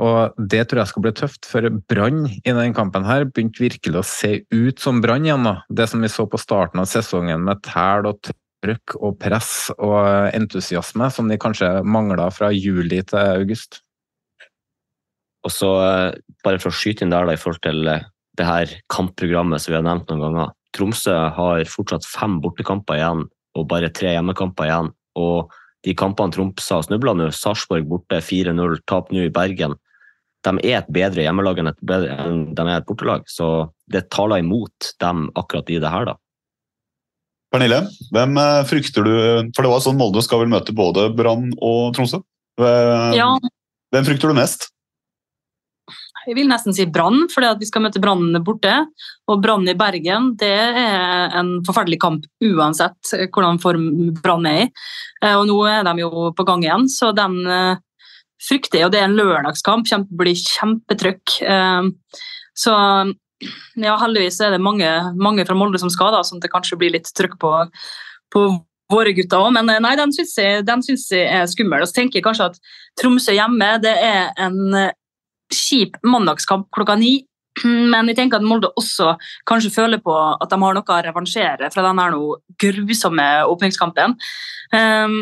Og 0.00 0.38
det 0.38 0.64
tror 0.68 0.82
jeg 0.82 0.92
skal 0.94 1.06
bli 1.06 1.14
tøft, 1.20 1.50
for 1.50 1.68
Brann 1.90 2.24
i 2.32 2.40
denne 2.46 2.72
kampen 2.76 3.06
her 3.08 3.28
begynte 3.28 3.66
virkelig 3.66 4.00
å 4.00 4.08
se 4.08 4.32
ut 4.54 4.82
som 4.82 5.02
Brann 5.04 5.28
igjen. 5.28 5.46
da. 5.46 5.60
Det 5.68 5.90
som 5.92 6.02
vi 6.04 6.12
så 6.12 6.28
på 6.30 6.40
starten 6.40 6.82
av 6.82 6.90
sesongen 6.90 7.44
med 7.46 7.64
tæl 7.66 8.08
og 8.08 8.20
trøkk 8.64 8.96
og 8.98 9.18
press 9.20 9.68
og 9.76 10.32
entusiasme 10.34 11.10
som 11.12 11.28
de 11.30 11.38
kanskje 11.40 11.68
mangla 11.84 12.30
fra 12.34 12.50
juli 12.54 13.02
til 13.06 13.20
august. 13.20 13.82
Og 15.46 15.54
så 15.54 15.70
eh, 15.84 16.18
bare 16.44 16.60
for 16.62 16.72
å 16.72 16.76
skyte 16.76 17.06
inn 17.06 17.14
der 17.14 17.28
da, 17.28 17.36
i 17.36 17.40
forhold 17.40 17.62
til 17.64 17.86
eh, 17.90 18.06
det 18.36 18.46
her 18.46 18.72
kampprogrammet 18.92 19.62
som 19.62 19.72
vi 19.72 19.78
har 19.78 19.86
nevnt 19.86 20.10
noen 20.10 20.24
ganger. 20.24 20.52
Tromsø 20.76 21.14
har 21.36 21.70
fortsatt 21.70 22.08
fem 22.08 22.40
bortekamper 22.42 22.98
igjen 22.98 23.24
og 23.56 23.70
bare 23.70 23.92
tre 23.94 24.12
hjemmekamper 24.12 24.68
igjen. 24.68 24.90
Og 25.16 25.54
de 25.86 25.94
kampene 25.96 26.34
Tromsø 26.34 26.80
har 26.80 26.84
snubla 26.88 27.14
nå, 27.16 27.30
Sarpsborg 27.32 27.86
borte 27.88 28.20
4-0, 28.20 28.82
tap 28.90 29.14
nå 29.14 29.24
i 29.24 29.32
Bergen. 29.32 29.78
De 30.46 30.52
er 30.66 30.80
et 30.80 30.92
bedre 30.92 31.24
hjemmelag 31.24 31.62
enn, 31.62 31.70
et 31.72 31.82
bedre, 31.86 32.18
enn 32.26 32.44
de 32.54 32.66
er 32.66 32.76
et 32.76 32.86
bortelag, 32.86 33.24
så 33.30 33.70
det 33.90 34.04
taler 34.14 34.44
imot 34.44 34.92
dem 35.02 35.26
akkurat 35.38 35.72
i 35.72 35.80
det 35.82 35.90
her, 35.90 36.10
da. 36.10 36.18
Pernille, 37.54 37.84
hvem 38.12 38.38
eh, 38.42 38.62
frykter 38.66 39.06
du 39.06 39.12
For 39.54 39.62
det 39.62 39.70
var 39.70 39.82
sånn 39.84 39.96
Molde 39.96 40.20
skal 40.26 40.40
vel 40.42 40.50
møte 40.50 40.74
både 40.76 41.06
Brann 41.14 41.52
og 41.62 41.94
Tromsø. 41.96 42.18
Ja. 42.58 43.30
Hvem 43.94 44.08
frykter 44.08 44.32
du 44.32 44.36
mest? 44.36 44.72
Jeg 46.26 46.34
vil 46.34 46.48
nesten 46.50 46.74
si 46.74 46.88
Brann, 46.90 47.28
fordi 47.30 47.52
vi 47.60 47.68
skal 47.68 47.84
møte 47.84 48.02
Brann 48.02 48.34
borte. 48.44 48.74
Og 49.30 49.42
Brann 49.42 49.66
i 49.70 49.76
Bergen 49.78 50.32
det 50.40 50.52
er 50.52 51.36
en 51.38 51.60
forferdelig 51.66 52.00
kamp 52.02 52.26
uansett 52.42 53.12
hvordan 53.30 53.60
form 53.62 53.88
Brann 54.22 54.48
er 54.50 54.64
i. 54.64 54.70
Eh, 55.22 55.34
og 55.34 55.46
nå 55.50 55.60
er 55.70 55.84
de 55.86 56.02
jo 56.02 56.30
på 56.36 56.46
gang 56.48 56.66
igjen, 56.66 56.88
så 56.90 57.12
den 57.16 57.38
eh, 57.46 57.82
frykter 58.42 58.82
jeg. 58.82 58.88
Og 58.88 58.94
det 58.94 59.02
er 59.02 59.10
en 59.10 59.18
lørdagskamp, 59.18 59.86
det 59.86 60.18
blir 60.18 60.42
kjempetrykk. 60.42 61.38
Så 62.56 62.74
ja, 63.76 63.96
heldigvis 64.00 64.38
er 64.40 64.54
det 64.54 64.62
mange, 64.64 64.88
mange 65.20 65.44
fra 65.46 65.56
Molde 65.58 65.80
som 65.80 65.92
skal, 65.92 66.14
da, 66.14 66.22
sånn 66.24 66.40
at 66.40 66.46
det 66.46 66.52
kanskje 66.54 66.78
blir 66.80 66.94
litt 66.94 67.10
trykk 67.16 67.36
på, 67.42 67.52
på 68.32 68.44
våre 68.92 69.12
gutter 69.16 69.42
òg. 69.42 69.52
Men 69.56 69.70
eh, 69.72 69.82
nei, 69.82 69.94
den 69.98 70.14
syns 70.14 70.36
jeg, 70.38 70.62
jeg, 70.66 71.26
er 71.26 71.50
skummel. 71.50 71.84
Og 71.84 71.90
så 71.90 72.00
tenker 72.00 72.20
jeg 72.20 72.26
kanskje 72.26 72.50
at 72.52 72.60
Tromsø 73.00 73.34
hjemme 73.36 73.74
det 73.84 73.94
er 74.02 74.32
en 74.46 74.62
eh, 74.78 74.94
kjip 75.52 75.96
mandagskamp 76.06 76.68
klokka 76.74 76.98
ni. 77.00 77.20
Men 77.64 78.10
jeg 78.10 78.18
tenker 78.18 78.40
at 78.40 78.46
Molde 78.46 78.72
også 78.76 79.14
kanskje 79.48 79.72
føler 79.74 80.02
på 80.02 80.14
at 80.14 80.50
de 80.52 80.60
har 80.60 80.76
noe 80.76 80.84
å 80.84 81.00
revansjere 81.08 81.70
fra 81.72 81.86
den 81.86 82.20
grusomme 82.60 83.30
åpningskampen. 83.48 84.16
Um, 84.74 85.18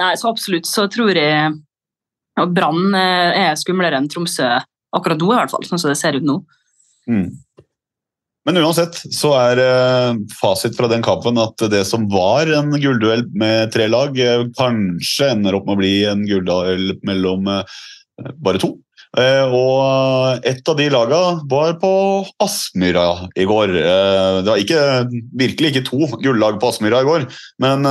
nei, 0.00 0.14
så 0.18 0.30
absolutt 0.30 0.68
så 0.70 0.86
tror 0.90 1.14
jeg 1.18 1.54
at 2.40 2.54
Brann 2.54 2.94
eh, 2.98 3.46
er 3.46 3.58
skumlere 3.58 3.98
enn 3.98 4.10
Tromsø 4.10 4.48
akkurat 4.94 5.18
nå, 5.18 5.30
i 5.30 5.38
hvert 5.38 5.52
fall, 5.52 5.66
sånn 5.66 5.80
som 5.80 5.90
det 5.90 5.98
ser 6.00 6.18
ut 6.18 6.26
nå. 6.26 6.38
Mm. 7.10 7.28
Men 8.44 8.60
uansett 8.60 8.98
så 9.14 9.32
er 9.38 9.60
eh, 9.62 10.18
fasit 10.36 10.76
fra 10.76 10.90
den 10.90 11.04
kampen 11.04 11.38
at 11.40 11.62
det 11.72 11.84
som 11.88 12.08
var 12.12 12.50
en 12.52 12.74
gullduell 12.74 13.24
med 13.38 13.72
tre 13.74 13.88
lag, 13.90 14.18
eh, 14.18 14.46
kanskje 14.58 15.30
ender 15.32 15.58
opp 15.58 15.68
med 15.68 15.76
å 15.76 15.82
bli 15.82 15.94
en 16.10 16.26
gullduell 16.28 16.98
mellom 17.06 17.48
bare 18.44 18.60
to. 18.62 18.76
Og 19.14 20.46
et 20.50 20.70
av 20.70 20.74
de 20.78 20.88
lagene 20.90 21.44
var 21.50 21.76
på 21.78 21.90
Aspmyra 22.42 23.28
i 23.38 23.46
går. 23.46 23.74
Det 23.76 24.48
var 24.48 24.58
ikke, 24.58 24.80
virkelig 25.38 25.70
ikke 25.70 25.84
to 25.86 26.08
gullag 26.18 26.58
på 26.58 26.72
Aspmyra 26.72 27.04
i 27.04 27.06
går, 27.06 27.28
men 27.62 27.86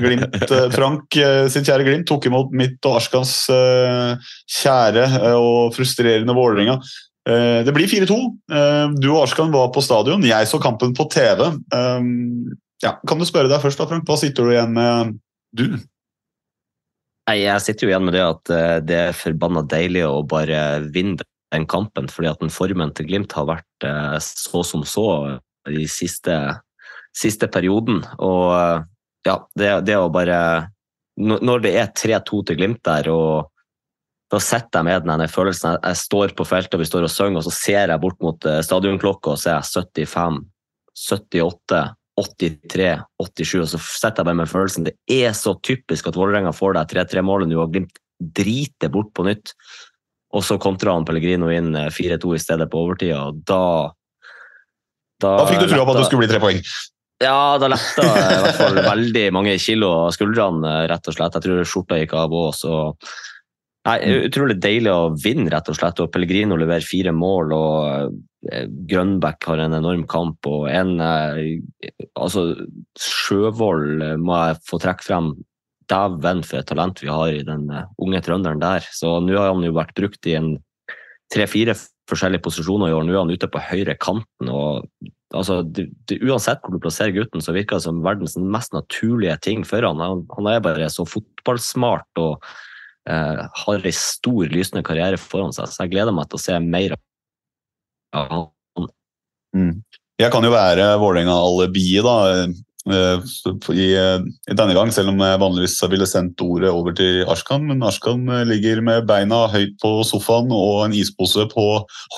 Glimt, 0.00 0.38
Frank 0.76 1.20
sitt 1.52 1.68
kjære 1.68 1.84
Glimt 1.90 2.08
tok 2.08 2.30
imot 2.30 2.56
mitt 2.56 2.80
og 2.88 3.02
Arskans 3.02 3.34
kjære 3.52 5.08
og 5.36 5.76
frustrerende 5.76 6.36
Vålerenga. 6.40 6.80
Eh, 7.28 7.62
det 7.64 7.74
blir 7.74 7.86
4-2. 7.90 8.18
Eh, 8.50 8.86
du 8.98 9.08
og 9.12 9.22
Arskan 9.24 9.52
var 9.54 9.70
på 9.74 9.82
stadion. 9.84 10.24
Jeg 10.26 10.48
så 10.50 10.58
kampen 10.62 10.94
på 10.96 11.06
TV. 11.12 11.46
Eh, 11.74 12.08
ja, 12.82 12.96
kan 13.08 13.20
du 13.20 13.26
spørre 13.28 13.50
deg 13.50 13.62
først, 13.62 13.78
da, 13.78 13.88
Frank? 13.90 14.06
Hva 14.08 14.18
sitter 14.18 14.48
du 14.48 14.54
igjen 14.54 14.74
med, 14.74 15.16
du? 15.54 15.66
Nei, 17.32 17.46
Jeg 17.46 17.64
sitter 17.64 17.86
jo 17.86 17.92
igjen 17.94 18.04
med 18.04 18.12
det 18.12 18.24
at 18.26 18.50
det 18.84 18.96
er 19.08 19.14
forbanna 19.16 19.62
deilig 19.64 20.02
å 20.04 20.18
bare 20.28 20.82
vinne 20.92 21.24
den 21.54 21.64
kampen. 21.64 22.10
fordi 22.12 22.28
at 22.28 22.42
den 22.44 22.52
formen 22.52 22.92
til 22.92 23.06
Glimt 23.08 23.32
har 23.32 23.46
vært 23.48 23.86
så 24.20 24.60
som 24.60 24.82
så 24.84 25.40
i 25.64 25.86
siste, 25.88 26.36
siste 27.16 27.48
perioden. 27.48 28.02
Og 28.20 28.84
ja, 29.24 29.38
det, 29.56 29.70
det 29.88 29.96
å 29.96 30.12
bare 30.12 30.68
Når 31.16 31.64
det 31.64 31.72
er 31.80 31.88
3-2 31.96 32.42
til 32.50 32.60
Glimt 32.60 32.84
der, 32.84 33.08
og 33.08 33.48
da 34.32 34.40
sitter 34.40 34.80
jeg 34.80 34.88
med 34.90 35.08
den 35.08 35.28
følelsen. 35.28 35.80
Jeg, 35.80 35.96
står 36.04 36.36
på 36.36 36.44
feltet, 36.44 36.80
vi 36.80 36.88
står 36.88 37.08
og 37.08 37.12
synger, 37.12 37.40
og 37.40 37.48
så 37.48 37.52
ser 37.52 37.88
jeg 37.92 38.00
bort 38.00 38.20
mot 38.20 38.44
eh, 38.48 38.60
stadionklokka, 38.64 39.34
og 39.34 39.44
er 39.44 39.58
jeg 39.58 40.04
75, 40.04 40.38
78, 40.96 41.82
83, 42.18 42.90
87, 43.22 43.54
og 43.62 43.68
så 43.70 43.80
setter 43.80 44.20
jeg 44.20 44.28
bare 44.28 44.40
med 44.42 44.50
følelsen. 44.50 44.86
Det 44.88 44.94
er 45.08 45.32
så 45.36 45.54
typisk 45.64 46.10
at 46.10 46.18
Vålerenga 46.18 46.52
får 46.54 46.76
det 46.76 46.86
3-3-målet 46.92 47.48
nå, 47.48 47.60
og 47.62 47.72
Glimt 47.72 47.98
driter 48.22 48.92
bort 48.92 49.10
på 49.16 49.24
nytt. 49.26 49.54
Og 50.32 50.44
så 50.44 50.58
kontra 50.60 50.94
han 50.96 51.06
Pellegrino 51.08 51.50
inn 51.52 51.74
4-2 51.74 52.32
eh, 52.32 52.36
i 52.36 52.42
stedet 52.42 52.68
på 52.72 52.84
overtida, 52.84 53.26
og 53.28 53.42
da 53.48 53.64
Da, 55.22 55.36
da 55.38 55.46
fikk 55.46 55.60
du 55.62 55.70
trua 55.70 55.84
på 55.86 55.92
at 55.94 56.00
det 56.00 56.06
skulle 56.08 56.24
bli 56.24 56.32
tre 56.32 56.40
poeng? 56.42 56.64
Ja, 57.22 57.56
da 57.62 57.68
letta 57.70 58.02
i 58.02 58.38
hvert 58.42 58.56
fall 58.58 58.80
veldig 58.82 59.26
mange 59.36 59.52
kilo 59.62 59.92
av 60.08 60.14
skuldrene, 60.16 60.66
eh, 60.66 60.86
rett 60.90 61.06
og 61.06 61.14
slett. 61.14 61.36
Jeg 61.38 61.44
tror 61.44 61.68
skjorta 61.68 62.00
gikk 62.00 62.16
av 62.18 62.34
òg, 62.34 62.50
så 62.58 62.72
Nei, 63.82 63.96
mm. 63.98 64.26
Utrolig 64.28 64.58
deilig 64.62 64.92
å 64.94 65.12
vinne, 65.18 65.50
rett 65.50 65.70
og 65.72 65.78
slett. 65.78 66.00
og 66.02 66.10
Pellegrino 66.14 66.58
leverer 66.58 66.86
fire 66.86 67.12
mål. 67.14 67.54
og 67.56 68.50
eh, 68.52 68.66
Grønbæk 68.90 69.48
har 69.50 69.64
en 69.64 69.78
enorm 69.80 70.04
kamp. 70.06 70.46
og 70.46 70.68
en, 70.70 71.00
eh, 71.00 71.96
altså 72.14 72.52
Sjøvold 72.98 74.04
eh, 74.06 74.20
må 74.22 74.38
jeg 74.38 74.60
få 74.68 74.78
trekke 74.82 75.08
frem. 75.08 75.32
Dæven 75.90 76.44
for 76.46 76.60
et 76.60 76.68
talent 76.70 77.02
vi 77.02 77.10
har 77.10 77.34
i 77.34 77.42
den 77.44 77.66
unge 78.00 78.20
trønderen 78.22 78.62
der. 78.62 78.86
Så 78.94 79.18
Nå 79.20 79.34
har 79.36 79.50
han 79.50 79.66
jo 79.66 79.74
vært 79.74 79.96
brukt 79.98 80.30
i 80.30 80.38
en 80.38 80.54
tre-fire 81.34 81.74
forskjellige 82.08 82.44
posisjoner 82.46 82.92
i 82.92 82.94
år. 82.94 83.02
Nå 83.04 83.16
er 83.16 83.24
han 83.24 83.34
ute 83.34 83.50
på 83.50 83.60
høyre 83.66 83.98
kanten. 83.98 84.48
og 84.48 84.86
altså, 85.34 85.58
det, 85.66 85.90
det, 86.06 86.22
Uansett 86.22 86.62
hvor 86.62 86.76
du 86.76 86.80
plasserer 86.82 87.12
gutten, 87.16 87.42
så 87.42 87.52
virker 87.52 87.80
det 87.80 87.88
som 87.88 88.02
verdens 88.06 88.38
mest 88.38 88.72
naturlige 88.78 89.36
ting 89.42 89.66
for 89.66 89.82
han. 89.82 90.00
Han, 90.00 90.22
han 90.38 90.52
er 90.54 90.62
bare 90.62 90.88
så 90.92 91.02
fotballsmart. 91.02 92.22
og 92.22 92.46
har 93.06 93.86
en 93.86 93.96
stor, 93.96 94.44
lysende 94.52 94.84
karriere 94.86 95.18
foran 95.20 95.54
seg. 95.54 95.70
Så 95.70 95.84
jeg 95.84 95.94
gleder 95.94 96.14
meg 96.14 96.28
til 96.30 96.38
å 96.38 96.42
se 96.42 96.58
mer 96.62 96.94
av 98.14 98.28
han. 98.30 98.90
Mm. 99.56 99.72
Jeg 100.20 100.30
kan 100.32 100.44
jo 100.46 100.52
være 100.52 100.86
Vålerenga-alibiet, 101.02 102.06
da. 102.06 102.46
Eh, 102.90 103.22
i, 103.74 103.88
i 103.94 104.56
denne 104.58 104.74
gang, 104.76 104.92
selv 104.94 105.12
om 105.12 105.20
jeg 105.22 105.40
vanligvis 105.42 105.76
ville 105.92 106.08
sendt 106.08 106.40
ordet 106.44 106.70
over 106.72 106.94
til 106.96 107.22
Ashkan. 107.30 107.66
Men 107.68 107.84
Ashkan 107.86 108.24
ligger 108.48 108.82
med 108.84 109.06
beina 109.08 109.44
høyt 109.52 109.76
på 109.82 109.94
sofaen 110.08 110.50
og 110.54 110.86
en 110.86 110.96
ispose 110.96 111.46
på 111.52 111.66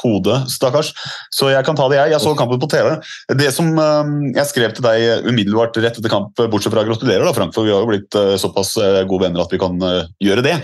hodet, 0.01 0.39
stakkars. 0.53 0.93
Så 1.35 1.51
jeg 1.53 1.67
kan 1.67 1.79
ta 1.79 1.89
det, 1.91 2.01
jeg. 2.01 2.15
Jeg 2.15 2.25
så 2.25 2.35
kampen 2.39 2.63
på 2.63 2.71
TV. 2.73 2.95
Det 3.35 3.51
som 3.55 3.71
jeg 3.75 4.47
skrev 4.51 4.75
til 4.77 4.87
deg 4.87 5.27
umiddelbart 5.29 5.77
rett 5.83 5.99
etter 5.99 6.13
kamp, 6.13 6.33
bortsett 6.39 6.75
fra 6.75 6.85
gratulerer, 6.87 7.25
da, 7.27 7.35
Frank, 7.37 7.55
for 7.57 7.67
vi 7.67 7.75
har 7.75 7.83
jo 7.83 7.91
blitt 7.91 8.19
såpass 8.41 8.75
gode 9.09 9.27
venner 9.27 9.45
at 9.45 9.53
vi 9.53 9.61
kan 9.61 9.79
gjøre 10.23 10.45
det, 10.45 10.57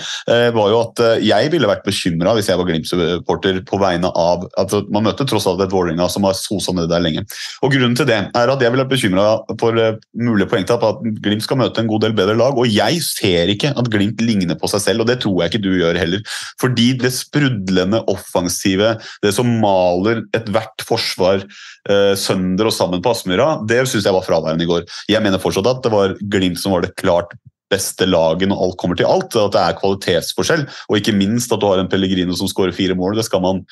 var 0.55 0.73
jo 0.73 0.81
at 0.83 1.03
jeg 1.25 1.51
ville 1.53 1.69
vært 1.71 1.87
bekymra 1.87 2.35
hvis 2.37 2.51
jeg 2.51 2.61
var 2.61 2.69
Glimt-supporter 2.69 3.61
på 3.67 3.81
vegne 3.81 4.11
av 4.17 4.47
at 4.61 4.75
Man 4.91 5.07
møter 5.07 5.29
tross 5.29 5.47
alt 5.49 5.63
et 5.65 5.73
Vålerenga 5.73 6.09
som 6.11 6.25
har 6.27 6.37
sosa 6.39 6.75
nede 6.77 6.91
der 6.91 7.03
lenge. 7.03 7.25
Og 7.65 7.73
Grunnen 7.75 7.97
til 7.99 8.09
det 8.09 8.19
er 8.37 8.53
at 8.53 8.63
jeg 8.63 8.73
ville 8.73 8.85
vært 8.85 8.95
bekymra 8.95 9.27
for 9.61 9.79
mulige 10.17 10.49
poengtap 10.51 10.85
at 10.87 11.03
Glimt 11.25 11.45
skal 11.45 11.61
møte 11.61 11.83
en 11.83 11.91
god 11.91 12.05
del 12.05 12.15
bedre 12.17 12.37
lag. 12.39 12.59
Og 12.59 12.71
jeg 12.71 13.03
ser 13.07 13.53
ikke 13.53 13.73
at 13.75 13.91
Glimt 13.93 14.23
ligner 14.25 14.59
på 14.61 14.71
seg 14.71 14.85
selv, 14.85 15.05
og 15.05 15.11
det 15.11 15.21
tror 15.25 15.43
jeg 15.43 15.53
ikke 15.53 15.65
du 15.65 15.71
gjør 15.79 16.01
heller. 16.01 16.25
Fordi 16.63 16.91
det 17.01 17.13
sprudlende 17.17 18.03
offensive, 18.11 18.97
det 19.25 19.35
som 19.37 19.51
maler 19.63 20.25
ethvert 20.37 20.87
forsvar 20.87 21.45
eh, 21.45 22.15
sønder 22.19 22.71
og 22.71 22.77
sammen 22.77 23.05
på 23.05 23.15
Aspmyra, 23.15 23.53
det 23.69 23.85
syns 23.91 24.09
jeg 24.09 24.17
var 24.17 24.27
fraværende 24.27 24.67
i 24.67 24.71
går. 24.71 24.87
Jeg 25.11 25.25
mener 25.25 25.43
fortsatt 25.43 25.71
at 25.71 25.85
det 25.87 25.95
var 25.95 26.19
Glimt 26.21 26.61
som 26.61 26.77
var 26.77 26.87
det 26.87 26.97
klart 27.01 27.35
beste 27.71 28.07
laget 28.09 28.51
når 28.51 28.65
alt 28.65 28.79
kommer 28.81 28.99
til 28.99 29.09
alt. 29.09 29.37
At 29.37 29.55
det 29.55 29.63
er 29.63 29.79
kvalitetsforskjell, 29.79 30.67
og 30.89 30.99
ikke 30.99 31.17
minst 31.17 31.53
at 31.55 31.63
du 31.63 31.69
har 31.71 31.83
en 31.83 31.91
Pellegrino 31.91 32.37
som 32.39 32.51
skårer 32.51 32.77
fire 32.77 32.97
mål. 32.99 33.19
Det 33.19 33.27
skal 33.29 33.45
man 33.45 33.65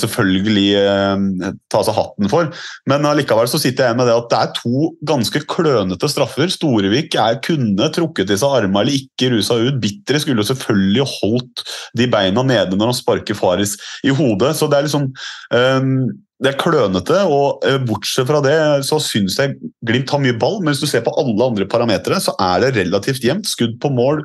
selvfølgelig 0.00 0.66
eh, 0.80 1.52
ta 1.72 1.82
seg 1.86 1.96
hatten 1.96 2.30
for. 2.32 2.50
Men 2.90 3.06
allikevel 3.08 3.48
så 3.50 3.60
sitter 3.60 3.84
jeg 3.84 3.92
igjen 3.92 4.00
med 4.00 4.10
det 4.10 4.16
at 4.16 4.28
det 4.32 4.40
er 4.40 4.52
to 4.58 4.90
ganske 5.06 5.44
klønete 5.50 6.10
straffer. 6.10 6.50
Storevik 6.52 7.16
er, 7.20 7.40
kunne 7.44 7.90
trukket 7.94 8.32
i 8.32 8.38
seg 8.40 8.58
armene 8.60 8.84
eller 8.84 8.98
ikke 8.98 9.30
rusa 9.34 9.58
ut. 9.60 9.80
Bitre 9.82 10.20
skulle 10.22 10.46
selvfølgelig 10.46 11.08
holdt 11.16 11.64
de 11.98 12.10
beina 12.10 12.44
nede 12.46 12.78
når 12.78 12.92
han 12.92 13.00
sparker 13.00 13.38
Faris 13.38 13.76
i 14.06 14.14
hodet. 14.14 14.54
Så 14.58 14.70
det 14.70 14.80
er 14.80 14.88
liksom 14.88 15.10
um, 15.10 15.96
det 16.42 16.50
er 16.50 16.60
klønete, 16.60 17.20
og 17.30 17.62
bortsett 17.86 18.26
fra 18.28 18.40
det 18.44 18.56
så 18.84 18.98
syns 19.00 19.38
jeg 19.38 19.54
Glimt 19.86 20.10
har 20.12 20.20
mye 20.20 20.34
ball, 20.36 20.58
men 20.60 20.74
hvis 20.74 20.82
du 20.82 20.88
ser 20.90 21.04
på 21.06 21.14
alle 21.20 21.46
andre 21.46 21.64
parametere, 21.70 22.18
så 22.20 22.34
er 22.42 22.64
det 22.64 22.74
relativt 22.76 23.24
jevnt. 23.24 23.48
Skudd 23.48 23.78
på 23.80 23.88
mål, 23.94 24.24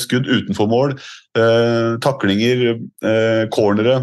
skudd 0.00 0.30
utenfor 0.30 0.70
mål, 0.70 0.94
taklinger, 2.06 2.78
cornere 3.52 3.98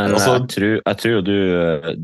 men 0.00 0.14
altså, 0.16 0.38
jeg, 0.38 0.48
tror, 0.48 0.70
jeg 0.78 0.98
tror 1.02 1.24
du, 1.26 1.34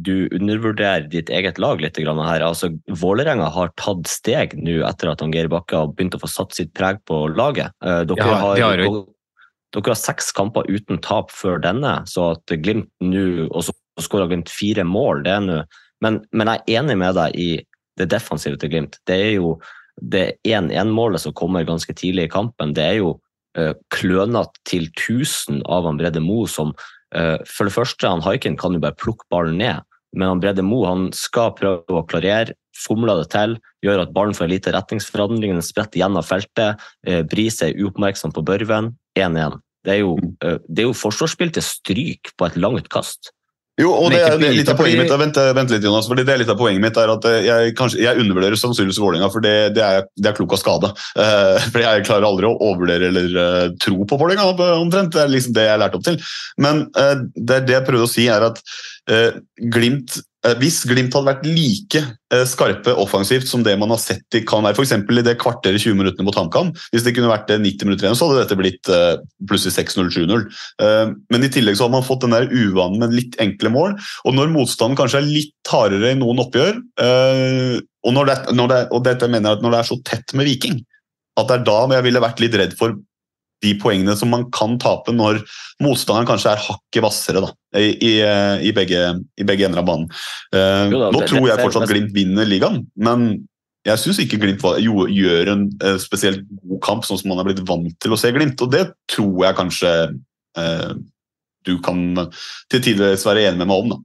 du, 0.05 0.15
undervurderer 0.37 1.07
ditt 1.09 1.31
eget 1.33 1.57
lag 1.63 1.81
litt 1.81 1.97
her. 1.97 2.43
Altså, 2.45 2.69
Vålerenga 3.01 3.47
har 3.55 3.71
tatt 3.81 4.11
steg 4.13 4.53
nå 4.61 4.83
etter 4.85 5.09
at 5.09 5.25
Geir 5.33 5.49
Bakke 5.49 5.79
har 5.79 5.95
begynt 5.95 6.19
å 6.19 6.21
få 6.21 6.29
satt 6.29 6.53
sitt 6.57 6.75
preg 6.77 7.01
på 7.09 7.23
laget. 7.33 7.73
Eh, 7.81 8.03
dere, 8.05 8.21
ja, 8.21 8.27
har, 8.43 8.61
har 8.61 8.83
dere, 8.83 8.91
dere, 9.73 9.85
har, 9.87 9.97
seks 9.97 10.29
kamper 10.37 10.69
uten 10.69 11.01
tap 11.01 11.33
før 11.33 11.63
denne, 11.65 11.95
så 12.05 12.35
at 12.35 12.53
Glimt 12.61 12.93
nå 13.01 13.49
Og 13.49 13.65
så 13.65 13.75
skåra 14.05 14.29
Glimt 14.29 14.53
fire 14.53 14.85
mål, 14.85 15.25
det 15.25 15.33
er 15.39 15.47
nå 15.47 15.63
men, 16.05 16.21
men, 16.31 16.47
jeg 16.47 16.61
er 16.61 16.83
enig 16.85 16.95
med 17.01 17.17
deg 17.17 17.33
i 17.35 17.49
det 17.99 18.07
defensive 18.13 18.55
til 18.61 18.71
Glimt. 18.71 19.01
Det 19.09 19.17
er 19.19 19.33
jo 19.41 19.57
det 19.99 20.37
1-1-målet 20.47 21.25
som 21.25 21.35
kommer 21.35 21.65
ganske 21.67 21.91
tidlig 21.97 22.29
i 22.29 22.31
kampen. 22.31 22.71
Det 22.77 22.85
er 22.85 23.01
jo 23.01 23.09
uh, 23.59 23.73
klønete 23.91 24.63
til 24.69 24.87
1000 24.93 25.65
av 25.67 25.89
han 25.89 25.99
Brede 25.99 26.23
Moe 26.23 26.47
som 26.47 26.71
Eh, 26.71 26.98
for 27.09 27.65
det 27.65 27.73
første, 27.73 28.05
han 28.05 28.21
Haiken 28.21 28.59
kan 28.61 28.75
jo 28.77 28.83
bare 28.83 28.97
plukke 28.99 29.25
ballen 29.33 29.57
ned, 29.63 29.85
men 30.13 30.29
han 30.29 30.41
Brede 30.43 30.65
Mo 30.65 30.83
han 30.85 31.07
skal 31.17 31.55
prøve 31.57 31.97
å 31.97 32.05
klarere. 32.09 32.57
Fomler 32.79 33.23
det 33.23 33.31
til, 33.33 33.57
gjør 33.83 34.05
at 34.05 34.13
ballen 34.15 34.37
får 34.37 34.47
en 34.47 34.53
lite 34.53 34.75
retningsforandring, 34.77 35.57
den 35.57 35.65
spretter 35.65 36.03
gjennom 36.03 36.27
feltet. 36.27 36.85
Bris 37.03 37.31
Brise 37.33 37.71
er 37.71 37.81
uoppmerksom 37.81 38.35
på 38.37 38.45
Børven. 38.47 38.93
1-1. 39.19 39.59
Det 39.87 39.95
er 39.95 40.03
jo, 40.03 40.17
eh, 40.45 40.59
det 40.69 40.85
er 40.85 40.89
jo 40.91 40.97
forsvarsspill 40.97 41.53
til 41.55 41.65
stryk 41.65 42.33
på 42.37 42.49
et 42.49 42.59
langt 42.61 42.91
kast. 42.93 43.33
Jo, 43.79 43.93
og 43.95 44.11
det 44.11 44.19
er, 44.25 44.37
det 44.41 44.49
er 44.49 44.57
litt 44.57 44.71
av 44.73 44.79
poenget 44.79 45.05
mitt 45.05 45.13
vent, 45.21 45.37
vent, 45.55 45.71
litt, 45.71 45.85
Jonas, 45.87 46.09
fordi 46.11 46.25
det 46.27 46.35
er 46.35 46.41
litt 46.43 46.51
av 46.51 46.59
poenget 46.59 46.83
mitt 46.83 46.99
er 46.99 47.13
at 47.13 47.29
jeg, 47.47 47.75
kanskje, 47.79 48.01
jeg 48.03 48.25
undervurderer 48.25 48.59
sannsynligvis 48.59 48.99
Vålerenga, 48.99 49.29
for 49.31 49.45
det, 49.45 49.55
det, 49.77 49.85
er, 49.85 50.09
det 50.19 50.33
er 50.33 50.39
klok 50.39 50.57
av 50.57 50.63
skade. 50.63 50.91
Uh, 51.15 51.55
for 51.71 51.85
Jeg 51.85 52.07
klarer 52.09 52.27
aldri 52.27 52.49
å 52.49 52.57
overvurdere 52.57 53.13
eller 53.13 53.37
uh, 53.39 53.67
tro 53.79 54.03
på 54.03 54.19
Vålerenga, 54.19 54.51
omtrent. 54.81 55.15
Det 55.15 55.23
er 55.23 55.31
liksom 55.31 55.55
det 55.55 55.69
jeg 55.69 55.75
har 55.77 55.83
lært 55.85 55.95
opp 55.99 56.07
til. 56.09 56.19
Men 56.59 56.89
uh, 56.99 57.23
det, 57.37 57.63
det 57.69 57.79
jeg 57.79 57.87
prøvde 57.87 58.09
å 58.09 58.15
si, 58.17 58.27
er 58.33 58.51
at 58.51 58.63
Glimt 59.73 60.19
Eh, 60.19 60.28
hvis 60.61 60.81
Glimt 60.89 61.15
hadde 61.17 61.29
vært 61.29 61.47
like 61.47 62.01
eh, 62.01 62.45
skarpe 62.49 62.95
offensivt 63.01 63.49
som 63.51 63.65
det 63.67 63.75
man 63.81 63.93
har 63.93 64.01
sett 64.03 64.23
de 64.35 64.41
kan 64.47 64.65
være, 64.65 64.77
f.eks. 64.79 64.95
i 64.95 65.25
det 65.27 65.35
kvarteret 65.43 65.83
20 65.83 65.99
minuttene 65.99 66.27
mot 66.27 66.37
HamKam, 66.39 66.71
hvis 66.93 67.07
det 67.07 67.15
kunne 67.17 67.31
vært 67.31 67.51
90 67.51 67.89
minutter 67.89 68.07
igjen, 68.07 68.19
så 68.19 68.29
hadde 68.29 68.45
dette 68.45 68.59
blitt 68.61 68.91
eh, 68.93 69.21
plutselig 69.49 69.77
6-0-7-0. 69.79 70.47
Men 71.33 71.45
i 71.45 71.51
tillegg 71.53 71.79
så 71.79 71.87
har 71.87 71.95
man 71.95 72.07
fått 72.07 72.25
den 72.25 72.35
der 72.35 72.49
uvanen 72.51 73.01
med 73.03 73.15
litt 73.17 73.37
enkle 73.43 73.73
mål. 73.75 73.97
Og 74.29 74.37
når 74.37 74.53
motstanden 74.53 74.99
kanskje 74.99 75.23
er 75.23 75.29
litt 75.29 75.73
hardere 75.73 76.13
i 76.13 76.19
noen 76.19 76.43
oppgjør, 76.43 76.79
og, 76.79 78.13
når 78.15 78.31
det, 78.31 78.37
når 78.57 78.71
det, 78.73 78.81
og 78.95 79.05
dette 79.07 79.29
mener 79.31 79.51
jeg 79.51 79.59
at 79.59 79.65
når 79.65 79.75
det 79.75 79.81
er 79.81 79.89
så 79.91 79.99
tett 80.07 80.35
med 80.39 80.49
Viking, 80.49 80.81
at 81.39 81.51
det 81.51 81.61
er 81.61 81.69
da 81.69 81.79
jeg 81.97 82.07
ville 82.09 82.23
vært 82.23 82.43
litt 82.43 82.57
redd 82.59 82.77
for 82.79 82.97
de 83.65 83.75
poengene 83.81 84.15
som 84.19 84.31
man 84.33 84.47
kan 84.55 84.77
tape 84.81 85.13
når 85.15 85.41
motstanderen 85.83 86.29
kanskje 86.29 86.53
er 86.53 86.63
hakket 86.63 87.03
hvassere 87.05 87.43
da, 87.43 87.53
i, 87.77 87.91
i, 88.01 88.13
i, 88.65 88.73
begge, 88.73 89.03
i 89.37 89.45
begge 89.45 89.67
ender 89.67 89.83
av 89.83 89.89
banen. 89.89 90.09
Uh, 90.55 90.89
jo 90.89 91.03
da, 91.03 91.13
nå 91.13 91.21
det, 91.21 91.29
tror 91.33 91.49
jeg 91.51 91.61
fortsatt 91.67 91.91
Glimt 91.91 92.15
vinner 92.17 92.49
ligaen, 92.49 92.83
men 92.97 93.29
jeg 93.89 94.03
syns 94.03 94.21
ikke 94.23 94.41
Glimt 94.43 94.65
gjør 94.65 95.53
en 95.53 95.69
uh, 95.85 95.97
spesielt 96.01 96.45
god 96.65 96.83
kamp, 96.85 97.07
sånn 97.07 97.21
som 97.21 97.33
man 97.33 97.43
er 97.43 97.51
blitt 97.51 97.65
vant 97.69 97.95
til 98.03 98.15
å 98.15 98.21
se 98.21 98.33
Glimt. 98.35 98.61
Og 98.65 98.73
det 98.73 98.89
tror 99.13 99.45
jeg 99.45 99.59
kanskje 99.61 99.95
uh, 100.59 100.91
du 101.69 101.77
kan 101.85 102.29
til 102.73 102.85
tider 102.85 103.17
være 103.17 103.49
enig 103.49 103.61
med 103.61 103.71
meg 103.71 103.85
om. 103.85 103.95
da. 103.95 104.03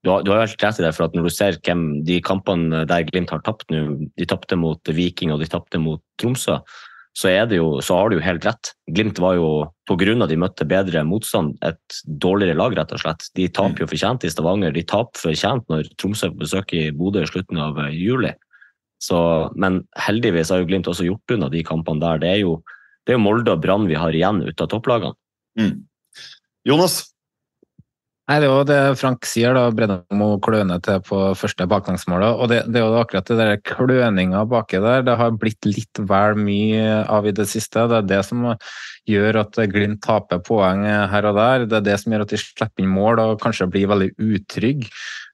Du 0.00 0.08
har, 0.08 0.22
du 0.24 0.30
har 0.32 0.40
helt 0.46 0.62
rett 0.64 0.78
i 0.80 0.84
det, 0.86 0.92
for 0.96 1.06
at 1.06 1.16
når 1.16 1.26
du 1.28 1.34
ser 1.34 1.58
hvem 1.60 1.82
de 2.08 2.20
kampene 2.24 2.84
der 2.88 3.04
Glimt 3.08 3.32
har 3.34 3.42
tapt 3.44 3.68
nå, 3.72 4.08
de 4.16 4.28
tapte 4.28 4.56
mot 4.56 4.92
Viking 4.96 5.34
og 5.34 5.42
de 5.42 5.50
tapte 5.50 5.80
mot 5.82 6.00
Tromsø, 6.20 6.56
så, 7.18 7.30
jo, 7.50 7.80
så, 7.82 7.96
har 7.96 8.10
du 8.10 8.16
jo 8.16 8.22
helt 8.22 8.44
rett. 8.46 8.70
Glimt 8.94 9.18
var 9.18 9.34
jo, 9.34 9.48
pga. 9.90 10.26
de 10.26 10.36
møtte 10.38 10.64
bedre 10.64 11.02
motstand, 11.04 11.56
et 11.66 12.02
dårligere 12.06 12.56
lag, 12.56 12.76
rett 12.78 12.92
og 12.94 13.02
slett. 13.02 13.26
De 13.34 13.48
taper 13.48 13.82
jo 13.82 13.90
fortjent 13.90 14.24
i 14.24 14.30
Stavanger. 14.30 14.72
De 14.72 14.84
taper 14.86 15.18
fortjent 15.18 15.66
når 15.68 15.90
Tromsø 15.98 16.28
er 16.28 16.36
på 16.36 16.44
besøk 16.44 16.72
i 16.72 16.90
Bodø 16.94 17.24
i 17.24 17.30
slutten 17.30 17.58
av 17.58 17.78
eh, 17.82 17.96
juli. 17.98 18.32
Så, 19.02 19.18
men 19.56 19.82
heldigvis 19.98 20.52
har 20.52 20.62
jo 20.62 20.68
Glimt 20.68 20.88
også 20.90 21.08
gjort 21.08 21.34
unna 21.34 21.50
de 21.50 21.64
kampene 21.66 22.02
der. 22.02 22.22
Det 22.22 22.30
er 22.30 22.42
jo, 22.44 22.60
det 23.04 23.14
er 23.14 23.18
jo 23.18 23.24
Molde 23.24 23.56
og 23.56 23.62
Brann 23.64 23.88
vi 23.90 23.98
har 23.98 24.14
igjen 24.14 24.44
ut 24.46 24.60
av 24.60 24.70
topplagene. 24.70 25.16
Mm. 25.58 25.80
Jonas, 26.68 27.00
Nei, 28.30 28.36
Det 28.38 28.46
er 28.46 28.52
jo 28.52 28.62
det 28.62 28.98
Frank 29.00 29.26
sier, 29.26 29.56
da, 29.56 29.64
Brennemo 29.74 30.36
kløne 30.38 30.76
til 30.86 31.00
på 31.02 31.18
første 31.34 31.64
baklengsmålet. 31.66 32.38
og 32.38 32.46
det, 32.52 32.60
det, 32.70 32.78
er 32.78 32.84
jo 32.86 33.00
akkurat 33.00 33.26
det 33.26 33.38
der 33.40 33.56
kløninga 33.66 34.44
baki 34.46 34.78
der 34.78 35.02
det 35.02 35.16
har 35.18 35.32
blitt 35.34 35.66
litt 35.66 35.98
vel 35.98 36.38
mye 36.38 37.00
av 37.10 37.26
i 37.26 37.32
det 37.34 37.48
siste. 37.50 37.88
Det 37.90 37.96
er 37.96 38.06
det 38.06 38.20
som 38.28 38.44
gjør 39.10 39.40
at 39.40 39.58
Glimt 39.72 39.98
taper 40.06 40.38
poeng 40.46 40.84
her 40.86 41.26
og 41.26 41.40
der. 41.40 41.64
Det 41.66 41.80
er 41.80 41.88
det 41.88 41.96
som 41.98 42.14
gjør 42.14 42.22
at 42.22 42.30
de 42.30 42.38
slipper 42.38 42.84
inn 42.84 42.92
mål 42.94 43.18
og 43.24 43.40
kanskje 43.42 43.66
blir 43.72 43.90
veldig 43.90 44.12
utrygge. 44.14 44.86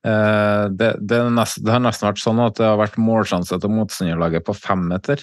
Eh, 0.07 0.65
det, 0.73 0.95
det, 0.97 1.21
det, 1.37 1.75
har 1.75 1.85
nesten 1.85 2.09
vært 2.09 2.23
sånn 2.23 2.41
at 2.47 2.57
det 2.57 2.65
har 2.65 2.81
vært 2.81 2.97
målsjanse 2.97 3.61
til 3.61 3.75
motstanderlaget 3.77 4.47
på 4.49 4.57
femmeter. 4.57 5.21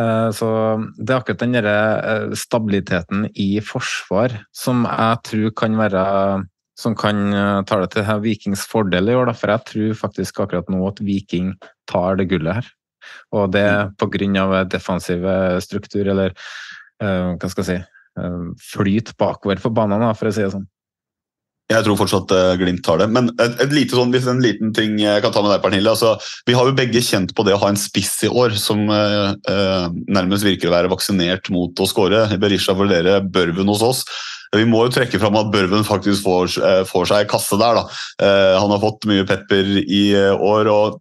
Eh, 0.00 0.30
så 0.32 0.48
det 0.96 1.12
er 1.12 1.20
akkurat 1.20 1.44
den 1.44 1.60
derre 1.60 2.40
stabiliteten 2.40 3.28
i 3.36 3.50
forsvar 3.60 4.38
som 4.56 4.86
jeg 4.88 5.22
tror 5.28 5.54
kan 5.60 5.76
være 5.76 6.08
som 6.82 6.96
kan 6.98 7.22
eh, 7.32 7.60
ta 7.68 7.78
det 7.82 7.92
til 7.94 8.08
Vikings 8.24 8.66
fordel 8.68 9.10
i 9.10 9.16
år. 9.16 9.30
Da. 9.30 9.36
For 9.38 9.54
jeg 9.54 9.66
tror 9.70 9.98
faktisk 10.04 10.42
akkurat 10.44 10.70
nå 10.72 10.82
at 10.88 11.02
Viking 11.04 11.54
tar 11.90 12.18
det 12.20 12.28
gullet 12.32 12.60
her. 12.60 12.70
Og 13.34 13.50
det 13.54 13.64
mm. 13.66 13.96
pga. 13.98 14.64
defensiv 14.70 15.24
struktur, 15.64 16.06
eller 16.12 16.36
uh, 17.02 17.34
hva 17.34 17.48
skal 17.50 17.64
jeg 17.64 17.66
si 17.66 17.78
uh, 18.22 18.52
flyt 18.62 19.10
bakover 19.18 19.58
på 19.58 19.72
banen, 19.74 20.04
for 20.14 20.30
å 20.30 20.34
si 20.34 20.44
det 20.44 20.52
sånn. 20.54 20.68
Jeg 21.72 21.86
tror 21.86 21.98
fortsatt 22.00 22.34
uh, 22.36 22.52
Glimt 22.60 22.84
tar 22.86 23.00
det. 23.02 23.08
Men 23.12 23.30
et, 23.36 23.56
et 23.64 23.74
lite 23.74 23.98
sånn, 23.98 24.12
hvis 24.14 24.28
en 24.30 24.42
liten 24.44 24.74
ting 24.76 24.98
jeg 25.00 25.24
kan 25.24 25.34
ta 25.34 25.44
med 25.44 25.54
deg, 25.54 25.62
Pernille. 25.64 25.94
Altså, 25.94 26.14
vi 26.48 26.56
har 26.58 26.68
jo 26.68 26.76
begge 26.76 27.02
kjent 27.04 27.34
på 27.36 27.46
det 27.48 27.56
å 27.56 27.62
ha 27.64 27.72
en 27.72 27.80
spiss 27.80 28.14
i 28.26 28.30
år 28.30 28.54
som 28.60 28.84
uh, 28.90 29.32
uh, 29.48 29.88
nærmest 30.06 30.46
virker 30.46 30.70
å 30.70 30.76
være 30.76 30.92
vaksinert 30.92 31.50
mot 31.54 31.82
å 31.82 31.88
skåre. 31.88 32.26
Berisha 32.42 32.76
vurderer 32.78 33.24
Børven 33.24 33.72
hos 33.72 33.84
oss. 33.86 34.06
Vi 34.52 34.64
må 34.68 34.84
jo 34.84 34.92
trekke 34.92 35.20
fram 35.20 35.36
at 35.40 35.52
Børven 35.52 35.84
faktisk 35.86 36.26
får, 36.26 36.56
eh, 36.60 36.82
får 36.84 37.08
seg 37.08 37.30
kasse 37.30 37.56
der. 37.60 37.78
Da. 37.78 37.84
Eh, 38.20 38.60
han 38.60 38.70
har 38.70 38.82
fått 38.82 39.08
mye 39.08 39.24
pepper 39.28 39.78
i 39.82 40.12
eh, 40.12 40.32
år. 40.36 40.68
og 40.68 41.00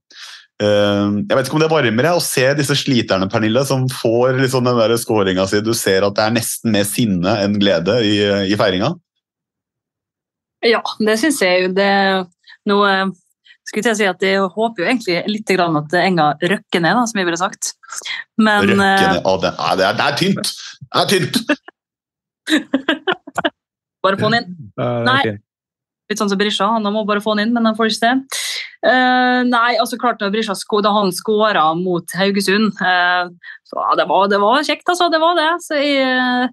jeg 0.61 1.33
vet 1.33 1.47
ikke 1.47 1.55
om 1.57 1.61
det 1.63 1.71
varmer 1.71 2.05
jeg 2.05 2.17
å 2.19 2.21
se 2.21 2.43
disse 2.53 2.75
sliterne 2.77 3.25
Pernille, 3.25 3.63
som 3.65 3.87
får 3.89 4.37
liksom 4.37 4.67
den 4.67 4.91
skåringa 4.93 5.47
si. 5.49 5.57
Du 5.65 5.73
ser 5.73 6.05
at 6.05 6.13
det 6.13 6.21
er 6.21 6.35
nesten 6.35 6.75
mer 6.75 6.85
sinne 6.85 7.33
enn 7.41 7.55
glede 7.57 7.95
i, 8.05 8.19
i 8.45 8.53
feiringa? 8.53 8.91
Ja, 10.65 10.81
det 11.01 11.17
syns 11.21 11.41
jeg 11.41 11.65
jo. 11.65 11.73
Det 11.77 11.91
nå 12.69 12.77
skulle 13.71 13.93
å 13.93 13.97
si 13.97 14.07
at 14.09 14.23
jeg 14.25 14.41
håper 14.41 14.83
jo 14.83 14.87
egentlig 14.89 15.17
litt 15.29 15.51
grann 15.55 15.77
at 15.79 15.93
Enga 16.01 16.31
røkker 16.41 16.83
ned, 16.83 16.97
da, 16.97 17.05
som 17.07 17.21
jeg 17.21 17.27
ville 17.29 17.39
sagt. 17.39 17.73
Men 18.41 18.67
Røkke 18.67 18.87
eh, 18.87 19.05
ned 19.15 19.21
Ah, 19.23 19.37
det, 19.39 19.53
er, 19.53 19.77
det, 19.77 19.85
er, 19.87 19.95
det 19.99 20.07
er 20.07 20.17
tynt! 20.19 20.51
Det 20.81 21.01
er 21.01 21.07
tynt! 21.13 21.35
bare 24.03 24.19
få 24.19 24.31
den 24.33 24.41
inn. 24.41 24.55
Nei. 25.07 25.21
Litt 26.11 26.19
sånn 26.19 26.31
som 26.31 26.39
Brisja, 26.39 26.67
han 26.73 26.87
må 26.91 27.05
bare 27.07 27.23
få 27.23 27.37
den 27.37 27.47
inn, 27.47 27.53
men 27.55 27.69
han 27.69 27.77
får 27.77 27.91
ikke 27.91 28.01
se. 28.01 28.13
Uh, 28.81 29.45
nei, 29.45 29.75
altså 29.79 29.99
klart 30.01 30.19
når 30.23 30.33
Brisja 30.33 30.55
sko, 30.57 30.81
da 30.83 30.89
han 30.95 31.13
skåra 31.13 31.67
mot 31.77 32.15
Haugesund 32.17 32.73
uh, 32.81 33.29
så, 33.69 33.77
ja, 33.77 33.91
det, 33.99 34.07
var, 34.09 34.25
det 34.31 34.39
var 34.41 34.65
kjekt, 34.65 34.89
altså. 34.89 35.07
Det 35.13 35.21
var 35.21 35.37
det. 35.37 35.51
Så 35.63 35.77
jeg, 35.79 36.01
eh, 36.01 36.49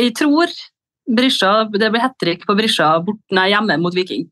jeg 0.00 0.14
tror 0.16 0.54
Brisja, 1.04 1.64
det 1.72 1.90
blir 1.92 2.02
hat 2.04 2.16
trick 2.20 2.46
på 2.48 2.56
Brisja 2.56 2.94
bort, 3.04 3.20
nei, 3.34 3.50
hjemme 3.52 3.76
mot 3.82 3.94
Viking. 3.96 4.24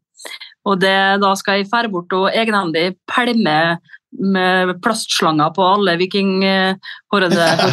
Og 0.68 0.78
det, 0.80 0.94
da 1.22 1.34
skal 1.38 1.60
jeg 1.60 1.70
fære 1.72 1.90
bort 1.92 2.12
og 2.14 2.30
egenhendig 2.30 2.94
pælme 3.10 3.78
med 4.12 4.74
plastslanger 4.84 5.50
på 5.56 5.62
alle 5.74 5.96
vikinghårede 6.00 7.46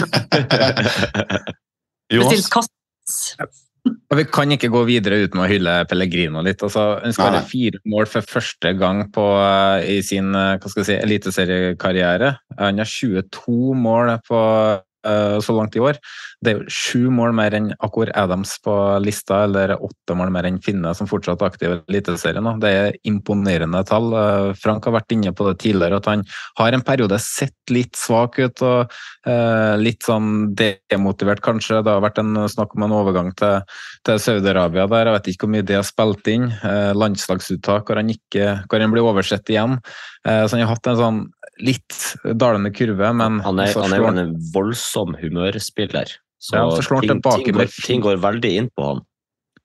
Bestilt 2.10 2.50
kast. 2.52 2.72
Og 4.10 4.18
Vi 4.18 4.24
kan 4.28 4.50
ikke 4.52 4.68
gå 4.72 4.82
videre 4.88 5.22
uten 5.24 5.40
å 5.40 5.48
hylle 5.48 5.76
Pellegrino 5.88 6.42
litt. 6.44 6.60
Altså, 6.66 6.98
hun 7.00 7.14
skal 7.16 7.38
ha 7.38 7.42
fire 7.46 7.80
mål 7.88 8.08
for 8.10 8.26
første 8.26 8.74
gang 8.78 9.06
på, 9.14 9.24
eh, 9.40 9.96
i 9.96 9.98
sin 10.04 10.34
eh, 10.36 10.58
hva 10.60 10.72
skal 10.72 10.86
si, 10.86 10.98
eliteseriekarriere. 10.98 12.34
Han 12.58 12.82
har 12.82 12.90
22 12.90 13.76
mål 13.78 14.16
på, 14.26 14.40
uh, 15.06 15.38
så 15.40 15.56
langt 15.56 15.78
i 15.78 15.84
år. 15.84 15.96
Det 16.40 16.52
er 16.54 16.60
jo 16.62 16.72
sju 16.72 17.10
mål 17.12 17.34
mer 17.36 17.52
enn 17.52 17.66
Akor 17.84 18.08
Adams 18.16 18.54
på 18.64 18.72
lista, 19.04 19.42
eller 19.44 19.74
åtte 19.76 20.14
mål 20.16 20.30
mer 20.32 20.46
enn 20.48 20.56
Finne, 20.64 20.94
som 20.96 21.08
fortsatt 21.08 21.42
er 21.42 21.50
aktiv 21.50 21.74
i 21.74 21.80
Eliteserien. 21.92 22.46
Det 22.62 22.70
er 22.72 22.96
imponerende 23.08 23.82
tall. 23.84 24.08
Eh, 24.16 24.52
Frank 24.56 24.88
har 24.88 24.94
vært 24.96 25.12
inne 25.12 25.34
på 25.36 25.44
det 25.50 25.58
tidligere, 25.60 25.98
at 26.00 26.08
han 26.08 26.24
har 26.56 26.72
en 26.72 26.84
periode 26.86 27.18
sett 27.20 27.74
litt 27.74 27.98
svak 28.00 28.38
ut 28.40 28.62
og 28.64 28.94
eh, 29.28 29.74
litt 29.80 30.08
sånn 30.08 30.54
demotivert, 30.56 31.42
kanskje. 31.44 31.82
Det 31.84 31.92
har 31.92 32.00
vært 32.06 32.22
en 32.22 32.46
snakk 32.48 32.72
om 32.78 32.88
en 32.88 32.96
overgang 33.02 33.28
til, 33.36 33.60
til 34.08 34.22
Saudi-Arabia 34.24 34.88
der. 34.88 35.10
Jeg 35.10 35.18
vet 35.18 35.30
ikke 35.34 35.44
hvor 35.44 35.54
mye 35.58 35.68
det 35.68 35.76
har 35.76 35.84
spilt 35.90 36.32
inn. 36.32 36.48
Eh, 36.56 36.94
landslagsuttak 36.96 37.84
hvor 37.84 38.00
han, 38.00 38.14
ikke, 38.16 38.62
hvor 38.64 38.80
han 38.80 38.96
blir 38.96 39.10
oversett 39.12 39.52
igjen. 39.52 39.76
Eh, 40.24 40.46
så 40.46 40.56
han 40.56 40.64
har 40.64 40.72
hatt 40.72 40.88
en 40.88 41.00
sånn 41.04 41.20
litt 41.60 42.00
dalende 42.24 42.72
kurve, 42.72 43.12
men 43.12 43.42
Han 43.44 43.60
er, 43.60 43.76
han 43.76 43.92
er 43.92 44.24
en 44.24 44.34
voldsom 44.54 45.12
humørspiller. 45.20 46.16
Så, 46.40 46.56
Ja, 46.56 46.64
så 46.72 46.82
slår 46.86 47.02
han 47.02 47.20
ting, 47.20 47.22
ting, 47.22 47.54
med 47.54 47.68
går, 47.68 47.78
ting 47.84 48.02
går 48.04 48.18
veldig 48.22 48.50
inn 48.56 48.72
på 48.72 48.88
han. 48.88 49.04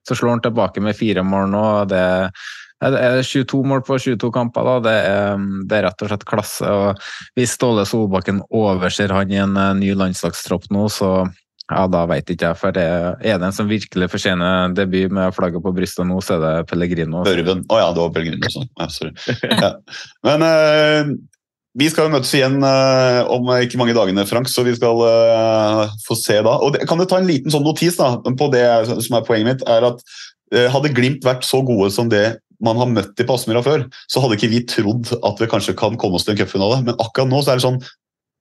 Så 0.06 0.18
slår 0.20 0.36
han 0.36 0.44
tilbake 0.44 0.84
med 0.84 0.98
fire 0.98 1.24
mål 1.26 1.50
nå. 1.54 1.66
Det 1.90 2.04
er 2.04 2.46
er 2.84 3.22
22 3.24 3.64
mål 3.66 3.82
på 3.88 3.98
22 4.00 4.32
kamper. 4.32 4.64
da, 4.68 4.80
Det 4.84 4.96
er, 5.08 5.38
det 5.66 5.78
er 5.78 5.88
rett 5.88 6.02
og 6.04 6.12
slett 6.12 6.26
klasse. 6.28 6.68
og 6.68 7.00
Hvis 7.36 7.56
Ståle 7.56 7.86
Solbakken 7.88 8.44
overser 8.52 9.14
han 9.16 9.32
i 9.32 9.40
en 9.42 9.58
eh, 9.58 9.74
ny 9.80 9.94
landslagstropp 9.96 10.70
nå, 10.70 10.88
så 10.90 11.26
ja, 11.66 11.88
da 11.90 12.04
veit 12.06 12.30
ikke 12.30 12.52
jeg. 12.52 12.60
For 12.62 12.76
det 12.76 12.86
er 12.86 13.40
det 13.40 13.48
en 13.48 13.56
som 13.56 13.70
virkelig 13.70 14.10
fortjener 14.12 14.76
debut 14.78 15.12
med 15.12 15.34
flagget 15.34 15.64
på 15.66 15.74
brystet 15.74 16.06
nå, 16.06 16.20
så 16.22 16.38
er 16.38 16.44
det 16.44 16.68
Pellegrino. 16.70 17.24
Børven. 17.26 17.64
Å 17.72 17.80
ja, 17.82 17.88
det 17.96 18.04
var 18.04 18.12
Pellegrino 18.14 18.52
sånn. 18.54 18.70
Ja, 18.78 18.90
sorry. 18.94 19.16
Ja. 19.50 19.72
Men 20.28 20.46
eh, 20.46 21.16
vi 21.76 21.90
skal 21.92 22.08
jo 22.08 22.14
møtes 22.14 22.32
igjen 22.38 22.62
uh, 22.64 23.28
om 23.34 23.50
ikke 23.58 23.80
mange 23.80 23.96
dagene, 23.98 24.24
Frank, 24.30 24.48
så 24.52 24.64
vi 24.64 24.76
skal 24.78 25.02
uh, 25.04 25.92
få 26.06 26.16
se 26.20 26.38
da. 26.40 26.56
Og 26.64 26.76
det, 26.76 26.86
kan 26.88 27.00
du 27.00 27.04
ta 27.10 27.20
en 27.20 27.28
liten 27.28 27.52
sånn 27.52 27.66
notis 27.68 28.00
da, 28.00 28.14
på 28.24 28.48
det 28.54 28.64
som 29.04 29.18
er 29.18 29.28
poenget 29.28 29.50
mitt, 29.50 29.66
er 29.68 29.88
at 29.92 30.00
uh, 30.56 30.68
hadde 30.72 30.94
Glimt 30.96 31.28
vært 31.28 31.44
så 31.48 31.60
gode 31.68 31.92
som 31.92 32.12
det 32.12 32.38
man 32.64 32.80
har 32.80 32.88
møtt 32.88 33.20
i 33.20 33.28
på 33.28 33.36
før, 33.38 33.84
så 34.08 34.24
hadde 34.24 34.38
ikke 34.40 34.52
vi 34.54 34.64
trodd 34.72 35.12
at 35.20 35.42
vi 35.42 35.50
kanskje 35.52 35.76
kan 35.78 35.98
komme 36.00 36.16
oss 36.16 36.24
til 36.24 36.36
en 36.36 36.40
cupfinale. 36.40 36.80
Men 36.88 36.96
akkurat 36.96 37.28
nå 37.30 37.44
så 37.44 37.52
er 37.52 37.60
det 37.60 37.68
sånn 37.68 37.82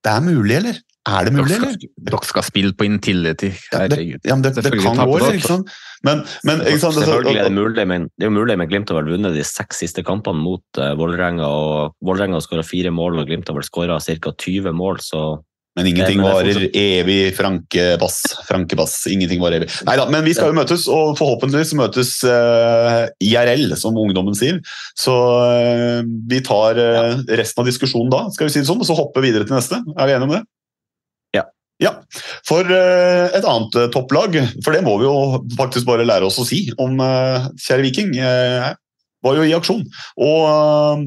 Det 0.05 0.13
er 0.13 0.23
mulig, 0.23 0.55
eller? 0.61 0.79
Er 1.05 1.27
det 1.27 1.35
mulig, 1.37 1.51
Dere 1.53 1.69
eller? 1.69 1.89
dere 2.09 2.19
skal 2.25 2.45
spille 2.47 2.73
på 2.73 2.87
Intility. 2.89 3.51
Herregud. 3.75 4.23
Ja, 4.25 4.39
men 4.39 4.45
det, 4.47 4.55
det 4.57 4.73
kan 4.73 4.97
gå, 4.97 5.05
liksom. 5.05 5.19
eller? 5.21 5.37
Ikke 5.37 5.51
sant? 5.51 5.73
Men, 6.05 6.23
men 6.49 6.63
ikke 6.65 6.81
sant? 6.81 6.97
Selvfølgelig 6.97 7.41
er 7.43 7.49
det 7.51 7.57
mulig, 7.59 7.85
men 7.91 8.07
det 8.09 8.25
er 8.25 8.31
jo 8.31 8.37
mulig 8.39 8.57
med 8.61 8.71
Glimt 8.71 8.93
har 8.93 9.03
vel 9.03 9.11
vunnet 9.13 9.37
de 9.37 9.45
seks 9.45 9.83
siste 9.85 10.05
kampene 10.05 10.41
mot 10.41 10.81
uh, 10.81 10.95
Vålerenga. 10.97 11.45
og 11.45 11.99
Vålerenga 12.05 12.41
har 12.41 12.47
skåra 12.47 12.65
fire 12.65 12.93
mål, 12.95 13.21
og 13.21 13.29
Glimt 13.29 13.53
har 13.53 13.59
vel 13.59 13.67
skåra 13.69 13.99
ca. 14.01 14.33
20 14.33 14.73
mål, 14.73 15.03
så 15.05 15.27
Men 15.77 15.91
ingenting 15.91 16.23
varer 16.23 16.69
evig, 16.71 17.35
Franke 17.37 17.85
varer 17.99 18.09
Franke. 18.09 18.49
Frankebass. 18.49 18.97
Ingenting 19.11 19.45
varer 19.45 19.61
evig. 19.61 19.71
Neida, 19.85 20.09
men 20.09 20.25
vi 20.25 20.33
skal 20.39 20.55
jo 20.55 20.57
møtes, 20.57 20.89
og 20.89 21.19
forhåpentligvis 21.21 21.75
møtes 21.77 22.15
uh, 22.25 23.05
IRL, 23.21 23.77
som 23.77 24.01
ungdommen 24.01 24.39
sier. 24.39 24.63
Så 24.97 25.13
uh, 25.13 26.01
vi 26.33 26.41
tar 26.47 26.81
uh, 26.81 27.25
resten 27.29 27.61
av 27.61 27.69
diskusjonen 27.69 28.13
da, 28.15 28.25
skal 28.33 28.49
vi 28.49 28.57
si 28.57 28.65
det 28.65 28.71
sånn, 28.73 28.81
og 28.81 28.89
så 28.89 28.97
hopper 28.97 29.21
vi 29.21 29.35
videre 29.35 29.51
til 29.51 29.59
neste. 29.59 29.85
Er 29.99 30.09
vi 30.09 30.17
enige 30.17 30.31
om 30.31 30.37
det? 30.39 30.45
Ja. 31.85 31.93
For 32.49 32.65
eh, 32.65 33.35
et 33.37 33.45
annet 33.45 33.77
eh, 33.79 33.91
topplag, 33.93 34.39
for 34.65 34.77
det 34.77 34.85
må 34.87 34.97
vi 35.01 35.09
jo 35.09 35.45
faktisk 35.59 35.89
bare 35.89 36.07
lære 36.07 36.29
oss 36.29 36.41
å 36.41 36.47
si 36.49 36.67
om 36.81 36.97
eh, 37.03 37.51
kjære 37.67 37.85
Viking, 37.85 38.17
var 39.25 39.39
jo 39.39 39.45
i 39.47 39.55
aksjon. 39.57 39.85
Og 40.25 41.05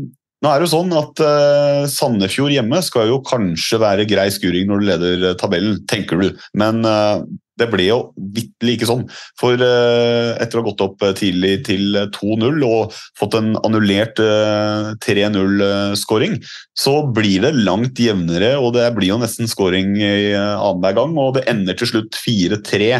nå 0.47 0.53
er 0.53 0.61
det 0.61 0.69
jo 0.69 0.75
sånn 0.77 0.93
at 0.95 1.19
uh, 1.19 1.81
Sandefjord 1.91 2.53
hjemme 2.55 2.79
skal 2.85 3.11
jo 3.11 3.19
kanskje 3.27 3.81
være 3.83 4.07
grei 4.07 4.29
skuring 4.31 4.69
når 4.69 4.79
du 4.79 4.87
leder 4.87 5.25
eh, 5.31 5.35
tabellen, 5.39 5.81
tenker 5.91 6.23
du. 6.23 6.29
Men 6.55 6.79
uh, 6.87 7.19
det 7.57 7.67
ble 7.71 7.87
jo 7.87 7.97
vitterlig 8.15 8.77
ikke 8.77 8.89
sånn. 8.89 9.03
For 9.39 9.57
uh, 9.57 10.37
etter 10.37 10.59
å 10.59 10.63
ha 10.63 10.67
gått 10.69 10.83
opp 10.85 11.05
tidlig 11.17 11.53
til 11.67 11.97
eh, 11.97 12.09
2-0 12.13 12.61
og 12.67 12.95
fått 13.17 13.37
en 13.39 13.55
annullert 13.65 14.21
eh, 14.21 14.91
3-0-skåring, 15.03 16.37
så 16.77 16.99
blir 17.13 17.47
det 17.47 17.55
langt 17.57 17.99
jevnere, 18.01 18.55
og 18.61 18.75
det 18.77 18.87
blir 18.97 19.15
jo 19.15 19.21
nesten 19.21 19.49
skåring 19.49 19.95
annenhver 19.97 20.97
gang. 20.99 21.15
Og 21.17 21.33
det 21.37 21.47
ender 21.49 21.77
til 21.77 21.89
slutt 21.91 22.19
4-3 22.21 22.91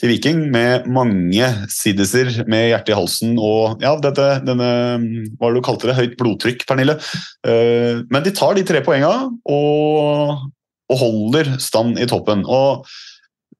til 0.00 0.08
Viking 0.08 0.38
med 0.52 0.86
mange 0.88 1.48
siddiser 1.68 2.30
med 2.48 2.70
hjertet 2.70 2.94
i 2.94 2.96
halsen 2.96 3.34
og 3.36 3.82
ja, 3.84 3.92
dette, 4.00 4.28
denne 4.46 4.70
Hva 5.36 5.42
var 5.44 5.52
det 5.52 5.60
du 5.60 5.66
kalte 5.66 5.90
det? 5.90 5.96
Høyt 5.98 6.16
blodtrykk, 6.20 6.64
Pernille. 6.68 6.96
Eh, 7.44 8.00
Men 8.08 8.24
de 8.24 8.32
tar 8.32 8.56
de 8.56 8.64
tre 8.64 8.80
poenga 8.86 9.12
og, 9.44 10.40
og 10.90 11.02
holder 11.04 11.52
stand 11.60 12.00
i 12.00 12.08
toppen. 12.08 12.46
Og 12.48 12.88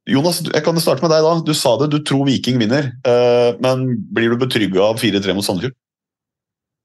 Jonas, 0.09 0.41
jeg 0.49 0.65
kan 0.65 0.81
starte 0.81 1.05
med 1.05 1.12
deg 1.12 1.23
da. 1.27 1.35
Du 1.45 1.53
sa 1.55 1.77
det, 1.79 1.91
du 1.93 2.01
tror 2.03 2.25
Viking 2.27 2.57
vinner. 2.62 2.89
eh, 3.05 3.53
Men 3.61 3.85
blir 4.11 4.33
du 4.33 4.41
betrygga 4.41 4.89
av 4.89 4.99
4-3 5.03 5.37
mot 5.37 5.45
Sandefjord? 5.45 5.77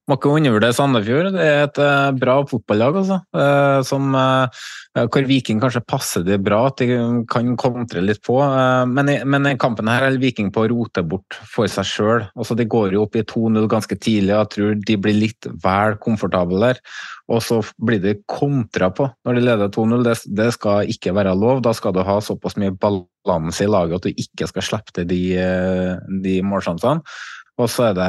Må 0.06 0.14
ikke 0.14 0.30
undervurdere 0.38 0.74
Sandefjord. 0.76 1.32
Det 1.34 1.42
er 1.42 1.64
et 1.64 1.78
eh, 1.82 2.12
bra 2.14 2.36
fotballag, 2.46 2.98
altså. 3.00 3.16
Eh, 3.34 3.78
som, 3.88 4.12
eh, 4.14 5.06
hvor 5.10 5.26
Viking 5.26 5.58
kanskje 5.58 5.82
passer 5.82 6.22
det 6.22 6.38
bra, 6.46 6.60
at 6.68 6.78
de 6.78 7.24
kan 7.26 7.56
kontre 7.58 8.04
litt 8.04 8.22
på. 8.22 8.36
Men, 8.86 9.10
i, 9.10 9.56
kampen 9.58 9.90
her 9.90 10.06
er 10.06 10.20
Viking 10.22 10.52
på 10.54 10.62
å 10.62 10.70
rote 10.70 11.02
bort 11.02 11.34
for 11.50 11.66
seg 11.70 11.90
sjøl. 11.90 12.26
Altså, 12.38 12.54
de 12.54 12.68
går 12.70 12.94
jo 12.94 13.02
opp 13.02 13.18
i 13.18 13.26
2-0 13.26 13.66
ganske 13.72 13.98
tidlig, 13.98 14.30
og 14.30 14.44
jeg 14.44 14.52
tror 14.54 14.80
de 14.86 14.98
blir 15.08 15.18
litt 15.24 15.50
vel 15.66 15.98
komfortable 15.98 16.62
der. 16.62 16.82
Og 17.26 17.42
så 17.42 17.58
blir 17.82 17.98
de 17.98 18.14
kontra 18.30 18.92
på 18.94 19.08
når 19.26 19.40
de 19.40 19.46
leder 19.48 19.74
2-0. 19.74 20.06
Det, 20.06 20.18
det 20.38 20.52
skal 20.54 20.92
ikke 20.92 21.16
være 21.18 21.34
lov. 21.34 21.64
Da 21.66 21.74
skal 21.74 21.96
du 21.96 22.04
ha 22.06 22.20
såpass 22.22 22.54
mye 22.62 22.70
balanse 22.78 23.66
i 23.66 23.72
laget 23.74 23.98
at 23.98 24.06
du 24.06 24.22
ikke 24.22 24.46
skal 24.54 24.70
slippe 24.70 24.94
til 24.94 25.10
de, 25.10 25.24
de 26.22 26.38
målsjansene. 26.46 27.02
Og 27.56 27.70
så 27.72 27.88
er 27.88 27.96
det 27.96 28.06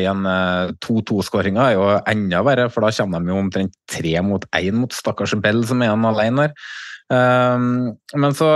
igjen 0.00 0.26
eh, 0.30 0.72
2-2-skåringa 0.84 1.68
er 1.68 1.74
jo 1.74 1.86
enda 2.06 2.42
verre, 2.46 2.68
for 2.70 2.86
da 2.86 2.92
kommer 2.94 3.24
de 3.24 3.32
jo 3.32 3.40
omtrent 3.42 3.78
tre 3.90 4.14
mot 4.22 4.46
én 4.54 4.78
mot 4.78 4.94
stakkars 4.94 5.34
Bell, 5.42 5.64
som 5.66 5.82
er 5.82 5.90
igjen 5.90 6.10
alene 6.12 6.46
der. 6.46 6.68
Um, 7.06 7.94
men 8.18 8.34
så, 8.34 8.48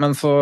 men 0.00 0.14
så 0.16 0.32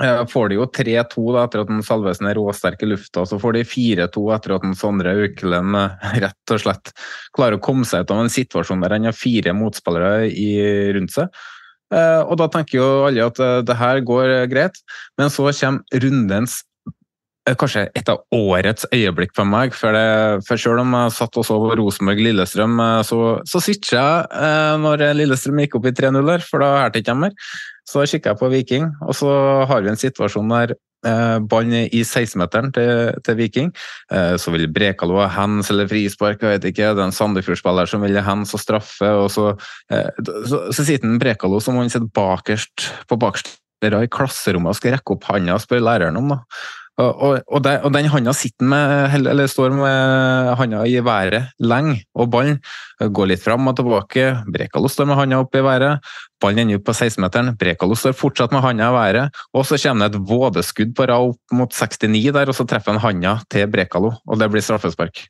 eh, 0.00 0.22
får 0.32 0.48
de 0.48 0.56
jo 0.56 0.68
3-2 0.72 1.24
da, 1.34 1.42
etter 1.44 1.60
at 1.60 1.72
den 1.72 1.82
Salvesen 1.84 2.28
er 2.30 2.38
råsterk 2.40 2.84
i 2.84 2.88
lufta, 2.88 3.26
så 3.28 3.40
får 3.40 3.58
de 3.58 3.64
4-2 3.68 4.22
etter 4.36 4.56
at 4.56 4.64
den 4.64 4.76
Sondre 4.80 5.12
Auklend 5.24 5.80
eh, 5.80 6.06
rett 6.24 6.54
og 6.56 6.62
slett 6.64 6.94
klarer 7.36 7.58
å 7.58 7.64
komme 7.64 7.88
seg 7.88 8.04
ut 8.04 8.14
av 8.14 8.24
en 8.24 8.32
situasjon 8.32 8.84
der 8.84 8.96
han 8.96 9.08
har 9.10 9.16
fire 9.16 9.56
motspillere 9.56 10.28
i, 10.28 10.48
rundt 10.96 11.16
seg. 11.16 11.44
Eh, 11.94 12.20
og 12.24 12.38
da 12.40 12.48
tenker 12.52 12.80
jo 12.80 12.88
alle 13.08 13.28
at 13.28 13.40
eh, 13.42 13.58
det 13.66 13.76
her 13.78 14.00
går 14.08 14.36
eh, 14.38 14.46
greit, 14.50 14.80
men 15.20 15.32
så 15.32 15.50
kommer 15.52 16.00
rundens 16.04 16.62
eh, 16.62 16.73
kanskje 17.52 17.84
et 17.92 18.08
av 18.08 18.22
årets 18.32 18.86
øyeblikk 18.94 19.34
for 19.36 19.48
meg. 19.48 19.74
For, 19.76 19.92
det, 19.92 20.44
for 20.48 20.60
selv 20.60 20.80
om 20.84 20.96
jeg 20.96 21.12
satt 21.18 21.36
og 21.40 21.44
så 21.44 21.58
Rosenborg-Lillestrøm, 21.76 22.80
eh, 22.80 23.02
så, 23.04 23.20
så 23.48 23.60
switcha 23.62 24.00
jeg 24.00 24.48
eh, 24.48 24.72
når 24.80 25.06
Lillestrøm 25.18 25.60
gikk 25.64 25.78
opp 25.78 25.90
i 25.90 25.94
3-0 25.96 26.32
der, 26.32 26.48
for 26.48 26.64
da 26.64 26.72
hørte 26.80 27.00
jeg 27.00 27.06
ikke 27.06 27.20
mer. 27.26 27.36
Så 27.84 28.06
kikka 28.08 28.32
jeg 28.32 28.40
på 28.40 28.48
Viking, 28.48 28.88
og 29.04 29.12
så 29.16 29.30
har 29.68 29.84
vi 29.84 29.90
en 29.92 30.00
situasjon 30.00 30.52
der 30.54 30.72
eh, 30.72 31.38
ballen 31.50 31.74
i 31.84 32.00
16-meteren 32.00 32.72
til, 32.72 33.10
til 33.26 33.36
Viking. 33.38 33.72
Eh, 34.08 34.36
så 34.40 34.54
vil 34.54 34.70
Brekalo 34.72 35.18
ha 35.20 35.26
hands 35.36 35.68
eller 35.72 35.90
frispark, 35.90 36.40
jeg 36.40 36.56
vet 36.56 36.68
ikke. 36.70 36.94
Det 36.96 37.02
er 37.04 37.10
en 37.10 37.16
Sandefjord-spiller 37.16 37.90
som 37.90 38.04
vil 38.04 38.16
ha 38.16 38.24
hands 38.24 38.54
og 38.56 38.62
straffe. 38.62 39.10
og 39.20 39.28
Så, 39.34 39.50
eh, 39.92 40.08
så, 40.48 40.62
så 40.72 40.86
sitter 40.86 41.20
Brekalo 41.20 41.60
som 41.60 41.76
han 41.80 41.92
sitter 41.92 42.08
bakerst 42.08 42.88
på 43.10 43.20
bakerste 43.20 43.60
rad 43.92 44.06
i 44.06 44.08
klasserommet 44.08 44.72
og 44.72 44.78
skal 44.78 44.94
rekke 44.94 45.12
opp 45.12 45.28
handa 45.28 45.58
og 45.58 45.64
spørre 45.66 45.84
læreren 45.84 46.16
om. 46.16 46.32
da. 46.32 46.40
Og, 46.94 47.40
og, 47.50 47.58
det, 47.64 47.72
og 47.82 47.90
den 47.90 48.06
handa 48.06 48.32
sitter 48.36 48.68
med, 48.70 49.14
eller 49.18 49.48
står 49.50 49.72
med 49.74 50.52
handa 50.60 50.84
i 50.86 51.00
været 51.02 51.48
lenge, 51.58 51.96
og 52.14 52.30
ballen 52.30 52.60
går 53.02 53.32
litt 53.32 53.42
fram 53.42 53.66
og 53.66 53.74
tilbake. 53.80 54.28
Brekalo 54.54 54.90
står 54.90 55.08
med 55.10 55.18
handa 55.18 55.40
opp 55.42 55.58
i 55.58 55.64
været. 55.64 56.04
Ballen 56.42 56.62
ender 56.62 56.78
opp 56.78 56.86
på 56.86 56.94
16-meteren. 56.94 57.56
Brekalo 57.58 57.98
står 57.98 58.14
fortsatt 58.14 58.54
med 58.54 58.62
handa 58.62 58.92
i 58.92 58.94
været. 58.94 59.42
Og 59.52 59.66
så 59.66 59.80
kommer 59.82 60.06
det 60.06 60.20
et 60.20 60.30
vådeskudd 60.30 60.94
på 60.94 61.10
rad 61.10 61.34
opp 61.34 61.58
mot 61.58 61.74
69 61.74 62.30
der, 62.38 62.48
og 62.48 62.54
så 62.54 62.68
treffer 62.70 62.94
han 62.94 63.02
handa 63.02 63.40
til 63.50 63.66
Brekalo, 63.74 64.14
og 64.14 64.38
det 64.38 64.52
blir 64.54 64.62
straffespark. 64.62 65.26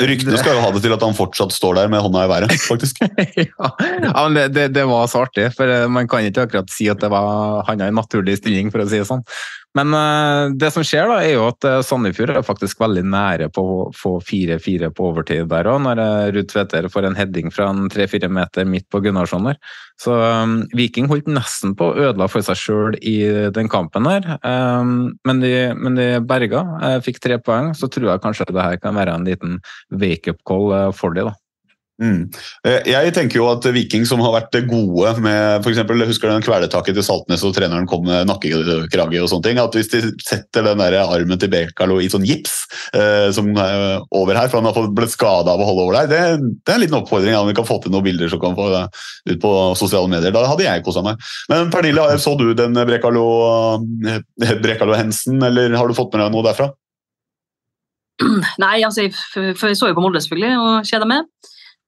Ryktene 0.00 0.38
skal 0.40 0.56
jo 0.56 0.62
ha 0.62 0.70
det 0.72 0.80
til 0.84 0.94
at 0.94 1.02
han 1.04 1.16
fortsatt 1.16 1.52
står 1.52 1.76
der 1.76 1.90
med 1.92 2.00
hånda 2.04 2.22
i 2.24 2.30
været, 2.30 2.54
faktisk. 2.62 3.02
ja, 3.36 3.70
men 4.14 4.38
det, 4.38 4.46
det, 4.54 4.66
det, 4.78 4.86
var 4.88 5.10
så 5.10 5.24
artig, 5.26 5.50
for 5.56 5.88
man 5.92 6.08
kan 6.08 6.24
ikke 6.24 6.46
akkurat 6.46 6.70
si 6.72 6.88
at 6.88 7.02
det 7.02 7.10
var 7.12 7.64
handa 7.68 7.90
i 7.90 7.94
naturlig 7.94 8.38
stilling, 8.40 8.70
for 8.72 8.84
å 8.84 8.88
si 8.88 9.02
det 9.02 9.08
sånn. 9.10 9.26
Men 9.78 9.94
uh, 9.94 10.50
det 10.58 10.72
som 10.74 10.82
skjer, 10.86 11.06
da, 11.06 11.20
er 11.22 11.36
jo 11.36 11.44
at 11.46 11.66
uh, 11.68 11.76
Sandefjord 11.86 12.32
er 12.34 12.46
faktisk 12.46 12.80
veldig 12.82 13.04
nære 13.06 13.46
på 13.54 13.62
å 13.62 13.84
få 13.94 14.16
4-4 14.26 14.90
på 14.96 15.10
overtid 15.12 15.46
der 15.52 15.68
òg, 15.70 15.78
når 15.84 16.00
uh, 16.02 16.30
Ruud 16.34 16.48
Tveter 16.50 16.88
får 16.90 17.06
en 17.06 17.18
heading 17.18 17.52
fra 17.54 17.68
en 17.70 17.86
3-4 17.92 18.30
meter 18.34 18.66
midt 18.66 18.88
på 18.90 19.02
Gunnarsson 19.04 19.46
der. 19.46 19.60
Så 20.00 20.16
um, 20.16 20.56
Viking 20.74 21.06
holdt 21.10 21.30
nesten 21.30 21.76
på 21.78 21.90
å 21.90 22.08
ødela 22.08 22.26
for 22.32 22.42
seg 22.42 22.58
sjøl 22.58 22.98
i 22.98 23.14
den 23.54 23.70
kampen 23.70 24.08
her, 24.10 24.26
um, 24.42 25.12
men, 25.28 25.44
de, 25.44 25.52
men 25.78 25.98
de 25.98 26.08
berga. 26.24 26.64
fikk 27.06 27.22
tre 27.22 27.38
poeng, 27.38 27.70
så 27.76 27.86
tror 27.86 28.10
jeg 28.10 28.24
kanskje 28.24 28.50
det 28.50 28.64
her 28.64 28.82
kan 28.82 28.98
være 28.98 29.14
en 29.14 29.28
liten 29.28 29.60
wake-up 29.92 30.42
call 30.48 30.72
for 30.96 31.14
dem. 31.14 31.30
Mm. 32.00 32.30
Eh, 32.64 32.86
jeg 32.88 33.12
tenker 33.12 33.36
jo 33.36 33.48
at 33.50 33.66
Viking, 33.74 34.06
som 34.08 34.22
har 34.24 34.32
vært 34.32 34.56
gode 34.70 35.12
med 35.20 35.60
for 35.60 35.70
eksempel, 35.72 36.00
Husker 36.10 36.30
den 36.32 36.44
kvelertaket 36.44 36.96
til 36.96 37.04
Saltnes 37.04 37.44
og 37.44 37.52
treneren 37.54 37.86
kom 37.88 38.06
med 38.06 38.26
nakkekrage 38.30 39.20
og 39.20 39.28
sånne 39.30 39.44
ting. 39.46 39.60
at 39.60 39.76
Hvis 39.76 39.92
de 39.92 40.00
setter 40.24 40.64
den 40.66 40.80
der 40.80 40.96
armen 41.02 41.38
til 41.38 41.52
Bekalo 41.52 42.00
i 42.00 42.08
sånn 42.10 42.24
gips 42.26 42.64
eh, 42.96 43.28
som 43.36 43.52
er 43.52 44.00
over 44.16 44.34
her, 44.38 44.48
for 44.48 44.58
han 44.60 44.68
har 44.70 44.90
blitt 44.96 45.12
skada 45.12 45.52
av 45.52 45.60
å 45.60 45.68
holde 45.68 45.84
over 45.84 45.94
der, 46.00 46.08
det, 46.10 46.20
det, 46.64 46.70
er 46.72 46.78
en 46.78 46.84
liten 46.86 47.00
oppfordring. 47.02 47.36
Om 47.36 47.50
vi 47.52 47.58
kan 47.60 47.68
få 47.68 47.76
til 47.84 47.92
noen 47.94 48.06
bilder 48.08 48.28
som 48.32 48.40
kan 48.42 48.56
få 48.56 48.70
det 48.72 48.84
ut 49.34 49.40
på 49.44 49.52
sosiale 49.78 50.08
medier. 50.10 50.32
Da 50.34 50.48
hadde 50.48 50.66
jeg 50.66 50.84
kosa 50.86 51.04
meg. 51.04 51.14
Men 51.52 51.70
Pernille, 51.72 52.02
så 52.22 52.32
du 52.40 52.46
den 52.56 52.74
Brekalo-hensen, 52.74 54.56
Brekalo 54.64 55.00
eller 55.50 55.76
har 55.76 55.86
du 55.88 55.94
fått 55.96 56.14
med 56.14 56.24
deg 56.24 56.32
noe 56.34 56.46
derfra? 56.46 56.70
Nei, 58.64 58.76
altså 58.84 59.06
jeg, 59.06 59.14
jeg 59.36 59.76
så 59.78 59.90
jo 59.90 59.96
på 59.96 60.04
Molde 60.04 60.22
selvfølgelig 60.22 60.56
og 60.60 60.88
kjeda 60.88 61.08
meg. 61.08 61.28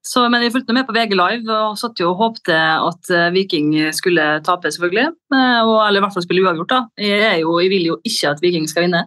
Så, 0.03 0.25
men 0.27 0.43
jeg 0.43 0.51
fulgte 0.51 0.75
med 0.75 0.87
på 0.89 0.95
VG 0.97 1.15
Live 1.15 1.47
og 1.55 1.77
satt 1.79 2.01
jo 2.03 2.09
og 2.11 2.19
håpte 2.19 2.57
at 2.59 3.11
eh, 3.15 3.29
Viking 3.37 3.71
skulle 3.95 4.25
tape, 4.43 4.73
selvfølgelig. 4.75 5.13
Eh, 5.31 5.61
og, 5.63 5.77
eller 5.85 6.01
i 6.01 6.03
hvert 6.03 6.17
fall 6.17 6.25
spille 6.25 6.43
uavgjort. 6.43 6.73
da. 6.73 6.81
Jeg, 6.99 7.45
jo, 7.45 7.55
jeg, 7.63 7.71
vil 7.71 7.87
jo 7.93 7.99
ikke 8.09 8.33
at 8.33 8.43
Viking 8.43 8.67
skal 8.71 8.89
vinne. 8.89 9.05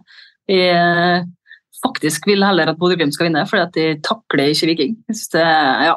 Jeg 0.48 1.26
faktisk 1.82 2.24
vil 2.30 2.44
heller 2.46 2.72
at 2.72 2.80
Bodø-Glimt 2.80 3.14
skal 3.14 3.28
vinne, 3.28 3.44
for 3.50 3.60
de 3.76 3.90
takler 4.06 4.54
ikke 4.54 4.70
Viking. 4.72 4.96
Jeg 5.10 5.18
synes 5.18 5.32
Det, 5.36 5.46
ja. 5.90 5.94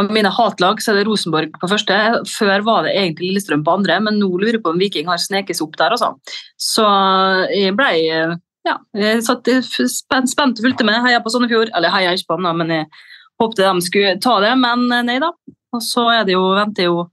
Av 0.00 0.08
mine 0.08 0.30
hatlag 0.32 0.80
så 0.80 0.94
er 0.94 1.02
det 1.02 1.04
Rosenborg 1.04 1.52
på 1.60 1.68
første. 1.68 1.96
Før 2.32 2.64
var 2.64 2.86
det 2.86 2.94
egentlig 2.96 3.28
Lillestrøm 3.28 3.60
på 3.66 3.74
andre, 3.76 3.98
men 4.00 4.16
nå 4.16 4.30
lurer 4.30 4.56
jeg 4.56 4.62
på 4.64 4.72
om 4.72 4.80
Viking 4.80 5.10
har 5.12 5.20
sneket 5.20 5.58
seg 5.58 5.66
opp 5.66 5.76
der. 5.76 5.92
Altså. 5.92 6.14
Så 6.56 6.86
jeg 7.52 7.76
ble 7.76 7.92
ja, 8.62 8.76
jeg 8.96 9.24
satt 9.26 9.48
spent, 9.68 10.38
og 10.40 10.64
fulgte 10.64 10.86
med. 10.86 11.02
Heia 11.04 11.20
på 11.20 11.32
Sandefjord. 11.34 11.74
Eller 11.76 11.92
heia 11.92 12.14
ikke 12.16 12.30
på 12.30 12.38
dem, 12.40 12.48
men 12.62 12.72
jeg 12.72 12.86
Håpte 13.42 13.66
de 13.66 13.82
skulle 13.82 14.16
ta 14.22 14.38
det, 14.44 14.54
men 14.60 14.86
eh, 14.92 15.04
nei 15.06 15.18
da. 15.22 15.32
Og 15.72 15.82
så 15.82 16.06
er 16.12 16.26
det 16.28 16.36
jo, 16.36 16.46
venter 16.54 16.90
jo 16.90 17.08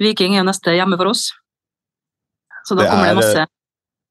Viking 0.00 0.32
er 0.32 0.40
jo 0.40 0.48
neste 0.48 0.72
hjemme 0.72 0.96
for 0.96 1.10
oss. 1.10 1.26
Så 2.64 2.76
da 2.76 2.86
det 2.86 2.92
kommer 2.92 3.10
det 3.10 3.18
masse 3.18 3.48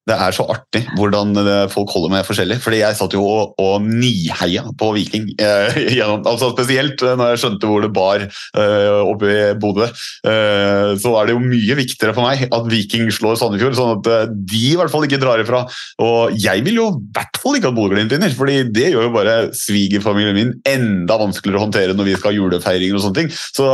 det 0.10 0.18
er 0.18 0.36
så 0.36 0.46
artig 0.50 0.84
hvordan 0.98 1.38
folk 1.72 1.92
holder 1.94 2.14
med 2.18 2.28
forskjellig. 2.28 2.60
fordi 2.64 2.82
jeg 2.82 2.98
satt 2.98 3.14
jo 3.16 3.24
og, 3.30 3.54
og 3.62 3.86
niheia 3.86 4.66
på 4.80 4.92
Viking. 4.96 5.30
Eh, 5.40 5.80
gjennom, 5.98 6.26
altså 6.28 6.52
Spesielt 6.54 7.02
eh, 7.06 7.16
når 7.20 7.34
jeg 7.34 7.42
skjønte 7.44 7.70
hvor 7.70 7.84
det 7.84 7.92
bar 7.96 8.26
eh, 8.26 9.00
oppe 9.04 9.30
i 9.30 9.40
Bodø. 9.60 9.88
Eh, 9.88 10.96
så 11.00 11.14
er 11.20 11.30
det 11.30 11.36
jo 11.36 11.44
mye 11.44 11.78
viktigere 11.80 12.16
for 12.18 12.26
meg 12.26 12.46
at 12.48 12.70
Viking 12.72 13.10
slår 13.14 13.40
Sandefjord, 13.40 13.78
sånn 13.78 13.96
at 13.98 14.10
eh, 14.14 14.26
de 14.54 14.64
i 14.72 14.78
hvert 14.80 14.94
fall 14.94 15.06
ikke 15.08 15.22
drar 15.22 15.44
ifra. 15.44 15.64
Og 16.06 16.36
jeg 16.40 16.66
vil 16.68 16.82
jo 16.82 16.90
i 16.96 17.14
hvert 17.16 17.42
fall 17.42 17.60
ikke 17.60 17.72
at 17.72 17.78
Bodø-Glimt 17.78 18.16
vinner, 18.16 18.34
fordi 18.36 18.62
det 18.74 18.92
gjør 18.94 19.10
jo 19.10 19.14
bare 19.16 19.38
svigerfamilien 19.58 20.38
min 20.38 20.56
enda 20.68 21.20
vanskeligere 21.22 21.62
å 21.62 21.68
håndtere 21.68 21.98
når 21.98 22.12
vi 22.12 22.18
skal 22.18 22.34
ha 22.34 22.40
julefeiringer 22.40 23.00
og 23.00 23.06
sånne 23.06 23.22
ting. 23.22 23.32
Så 23.34 23.70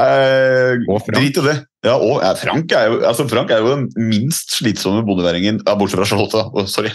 eh, 0.00 1.06
drit 1.12 1.42
i 1.42 1.48
det. 1.50 1.60
Ja, 1.84 1.98
og 2.00 2.22
Frank, 2.40 2.72
er 2.72 2.86
jo, 2.88 3.00
altså 3.04 3.26
Frank 3.28 3.50
er 3.52 3.60
jo 3.60 3.74
den 3.74 4.08
minst 4.08 4.54
slitsomme 4.56 5.02
bondeværingen, 5.04 5.58
ja, 5.66 5.74
bortsett 5.76 6.00
fra 6.00 6.06
Charlotte. 6.08 6.40
Oh, 6.56 6.64
sorry. 6.70 6.88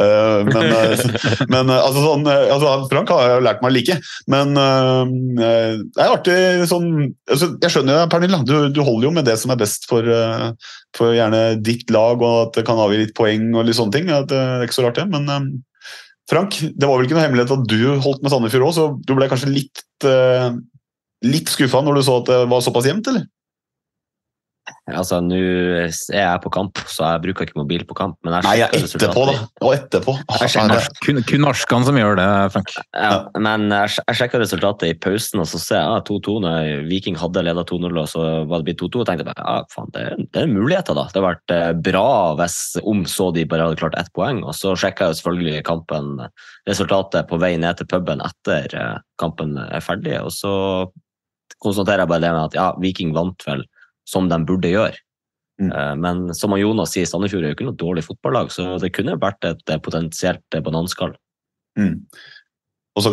uh, 0.00 0.40
men, 0.54 0.70
uh, 0.72 1.44
men 1.52 1.68
uh, 1.68 1.76
altså, 1.76 2.04
sånn, 2.06 2.24
altså, 2.24 2.70
Frank 2.88 3.12
har 3.12 3.26
jeg 3.26 3.34
jo 3.34 3.42
lært 3.44 3.60
meg 3.60 3.68
å 3.68 3.74
like. 3.76 3.96
Men 4.32 4.54
det 4.56 5.50
er 6.00 6.12
artig 6.14 6.36
sånn 6.70 6.88
altså, 7.28 7.50
Jeg 7.60 7.72
skjønner 7.74 7.98
jo, 7.98 8.06
Pernille, 8.12 8.40
du, 8.48 8.54
du, 8.72 8.80
holder 8.86 9.08
jo 9.10 9.12
med 9.18 9.28
det 9.28 9.36
som 9.40 9.52
er 9.52 9.60
best 9.60 9.84
for, 9.90 10.08
for, 10.96 11.12
gjerne 11.16 11.58
ditt 11.60 11.92
lag, 11.92 12.22
og 12.24 12.46
at 12.46 12.56
det 12.56 12.64
kan 12.68 12.80
avgi 12.80 13.02
litt 13.02 13.12
poeng 13.18 13.50
og 13.52 13.66
litt 13.68 13.76
sånne 13.76 13.96
ting. 13.98 14.08
det 14.08 14.38
er 14.38 14.64
ikke 14.64 14.78
så 14.78 14.86
rart, 14.86 15.02
det. 15.02 15.04
Men 15.12 15.60
Frank, 16.30 16.56
det 16.62 16.88
var 16.88 16.96
vel 16.96 17.08
ikke 17.08 17.18
noe 17.18 17.26
hemmelighet 17.26 17.52
at 17.58 17.68
du 17.68 18.00
holdt 18.06 18.24
med 18.24 18.32
Sandefjord 18.32 18.70
òg, 18.70 18.72
så 18.78 18.88
du 19.04 19.12
ble 19.18 19.28
kanskje 19.28 19.52
litt, 19.52 19.84
litt 21.28 21.52
skuffa 21.52 21.84
når 21.84 22.00
du 22.00 22.04
så 22.06 22.22
at 22.22 22.32
det 22.32 22.40
var 22.54 22.64
såpass 22.64 22.88
jevnt, 22.88 23.12
eller? 23.12 23.28
Altså, 24.90 25.20
Nå 25.24 25.38
er 25.38 25.90
jeg 25.90 26.42
på 26.44 26.52
kamp, 26.54 26.80
så 26.90 27.12
jeg 27.14 27.22
bruker 27.24 27.46
ikke 27.46 27.58
mobil 27.60 27.84
på 27.88 27.96
kamp. 27.98 28.16
Men 28.26 28.38
jeg 28.38 28.46
Nei, 28.46 28.54
jeg 28.60 28.84
etterpå, 28.84 29.24
da. 29.28 29.34
Og 29.66 29.74
etterpå. 29.76 30.14
kun, 31.04 31.20
kun 31.28 31.44
norskene 31.44 31.88
som 31.88 31.98
gjør 32.00 32.18
det, 32.20 32.28
Frank. 32.54 32.74
Ja, 32.96 33.12
men 33.38 33.68
jeg, 33.72 33.96
jeg 34.00 34.20
sjekka 34.20 34.40
resultatet 34.42 34.90
i 34.90 34.98
pausen, 34.98 35.42
og 35.42 35.48
så 35.50 35.60
ser 35.62 35.82
jeg 35.82 36.06
2-2 36.10 36.36
ah, 36.36 36.44
når 36.46 36.86
Viking 36.90 37.18
hadde 37.20 37.44
leda 37.46 37.64
2-0, 37.66 37.90
og 37.90 38.08
så 38.10 38.24
var 38.50 38.62
det 38.62 38.70
blitt 38.70 38.82
2-2. 38.82 39.02
Og 39.02 39.10
tenkte 39.10 39.26
jeg 39.28 39.38
ja, 39.40 39.58
faen, 39.74 39.92
det, 39.96 40.06
det, 40.28 40.44
er 40.44 40.54
muligheter, 40.54 40.96
da. 40.96 41.06
Det 41.08 41.20
hadde 41.20 41.26
vært 41.28 41.56
eh, 41.56 41.68
bra 41.90 42.08
hvis 42.40 42.58
om 42.82 43.04
så 43.08 43.30
de 43.34 43.46
bare 43.48 43.68
hadde 43.68 43.80
klart 43.80 43.98
ett 44.00 44.10
poeng. 44.16 44.42
Og 44.46 44.56
så 44.56 44.74
sjekka 44.78 45.10
jeg 45.10 45.20
selvfølgelig 45.20 45.66
kampen, 45.68 46.16
resultatet 46.68 47.28
på 47.30 47.38
vei 47.40 47.54
ned 47.60 47.80
til 47.80 47.88
puben 47.90 48.22
etter 48.24 48.74
eh, 48.76 48.96
kampen 49.20 49.56
er 49.60 49.84
ferdig, 49.84 50.16
og 50.24 50.32
så 50.34 50.54
konstaterer 51.60 52.04
jeg 52.04 52.10
bare 52.10 52.24
det 52.24 52.32
med 52.32 52.46
at 52.48 52.56
ja, 52.56 52.70
Viking 52.80 53.12
vant 53.16 53.44
vel 53.46 53.64
som 54.08 54.28
de 54.30 54.38
burde 54.46 54.72
gjøre. 54.72 54.98
Mm. 55.60 55.72
Eh, 55.72 55.94
men 56.00 56.34
som 56.34 56.56
Jonas 56.56 56.94
sier, 56.94 57.08
Sandefjord 57.08 57.44
er 57.44 57.52
jo 57.52 57.58
ikke 57.58 57.68
noe 57.68 57.78
dårlig 57.78 58.06
fotballag, 58.06 58.52
så 58.54 58.78
det 58.80 58.92
kunne 58.96 59.18
vært 59.20 59.44
et 59.48 59.72
eh, 59.72 59.80
potensielt 59.82 60.56
eh, 60.56 60.64
bananskall. 60.64 61.12
Mm. 61.78 62.00
Og 62.98 63.04
så 63.04 63.12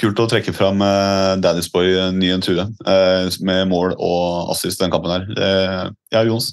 Kult 0.00 0.18
å 0.18 0.26
trekke 0.26 0.52
fram 0.52 0.82
uh, 0.82 1.38
Daddysboy 1.38 1.94
ny 2.16 2.32
en 2.34 2.42
Tue 2.42 2.64
med 3.46 3.68
mål 3.70 3.94
og 3.94 4.50
assist 4.50 4.82
den 4.82 4.90
kampen 4.90 5.12
her. 5.12 5.92
ja, 6.10 6.24
Jonas? 6.26 6.50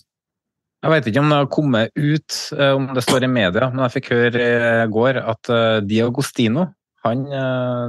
Jeg 0.86 0.94
vet 0.94 1.08
ikke 1.10 1.24
om 1.24 1.34
det 1.34 1.40
har 1.40 1.50
kommet 1.52 1.98
ut, 1.98 2.36
om 2.78 2.86
det 2.94 3.04
står 3.04 3.26
i 3.26 3.32
media, 3.32 3.72
men 3.74 3.82
jeg 3.88 3.96
fikk 3.98 4.12
høre 4.14 4.46
i 4.86 4.86
går 4.94 5.18
at 5.18 5.50
Diagostino 5.90 6.70
han, 7.04 7.26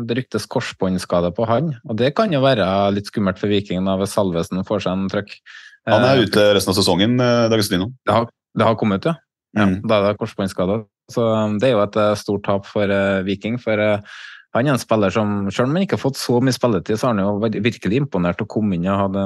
Det 0.09 0.17
ryktes 0.17 0.49
korsbåndskade 0.51 1.35
på 1.37 1.47
han, 1.51 1.75
og 1.85 2.01
det 2.01 2.15
kan 2.17 2.33
jo 2.33 2.41
være 2.43 2.67
litt 2.97 3.12
skummelt 3.12 3.39
for 3.39 3.53
Vikingen 3.53 3.91
hvis 4.01 4.17
Salvesen 4.17 4.65
får 4.67 4.87
seg 4.87 4.97
en 4.97 5.12
trøkk. 5.12 5.37
Han 5.89 6.05
er 6.05 6.20
eh, 6.20 6.28
ute 6.28 6.47
resten 6.57 6.73
av 6.73 6.78
sesongen, 6.78 7.16
eh, 7.23 7.47
Dagestino. 7.52 7.90
Det 8.07 8.16
har, 8.16 8.28
det 8.59 8.66
har 8.66 8.77
kommet 8.81 9.05
ut, 9.05 9.11
ja. 9.12 9.16
ja 9.57 9.69
mm. 9.69 9.77
Da 9.86 9.98
er 9.98 10.09
det 10.09 10.20
korsbåndskade. 10.20 10.82
Så 11.11 11.24
um, 11.24 11.57
det 11.59 11.70
er 11.70 11.77
jo 11.77 11.85
et 11.85 11.97
eh, 11.98 12.16
stort 12.20 12.44
tap 12.47 12.69
for 12.69 12.93
Viking. 13.27 13.57
For 13.62 13.81
han 13.81 14.66
er 14.66 14.74
en 14.74 14.82
spiller 14.82 15.15
som, 15.15 15.48
selv 15.48 15.70
om 15.70 15.78
han 15.78 15.86
ikke 15.86 15.97
har 15.98 16.05
fått 16.05 16.20
så 16.20 16.40
mye 16.43 16.55
spilletid, 16.55 16.98
så 16.98 17.09
har 17.09 17.16
han 17.16 17.24
jo 17.24 17.62
virkelig 17.62 18.02
imponert 18.02 18.43
å 18.43 18.48
komme 18.51 18.77
inn 18.77 18.89
og 18.90 19.07
hadde 19.07 19.24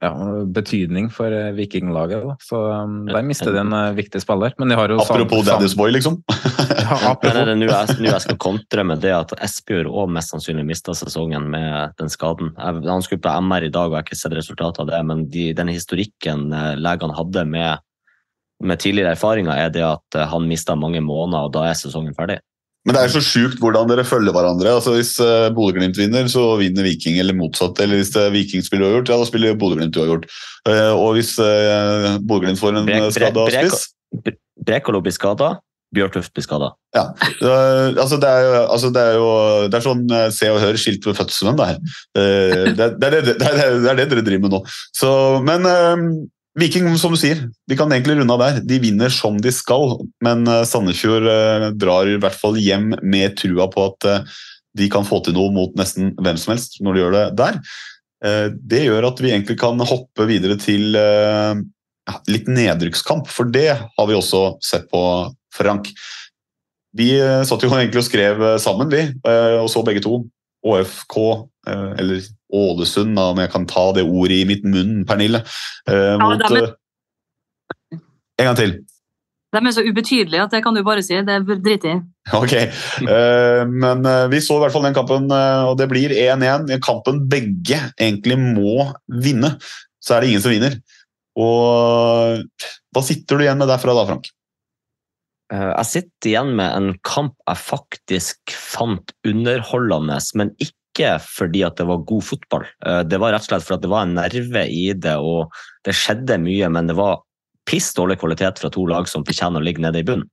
ja, 0.00 0.10
betydning 0.54 1.08
for 1.10 1.32
vikinglaget. 1.56 2.22
Da. 2.22 2.36
Så 2.42 2.60
um, 2.84 3.00
der 3.08 3.24
mister 3.26 3.50
de 3.54 3.62
en 3.64 3.74
viktig 3.96 4.20
spiller. 4.22 4.54
Men 4.58 4.70
de 4.70 4.78
har 4.78 4.92
jo 4.92 5.00
Apropos 5.02 5.42
Daddy's 5.46 5.74
Boy, 5.76 5.90
liksom. 5.90 6.20
ja, 6.68 6.98
apropos. 7.10 7.34
Men 7.34 7.50
det 7.50 7.56
nå 7.58 7.70
jeg, 7.70 7.98
jeg, 8.06 8.22
skal 8.22 8.38
kontre 8.40 8.84
med 8.86 9.02
det 9.02 9.14
at 9.16 9.34
Espejord 9.42 9.90
òg 9.90 10.12
mest 10.14 10.34
sannsynlig 10.34 10.66
mista 10.68 10.94
sesongen 10.96 11.50
med 11.50 11.96
den 11.98 12.12
skaden? 12.12 12.54
Jeg, 12.54 12.84
han 12.86 13.04
skulle 13.04 13.24
på 13.24 13.34
MR 13.42 13.66
i 13.66 13.72
dag, 13.74 13.90
og 13.90 13.96
jeg 13.96 14.04
har 14.04 14.08
ikke 14.08 14.20
sett 14.22 14.38
resultatet 14.38 14.84
av 14.84 14.90
det, 14.92 15.02
men 15.10 15.26
de, 15.32 15.50
den 15.58 15.72
historikken 15.72 16.48
eh, 16.54 16.74
legene 16.78 17.18
hadde 17.18 17.44
med, 17.50 17.84
med 18.64 18.82
tidligere 18.84 19.16
erfaringer, 19.18 19.56
er 19.58 19.74
det 19.74 19.86
at 19.86 20.18
eh, 20.20 20.28
han 20.30 20.46
mista 20.50 20.78
mange 20.78 21.02
måneder, 21.04 21.48
og 21.48 21.56
da 21.58 21.66
er 21.68 21.78
sesongen 21.78 22.14
ferdig. 22.18 22.38
Men 22.88 22.96
det 22.96 23.04
er 23.04 23.12
så 23.12 23.20
sjukt 23.20 23.60
hvordan 23.60 23.90
dere 23.90 24.04
følger 24.08 24.32
hverandre. 24.32 24.72
Altså 24.78 24.94
Hvis 24.96 25.12
uh, 25.20 25.50
Bodø-Glimt 25.52 25.98
vinner, 26.00 26.24
så 26.32 26.54
vinner 26.56 26.86
Viking, 26.86 27.18
eller 27.20 27.36
motsatt. 27.36 27.76
Eller 27.84 28.00
hvis 28.00 28.14
uh, 28.16 28.30
Viking 28.32 28.64
spiller 28.64 28.88
uavgjort, 28.88 29.12
ja, 29.12 29.18
da 29.20 29.28
spiller 29.28 29.58
Bodø-Glimt 29.60 29.98
uavgjort. 30.00 30.24
Uh, 30.64 30.94
og 30.96 31.18
hvis 31.18 31.34
uh, 31.36 32.16
Bodø-Glimt 32.24 32.60
får 32.60 32.80
en 32.80 32.92
skada 33.12 33.48
spiss 33.52 33.90
Brekalo 34.64 35.02
blir 35.04 35.12
skada, 35.12 35.58
Bjørtuft 35.94 36.32
blir 36.32 36.46
skada. 36.46 36.70
Ja. 36.96 37.04
Uh, 37.44 37.92
altså 37.92 38.16
det, 38.20 38.32
er 38.32 38.46
jo, 38.46 38.56
altså 38.64 38.90
det, 38.96 39.04
er 39.04 39.20
jo, 39.20 39.28
det 39.68 39.78
er 39.78 39.84
sånn 39.84 40.16
Se 40.32 40.48
og 40.52 40.58
Hør 40.64 40.80
skilt 40.80 41.04
ved 41.10 41.20
fødselen. 41.20 41.60
Det, 41.60 41.68
det, 42.16 42.88
det, 42.96 43.12
er 43.12 43.18
det, 43.20 43.36
det, 43.36 43.52
er 43.52 44.00
det 44.00 44.08
dere 44.08 44.24
driver 44.24 44.48
med 44.48 44.56
nå. 44.56 44.64
Så, 44.96 45.12
men 45.44 45.68
Viking, 46.58 46.88
som 46.98 47.14
du 47.14 47.18
sier, 47.20 47.44
de 47.70 47.76
kan 47.78 47.90
egentlig 47.94 48.16
runde 48.18 48.34
av 48.34 48.42
der. 48.42 48.60
De 48.66 48.80
vinner 48.82 49.12
som 49.14 49.36
de 49.42 49.52
skal, 49.54 49.98
men 50.24 50.46
eh, 50.50 50.64
Sandefjord 50.66 51.28
eh, 51.30 51.66
drar 51.78 52.10
i 52.10 52.18
hvert 52.18 52.38
fall 52.38 52.58
hjem 52.58 52.96
med 52.98 53.36
trua 53.38 53.68
på 53.70 53.84
at 53.92 54.08
eh, 54.10 54.38
de 54.78 54.88
kan 54.90 55.06
få 55.06 55.20
til 55.22 55.36
noe 55.36 55.52
mot 55.54 55.76
nesten 55.78 56.12
hvem 56.18 56.38
som 56.40 56.54
helst 56.54 56.80
når 56.82 56.94
de 56.94 57.02
gjør 57.02 57.16
det 57.16 57.26
der. 57.38 57.60
Det 58.50 58.80
gjør 58.82 59.06
at 59.08 59.20
vi 59.22 59.30
egentlig 59.30 59.54
kan 59.60 59.78
hoppe 59.86 60.24
videre 60.26 60.56
til 60.58 60.96
litt 62.26 62.48
nedrykkskamp, 62.50 63.28
for 63.30 63.46
det 63.54 63.68
har 63.78 64.08
vi 64.10 64.16
også 64.18 64.42
sett 64.62 64.88
på, 64.90 65.00
Frank. 65.54 65.86
Vi 66.98 67.08
satt 67.46 67.62
jo 67.62 67.70
egentlig 67.70 68.02
og 68.02 68.06
skrev 68.06 68.42
sammen, 68.62 68.90
vi, 68.90 69.04
og 69.62 69.70
så 69.70 69.84
begge 69.86 70.02
to. 70.04 70.20
ÅFK, 70.66 71.16
eller 71.70 72.26
Ålesund, 72.52 73.16
da, 73.18 73.30
om 73.32 73.38
jeg 73.42 73.50
kan 73.52 73.66
ta 73.68 73.92
det 73.96 74.04
ordet 74.08 74.38
i 74.42 74.44
mitt 74.48 74.64
munn, 74.64 75.04
Pernille. 75.08 75.42
eh, 75.88 76.14
mot, 76.20 76.38
det 76.38 76.46
er 76.48 76.54
med- 76.54 76.70
eh, 77.92 77.98
En 78.38 78.46
gang 78.46 78.56
til. 78.56 78.78
De 79.52 79.58
er 79.64 79.72
så 79.72 79.80
ubetydelige 79.82 80.42
at 80.44 80.50
det 80.52 80.62
kan 80.62 80.74
du 80.76 80.82
bare 80.84 81.02
si. 81.02 81.16
Det 81.24 81.38
driter 81.64 81.88
jeg 81.88 81.98
i. 81.98 82.02
Ok, 82.36 82.52
eh, 82.52 83.64
men 83.64 84.04
eh, 84.06 84.26
vi 84.28 84.40
så 84.44 84.58
i 84.58 84.60
hvert 84.60 84.72
fall 84.74 84.82
den 84.84 84.94
kampen, 84.94 85.30
eh, 85.32 85.64
og 85.70 85.78
det 85.80 85.88
blir 85.88 86.12
1-1. 86.12 86.68
En 86.70 86.80
kampen 86.84 87.22
begge 87.28 87.78
egentlig 87.98 88.36
må 88.38 88.92
vinne, 89.08 89.54
så 90.04 90.14
er 90.16 90.20
det 90.20 90.28
ingen 90.30 90.44
som 90.44 90.52
vinner. 90.52 90.76
Og 91.38 92.42
hva 92.92 93.02
sitter 93.04 93.38
du 93.38 93.44
igjen 93.46 93.58
med 93.60 93.68
derfra 93.70 93.94
da, 93.96 94.04
Frank? 94.10 94.28
Eh, 95.52 95.72
Jeg 95.78 95.86
sitter 95.86 96.28
igjen 96.32 96.54
med 96.58 96.76
en 96.76 96.90
kamp 97.02 97.34
jeg 97.48 97.56
faktisk 97.56 98.52
fant 98.52 99.12
underholdende, 99.24 100.18
men 100.36 100.50
ikke 100.60 100.74
fordi 101.24 101.62
at 101.66 101.78
det 101.78 101.86
var 101.88 102.04
god 102.08 102.24
fotball. 102.24 102.66
Eh, 102.86 103.02
Det 103.08 103.20
var 103.20 103.32
rett 103.32 103.46
og 103.46 103.50
slett 103.52 103.66
fordi 103.66 103.86
det 103.86 103.92
var 103.92 104.06
en 104.06 104.16
nerve 104.18 104.64
i 104.66 104.92
det, 104.92 105.16
og 105.16 105.52
det 105.84 105.94
skjedde 105.96 106.40
mye, 106.42 106.68
men 106.68 106.90
det 106.90 106.96
var 106.98 107.22
piss 107.68 107.92
dårlig 107.94 108.18
kvalitet 108.18 108.58
fra 108.58 108.70
to 108.72 108.86
lag 108.88 109.08
som 109.08 109.24
fortjener 109.24 109.60
å 109.60 109.64
ligge 109.64 109.84
nede 109.84 110.00
i 110.00 110.06
bunnen. 110.08 110.28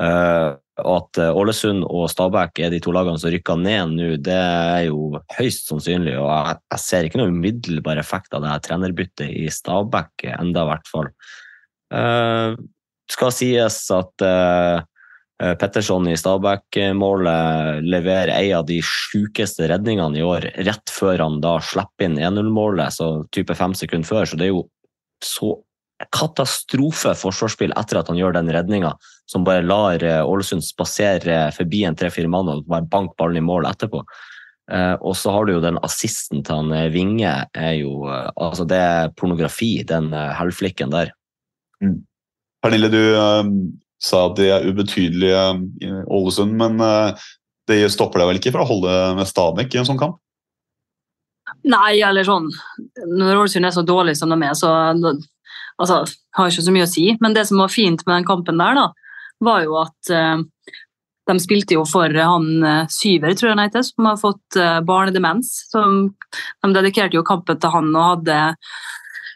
Eh, 0.00 0.50
at 0.82 1.18
eh, 1.20 1.36
Ålesund 1.36 1.84
og 1.84 2.08
Stabæk 2.10 2.62
er 2.64 2.72
de 2.72 2.80
to 2.80 2.94
lagene 2.96 3.20
som 3.20 3.30
rykker 3.30 3.58
ned 3.60 3.92
nå, 3.92 4.12
det 4.24 4.36
er 4.36 4.86
jo 4.88 5.20
høyst 5.36 5.68
sannsynlig, 5.68 6.16
og 6.16 6.30
jeg, 6.32 6.80
ser 6.80 7.04
ikke 7.06 7.20
noen 7.20 7.36
umiddelbar 7.36 8.00
effekt 8.00 8.32
av 8.32 8.42
det 8.42 8.54
her 8.54 8.62
trenerbyttet 8.64 9.28
i 9.28 9.50
Stabæk 9.52 10.30
enda 10.32 10.64
i 10.64 10.70
hvert 10.72 10.88
fall. 10.88 11.12
Skal 13.12 13.34
sies 13.36 13.76
at 13.92 14.24
uh, 14.24 14.80
Petterson 15.58 16.06
i 16.06 16.14
Stabæk-målet 16.18 17.82
leverer 17.82 18.30
en 18.36 18.60
av 18.60 18.66
de 18.68 18.78
sjukeste 18.86 19.66
redningene 19.70 20.20
i 20.20 20.24
år, 20.26 20.46
rett 20.62 20.92
før 20.92 21.24
han 21.24 21.40
da 21.42 21.56
slipper 21.64 22.06
inn 22.06 22.20
1-0-målet, 22.20 22.94
så 22.94 23.08
type 23.34 23.56
fem 23.58 23.74
sekunder 23.74 24.06
før. 24.06 24.28
Så 24.28 24.38
det 24.38 24.46
er 24.46 24.52
jo 24.52 24.66
så 25.24 25.56
katastrofe 26.10 27.14
forsvarsspill 27.18 27.74
etter 27.78 28.00
at 28.00 28.10
han 28.10 28.18
gjør 28.18 28.36
den 28.36 28.50
redninga, 28.54 28.92
som 29.30 29.46
bare 29.46 29.64
lar 29.66 30.02
eh, 30.02 30.20
Ålesund 30.26 30.64
spasere 30.66 31.44
forbi 31.54 31.84
en 31.86 31.98
tre-fire 31.98 32.30
mann 32.30 32.50
og 32.50 32.66
bare 32.70 32.88
banke 32.90 33.14
ballen 33.20 33.38
i 33.38 33.46
mål 33.46 33.68
etterpå. 33.70 34.02
Eh, 34.72 34.94
og 35.00 35.16
så 35.18 35.34
har 35.34 35.46
du 35.46 35.56
jo 35.56 35.64
den 35.64 35.80
assisten 35.86 36.42
til 36.46 36.58
han 36.58 36.74
eh, 36.74 36.90
Vinge, 36.94 37.34
er 37.54 37.74
jo 37.80 38.06
eh, 38.10 38.30
Altså, 38.36 38.66
det 38.68 38.78
er 38.78 39.12
pornografi, 39.18 39.74
den 39.86 40.10
hellflikken 40.12 40.94
der. 40.94 41.12
der. 41.82 41.96
Pernille, 42.62 42.90
du 42.92 43.00
eh, 43.02 43.52
sa 44.02 44.26
at 44.28 44.36
de 44.38 44.48
er 44.50 44.66
ubetydelige 44.66 45.44
i 45.82 45.92
Ålesund, 46.10 46.56
men 46.58 46.82
eh, 46.82 47.28
det 47.70 47.84
stopper 47.94 48.22
deg 48.22 48.30
vel 48.30 48.40
ikke 48.40 48.54
fra 48.54 48.64
å 48.64 48.70
holde 48.70 48.96
med 49.18 49.28
Stabæk 49.28 49.76
i 49.76 49.82
en 49.82 49.88
sånn 49.88 50.00
kamp? 50.00 50.18
Nei, 51.68 52.00
eller 52.02 52.24
sånn 52.26 52.48
Når 53.12 53.42
Ålesund 53.42 53.68
er 53.68 53.74
så 53.74 53.84
dårlig 53.86 54.16
som 54.18 54.32
de 54.32 54.38
er, 54.42 54.54
så 54.58 54.70
altså, 55.78 56.02
har 56.36 56.50
ikke 56.50 56.64
så 56.64 56.74
mye 56.74 56.86
å 56.86 56.90
si. 56.90 57.06
Men 57.22 57.36
det 57.36 57.46
som 57.48 57.60
var 57.62 57.72
fint 57.72 58.02
med 58.06 58.16
den 58.16 58.28
kampen 58.28 58.60
der, 58.60 58.78
da, 58.78 58.88
var 59.42 59.62
jo 59.66 59.76
at 59.82 60.12
eh, 60.14 60.42
de 61.30 61.36
spilte 61.42 61.76
jo 61.76 61.84
for 61.88 62.10
han 62.16 62.48
eh, 62.66 62.90
Syver, 62.90 63.36
tror 63.36 63.52
jeg 63.52 63.56
han 63.56 63.64
heter, 63.66 63.86
som 63.86 64.10
har 64.10 64.20
fått 64.20 64.58
eh, 64.58 64.80
barnedemens. 64.86 65.54
Så 65.70 65.84
de 65.84 66.72
dedikerte 66.74 67.18
jo 67.18 67.26
kampen 67.26 67.60
til 67.62 67.74
han 67.74 67.92
og 67.94 68.08
hadde 68.08 68.40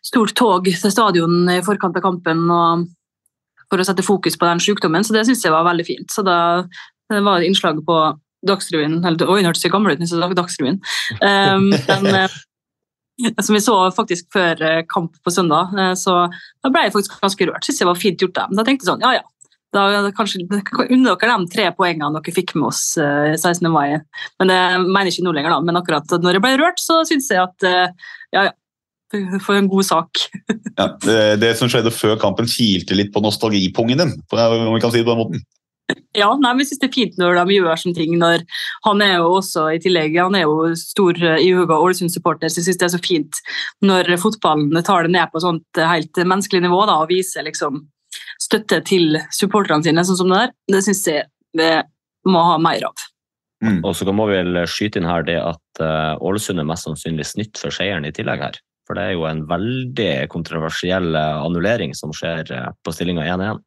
stort 0.07 0.35
tog 0.39 0.69
til 0.71 0.93
stadion 0.93 1.49
i 1.51 1.63
forkant 1.67 1.99
av 1.99 2.05
kampen 2.05 2.47
og, 2.47 2.87
for 3.71 3.83
å 3.83 3.87
sette 3.87 4.05
fokus 4.07 4.39
på 4.39 4.47
den 4.49 4.63
sykdommen, 4.63 5.05
så 5.07 5.17
det 5.17 5.27
syns 5.29 5.45
jeg 5.45 5.55
var 5.55 5.67
veldig 5.67 5.87
fint. 5.87 6.13
Så 6.13 6.25
da 6.27 6.39
det 7.13 7.23
var 7.23 7.41
et 7.41 7.51
innslag 7.51 7.79
på 7.87 8.01
Dagsrevyen 8.47 8.99
eller, 9.05 9.31
Oi, 9.31 9.41
den 9.41 9.49
hørtes 9.49 9.65
så 9.65 9.71
gammel 9.73 9.95
ut, 9.95 10.03
så 10.09 10.29
Dagsrevyen. 10.35 10.81
Um, 11.21 11.71
men, 11.71 12.09
eh, 12.23 13.41
som 13.43 13.57
vi 13.57 13.63
så 13.65 13.77
faktisk 13.95 14.29
før 14.35 14.61
eh, 14.63 14.83
kamp 14.91 15.17
på 15.25 15.33
søndag, 15.33 15.73
eh, 15.79 15.95
så 15.99 16.27
da 16.29 16.73
ble 16.73 16.87
jeg 16.87 16.95
faktisk 16.97 17.17
ganske 17.23 17.49
rørt. 17.49 17.67
Syns 17.67 17.81
jeg 17.83 17.89
var 17.89 17.99
fint 18.01 18.23
gjort. 18.23 18.37
dem. 18.39 18.59
Da 18.59 18.67
tenkte 18.67 18.87
jeg 18.87 18.93
sånn, 18.93 19.07
ja 19.07 19.19
ja. 19.21 19.25
Da 19.75 20.09
kanskje 20.15 20.45
Unner 20.47 21.17
dere 21.19 21.35
de 21.43 21.49
tre 21.53 21.65
poengene 21.77 22.09
dere 22.15 22.33
fikk 22.33 22.55
med 22.57 22.71
oss 22.71 22.83
eh, 23.03 23.35
16. 23.35 23.67
mai. 23.73 23.99
Men 24.41 24.53
det 24.53 24.61
mener 24.85 25.11
jeg 25.11 25.19
ikke 25.19 25.27
nå 25.27 25.35
lenger, 25.37 25.57
da. 25.57 25.65
Men 25.69 25.81
akkurat 25.81 26.17
når 26.23 26.39
jeg 26.39 26.45
ble 26.47 26.55
rørt, 26.63 26.83
så 26.83 27.01
syns 27.09 27.33
jeg 27.33 27.43
at 27.43 27.67
ja 27.67 28.47
ja. 28.51 28.55
For 29.45 29.55
en 29.55 29.69
god 29.71 29.87
sak. 29.87 30.23
Ja, 30.77 30.89
det, 31.05 31.19
det 31.43 31.53
som 31.59 31.71
skjedde 31.71 31.93
før 31.95 32.17
kampen, 32.21 32.49
kilte 32.51 32.97
litt 32.99 33.13
på 33.15 33.23
nostalgipungen 33.25 34.03
din, 34.03 34.17
om 34.19 34.75
vi 34.75 34.83
kan 34.83 34.93
si 34.93 35.01
det 35.01 35.07
på 35.07 35.15
den 35.15 35.23
måten. 35.23 35.45
Ja, 36.17 36.33
nei, 36.35 36.51
men 36.51 36.65
jeg 36.65 36.73
synes 36.73 36.81
det 36.83 36.89
er 36.89 36.95
fint 36.97 37.19
når 37.21 37.37
de 37.39 37.55
gjør 37.55 37.79
sånne 37.79 37.95
ting. 37.95 38.17
når 38.19 38.43
Han 38.89 39.03
er 39.05 39.13
jo 39.21 39.37
også 39.37 39.69
i 39.77 39.81
tillegg, 39.83 40.17
han 40.19 40.35
er 40.35 40.47
jo 40.49 40.73
stor 40.79 41.21
i 41.23 41.45
ihuga 41.47 41.79
Ålesund-supporter, 41.79 42.51
så 42.51 42.59
jeg 42.59 42.67
synes 42.67 42.81
det 42.81 42.87
er 42.89 42.95
så 42.97 43.03
fint 43.05 43.43
når 43.87 44.11
fotballen 44.19 44.83
tar 44.83 45.07
det 45.07 45.15
ned 45.15 45.31
på 45.31 45.43
sånt 45.45 45.79
helt 45.79 46.19
menneskelig 46.19 46.65
nivå 46.67 46.81
da, 46.91 46.99
og 47.05 47.13
viser 47.13 47.47
liksom 47.47 47.85
støtte 48.43 48.81
til 48.89 49.21
supporterne 49.35 49.87
sine, 49.87 50.05
sånn 50.05 50.19
som 50.19 50.33
det 50.33 50.43
der. 50.43 50.57
Det 50.75 50.83
synes 50.89 51.05
jeg 51.07 51.29
vi 51.57 51.71
må 52.27 52.43
ha 52.51 52.59
mer 52.59 52.91
av. 52.91 53.07
Og 53.87 53.93
så 53.97 54.13
må 54.13 54.27
vi 54.29 54.41
vel 54.41 54.65
skyte 54.69 55.01
inn 55.01 55.09
her 55.09 55.25
det 55.27 55.39
at 55.41 55.81
eh, 55.83 56.13
Ålesund 56.21 56.61
er 56.61 56.67
mest 56.69 56.85
sannsynlig 56.85 57.25
snytt 57.25 57.61
for 57.61 57.73
seieren 57.73 58.05
i 58.05 58.13
tillegg 58.15 58.43
her. 58.43 58.59
For 58.87 58.99
det 58.99 59.07
er 59.09 59.17
jo 59.17 59.25
en 59.27 59.43
veldig 59.51 60.11
kontroversiell 60.31 61.17
eh, 61.19 61.41
annullering 61.43 61.95
som 61.99 62.13
skjer 62.15 62.53
eh, 62.55 62.69
på 62.87 62.95
stillinga 62.95 63.27
1-1. 63.27 63.65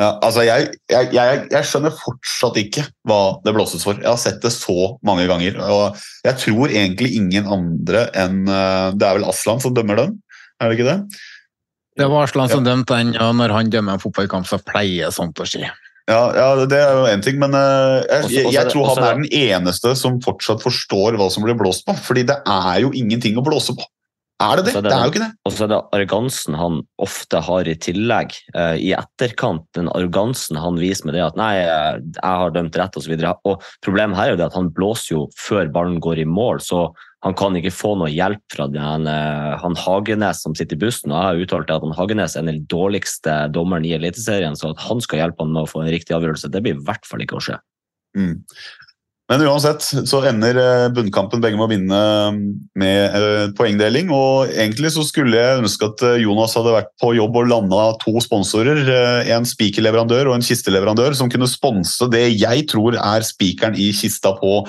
Ja, 0.00 0.14
altså 0.24 0.44
jeg, 0.46 0.70
jeg, 0.88 1.10
jeg, 1.12 1.40
jeg 1.50 1.66
skjønner 1.68 1.92
fortsatt 1.92 2.56
ikke 2.60 2.86
hva 3.08 3.18
det 3.44 3.52
blåses 3.56 3.82
for. 3.84 3.98
Jeg 4.00 4.08
har 4.08 4.20
sett 4.22 4.38
det 4.44 4.52
så 4.54 4.94
mange 5.04 5.26
ganger. 5.28 5.58
og 5.60 5.98
Jeg 6.24 6.38
tror 6.40 6.72
egentlig 6.72 7.10
ingen 7.18 7.50
andre 7.50 8.06
enn 8.16 8.46
eh, 8.46 8.94
Det 8.96 9.08
er 9.08 9.18
vel 9.18 9.28
Aslan 9.28 9.60
som 9.60 9.74
dømmer 9.76 10.00
den, 10.00 10.16
er 10.60 10.70
det 10.70 10.78
ikke 10.78 10.88
det? 10.88 11.20
Det 11.98 12.08
var 12.08 12.24
Aslan 12.24 12.48
som 12.48 12.64
dømte 12.64 12.96
den, 12.96 13.12
og 13.20 13.34
når 13.36 13.52
han 13.52 13.72
dømmer 13.72 13.98
en 13.98 14.02
fotballkamp, 14.02 14.46
så 14.48 14.60
pleier 14.62 15.10
sånt 15.12 15.42
å 15.42 15.48
skje. 15.48 15.66
Ja, 16.08 16.22
ja 16.32 16.46
det 16.70 16.78
er 16.78 16.96
jo 16.96 17.06
én 17.10 17.22
ting, 17.26 17.36
men 17.42 17.52
jeg, 17.52 18.06
Også- 18.06 18.32
jeg, 18.32 18.46
også 18.46 18.56
jeg 18.56 18.72
tror 18.72 18.86
også 18.86 19.02
han 19.02 19.10
er 19.10 19.18
den 19.18 19.32
eneste 19.50 19.92
som 19.98 20.20
fortsatt 20.22 20.62
forstår 20.64 21.18
hva 21.18 21.28
som 21.34 21.44
blir 21.44 21.58
blåst 21.58 21.84
på. 21.84 21.98
Fordi 22.06 22.24
det 22.30 22.38
er 22.46 22.86
jo 22.86 22.94
ingenting 22.96 23.36
å 23.36 23.44
blåse 23.44 23.74
på. 23.76 23.84
Er 24.40 24.56
det 24.56 24.70
det? 24.70 24.74
Er 24.78 24.86
Det 24.86 24.92
er 24.94 25.04
jo 25.04 25.12
ikke 25.12 25.22
det. 25.22 25.32
Og 25.44 25.52
så 25.52 25.64
er 25.66 25.70
det 25.72 25.78
arrogansen 25.96 26.56
han 26.56 26.80
ofte 27.02 27.42
har 27.44 27.68
i 27.68 27.76
tillegg. 27.76 28.32
uh, 28.56 28.76
I 28.80 28.94
etterkant, 28.96 29.66
den 29.76 29.90
arrogansen 29.92 30.56
han 30.56 30.80
viser 30.80 31.08
med 31.08 31.18
det 31.18 31.26
at 31.26 31.36
nei, 31.36 31.52
eh, 31.60 32.00
jeg 32.00 32.40
har 32.42 32.54
dømt 32.54 32.78
rett 32.80 32.96
osv. 32.96 33.14
Problemet 33.84 34.16
her 34.16 34.30
er 34.30 34.34
jo 34.34 34.40
det 34.40 34.48
at 34.48 34.56
han 34.56 34.72
blåser 34.72 35.14
jo 35.14 35.22
før 35.36 35.68
ballen 35.72 36.00
går 36.00 36.24
i 36.24 36.28
mål, 36.28 36.62
så 36.64 36.88
han 37.20 37.36
kan 37.36 37.56
ikke 37.58 37.72
få 37.74 37.92
noe 38.00 38.08
hjelp 38.08 38.40
fra 38.52 38.66
den, 38.72 39.06
eh, 39.06 39.56
han 39.60 39.76
Hagenes 39.76 40.40
som 40.40 40.54
sitter 40.56 40.78
i 40.78 40.84
bussen. 40.86 41.12
og 41.12 41.18
Jeg 41.18 41.26
har 41.26 41.44
uttalt 41.44 41.74
at 41.74 41.84
han 41.84 41.96
Hagenes 41.98 42.36
er 42.36 42.48
den 42.48 42.64
dårligste 42.64 43.52
dommeren 43.52 43.84
i 43.84 43.92
Eliteserien, 43.92 44.56
så 44.56 44.72
at 44.72 44.80
han 44.88 45.04
skal 45.04 45.20
hjelpe 45.20 45.44
han 45.44 45.52
med 45.52 45.66
å 45.66 45.68
få 45.68 45.84
en 45.84 45.92
riktig 45.92 46.16
avgjørelse, 46.16 46.50
det 46.50 46.62
blir 46.64 46.78
i 46.78 46.84
hvert 46.86 47.04
fall 47.04 47.20
ikke 47.20 47.36
å 47.36 47.44
skje. 47.44 47.60
Mm. 48.16 48.40
Men 49.30 49.44
uansett 49.46 49.84
så 50.10 50.20
ender 50.26 50.58
eh, 50.58 50.88
bunnkampen 50.90 51.42
begge 51.42 51.54
med 51.54 51.68
å 51.68 51.70
vinne 51.70 52.00
med 52.80 53.14
eh, 53.14 53.52
poengdeling. 53.54 54.10
Og 54.10 54.50
egentlig 54.50 54.90
så 54.96 55.04
skulle 55.06 55.38
jeg 55.38 55.60
ønske 55.62 55.86
at 55.86 56.02
eh, 56.08 56.18
Jonas 56.24 56.56
hadde 56.58 56.74
vært 56.74 56.90
på 56.98 57.12
jobb 57.14 57.38
og 57.38 57.50
landa 57.52 57.84
to 58.02 58.16
sponsorer. 58.24 58.82
En 59.30 59.46
spikerleverandør 59.46 60.32
og 60.32 60.38
en 60.38 60.46
kisteleverandør 60.46 61.14
som 61.18 61.30
kunne 61.30 61.50
sponse 61.50 62.10
det 62.10 62.26
jeg 62.34 62.66
tror 62.74 62.98
er 62.98 63.26
spikeren 63.26 63.78
i 63.78 63.92
kista 63.94 64.34
på 64.40 64.64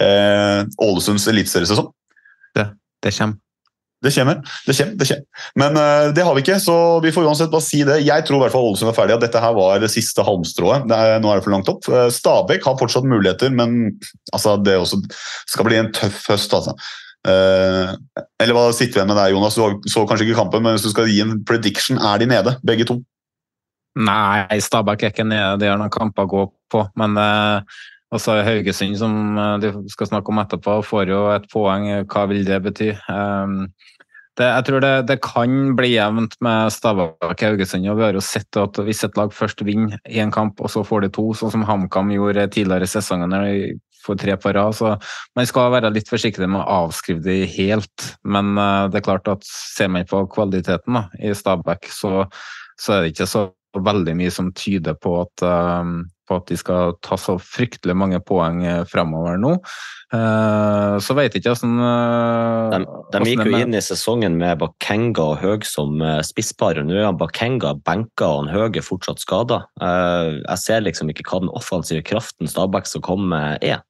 eh, 0.00 0.62
Ålesunds 0.88 1.28
eliteseriesesong. 1.34 1.92
Det, 2.56 2.70
det 3.04 3.18
kommer. 3.18 3.42
Det 4.04 4.12
kommer, 4.12 4.42
det 4.66 4.74
kommer. 4.76 4.94
det 5.00 5.06
kommer. 5.08 5.24
Men 5.56 5.78
uh, 5.80 6.12
det 6.14 6.24
har 6.26 6.34
vi 6.36 6.42
ikke, 6.44 6.58
så 6.60 6.76
vi 7.02 7.12
får 7.14 7.24
uansett 7.30 7.50
bare 7.52 7.64
si 7.64 7.80
det. 7.88 8.02
Jeg 8.04 8.26
tror 8.28 8.38
i 8.38 8.42
hvert 8.44 8.52
fall 8.52 8.68
Ålesund 8.68 8.90
er 8.92 8.98
ferdig, 8.98 9.16
at 9.16 9.24
dette 9.24 9.40
her 9.40 9.56
var 9.56 9.80
det 9.80 9.90
siste 9.92 10.24
halmstrået. 10.26 10.84
Nå 10.90 10.98
er 10.98 11.40
det 11.40 11.46
for 11.46 11.54
langt 11.54 11.70
opp. 11.72 11.88
Uh, 11.88 12.06
Stabæk 12.12 12.68
har 12.68 12.78
fortsatt 12.80 13.08
muligheter, 13.08 13.50
men 13.56 13.96
altså, 14.36 14.58
det 14.60 14.76
også 14.76 15.00
skal 15.48 15.68
bli 15.68 15.80
en 15.80 15.90
tøff 15.96 16.26
høst. 16.28 16.54
altså. 16.54 16.76
Uh, 17.26 17.96
eller 18.38 18.54
hva 18.54 18.68
sitter 18.70 18.92
vi 18.92 19.00
igjen 19.00 19.10
med 19.10 19.18
der, 19.18 19.32
Jonas? 19.34 19.56
Du 19.56 19.64
har- 19.64 19.80
så 19.90 20.04
kanskje 20.06 20.28
ikke 20.28 20.38
kampen, 20.44 20.62
men 20.62 20.76
hvis 20.76 20.86
du 20.86 20.92
skal 20.92 21.08
gi 21.10 21.22
en 21.24 21.40
prediction, 21.48 21.98
er 21.98 22.20
de 22.22 22.28
nede, 22.30 22.58
begge 22.68 22.86
to? 22.86 23.00
Nei, 23.96 24.60
Stabæk 24.60 25.02
er 25.02 25.14
ikke 25.14 25.24
nede, 25.24 25.56
de 25.58 25.72
har 25.72 25.80
noen 25.80 25.90
kamper 25.90 26.28
å 26.28 26.30
gå 26.30 26.44
på. 26.70 26.84
Men 27.00 27.16
eh, 28.14 28.28
er 28.32 28.46
Haugesund, 28.46 28.96
som 29.00 29.38
eh, 29.38 29.58
de 29.64 29.72
skal 29.92 30.10
snakke 30.12 30.32
om 30.32 30.42
etterpå, 30.42 30.78
får 30.86 31.12
jo 31.12 31.26
et 31.34 31.48
poeng. 31.52 31.88
Hva 32.06 32.26
vil 32.30 32.46
det 32.46 32.62
bety? 32.68 32.94
Um, 33.10 33.66
Det, 34.36 34.44
jeg 34.44 34.64
tror 34.66 34.82
det, 34.84 35.06
det, 35.08 35.14
kan 35.24 35.52
bli 35.78 35.94
jevnt 35.94 36.34
med 36.44 36.68
Stabæk 36.68 37.40
Haugesund. 37.40 37.88
og 37.88 37.96
Vi 37.96 38.04
har 38.04 38.12
jo 38.12 38.20
sett 38.20 38.58
at 38.60 38.76
hvis 38.84 39.00
et 39.06 39.16
lag 39.16 39.32
først 39.32 39.64
vinner 39.64 39.96
én 40.04 40.32
kamp, 40.32 40.60
og 40.60 40.68
så 40.68 40.84
får 40.84 41.06
de 41.06 41.08
to, 41.16 41.30
sånn 41.32 41.54
som 41.54 41.64
HamKam 41.64 42.12
gjorde 42.12 42.44
tidligere 42.52 42.84
i 42.84 42.90
sesongen 42.90 43.32
når 43.32 43.46
de 43.46 43.78
får 44.04 44.20
tre 44.20 44.36
på 44.36 44.52
rad, 44.52 44.76
så 44.76 44.92
man 45.36 45.48
skal 45.48 45.72
være 45.72 45.90
litt 45.94 46.12
forsiktig 46.12 46.46
med 46.46 46.60
å 46.60 46.84
avskrive 46.84 47.24
de 47.24 47.46
helt. 47.48 48.10
Men 48.28 48.52
uh, 48.60 48.86
det 48.92 49.00
er 49.00 49.08
klart 49.08 49.32
at 49.32 49.46
ser 49.48 49.88
man 49.88 50.04
på 50.08 50.26
kvaliteten 50.36 51.00
da, 51.00 51.06
i 51.16 51.32
Stabæk, 51.32 51.88
så, 51.88 52.26
så 52.76 52.92
er 52.98 53.06
det 53.06 53.14
ikke 53.16 53.30
så 53.30 53.48
veldig 53.84 54.14
mye 54.18 54.32
som 54.32 54.52
tyder 54.56 54.96
på 54.98 55.12
at, 55.22 55.44
uh, 55.44 55.82
på 56.26 56.38
at 56.38 56.50
de 56.50 56.58
skal 56.58 56.96
ta 57.04 57.18
så 57.20 57.36
fryktelig 57.42 57.96
mange 57.98 58.20
poeng 58.24 58.62
fremover 58.90 59.38
nå. 59.40 59.54
Uh, 60.14 60.96
så 61.02 61.16
vet 61.18 61.34
jeg 61.34 61.42
ikke 61.42 61.56
åssen 61.56 61.80
uh, 61.82 62.70
De, 62.70 62.84
de 63.12 63.22
gikk 63.26 63.42
jo 63.48 63.58
inn 63.58 63.74
i 63.74 63.82
sesongen 63.82 64.38
med 64.38 64.60
Bakenga 64.62 65.32
og 65.32 65.40
Høg 65.42 65.66
som 65.66 65.98
spisspar. 66.26 66.80
Nå 66.86 67.00
er 67.02 67.18
Bakenga 67.18 67.74
benka 67.86 68.30
og 68.40 68.52
Høg 68.54 68.78
er 68.78 68.86
fortsatt 68.86 69.22
skada. 69.22 69.64
jeg 69.80 70.62
ser 70.62 70.86
liksom 70.86 71.10
ikke 71.12 71.26
hva 71.26 71.42
den 71.44 71.52
offensive 71.54 72.04
kraften 72.06 72.50
Stabæk 72.50 72.88
som 72.90 73.04
kommer, 73.04 73.58
er. 73.60 73.82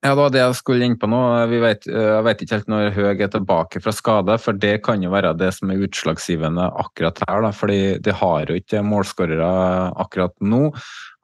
Ja, 0.00 0.14
det 0.14 0.22
var 0.22 0.30
det 0.32 0.40
jeg 0.40 0.56
skulle 0.56 0.86
inn 0.88 0.94
på 0.96 1.08
nå. 1.12 1.18
Vet, 1.60 1.84
jeg 1.84 2.24
vet 2.24 2.40
ikke 2.40 2.56
helt 2.56 2.70
når 2.72 2.94
Høg 2.96 3.18
er 3.20 3.30
tilbake 3.34 3.82
fra 3.84 3.92
skade, 3.92 4.38
for 4.40 4.56
det 4.56 4.78
kan 4.86 5.02
jo 5.04 5.10
være 5.12 5.34
det 5.36 5.50
som 5.52 5.68
er 5.68 5.82
utslagsgivende 5.84 6.70
akkurat 6.80 7.20
her. 7.26 7.42
Da, 7.44 7.50
fordi 7.52 7.80
de 8.00 8.14
har 8.16 8.48
jo 8.48 8.56
ikke 8.56 8.80
målskårere 8.80 9.50
akkurat 10.00 10.32
nå. 10.40 10.70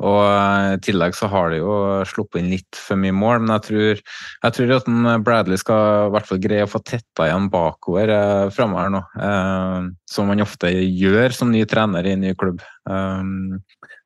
Og 0.04 0.20
I 0.20 0.76
tillegg 0.84 1.16
så 1.16 1.30
har 1.32 1.54
de 1.54 1.62
jo 1.62 1.72
sluppet 2.04 2.42
inn 2.42 2.50
litt 2.52 2.76
for 2.76 3.00
mye 3.00 3.16
mål, 3.16 3.46
men 3.46 3.54
jeg 3.54 3.64
tror, 3.70 4.02
jeg 4.44 4.56
tror 4.58 4.74
at 4.76 4.90
Bradley 5.24 5.60
skal 5.62 6.10
i 6.10 6.12
hvert 6.12 6.28
fall 6.28 6.42
greie 6.44 6.66
å 6.66 6.68
få 6.68 6.82
tetta 6.84 7.30
igjen 7.30 7.48
bakover 7.52 8.12
eh, 8.12 8.42
framover 8.52 8.92
nå. 8.92 9.00
Eh, 9.16 9.88
som 10.12 10.28
man 10.28 10.44
ofte 10.44 10.68
gjør 10.68 11.32
som 11.32 11.48
ny 11.54 11.64
trener 11.64 12.04
i 12.04 12.12
en 12.12 12.26
ny 12.28 12.36
klubb. 12.36 12.60
Um, 12.84 13.62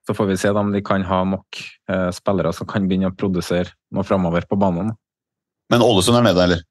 så 0.06 0.16
får 0.16 0.30
vi 0.30 0.38
se 0.40 0.50
om 0.50 0.72
de 0.72 0.82
kan 0.84 1.04
ha 1.06 1.20
nok 1.28 1.60
eh, 1.92 2.08
spillere 2.14 2.52
som 2.56 2.68
kan 2.68 2.88
begynne 2.88 3.12
å 3.12 3.16
produsere 3.16 3.72
noe 3.94 4.06
framover 4.06 4.46
på 4.48 4.58
banen. 4.60 4.94
Men 5.70 5.84
Ålesund 5.86 6.18
er 6.18 6.26
nede, 6.26 6.44
eller? 6.48 6.66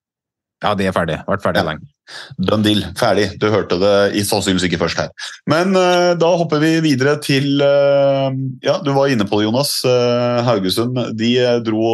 Ja, 0.59 0.73
de 0.75 0.89
er 0.89 0.95
ferdige. 0.95 1.21
Vært 1.27 1.43
ferdig 1.45 1.61
ja. 1.61 1.67
lenge. 1.69 1.87
Done 2.35 2.65
deal. 2.65 2.81
Ferdig. 2.99 3.29
Du 3.39 3.47
hørte 3.53 3.77
det 3.79 3.93
i 4.19 4.25
sannsynligvis 4.27 4.65
ikke 4.67 4.81
først 4.81 4.99
her. 4.99 5.13
Men 5.47 5.71
uh, 5.77 6.11
da 6.19 6.33
hopper 6.41 6.59
vi 6.59 6.73
videre 6.83 7.15
til 7.23 7.61
uh, 7.63 8.27
Ja, 8.65 8.79
du 8.83 8.91
var 8.97 9.07
inne 9.07 9.27
på 9.29 9.39
det, 9.39 9.47
Jonas. 9.47 9.77
Uh, 9.87 10.41
Haugesund. 10.47 10.99
De 11.19 11.31
dro 11.63 11.93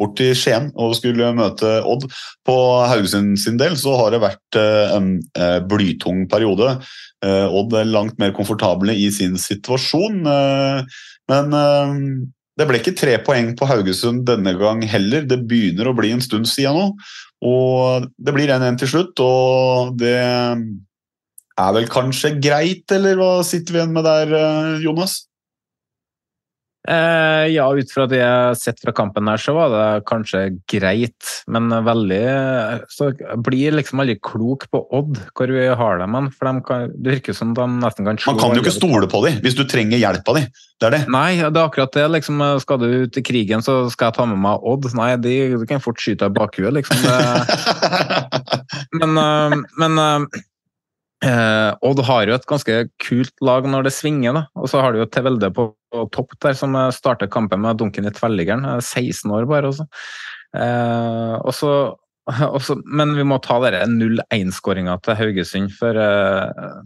bort 0.00 0.16
til 0.18 0.32
Skien 0.38 0.72
og 0.80 0.96
skulle 0.98 1.30
møte 1.36 1.78
Odd. 1.84 2.08
På 2.48 2.56
Haugesund 2.88 3.36
sin 3.38 3.60
del 3.60 3.76
så 3.78 3.94
har 4.00 4.14
det 4.14 4.24
vært 4.24 4.58
en 4.96 5.14
blytung 5.68 6.24
periode. 6.32 6.78
Eh, 7.20 7.46
Odd 7.52 7.74
er 7.76 7.88
langt 7.88 8.20
mer 8.20 8.32
komfortable 8.36 8.94
i 8.96 9.08
sin 9.12 9.36
situasjon. 9.40 10.20
Eh, 10.24 11.00
men 11.30 11.56
eh, 11.56 11.96
det 12.60 12.68
ble 12.68 12.80
ikke 12.80 12.96
tre 12.96 13.16
poeng 13.24 13.52
på 13.56 13.68
Haugesund 13.68 14.24
denne 14.28 14.54
gang 14.60 14.82
heller. 14.88 15.26
Det 15.28 15.42
begynner 15.48 15.90
å 15.90 15.96
bli 15.96 16.14
en 16.16 16.24
stund 16.24 16.48
siden 16.48 16.78
nå. 16.78 16.86
Og 17.46 18.08
det 18.20 18.36
blir 18.36 18.52
1-1 18.52 18.80
til 18.82 18.92
slutt, 18.94 19.20
og 19.24 19.94
det 20.00 20.18
er 20.20 21.70
vel 21.76 21.88
kanskje 21.88 22.34
greit, 22.36 22.84
eller 22.92 23.16
hva 23.16 23.30
sitter 23.48 23.72
vi 23.72 23.80
igjen 23.80 23.94
med 23.94 24.04
der, 24.04 24.34
Jonas? 24.84 25.22
Eh, 26.90 27.46
ja, 27.54 27.66
ut 27.70 27.92
fra 27.94 28.06
det 28.10 28.18
jeg 28.18 28.30
har 28.30 28.56
sett 28.58 28.80
fra 28.82 28.94
kampen 28.96 29.28
her, 29.30 29.38
så 29.38 29.54
var 29.54 29.70
det 29.70 29.84
kanskje 30.10 30.42
greit. 30.70 31.28
Men 31.50 31.70
veldig 31.86 32.22
Så 32.90 33.12
blir 33.44 33.76
liksom 33.76 34.02
aldri 34.02 34.16
klok 34.18 34.66
på 34.72 34.82
Odd, 34.96 35.20
hvor 35.38 35.52
vi 35.54 35.68
har 35.68 36.02
dem 36.02 36.16
hen. 36.18 36.30
For 36.34 36.50
de 36.50 36.64
kan, 36.66 36.90
det 36.96 37.16
virker 37.18 37.36
som 37.36 37.54
de 37.54 37.68
nesten 37.78 38.08
kan 38.08 38.18
slå 38.18 38.34
Man 38.34 38.42
kan 38.42 38.58
jo 38.58 38.64
ikke 38.64 38.74
stole 38.74 39.10
på 39.10 39.22
dem 39.26 39.38
hvis 39.44 39.58
du 39.58 39.64
trenger 39.68 40.02
hjelp 40.02 40.26
av 40.32 40.40
dem. 40.40 40.50
Det 40.80 40.88
er 40.88 40.96
det. 40.96 41.02
Nei, 41.12 41.30
det 41.38 41.52
er 41.54 41.62
akkurat 41.62 41.94
det. 41.94 42.08
Liksom, 42.16 42.42
skal 42.64 42.82
du 42.82 42.88
ut 43.04 43.20
i 43.20 43.24
krigen, 43.24 43.62
så 43.62 43.82
skal 43.92 44.10
jeg 44.10 44.18
ta 44.18 44.28
med 44.28 44.40
meg 44.42 44.66
Odd. 44.66 44.90
Nei, 44.98 45.12
de, 45.22 45.38
du 45.60 45.66
kan 45.70 45.82
fort 45.84 46.00
skyte 46.02 46.26
deg 46.26 46.34
i 46.34 46.40
bakhuet, 46.40 46.72
liksom. 46.80 47.04
men, 49.00 49.20
eh, 49.20 49.58
men 49.78 50.06
eh, 50.06 50.40
Eh, 51.20 51.70
Odd 51.84 52.00
har 52.08 52.30
jo 52.30 52.36
et 52.36 52.46
ganske 52.48 52.76
kult 53.02 53.34
lag 53.44 53.66
når 53.68 53.84
det 53.84 53.92
svinger, 53.92 54.32
da. 54.38 54.46
og 54.56 54.70
så 54.72 54.80
har 54.80 54.94
du 54.94 55.02
jo 55.02 55.08
Tevelde 55.12 55.50
på 55.52 55.66
topp 56.14 56.36
der, 56.42 56.54
som 56.58 56.76
starter 56.94 57.30
kampen 57.30 57.62
med 57.64 57.80
dunken 57.80 58.06
i 58.08 58.14
tverrliggeren. 58.14 58.66
16 58.80 59.30
år 59.34 59.48
bare, 59.50 59.72
også. 59.72 59.88
Eh, 60.56 61.34
også, 61.46 61.72
også, 62.58 62.80
men 62.86 63.16
vi 63.18 63.26
må 63.26 63.40
ta 63.42 63.58
den 63.66 63.98
0-1-skåringa 64.02 64.98
til 65.04 65.18
Haugesund, 65.20 65.74
for 65.78 65.98
Eh, 66.00 66.82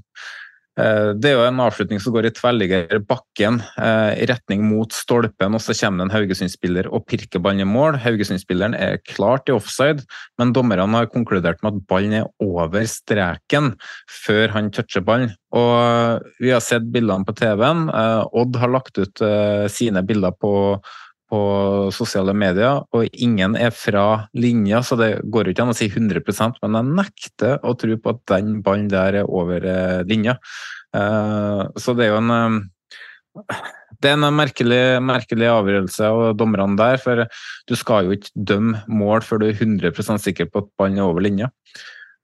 det 0.74 1.30
er 1.30 1.36
jo 1.36 1.44
en 1.46 1.60
avslutning 1.62 2.01
som 2.02 2.14
går 2.14 2.26
i 2.26 2.32
tverrligger 2.34 2.98
bakken 3.06 3.60
eh, 3.78 4.24
i 4.24 4.26
retning 4.26 4.64
mot 4.66 4.90
stolpen, 4.94 5.55
og 5.55 5.62
så 5.62 5.76
kommer 5.78 6.02
det 6.02 6.09
en 6.09 6.14
Haugesund-spiller 6.16 6.88
og 6.90 7.05
pirker 7.10 7.42
ballen 7.42 7.62
i 7.62 7.68
mål. 7.68 8.01
Haugesund-spilleren 8.02 8.74
er 8.74 8.98
klart 9.06 9.46
i 9.48 9.55
offside, 9.55 10.02
men 10.40 10.55
dommerne 10.56 10.88
har 10.96 11.12
konkludert 11.12 11.62
med 11.62 11.78
at 11.78 11.86
ballen 11.90 12.18
er 12.18 12.28
over 12.42 12.88
streken 12.90 13.74
før 14.24 14.56
han 14.56 14.72
toucher 14.74 15.06
ballen. 15.06 15.30
Og 15.55 16.26
vi 16.42 16.51
har 16.51 16.64
sett 16.64 16.90
bildene 16.90 17.26
på 17.28 17.36
TV-en. 17.38 17.86
Eh, 17.94 18.26
Odd 18.42 18.59
har 18.59 18.74
lagt 18.74 18.98
ut 18.98 19.26
sine 19.70 20.02
bilder 20.02 20.34
på 20.34 20.55
på 21.35 21.43
sosiale 21.94 22.35
medier, 22.36 22.82
og 22.94 23.09
ingen 23.12 23.56
er 23.59 23.73
fra 23.74 24.27
linja, 24.39 24.82
så 24.86 24.98
det 25.01 25.11
går 25.32 25.51
ikke 25.51 25.65
an 25.65 25.73
å 25.73 25.77
si 25.77 25.89
100% 25.90 26.61
men 26.62 26.78
jeg 26.78 26.90
nekter 27.01 27.65
å 27.66 27.74
tro 27.78 27.97
på 27.98 28.15
at 28.15 28.20
den 28.36 28.61
ballen 28.65 28.90
der 28.93 29.23
er 29.23 29.31
over 29.31 29.65
eh, 29.66 30.02
linja. 30.09 30.36
Eh, 30.94 31.62
så 31.81 31.97
det 31.97 32.06
er 32.06 32.12
jo 32.12 32.20
en 32.20 32.35
eh, 32.39 32.61
det 34.05 34.12
er 34.12 34.19
en 34.19 34.36
merkelig, 34.36 34.82
merkelig 35.02 35.48
avgjørelse 35.51 36.06
av 36.06 36.36
dommerne 36.39 36.77
der, 36.78 37.01
for 37.02 37.24
du 37.66 37.74
skal 37.78 38.06
jo 38.06 38.15
ikke 38.15 38.31
dømme 38.36 38.82
mål 38.90 39.24
før 39.27 39.40
du 39.43 39.48
er 39.48 39.56
100 39.56 40.20
sikker 40.23 40.51
på 40.52 40.62
at 40.62 40.69
ballen 40.78 41.01
er 41.01 41.09
over 41.09 41.24
linja. 41.24 41.48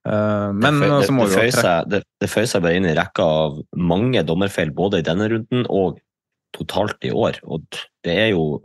Men 0.05 0.79
det, 0.81 0.91
så 1.05 1.13
må 1.13 1.25
det, 1.29 1.49
det, 1.57 1.73
det, 1.91 2.01
det 2.21 2.29
føyer 2.31 2.47
seg 2.49 2.63
bare 2.63 2.77
inn 2.79 2.87
i 2.89 2.93
rekka 2.97 3.25
av 3.25 3.59
mange 3.77 4.23
dommerfeil 4.25 4.71
både 4.77 5.01
i 5.01 5.05
denne 5.05 5.27
runden 5.33 5.67
og 5.67 5.99
totalt 6.55 7.01
i 7.07 7.11
år. 7.11 7.41
Og 7.43 7.65
det 8.05 8.17
er 8.17 8.29
jo 8.33 8.61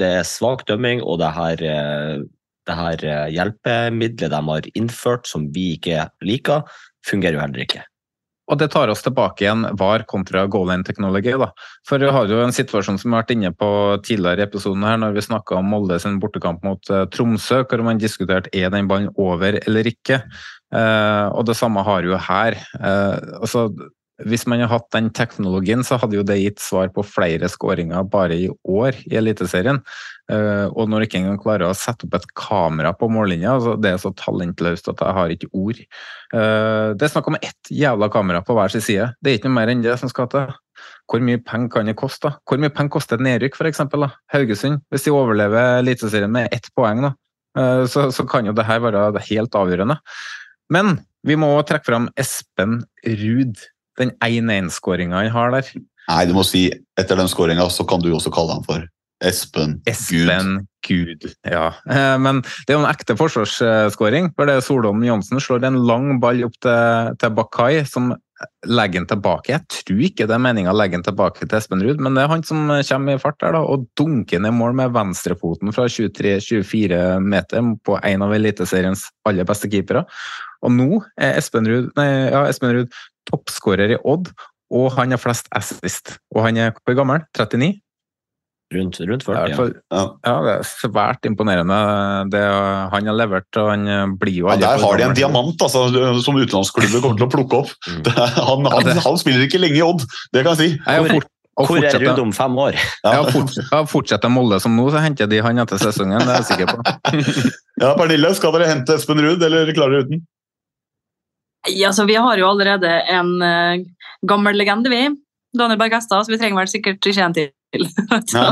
det 0.00 0.10
er 0.20 0.26
svak 0.26 0.64
dømming, 0.68 1.02
og 1.04 1.20
det 1.22 1.30
her, 1.36 1.62
eh, 1.62 2.24
det 2.68 2.78
her 2.80 3.04
eh, 3.04 3.28
hjelpemiddelet 3.36 4.32
de 4.34 4.42
har 4.48 4.72
innført 4.74 5.28
som 5.28 5.48
vi 5.54 5.74
ikke 5.76 6.08
liker, 6.24 6.66
fungerer 7.06 7.38
jo 7.38 7.44
heller 7.44 7.64
ikke. 7.64 7.84
Og 8.48 8.56
det 8.56 8.70
tar 8.72 8.88
oss 8.88 9.02
tilbake 9.04 9.44
igjen 9.44 9.66
VAR 9.76 10.06
kontra 10.08 10.46
goal 10.48 10.70
line 10.70 10.86
teknologi. 10.86 11.34
Da. 11.36 11.50
For 11.88 12.00
vi 12.00 12.08
har 12.14 12.30
jo 12.30 12.38
en 12.40 12.54
situasjon 12.54 12.96
som 12.96 13.10
vi 13.10 13.16
har 13.16 13.26
vært 13.26 13.34
inne 13.34 13.50
på 13.52 13.68
tidligere 14.06 14.40
i 14.40 14.46
episoden 14.46 14.86
her, 14.88 14.96
når 15.02 15.18
vi 15.18 15.24
snakka 15.26 15.58
om 15.58 15.68
Molde 15.68 15.98
sin 16.00 16.16
bortekamp 16.22 16.64
mot 16.64 16.80
uh, 16.88 17.04
Tromsø, 17.12 17.60
hvor 17.68 17.84
man 17.84 18.00
diskuterte 18.00 18.48
er 18.56 18.72
den 18.72 18.88
ballen 18.88 19.10
over 19.20 19.60
eller 19.60 19.92
ikke. 19.92 20.22
Uh, 20.72 21.28
og 21.36 21.44
det 21.48 21.58
samme 21.60 21.84
har 21.84 22.08
jo 22.08 22.16
her. 22.16 22.56
Uh, 22.80 23.36
altså, 23.42 23.68
hvis 24.26 24.46
man 24.50 24.58
hadde 24.58 24.72
hatt 24.72 24.88
den 24.94 25.08
teknologien, 25.14 25.84
så 25.86 25.98
hadde 26.02 26.18
jo 26.18 26.24
det 26.26 26.40
gitt 26.40 26.62
svar 26.62 26.88
på 26.90 27.04
flere 27.06 27.46
skåringer 27.50 28.06
bare 28.10 28.34
i 28.34 28.48
år 28.66 28.96
i 29.06 29.14
Eliteserien. 29.20 29.78
Uh, 30.28 30.66
og 30.74 30.90
når 30.90 31.00
du 31.00 31.06
ikke 31.06 31.20
engang 31.20 31.38
klarer 31.40 31.68
å 31.68 31.76
sette 31.78 32.08
opp 32.08 32.16
et 32.18 32.26
kamera 32.36 32.90
på 32.98 33.08
mållinja, 33.12 33.54
altså 33.54 33.76
det 33.78 33.92
er 33.94 34.00
så 34.02 34.10
talentløst 34.18 34.90
at 34.90 35.04
jeg 35.04 35.16
har 35.20 35.34
ikke 35.34 35.50
ord. 35.54 35.84
Uh, 36.34 36.98
det 36.98 37.06
er 37.06 37.14
snakk 37.14 37.30
om 37.30 37.38
ett 37.38 37.70
jævla 37.70 38.10
kamera 38.12 38.42
på 38.42 38.58
hver 38.58 38.74
sin 38.74 38.84
side. 38.84 39.12
Det 39.22 39.30
er 39.30 39.38
ikke 39.38 39.52
noe 39.52 39.60
mer 39.60 39.72
enn 39.72 39.86
det 39.86 39.94
som 40.02 40.10
skal 40.10 40.30
til. 40.34 40.50
Hvor 41.08 41.22
mye 41.24 41.40
penger 41.40 41.72
kan 41.76 41.88
det 41.90 41.96
koste? 41.98 42.34
Hvor 42.42 42.60
mye 42.60 42.74
penger 42.74 42.96
koster 42.98 43.20
et 43.20 43.26
nedrykk, 43.28 43.54
f.eks.? 43.54 43.86
Haugesund, 44.34 44.82
hvis 44.90 45.06
de 45.06 45.14
overlever 45.14 45.78
Eliteserien 45.78 46.34
med 46.34 46.50
ett 46.54 46.68
poeng, 46.74 47.06
da, 47.06 47.14
uh, 47.60 47.86
så, 47.86 48.10
så 48.10 48.26
kan 48.26 48.50
jo 48.50 48.56
det 48.56 48.66
her 48.66 48.82
være 48.82 49.26
helt 49.30 49.62
avgjørende. 49.62 50.00
Men 50.74 50.98
vi 51.26 51.38
må 51.38 51.54
trekke 51.66 51.86
fram 51.86 52.10
Espen 52.18 52.82
Ruud 53.06 53.62
den 54.00 54.14
1-1-skåringa 54.24 55.24
han 55.24 55.32
har 55.34 55.56
der. 55.56 55.72
Nei, 56.08 56.22
du 56.28 56.36
må 56.36 56.44
si 56.46 56.68
etter 56.98 57.18
den 57.18 57.28
skåringa 57.28 57.68
så 57.72 57.84
kan 57.88 58.00
du 58.04 58.10
også 58.14 58.32
kalle 58.34 58.56
han 58.56 58.64
for 58.66 58.86
Espen, 59.24 59.80
Espen 59.90 60.52
Gud. 60.86 61.08
Gud. 61.18 61.24
Ja. 61.42 61.72
Eh, 61.90 62.14
men 62.22 62.38
det 62.66 62.72
er 62.72 62.78
jo 62.78 62.84
en 62.84 62.90
ekte 62.90 63.16
forsvarsskåring. 63.18 64.30
for 64.36 64.46
det 64.46 64.62
Solholm 64.62 65.02
Johnsen 65.02 65.42
slår 65.42 65.66
en 65.66 65.82
lang 65.88 66.20
ball 66.22 66.44
opp 66.46 66.54
til, 66.62 67.16
til 67.18 67.34
Bakai, 67.34 67.84
som 67.84 68.14
legger 68.68 69.00
den 69.00 69.08
tilbake. 69.10 69.50
Jeg 69.50 69.66
tror 69.72 70.02
ikke 70.06 70.28
det 70.30 70.36
er 70.36 70.42
meninga 70.42 70.70
å 70.70 70.76
legge 70.78 70.94
den 70.94 71.06
tilbake 71.06 71.42
til 71.42 71.58
Espen 71.58 71.82
Ruud, 71.82 71.98
men 71.98 72.14
det 72.14 72.22
er 72.22 72.30
han 72.30 72.44
som 72.46 72.70
kommer 72.70 73.16
i 73.16 73.22
fart 73.22 73.40
der 73.42 73.56
da, 73.56 73.64
og 73.66 73.88
dunker 73.98 74.42
ned 74.44 74.54
mål 74.54 74.76
med 74.78 74.94
venstrefoten 74.94 75.74
fra 75.74 75.88
23-24 75.90 77.18
meter 77.24 77.72
på 77.82 77.98
en 77.98 78.26
av 78.26 78.34
Eliteseriens 78.36 79.08
aller 79.28 79.48
beste 79.48 79.70
keepere. 79.72 80.04
Og 80.62 80.74
nå 80.74 81.02
er 81.18 81.38
Espen 81.40 81.66
Ruud, 81.66 81.90
nei, 81.98 82.08
ja, 82.30 82.46
Espen 82.46 82.76
Ruud 82.76 82.94
toppskårer 83.28 83.96
i 83.96 84.00
Odd, 84.02 84.32
og 84.74 84.90
han 84.98 85.14
har 85.14 85.20
flest 85.22 85.48
assist. 85.56 86.16
Og 86.34 86.42
han 86.44 86.58
er 86.60 86.74
hvor 86.82 86.96
gammel? 86.98 87.22
39? 87.36 87.76
Rundt, 88.68 88.98
rundt 89.00 89.22
40, 89.24 89.54
hvert 89.56 89.76
ja. 89.88 90.00
ja. 90.26 90.32
det 90.44 90.50
er 90.58 90.66
svært 90.68 91.24
imponerende 91.24 91.76
det 92.28 92.42
han 92.92 93.06
har 93.08 93.16
levert, 93.16 93.48
og 93.56 93.70
han 93.72 93.88
eh, 93.88 94.02
blir 94.20 94.42
jo 94.42 94.50
Ja, 94.50 94.58
der 94.60 94.82
har 94.82 95.00
de 95.00 95.06
en 95.06 95.16
diamant 95.16 95.64
altså, 95.64 95.86
som 96.20 96.36
utenlandsklubben 96.36 97.00
kommer 97.00 97.16
til 97.16 97.24
å 97.24 97.30
plukke 97.32 97.62
opp. 97.62 97.72
Mm. 97.88 98.02
Det 98.10 98.12
Han, 98.36 98.68
han, 98.68 98.92
han 99.06 99.18
spiller 99.20 99.46
ikke 99.46 99.62
lenge 99.62 99.80
i 99.80 99.84
Odd, 99.86 100.04
det 100.36 100.44
kan 100.44 100.52
jeg 100.52 100.60
si. 100.60 100.68
Jeg 100.84 101.14
fort- 101.14 101.32
Hvor 101.64 101.80
er 101.80 101.96
Ruud 102.04 102.20
om 102.26 102.34
fem 102.36 102.60
år? 102.66 102.76
Ja, 103.08 103.22
fort, 103.32 103.56
ja, 103.56 103.80
fortsetter 103.88 104.34
Molde 104.36 104.60
som 104.60 104.76
nå, 104.76 104.84
så 104.92 105.00
henter 105.00 105.32
de 105.32 105.40
han 105.48 105.64
etter 105.64 105.80
sesongen, 105.80 106.20
det 106.20 106.34
er 106.34 106.42
jeg 106.42 106.50
sikker 106.52 106.74
på. 106.74 106.84
Ja, 107.86 107.94
Pernille, 107.96 108.34
skal 108.36 108.52
dere 108.52 108.68
hente 108.68 108.98
Espen 109.00 109.22
Ruud, 109.24 109.48
eller 109.48 109.72
klarer 109.72 110.02
dere 110.02 110.10
uten? 110.10 110.26
Nei, 111.66 111.74
altså, 111.84 112.06
vi 112.08 112.18
har 112.18 112.38
jo 112.38 112.48
allerede 112.48 112.90
en 113.10 113.32
uh, 113.42 113.80
gammel 114.28 114.58
legende, 114.58 114.92
vi. 114.92 115.08
Daniel 115.58 115.80
Berg 115.80 115.96
Hestad, 115.96 116.24
så 116.24 116.32
vi 116.32 116.38
trenger 116.38 116.60
vel 116.60 116.70
sikkert 116.70 117.08
ikke 117.08 117.24
en 117.24 117.36
til. 117.36 117.50
Så, 118.32 118.42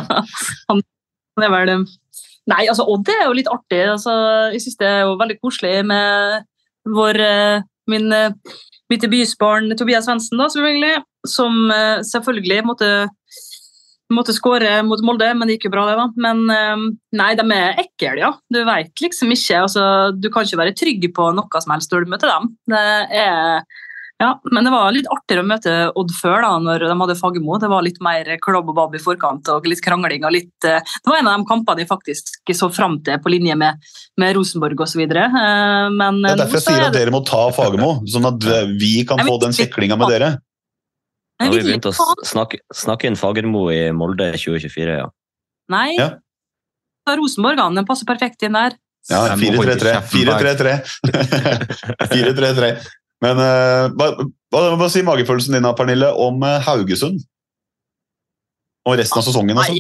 han, 0.69 0.81
han 1.37 1.45
er 1.45 1.53
vel 1.53 1.71
eh, 1.73 1.85
Nei, 2.51 2.67
altså 2.71 2.85
Odd 2.93 3.09
er 3.13 3.27
jo 3.27 3.37
litt 3.37 3.51
artig. 3.53 3.83
Altså, 3.91 4.13
jeg 4.55 4.63
syns 4.65 4.79
det 4.81 4.89
er 4.89 5.01
jo 5.05 5.17
veldig 5.21 5.37
koselig 5.43 5.81
med 5.89 6.45
vår 6.97 7.21
eh, 7.25 7.65
min 7.91 8.09
mitt 8.91 9.03
debutbarn 9.03 9.73
Tobias 9.77 10.07
Svendsen, 10.07 10.39
da, 10.41 10.49
selvfølgelig. 10.53 11.03
Som 11.27 11.73
selvfølgelig 12.07 12.61
måtte 12.69 12.91
måtte 14.13 14.35
skåre 14.37 14.79
mot 14.87 15.03
Molde, 15.07 15.33
men 15.35 15.49
det 15.49 15.57
gikk 15.57 15.69
jo 15.69 15.75
bra, 15.75 15.87
det, 15.89 15.97
da. 15.99 16.07
Men 16.27 16.45
eh, 16.53 16.85
nei, 17.19 17.33
de 17.39 17.47
er 17.57 17.83
ekle, 17.83 18.15
ja. 18.21 18.31
Du 18.53 18.63
veit 18.69 19.03
liksom 19.03 19.33
ikke 19.35 19.65
altså, 19.65 19.87
Du 20.15 20.31
kan 20.33 20.47
ikke 20.47 20.61
være 20.63 20.77
trygg 20.79 21.09
på 21.17 21.33
noe 21.37 21.63
som 21.63 21.75
helst 21.75 21.93
når 21.93 22.07
du 22.07 22.15
møter 22.15 22.33
dem. 22.33 22.55
Det 22.71 22.87
er 23.25 23.67
ja, 24.19 24.31
men 24.49 24.65
det 24.65 24.71
var 24.73 24.95
litt 24.97 25.09
artigere 25.13 25.43
å 25.45 25.47
møte 25.47 25.73
Odd 26.01 26.13
før, 26.17 26.39
da, 26.41 26.55
når 26.63 26.87
de 26.87 26.95
hadde 27.03 27.17
Fagermo. 27.19 27.59
Det 27.61 27.69
var 27.69 27.85
litt 27.85 27.99
mer 28.05 28.31
klabb 28.41 28.71
og 28.73 28.79
babb 28.79 28.97
i 28.97 29.01
forkant 29.03 29.51
og 29.53 29.69
litt 29.69 29.83
krangling. 29.85 30.25
og 30.25 30.33
litt, 30.33 30.57
eh, 30.65 30.81
Det 30.81 31.11
var 31.11 31.19
en 31.19 31.29
av 31.29 31.37
de 31.37 31.45
kampene 31.45 31.85
jeg 31.85 31.91
faktisk 31.91 32.41
så 32.57 32.71
fram 32.73 33.03
til 33.05 33.19
på 33.21 33.29
linje 33.29 33.55
med, 33.55 33.77
med 34.17 34.37
Rosenborg 34.37 34.81
osv. 34.81 35.03
Uh, 35.05 35.91
men 35.93 36.23
Det 36.23 36.31
er 36.31 36.33
eh, 36.33 36.41
derfor 36.41 36.57
jeg 36.57 36.65
sier 36.65 36.81
er 36.81 36.89
at 36.89 36.97
dere 36.97 37.13
må 37.13 37.21
ta 37.29 37.51
Fagermo, 37.53 38.01
sånn 38.09 38.25
at 38.25 38.49
eh, 38.49 38.73
vi 38.81 39.05
kan 39.05 39.21
få 39.21 39.37
den 39.43 39.53
kjeklinga 39.53 40.01
med 40.01 40.09
dere. 40.09 40.33
Nå 41.37 41.47
har 41.51 41.53
vi 41.53 41.65
begynt 41.67 41.87
å 41.89 41.93
snakke, 42.25 42.63
snakke 42.73 43.09
inn 43.11 43.19
Fagermo 43.21 43.67
i 43.73 43.91
Molde 43.93 44.31
2024, 44.39 45.01
ja. 45.03 45.09
Nei, 45.73 45.91
Ja. 45.99 46.15
Rosenborg 47.07 47.61
han, 47.63 47.77
den 47.79 47.87
passer 47.87 48.07
perfekt 48.09 48.43
inn 48.43 48.57
der. 48.57 48.75
Ja, 49.07 49.21
Jeg 49.37 49.53
må 49.55 49.61
holde 49.61 49.77
4-3-3. 49.79 50.01
4-3-3. 50.11 50.73
4-3-3. 52.11 52.71
Men 53.23 53.39
eh, 53.39 53.85
hva, 53.95 54.09
hva, 54.51 54.63
hva 54.81 54.89
sier 54.91 55.07
magefølelsen 55.07 55.55
din 55.55 55.63
da, 55.69 55.71
Pernille, 55.79 56.09
om 56.19 56.43
eh, 56.43 56.57
Haugesund? 56.67 57.23
Og 58.87 58.99
resten 58.99 59.21
av 59.21 59.27
sesongen, 59.29 59.61
altså? 59.61 59.77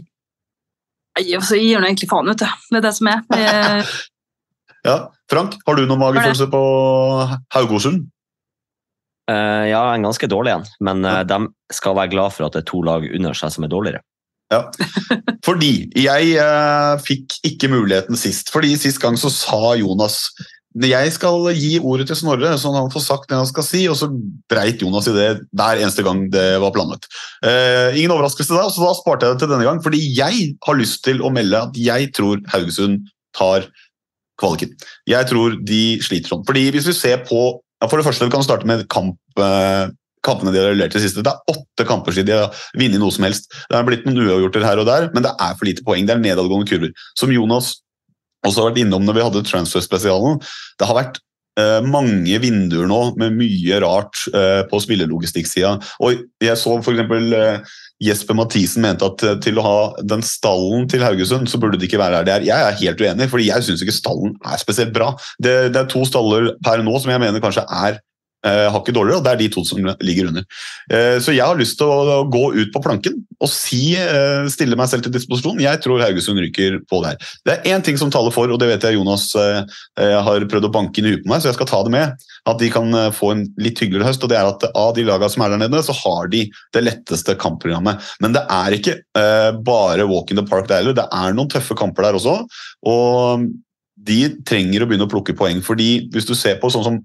Nei, 1.16 1.24
altså, 1.34 1.56
jeg 1.58 1.72
gir 1.72 1.82
nå 1.82 1.88
egentlig 1.90 2.08
faen, 2.12 2.30
vet 2.30 2.44
du. 2.44 2.46
Det 2.70 2.78
er 2.78 2.86
det 2.86 2.94
som 3.00 3.10
er. 3.10 3.24
Ja. 4.86 5.08
Frank, 5.26 5.56
har 5.66 5.74
du 5.74 5.82
noen 5.82 5.98
magefølelse 5.98 6.46
på 6.52 6.58
Haugesund? 7.56 8.04
Eh, 9.30 9.64
ja, 9.72 9.82
en 9.94 10.06
ganske 10.06 10.28
dårlig 10.30 10.52
en, 10.54 10.66
men 10.86 11.04
eh, 11.04 11.22
de 11.26 11.40
skal 11.74 11.96
være 11.98 12.12
glad 12.12 12.34
for 12.34 12.46
at 12.46 12.54
det 12.54 12.62
er 12.62 12.68
to 12.70 12.82
lag 12.86 13.06
under 13.10 13.34
seg 13.34 13.54
som 13.54 13.66
er 13.66 13.72
dårligere. 13.72 14.04
Ja. 14.52 14.60
Fordi 15.46 15.88
jeg 15.98 16.36
uh, 16.38 16.94
fikk 17.02 17.34
ikke 17.48 17.70
muligheten 17.72 18.18
sist. 18.18 18.52
Fordi 18.54 18.76
Sist 18.78 19.00
gang 19.02 19.18
så 19.18 19.32
sa 19.32 19.74
Jonas 19.78 20.28
jeg 20.76 21.08
skal 21.14 21.46
gi 21.56 21.78
ordet 21.80 22.04
til 22.10 22.18
Snorre, 22.18 22.50
så 22.60 22.68
han 22.74 22.90
får 22.92 23.00
sagt 23.00 23.30
det 23.30 23.38
han 23.38 23.48
skal 23.48 23.64
si. 23.64 23.86
Og 23.88 23.96
så 23.96 24.10
dreit 24.52 24.82
Jonas 24.84 25.08
i 25.08 25.14
det 25.16 25.28
hver 25.56 25.80
eneste 25.80 26.04
gang 26.04 26.26
det 26.30 26.44
var 26.60 26.74
planlagt. 26.74 27.08
Uh, 27.40 27.96
ingen 27.96 28.12
overraskelse 28.12 28.52
da, 28.52 28.66
så 28.68 28.84
da 28.84 28.92
sparte 28.98 29.24
jeg 29.24 29.34
det 29.34 29.42
til 29.42 29.52
denne 29.54 29.66
gang. 29.66 29.80
Fordi 29.82 30.02
jeg 30.04 30.50
har 30.68 30.78
lyst 30.78 31.02
til 31.08 31.24
å 31.24 31.32
melde 31.32 31.64
at 31.70 31.80
jeg 31.80 32.12
tror 32.18 32.42
Haugesund 32.52 33.08
tar 33.36 33.70
kvaliken. 34.40 34.76
Jeg 35.08 35.30
tror 35.30 35.56
de 35.64 35.82
sliter 36.04 36.34
sånn. 36.34 36.44
Fordi 36.46 36.68
hvis 36.74 36.90
vi 36.92 36.96
ser 36.98 37.24
på 37.24 37.56
ja, 37.82 37.88
For 37.88 38.00
det 38.00 38.06
første, 38.06 38.28
kan 38.32 38.44
starte 38.44 38.68
med 38.68 38.86
kamp, 38.92 39.18
eh, 39.40 39.88
kampene 40.26 40.52
de 40.54 40.62
har 40.62 40.74
levert 40.74 40.94
til 40.96 41.04
siste. 41.04 41.22
Det 41.24 41.32
er 41.32 41.54
åtte 41.54 41.86
kamper 41.86 42.14
siden 42.14 42.30
de 42.30 42.38
har 42.40 42.64
vunnet 42.74 43.02
noe 43.02 43.14
som 43.14 43.26
helst. 43.28 43.50
Det 43.68 43.76
har 43.76 43.86
blitt 43.86 44.06
noen 44.08 44.24
uavgjorter 44.24 44.64
her 44.66 44.82
og 44.82 44.88
der, 44.88 45.10
men 45.14 45.26
det 45.26 45.34
er 45.34 45.54
for 45.58 45.68
lite 45.68 45.84
poeng. 45.86 46.06
Det 46.08 46.16
er 46.16 46.24
nedadgående 46.24 46.68
kurver. 46.70 46.94
Som 47.18 47.34
Jonas 47.34 47.76
også 48.46 48.62
har 48.62 48.70
vært 48.70 48.82
innom 48.84 49.06
når 49.06 49.18
vi 49.18 49.24
hadde 49.26 49.46
transfer-spesialen. 49.48 50.40
Det 50.80 50.88
har 50.88 50.98
vært 50.98 51.20
eh, 51.60 51.80
mange 51.86 52.40
vinduer 52.42 52.88
nå 52.90 53.00
med 53.20 53.36
mye 53.38 53.80
rart 53.84 54.26
eh, 54.32 54.62
på 54.70 54.80
spillerlogistikksida. 54.82 55.76
Og 56.04 56.26
jeg 56.42 56.60
så 56.60 56.76
for 56.80 56.94
eksempel 56.94 57.36
eh, 57.36 57.76
Jesper 58.02 58.36
Mathisen 58.36 58.84
mente 58.84 59.06
at 59.06 59.22
eh, 59.24 59.38
til 59.44 59.60
å 59.60 59.64
ha 59.64 59.76
den 60.04 60.24
stallen 60.26 60.84
til 60.90 61.04
Haugesund, 61.04 61.48
så 61.48 61.60
burde 61.60 61.80
det 61.80 61.88
ikke 61.88 62.00
være 62.00 62.20
her 62.20 62.28
det 62.28 62.34
er. 62.34 62.48
Jeg 62.48 62.66
er 62.66 62.80
helt 62.82 63.00
uenig, 63.00 63.30
fordi 63.32 63.48
jeg 63.48 63.66
syns 63.66 63.84
ikke 63.84 63.96
stallen 63.96 64.34
er 64.44 64.60
spesielt 64.60 64.92
bra. 64.96 65.14
Det, 65.40 65.56
det 65.72 65.80
er 65.82 65.88
to 65.90 66.04
staller 66.08 66.52
per 66.66 66.84
nå 66.84 66.98
som 67.00 67.14
jeg 67.14 67.22
mener 67.22 67.42
kanskje 67.42 67.64
er 67.72 68.00
hakket 68.46 68.96
dårligere, 68.96 69.20
og 69.20 69.26
det 69.26 69.32
er 69.32 69.40
de 69.40 69.48
to 69.52 69.64
som 69.66 69.80
ligger 70.04 70.30
under. 70.30 70.44
Eh, 70.92 71.16
så 71.22 71.34
jeg 71.34 71.44
har 71.44 71.58
lyst 71.58 71.78
til 71.80 71.90
å, 71.90 72.24
gå 72.30 72.44
ut 72.56 72.72
på 72.74 72.82
planken 72.82 73.18
og 73.42 73.50
si, 73.50 73.96
eh, 73.98 74.46
stille 74.52 74.78
meg 74.78 74.88
selv 74.90 75.04
til 75.04 75.14
disposisjon. 75.14 75.60
Jeg 75.62 75.80
tror 75.84 76.02
Haugesund 76.02 76.40
ryker 76.42 76.78
på 76.88 77.00
det 77.02 77.12
her. 77.12 77.32
Det 77.46 77.54
er 77.54 77.74
én 77.74 77.84
ting 77.84 77.98
som 78.00 78.10
taler 78.12 78.34
for, 78.34 78.50
og 78.50 78.60
det 78.60 78.68
vet 78.70 78.86
jeg 78.86 78.96
Jonas 78.98 79.28
eh, 79.40 79.62
eh, 80.00 80.16
har 80.26 80.46
prøvd 80.50 80.68
å 80.68 80.72
banke 80.72 81.00
inn 81.00 81.10
i 81.10 81.14
huet 81.14 81.26
på 81.26 81.32
meg, 81.32 81.42
så 81.42 81.50
jeg 81.50 81.58
skal 81.58 81.70
ta 81.70 81.82
det 81.86 81.94
med. 81.94 82.26
At 82.46 82.62
de 82.62 82.70
kan 82.72 82.94
eh, 82.94 83.10
få 83.14 83.32
en 83.34 83.44
litt 83.60 83.82
hyggeligere 83.82 84.08
høst. 84.08 84.24
og 84.24 84.32
det 84.32 84.40
er 84.40 84.48
at 84.50 84.68
Av 84.76 84.94
de 84.96 85.04
lagene 85.06 85.32
som 85.32 85.44
er 85.44 85.54
der 85.54 85.62
nede, 85.64 85.82
så 85.84 85.94
har 85.96 86.32
de 86.32 86.46
det 86.74 86.84
letteste 86.84 87.36
kampprogrammet. 87.40 88.02
Men 88.24 88.36
det 88.36 88.46
er 88.52 88.78
ikke 88.78 88.98
eh, 89.18 89.50
bare 89.66 90.08
walk 90.08 90.32
in 90.32 90.40
the 90.40 90.46
park 90.46 90.70
der 90.70 90.82
heller. 90.82 90.96
Det 90.96 91.08
er 91.10 91.36
noen 91.36 91.50
tøffe 91.52 91.76
kamper 91.78 92.08
der 92.08 92.18
også. 92.18 92.40
og 92.86 93.46
de 94.06 94.18
trenger 94.46 94.84
å 94.84 94.86
begynne 94.88 95.06
å 95.08 95.10
plukke 95.10 95.34
poeng. 95.36 95.62
fordi 95.64 96.08
hvis 96.12 96.28
du 96.28 96.34
ser 96.36 96.60
på 96.60 96.70
sånn 96.70 96.84
som 96.84 96.98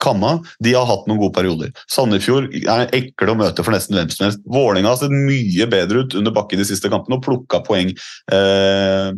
Kamma 0.00 0.36
de 0.64 0.74
har 0.76 0.88
hatt 0.88 1.08
noen 1.08 1.20
gode 1.20 1.36
perioder. 1.36 1.72
Sandefjord 1.92 2.50
er 2.60 2.92
ekle 2.96 3.34
å 3.34 3.38
møte 3.38 3.64
for 3.66 3.74
nesten 3.76 3.98
hvem 3.98 4.12
som 4.12 4.26
helst. 4.28 4.44
Vålerenga 4.48 4.94
har 4.94 5.00
sett 5.02 5.14
mye 5.14 5.66
bedre 5.70 6.04
ut 6.04 6.16
under 6.18 6.34
bakken 6.34 6.62
de 6.62 6.68
siste 6.68 6.90
kampene 6.92 7.18
og 7.18 7.26
plukka 7.26 7.62
poeng. 7.66 7.92
Eh, 8.32 9.10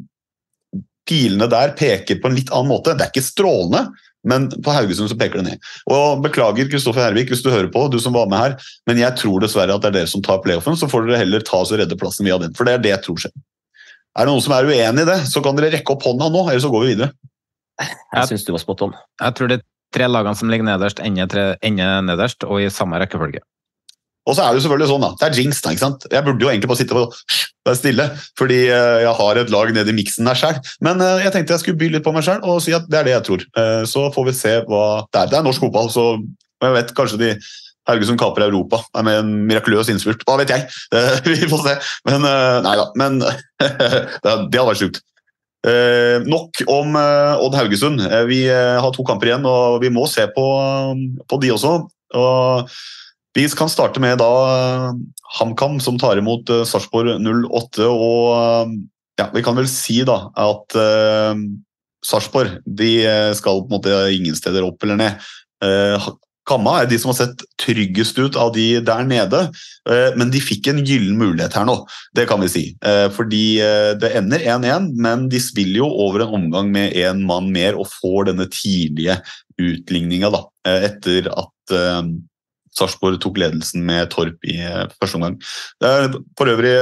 pilene 1.08 1.48
der 1.50 1.76
peker 1.78 2.20
på 2.22 2.30
en 2.30 2.38
litt 2.38 2.50
annen 2.52 2.72
måte. 2.72 2.96
Det 2.96 3.06
er 3.06 3.12
ikke 3.12 3.24
strålende, 3.26 3.86
men 4.28 4.48
på 4.50 4.74
Haugesund 4.74 5.10
så 5.10 5.18
peker 5.18 5.40
det 5.40 5.48
ned. 5.48 5.70
Og 5.90 6.22
Beklager 6.24 6.70
Kristoffer 6.70 7.08
Hervik 7.08 7.32
hvis 7.32 7.42
du 7.42 7.50
hører 7.50 7.70
på, 7.74 7.88
du 7.90 7.98
som 8.02 8.14
var 8.14 8.30
med 8.30 8.38
her, 8.38 8.68
men 8.90 9.00
jeg 9.02 9.18
tror 9.18 9.42
dessverre 9.42 9.74
at 9.74 9.82
det 9.82 9.90
er 9.92 9.98
dere 10.00 10.12
som 10.12 10.22
tar 10.24 10.42
playoffen. 10.44 10.78
Så 10.78 10.90
får 10.90 11.08
dere 11.08 11.24
heller 11.24 11.42
ta 11.46 11.62
oss 11.64 11.74
og 11.74 11.82
redde 11.82 11.98
plassen 11.98 12.28
via 12.28 12.38
den, 12.42 12.54
for 12.58 12.68
det 12.68 12.78
er 12.78 12.86
det 12.86 12.94
jeg 12.94 13.04
tror 13.08 13.24
skjer. 13.24 13.34
Er 14.12 14.28
det 14.28 14.32
noen 14.34 14.44
som 14.44 14.54
er 14.54 14.68
uenig 14.68 15.06
i 15.06 15.08
det, 15.08 15.20
så 15.30 15.40
kan 15.44 15.56
dere 15.56 15.72
rekke 15.72 15.94
opp 15.94 16.06
hånda 16.06 16.28
nå, 16.30 16.44
eller 16.44 16.62
så 16.62 16.70
går 16.72 16.84
vi 16.84 16.94
videre. 16.94 17.14
Jeg 17.80 18.28
syns 18.28 18.44
du 18.46 18.52
var 18.52 18.62
spot 18.62 18.84
on. 18.84 18.96
Jeg 19.22 19.38
tror 19.38 19.50
det 19.50 19.62
tre 19.94 20.08
lagene 20.10 20.38
som 20.38 20.50
ligger 20.52 20.66
nederst, 20.66 21.00
ender, 21.04 21.30
tre, 21.30 21.46
ender 21.64 22.04
nederst, 22.06 22.44
og 22.48 22.62
i 22.62 22.70
samme 22.72 23.00
rekkefølge. 23.02 23.42
Og 24.28 24.36
så 24.36 24.44
er 24.44 24.52
det 24.52 24.60
jo 24.60 24.66
selvfølgelig 24.68 24.90
sånn 24.92 25.02
da, 25.02 25.08
det 25.18 25.26
er 25.26 25.38
jinx 25.40 25.62
da, 25.64 25.72
ikke 25.74 25.82
sant? 25.82 26.04
Jeg 26.12 26.24
burde 26.26 26.44
jo 26.44 26.50
egentlig 26.52 26.70
bare 26.70 26.78
sitte 26.78 26.98
og 26.98 27.16
være 27.66 27.78
stille, 27.78 28.04
fordi 28.38 28.60
eh, 28.68 29.00
jeg 29.02 29.14
har 29.18 29.40
et 29.40 29.50
lag 29.50 29.72
nede 29.74 29.90
i 29.90 29.96
miksen 29.96 30.30
der 30.30 30.38
selv. 30.38 30.70
Men 30.84 31.02
eh, 31.02 31.24
jeg 31.24 31.34
tenkte 31.34 31.56
jeg 31.56 31.64
skulle 31.64 31.80
by 31.80 31.88
litt 31.96 32.06
på 32.06 32.14
meg 32.14 32.26
selv 32.26 32.46
og 32.46 32.62
si 32.62 32.74
at 32.76 32.86
det 32.90 33.00
er 33.00 33.08
det 33.08 33.16
jeg 33.16 33.26
tror. 33.26 33.44
Eh, 33.58 33.82
Så 33.90 34.06
får 34.14 34.28
vi 34.28 34.36
se 34.38 34.54
hva 34.68 34.84
det 35.10 35.24
er. 35.24 35.32
Det 35.32 35.40
er 35.40 35.46
norsk 35.48 35.66
fotball, 35.66 35.90
så 35.90 36.06
jeg 36.62 36.76
vet 36.78 36.94
kanskje 36.94 37.20
de 37.24 37.32
Haugesund 37.90 38.20
kaper 38.22 38.44
Europa 38.46 38.78
med 39.02 39.24
en 39.24 39.30
mirakuløs 39.48 39.88
innspurt. 39.90 40.22
Hva 40.22 40.36
vet 40.38 40.52
jeg? 40.54 40.68
Vi 41.26 41.48
får 41.50 41.64
se. 41.64 41.72
Men 42.06 42.22
nei 42.62 42.74
da. 42.78 42.84
Men 42.94 43.16
det 43.58 44.28
hadde 44.30 44.68
vært 44.68 44.78
sjukt. 44.84 45.00
Eh, 45.62 46.18
nok 46.26 46.58
om 46.66 46.96
eh, 46.98 47.42
Odd 47.44 47.54
Haugesund. 47.54 48.02
Eh, 48.02 48.24
vi 48.26 48.40
eh, 48.50 48.78
har 48.82 48.94
to 48.94 49.04
kamper 49.06 49.30
igjen, 49.30 49.46
og 49.46 49.78
vi 49.84 49.92
må 49.94 50.08
se 50.10 50.26
på, 50.34 50.46
på 51.30 51.38
de 51.42 51.52
også. 51.54 51.74
Og 52.18 52.72
vi 53.36 53.46
kan 53.56 53.70
starte 53.70 54.02
med 54.02 54.18
da 54.20 54.30
eh, 54.54 54.88
HamKam, 55.38 55.78
som 55.80 56.00
tar 56.02 56.18
imot 56.18 56.50
Sarpsborg 56.68 57.14
08. 57.22 57.86
Og 57.86 58.32
eh, 58.34 58.74
ja, 59.22 59.28
vi 59.34 59.44
kan 59.46 59.58
vel 59.58 59.70
si 59.70 60.00
da 60.08 60.18
at 60.40 60.74
Sarpsborg 62.02 62.58
eh, 62.82 63.30
skal 63.38 63.62
på 63.62 63.70
en 63.70 63.76
måte 63.76 64.02
ingen 64.16 64.34
steder 64.38 64.66
opp 64.66 64.82
eller 64.82 64.98
ned. 64.98 65.30
Kamma 66.48 66.80
er 66.82 66.88
de 66.90 66.98
som 66.98 67.12
har 67.12 67.18
sett 67.20 67.44
tryggest 67.62 68.18
ut 68.18 68.36
av 68.40 68.50
de 68.56 68.66
der 68.82 69.04
nede, 69.06 69.44
eh, 69.90 70.10
men 70.18 70.32
de 70.32 70.42
fikk 70.42 70.72
en 70.72 70.82
gyllen 70.82 71.14
mulighet 71.20 71.54
her 71.54 71.68
nå. 71.68 71.76
Det 72.16 72.26
kan 72.30 72.42
vi 72.42 72.50
si. 72.50 72.64
Eh, 72.82 73.06
fordi 73.14 73.60
eh, 73.62 73.92
det 74.00 74.10
ender 74.18 74.42
1-1, 74.56 74.90
men 74.98 75.28
de 75.30 75.42
spiller 75.42 75.84
jo 75.84 75.92
over 76.06 76.26
en 76.26 76.34
omgang 76.40 76.72
med 76.74 76.98
én 76.98 77.22
mann 77.28 77.52
mer 77.54 77.78
og 77.78 77.90
får 77.94 78.32
denne 78.32 78.48
tidlige 78.50 79.20
utligninga 79.62 80.32
etter 80.66 81.28
at 81.30 81.72
Sarpsborg 82.72 83.18
tok 83.20 83.36
ledelsen 83.38 83.82
med 83.84 84.08
Torp 84.10 84.46
i 84.48 84.56
første 84.96 85.18
omgang. 85.18 85.34
Det 85.82 85.90
er 85.90 86.14
for 86.40 86.48
øvrig 86.48 86.72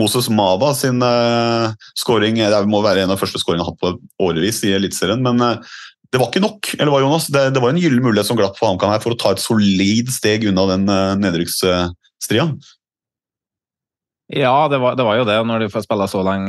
Moses 0.00 0.30
Mava 0.32 0.72
sin 0.74 1.04
skåring. 2.00 2.40
Det 2.40 2.62
må 2.70 2.80
være 2.82 3.04
en 3.04 3.12
av 3.12 3.18
de 3.18 3.20
første 3.20 3.42
skåringene 3.42 3.66
jeg 3.66 3.68
har 3.68 3.76
hatt 3.76 3.82
på 3.84 4.24
årevis 4.30 4.62
i 4.64 4.72
Eliteserien. 4.78 5.22
Men 5.22 5.60
det 6.12 6.20
var 6.20 6.30
ikke 6.30 6.44
nok. 6.44 6.72
eller 6.78 6.92
hva, 6.92 7.02
Jonas? 7.04 7.28
Det, 7.32 7.44
det 7.54 7.62
var 7.62 7.72
en 7.72 7.80
gyllen 7.80 8.04
mulighet 8.04 8.28
som 8.28 8.38
glapp 8.38 8.58
for 8.58 8.70
HamKam 8.70 8.94
her 8.94 9.02
for 9.04 9.14
å 9.14 9.20
ta 9.20 9.34
et 9.34 9.42
solid 9.42 10.10
steg 10.14 10.48
unna 10.50 10.66
den 10.72 10.88
uh, 10.90 11.14
nedrykksstria. 11.20 12.48
Ja, 14.36 14.54
det 14.72 14.80
var, 14.82 14.96
det 14.98 15.06
var, 15.06 15.20
jo 15.20 15.26
det, 15.28 15.38
når 15.46 15.62
du 15.62 15.70
får 15.70 15.84
spille 15.84 16.08
så 16.10 16.18
lang, 16.26 16.48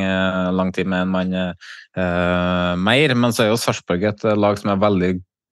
lang 0.57 0.71
tid 0.73 0.88
med 0.89 1.03
en 1.03 1.11
mann 1.13 1.35
eh, 1.38 2.71
mer. 2.73 3.13
Men 3.13 3.35
så 3.35 3.43
er 3.43 3.51
jo 3.51 3.59
Sarpsborg 3.61 4.07
et 4.09 4.25
lag 4.34 4.57
som 4.57 4.71
er 4.73 4.81
veldig 4.81 5.11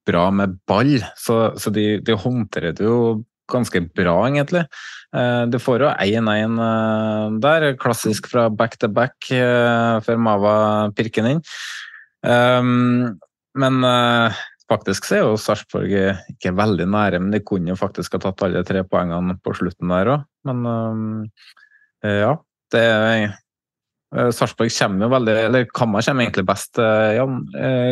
bra 0.09 0.27
med 0.33 0.57
ball, 0.69 0.97
så, 1.17 1.53
så 1.59 1.71
de, 1.73 1.99
de, 2.05 2.17
håndterer 2.17 2.75
det 2.77 2.85
jo 2.85 3.23
ganske 3.51 3.81
bra, 3.97 4.15
egentlig. 4.27 4.63
Eh, 5.15 5.43
du 5.51 5.59
får 5.61 5.85
jo 5.85 5.91
1-1 5.91 6.59
eh, 6.65 7.37
der, 7.43 7.67
klassisk 7.81 8.29
fra 8.31 8.47
back 8.49 8.77
to 8.81 8.89
back 8.91 9.29
eh, 9.33 10.01
før 10.05 10.21
Mava 10.21 10.55
pirker 10.97 11.25
den 11.25 11.37
inn. 11.37 11.43
Um, 12.25 13.19
men 13.59 13.79
uh, 13.83 14.35
faktisk 14.69 15.07
så 15.07 15.17
er 15.17 15.23
jo 15.23 15.39
Sarpsborg 15.39 15.93
ikke 16.33 16.53
veldig 16.57 16.87
nære, 16.91 17.21
men 17.23 17.33
de 17.33 17.43
kunne 17.45 17.71
jo 17.71 17.79
faktisk 17.79 18.17
ha 18.17 18.23
tatt 18.25 18.43
alle 18.47 18.65
tre 18.67 18.83
poengene 18.87 19.37
på 19.43 19.55
slutten 19.57 19.93
der 19.93 20.11
òg. 20.15 20.27
Men 20.47 20.65
uh, 20.67 21.45
ja, 22.03 22.33
det 22.73 22.81
er 22.83 23.23
uh, 23.29 24.31
Sarpsborg 24.35 24.73
kommer 24.75 25.07
jo 25.07 25.13
veldig 25.15 25.37
Eller 25.45 25.69
Kamma 25.71 26.03
kommer 26.05 26.25
egentlig 26.25 26.45
best 26.47 26.77
ja, 26.79 27.25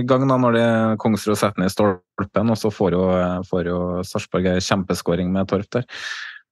gang 0.08 0.28
da 0.30 0.38
når 0.40 0.56
de 0.56 0.68
Kongsrud 1.02 1.40
setter 1.40 1.64
ned 1.64 1.74
stolpen, 1.74 2.54
og 2.54 2.60
så 2.60 2.72
får 2.72 2.96
jo, 2.96 3.08
får 3.50 3.72
jo 3.72 3.80
Sarpsborg 4.08 4.52
ei 4.54 4.62
kjempeskåring 4.64 5.34
med 5.34 5.50
Torp 5.52 5.68
der. 5.76 5.88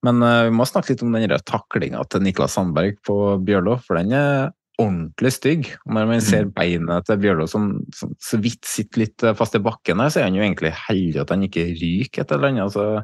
Men 0.02 0.18
vi 0.18 0.56
må 0.58 0.66
snakke 0.66 0.96
litt 0.96 1.04
om 1.06 1.14
den 1.14 1.44
taklinga 1.46 2.02
til 2.10 2.24
Niklas 2.26 2.56
Sandberg 2.58 2.98
på 3.06 3.18
Bjørlo, 3.46 3.78
for 3.86 4.00
den 4.00 4.16
er 4.18 4.50
ordentlig 4.82 5.32
stygg. 5.36 5.68
Og 5.86 5.94
når 5.98 6.08
man 6.10 6.24
ser 6.26 6.48
mm. 6.48 6.54
beinet 6.56 7.08
til 7.08 7.20
Bjørlo 7.22 7.48
som, 7.50 7.68
som, 7.96 8.14
så 8.22 8.40
vidt 8.42 8.68
sitter 8.68 9.06
litt 9.06 9.26
eh, 9.26 9.36
fast 9.38 9.58
i 9.58 9.62
bakken, 9.64 10.02
her, 10.04 10.14
så 10.14 10.22
er 10.22 10.30
han 10.30 10.38
jo 10.40 10.46
egentlig 10.46 10.74
heldig 10.88 11.22
at 11.24 11.34
han 11.34 11.46
ikke 11.48 11.68
ryker 11.80 12.24
et 12.24 12.34
eller 12.36 12.52
annet. 12.52 12.66
Altså, 12.68 13.04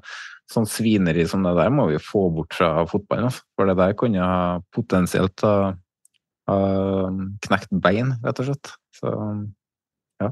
sånn 0.52 0.68
svineri 0.70 1.26
som 1.28 1.44
det 1.44 1.58
der 1.58 1.74
må 1.74 1.90
vi 1.90 2.00
få 2.00 2.28
bort 2.36 2.56
fra 2.56 2.72
fotballen. 2.88 3.30
Altså. 3.30 3.44
For 3.58 3.70
det 3.70 3.78
der 3.80 3.98
kunne 4.00 4.30
potensielt 4.76 5.44
ha, 5.46 5.56
ha 6.48 6.60
knekt 7.48 7.76
bein, 7.84 8.16
rett 8.24 8.44
og 8.44 8.52
slett. 8.52 8.74
Så 8.96 9.14
ja. 10.24 10.32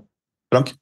Frank? 0.53 0.75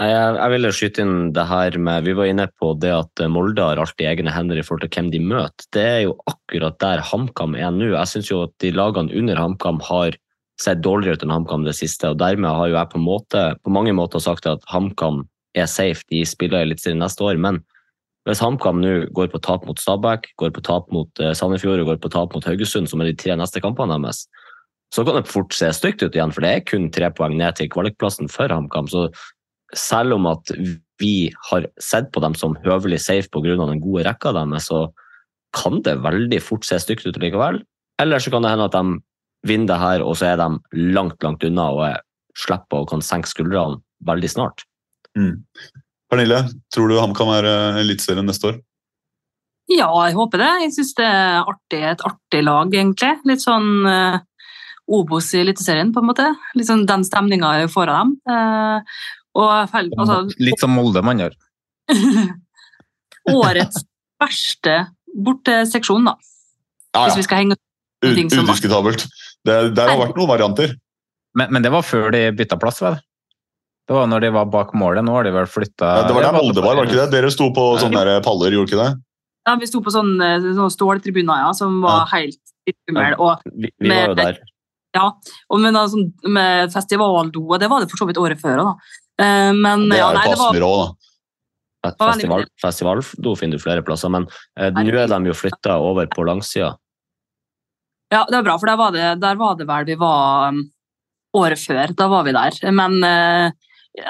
Jeg, 0.00 0.36
jeg 0.38 0.52
ville 0.54 0.70
skyte 0.72 1.02
inn 1.04 1.16
det 1.36 1.42
her 1.44 1.74
med 1.76 2.06
Vi 2.06 2.14
var 2.16 2.30
inne 2.30 2.46
på 2.56 2.72
det 2.80 2.92
at 2.94 3.20
Molde 3.28 3.66
har 3.66 3.80
alltid 3.82 4.06
egne 4.08 4.32
hender 4.32 4.56
i 4.56 4.64
forhold 4.64 4.86
til 4.86 4.94
hvem 4.94 5.10
de 5.12 5.20
møter. 5.20 5.66
Det 5.76 5.82
er 5.84 5.98
jo 6.06 6.14
akkurat 6.30 6.78
der 6.80 7.02
HamKam 7.04 7.56
er 7.58 7.68
nå. 7.74 7.90
Jeg 7.92 8.08
syns 8.08 8.30
jo 8.30 8.46
at 8.46 8.54
de 8.64 8.72
lagene 8.72 9.12
under 9.20 9.36
HamKam 9.36 9.82
har 9.90 10.16
sett 10.60 10.80
dårligere 10.84 11.18
ut 11.18 11.26
enn 11.26 11.34
HamKam 11.34 11.66
det 11.68 11.76
siste. 11.76 12.08
og 12.08 12.16
Dermed 12.20 12.48
har 12.48 12.70
jo 12.70 12.78
jeg 12.78 12.92
på, 12.94 13.02
måte, 13.02 13.44
på 13.60 13.74
mange 13.76 13.92
måter 13.96 14.24
sagt 14.24 14.48
at 14.48 14.64
HamKam 14.72 15.26
er 15.58 15.68
safe. 15.68 16.06
De 16.08 16.22
spiller 16.28 16.68
litt 16.68 16.80
siden 16.80 17.02
neste 17.04 17.24
år. 17.26 17.36
Men 17.40 17.60
hvis 18.28 18.40
HamKam 18.40 18.80
nå 18.80 18.94
går 19.16 19.28
på 19.32 19.40
tap 19.44 19.66
mot 19.68 19.80
Stabæk, 19.80 20.30
går 20.40 20.52
på 20.56 20.64
tap 20.64 20.88
mot 20.94 21.10
uh, 21.20 21.32
Sandefjord 21.36 21.82
og 21.82 21.92
går 21.92 22.00
på 22.00 22.12
tap 22.12 22.36
mot 22.36 22.48
Haugesund, 22.48 22.88
som 22.88 23.00
er 23.00 23.10
de 23.10 23.18
tre 23.20 23.36
neste 23.36 23.60
kampene 23.64 24.00
deres, 24.00 24.26
så 24.94 25.04
kan 25.06 25.20
det 25.20 25.30
fort 25.30 25.54
se 25.54 25.68
stygt 25.76 26.02
ut 26.02 26.16
igjen, 26.16 26.32
for 26.34 26.42
det 26.42 26.50
er 26.50 26.64
kun 26.66 26.88
tre 26.92 27.12
poeng 27.14 27.36
ned 27.38 27.56
til 27.56 27.68
kvalikplassen 27.70 28.32
for 28.32 28.50
HamKam. 28.50 28.88
Så 28.90 29.06
selv 29.76 30.16
om 30.16 30.26
at 30.30 30.50
vi 31.00 31.30
har 31.50 31.66
sett 31.80 32.10
på 32.12 32.22
dem 32.24 32.34
som 32.36 32.58
høvelig 32.64 33.00
safe 33.06 33.30
pga. 33.32 33.56
den 33.56 33.80
gode 33.80 34.04
rekka 34.04 34.32
deres, 34.36 34.68
så 34.68 34.88
kan 35.56 35.82
det 35.82 36.02
veldig 36.04 36.40
fort 36.42 36.64
se 36.64 36.78
stygt 36.78 37.06
ut 37.06 37.18
likevel. 37.18 37.62
Eller 38.00 38.18
så 38.18 38.30
kan 38.30 38.42
det 38.42 38.50
hende 38.50 38.68
at 38.68 38.76
de 38.76 39.00
vinner 39.46 39.72
det 39.72 39.80
her, 39.80 40.02
og 40.02 40.16
så 40.16 40.32
er 40.32 40.36
de 40.36 40.48
langt, 40.94 41.22
langt 41.22 41.44
unna 41.44 41.70
og 41.72 42.00
slipper 42.36 42.82
og 42.82 42.90
kan 42.92 43.02
senke 43.04 43.30
skuldrene 43.30 43.80
veldig 44.06 44.30
snart. 44.30 44.64
Mm. 45.18 45.42
Pernille, 46.10 46.44
tror 46.74 46.90
du 46.90 46.98
han 47.00 47.14
kan 47.14 47.30
være 47.30 47.54
eliteserien 47.80 48.26
neste 48.26 48.52
år? 48.52 48.58
Ja, 49.70 49.90
jeg 50.08 50.16
håper 50.16 50.42
det. 50.42 50.50
Jeg 50.64 50.74
syns 50.74 50.96
det 50.98 51.06
er 51.06 51.46
artig, 51.46 51.80
et 51.92 52.02
artig 52.06 52.42
lag, 52.42 52.72
egentlig. 52.74 53.12
Litt 53.30 53.44
sånn 53.44 53.86
uh, 53.86 54.18
Obos 54.90 55.28
i 55.36 55.44
Eliteserien, 55.44 55.92
på 55.94 56.02
en 56.02 56.08
måte. 56.08 56.26
Litt 56.58 56.66
sånn 56.66 56.82
den 56.88 57.06
stemninga 57.06 57.52
jeg 57.60 57.70
får 57.70 57.92
av 57.92 58.00
dem. 58.00 58.16
Uh, 58.26 59.04
Feld, 59.70 59.94
altså, 59.94 60.22
Litt 60.42 60.62
som 60.62 60.72
Molde 60.74 61.02
man 61.06 61.22
gjør. 61.22 61.36
årets 63.40 63.84
verste 64.20 64.76
borteseksjon, 65.26 66.08
da. 66.08 66.16
Ja, 66.94 67.02
ja. 67.02 67.04
Hvis 67.08 67.20
vi 67.22 67.26
skal 67.28 67.44
henge 67.44 67.58
Udiskutabelt. 68.00 69.04
Det, 69.44 69.54
det 69.76 69.84
har 69.84 69.98
vært 70.00 70.16
noen 70.16 70.30
varianter. 70.30 70.72
Men, 71.36 71.52
men, 71.52 71.64
det 71.64 71.72
var 71.72 71.84
før 71.86 72.10
de 72.14 72.22
bytta 72.36 72.56
plass, 72.60 72.80
vel? 72.82 72.96
Det 73.88 73.96
var 73.96 74.08
når 74.08 74.24
de 74.24 74.30
var 74.34 74.48
bak 74.50 74.72
målet. 74.78 75.04
Nå 75.04 75.14
har 75.18 75.26
de 75.26 75.34
vel 75.34 75.48
flytta 75.50 75.88
ja, 75.98 76.06
Det 76.08 76.14
var 76.16 76.24
der 76.24 76.36
Molde 76.38 76.64
var, 76.64 76.78
var 76.78 76.88
ikke 76.88 77.00
det? 77.00 77.10
Dere 77.12 77.30
sto 77.34 77.50
på 77.54 77.66
sånne 77.82 78.04
der 78.06 78.24
paller, 78.24 78.54
gjorde 78.56 78.72
ikke 78.72 78.80
det? 78.80 78.90
Ja, 79.48 79.56
vi 79.60 79.68
sto 79.68 79.80
på 79.84 79.92
sånne, 79.92 80.30
sånne 80.44 80.72
ståltribuner, 80.72 81.44
ja, 81.44 81.52
som 81.56 81.80
var 81.84 82.04
ja. 82.04 82.08
helt 82.18 82.40
skummel. 82.70 83.16
vi, 83.52 83.70
vi 83.80 83.92
var 83.92 84.12
jo 84.12 84.18
der. 84.18 84.40
Ja, 84.96 85.06
og 85.48 85.60
med, 85.62 85.76
altså, 85.78 86.02
med 86.26 86.72
festivaldo, 86.74 87.44
og 87.46 87.60
det 87.62 87.70
var 87.70 87.82
det 87.82 87.90
for 87.92 88.02
så 88.02 88.08
vidt 88.08 88.18
året 88.20 88.40
før 88.42 88.62
òg, 88.62 88.72
da. 88.72 88.96
Eh, 89.20 89.52
men 89.56 89.88
det 89.90 89.98
er 89.98 90.04
ja, 90.04 90.10
nei, 90.16 90.26
det 90.30 90.40
råd, 90.40 90.60
rå, 90.64 90.72
da. 90.80 90.90
Festival, 91.96 92.44
festivaldo 92.60 93.32
finner 93.40 93.56
du 93.56 93.62
flere 93.62 93.84
plasser, 93.84 94.12
men 94.12 94.26
eh, 94.58 94.68
nå 94.68 94.84
er 95.00 95.08
de 95.12 95.30
jo 95.30 95.36
flytta 95.36 95.78
over 95.80 96.10
på 96.12 96.26
langsida. 96.28 96.74
Ja, 98.10 98.24
det 98.26 98.40
er 98.40 98.44
bra, 98.44 98.58
for 98.58 98.68
der 98.68 98.78
var 98.80 98.94
det, 98.94 99.08
der 99.22 99.38
var 99.38 99.56
det 99.56 99.66
vel 99.68 99.86
vi 99.86 99.96
var 100.00 100.50
um, 100.50 100.64
året 101.38 101.60
før. 101.62 101.92
Da 101.96 102.08
var 102.10 102.24
vi 102.26 102.34
der. 102.34 102.56
Men 102.74 102.96
uh, 103.06 103.52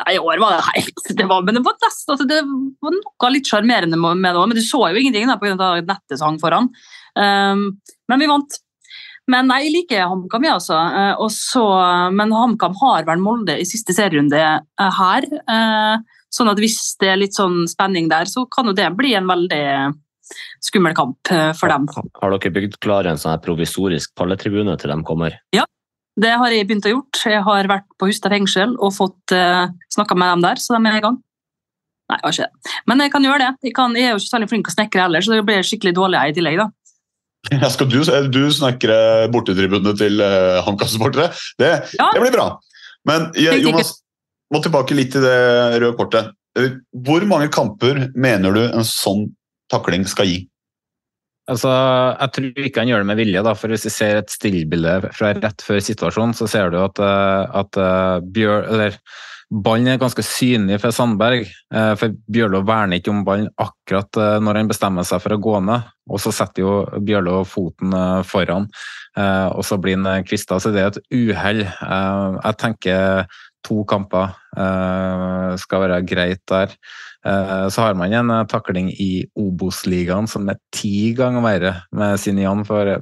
i 0.09 0.17
år 0.17 0.41
var 0.41 0.57
det 0.57 0.63
helt 0.71 1.11
det 1.19 1.27
var, 1.29 1.45
Men 1.45 1.59
det 1.59 1.65
var, 1.67 1.77
nest, 1.85 2.07
altså, 2.09 2.25
det 2.29 2.41
var 2.41 2.97
noe 2.97 3.33
litt 3.35 3.51
sjarmerende 3.51 4.01
med 4.01 4.25
det 4.25 4.41
òg. 4.41 4.49
Men 4.49 4.57
du 4.57 4.65
så 4.65 4.87
jo 4.89 5.03
ingenting 5.03 5.29
pga. 5.29 5.75
nettet 5.85 6.17
som 6.17 6.31
hang 6.31 6.41
foran. 6.41 6.71
Um, 7.13 7.67
men 8.09 8.25
vi 8.25 8.31
vant. 8.31 8.61
Men 9.29 9.51
nei, 9.51 9.61
jeg 9.67 9.75
liker 9.75 10.09
HamKam, 10.11 10.47
jeg 10.47 10.57
også. 10.57 10.77
Eh, 10.77 11.13
også. 11.23 11.65
Men 12.17 12.35
HamKam 12.35 12.77
har 12.81 13.07
vel 13.09 13.23
Molde 13.23 13.59
i 13.61 13.67
siste 13.69 13.95
serierunde 13.97 14.41
eh, 14.41 15.01
her. 15.01 15.27
Eh, 15.27 16.21
sånn 16.31 16.51
at 16.51 16.63
hvis 16.63 16.79
det 17.03 17.13
er 17.13 17.21
litt 17.21 17.37
sånn 17.37 17.65
spenning 17.71 18.09
der, 18.11 18.31
så 18.31 18.47
kan 18.51 18.71
jo 18.71 18.77
det 18.77 18.89
bli 18.99 19.15
en 19.19 19.29
veldig 19.31 19.65
skummel 20.63 20.95
kamp 20.95 21.27
for 21.59 21.73
dem. 21.73 21.89
Har 21.91 22.35
dere 22.37 22.53
bygd 22.55 22.77
klar 22.85 23.09
en 23.11 23.19
sånn 23.19 23.41
provisorisk 23.43 24.13
palletribune 24.15 24.77
til 24.79 24.93
de 24.93 24.99
kommer? 25.09 25.35
Ja, 25.57 25.65
det 26.21 26.33
har 26.39 26.53
jeg 26.55 26.69
begynt 26.69 26.87
å 26.87 26.93
gjort. 26.93 27.19
Jeg 27.27 27.43
har 27.47 27.69
vært 27.71 27.89
på 27.99 28.09
Hustad 28.11 28.35
fengsel 28.35 28.77
og 28.79 28.95
fått 28.97 29.35
uh, 29.35 29.71
snakka 29.95 30.17
med 30.19 30.33
dem 30.35 30.45
der, 30.45 30.63
så 30.63 30.77
de 30.77 30.91
er 30.91 30.99
i 30.99 31.05
gang. 31.05 31.19
Nei, 32.11 32.19
jeg 32.19 32.25
har 32.27 32.35
ikke 32.35 32.47
det. 32.49 32.75
Men 32.91 33.05
jeg 33.05 33.13
kan 33.15 33.27
gjøre 33.27 33.43
det. 33.43 33.51
Jeg, 33.69 33.75
kan, 33.77 33.95
jeg 33.97 34.09
er 34.09 34.15
jo 34.15 34.21
ikke 34.21 34.33
særlig 34.33 34.51
flink 34.51 34.67
til 34.67 34.73
å 34.73 34.77
snekre 34.77 35.05
heller, 35.05 35.25
så 35.25 35.37
det 35.37 35.45
blir 35.47 35.67
skikkelig 35.67 35.95
dårlig 35.97 36.23
i 36.27 36.35
tillegg. 36.37 36.59
da. 36.59 36.67
Ja, 37.49 37.71
skal 37.73 37.89
du, 37.89 38.03
du 38.29 38.43
snekre 38.53 38.97
bortetribunene 39.33 39.95
til 39.97 40.21
uh, 40.21 40.61
HamKam-supportere? 40.67 41.31
Det, 41.59 41.71
ja. 41.97 42.11
det, 42.13 42.21
blir 42.21 42.35
bra. 42.35 42.51
Men 43.09 43.31
Jonas, 43.35 43.95
må 44.53 44.61
tilbake 44.63 44.97
litt 44.99 45.15
til 45.15 45.25
det 45.25 45.41
røde 45.81 45.97
kortet. 45.99 46.35
Eh, 46.59 46.77
hvor 47.07 47.25
mange 47.31 47.49
kamper 47.55 48.09
mener 48.19 48.57
du 48.57 48.63
en 48.67 48.87
sånn 48.87 49.29
takling 49.73 50.05
skal 50.11 50.29
gi? 50.29 50.39
Altså, 51.51 51.71
jeg 51.71 52.35
tror 52.37 52.67
ikke 52.69 52.85
han 52.85 52.91
gjør 52.93 53.03
det 53.03 53.11
med 53.11 53.21
vilje. 53.23 53.43
Da, 53.47 53.57
for 53.59 53.73
Hvis 53.73 53.89
vi 53.89 53.95
ser 53.95 54.21
et 54.21 54.31
stillbilde 54.31 54.99
fra 55.17 55.33
rett 55.39 55.65
før 55.65 55.81
situasjonen, 55.83 56.37
så 56.37 56.47
ser 56.51 56.75
du 56.75 56.79
at, 56.83 57.01
eh, 57.03 57.59
at 57.63 57.81
Bjør, 58.37 58.69
eller, 58.69 59.01
ballen 59.51 59.91
er 59.91 60.01
ganske 60.01 60.23
synlig 60.25 60.79
for 60.83 60.95
Sandberg. 60.95 61.49
For 61.71 62.15
Bjørlo 62.31 62.63
verner 62.67 63.01
ikke 63.01 63.13
om 63.13 63.25
ballen 63.27 63.51
akkurat 63.61 64.19
når 64.43 64.61
han 64.61 64.71
bestemmer 64.71 65.07
seg 65.07 65.23
for 65.25 65.35
å 65.35 65.41
gå 65.43 65.57
ned. 65.67 65.89
Og 66.11 66.23
så 66.23 66.33
setter 66.35 66.65
jo 66.65 67.03
Bjørlo 67.07 67.43
foten 67.49 67.95
eh, 67.95 68.23
foran, 68.27 68.67
eh, 69.19 69.49
og 69.55 69.63
så 69.67 69.79
blir 69.81 69.99
han 69.99 70.09
eh, 70.11 70.25
kvista. 70.27 70.59
Så 70.61 70.75
det 70.75 70.83
er 70.83 70.91
et 70.91 71.01
uhell. 71.15 71.63
Jeg 71.65 72.59
tenker 72.61 73.31
to 73.67 73.83
kamper 73.85 74.33
skal 75.61 75.83
være 75.83 75.99
greit 76.09 76.41
der. 76.49 76.73
Så 77.21 77.83
har 77.85 77.95
man 77.95 78.15
en 78.17 78.33
takling 78.49 78.89
i 78.89 79.27
Obos-ligaen 79.39 80.27
som 80.31 80.49
er 80.49 80.57
ti 80.73 81.13
ganger 81.15 81.45
verre, 81.45 81.73
med 81.93 82.17
Sinian 82.19 82.65
fra 82.65 82.97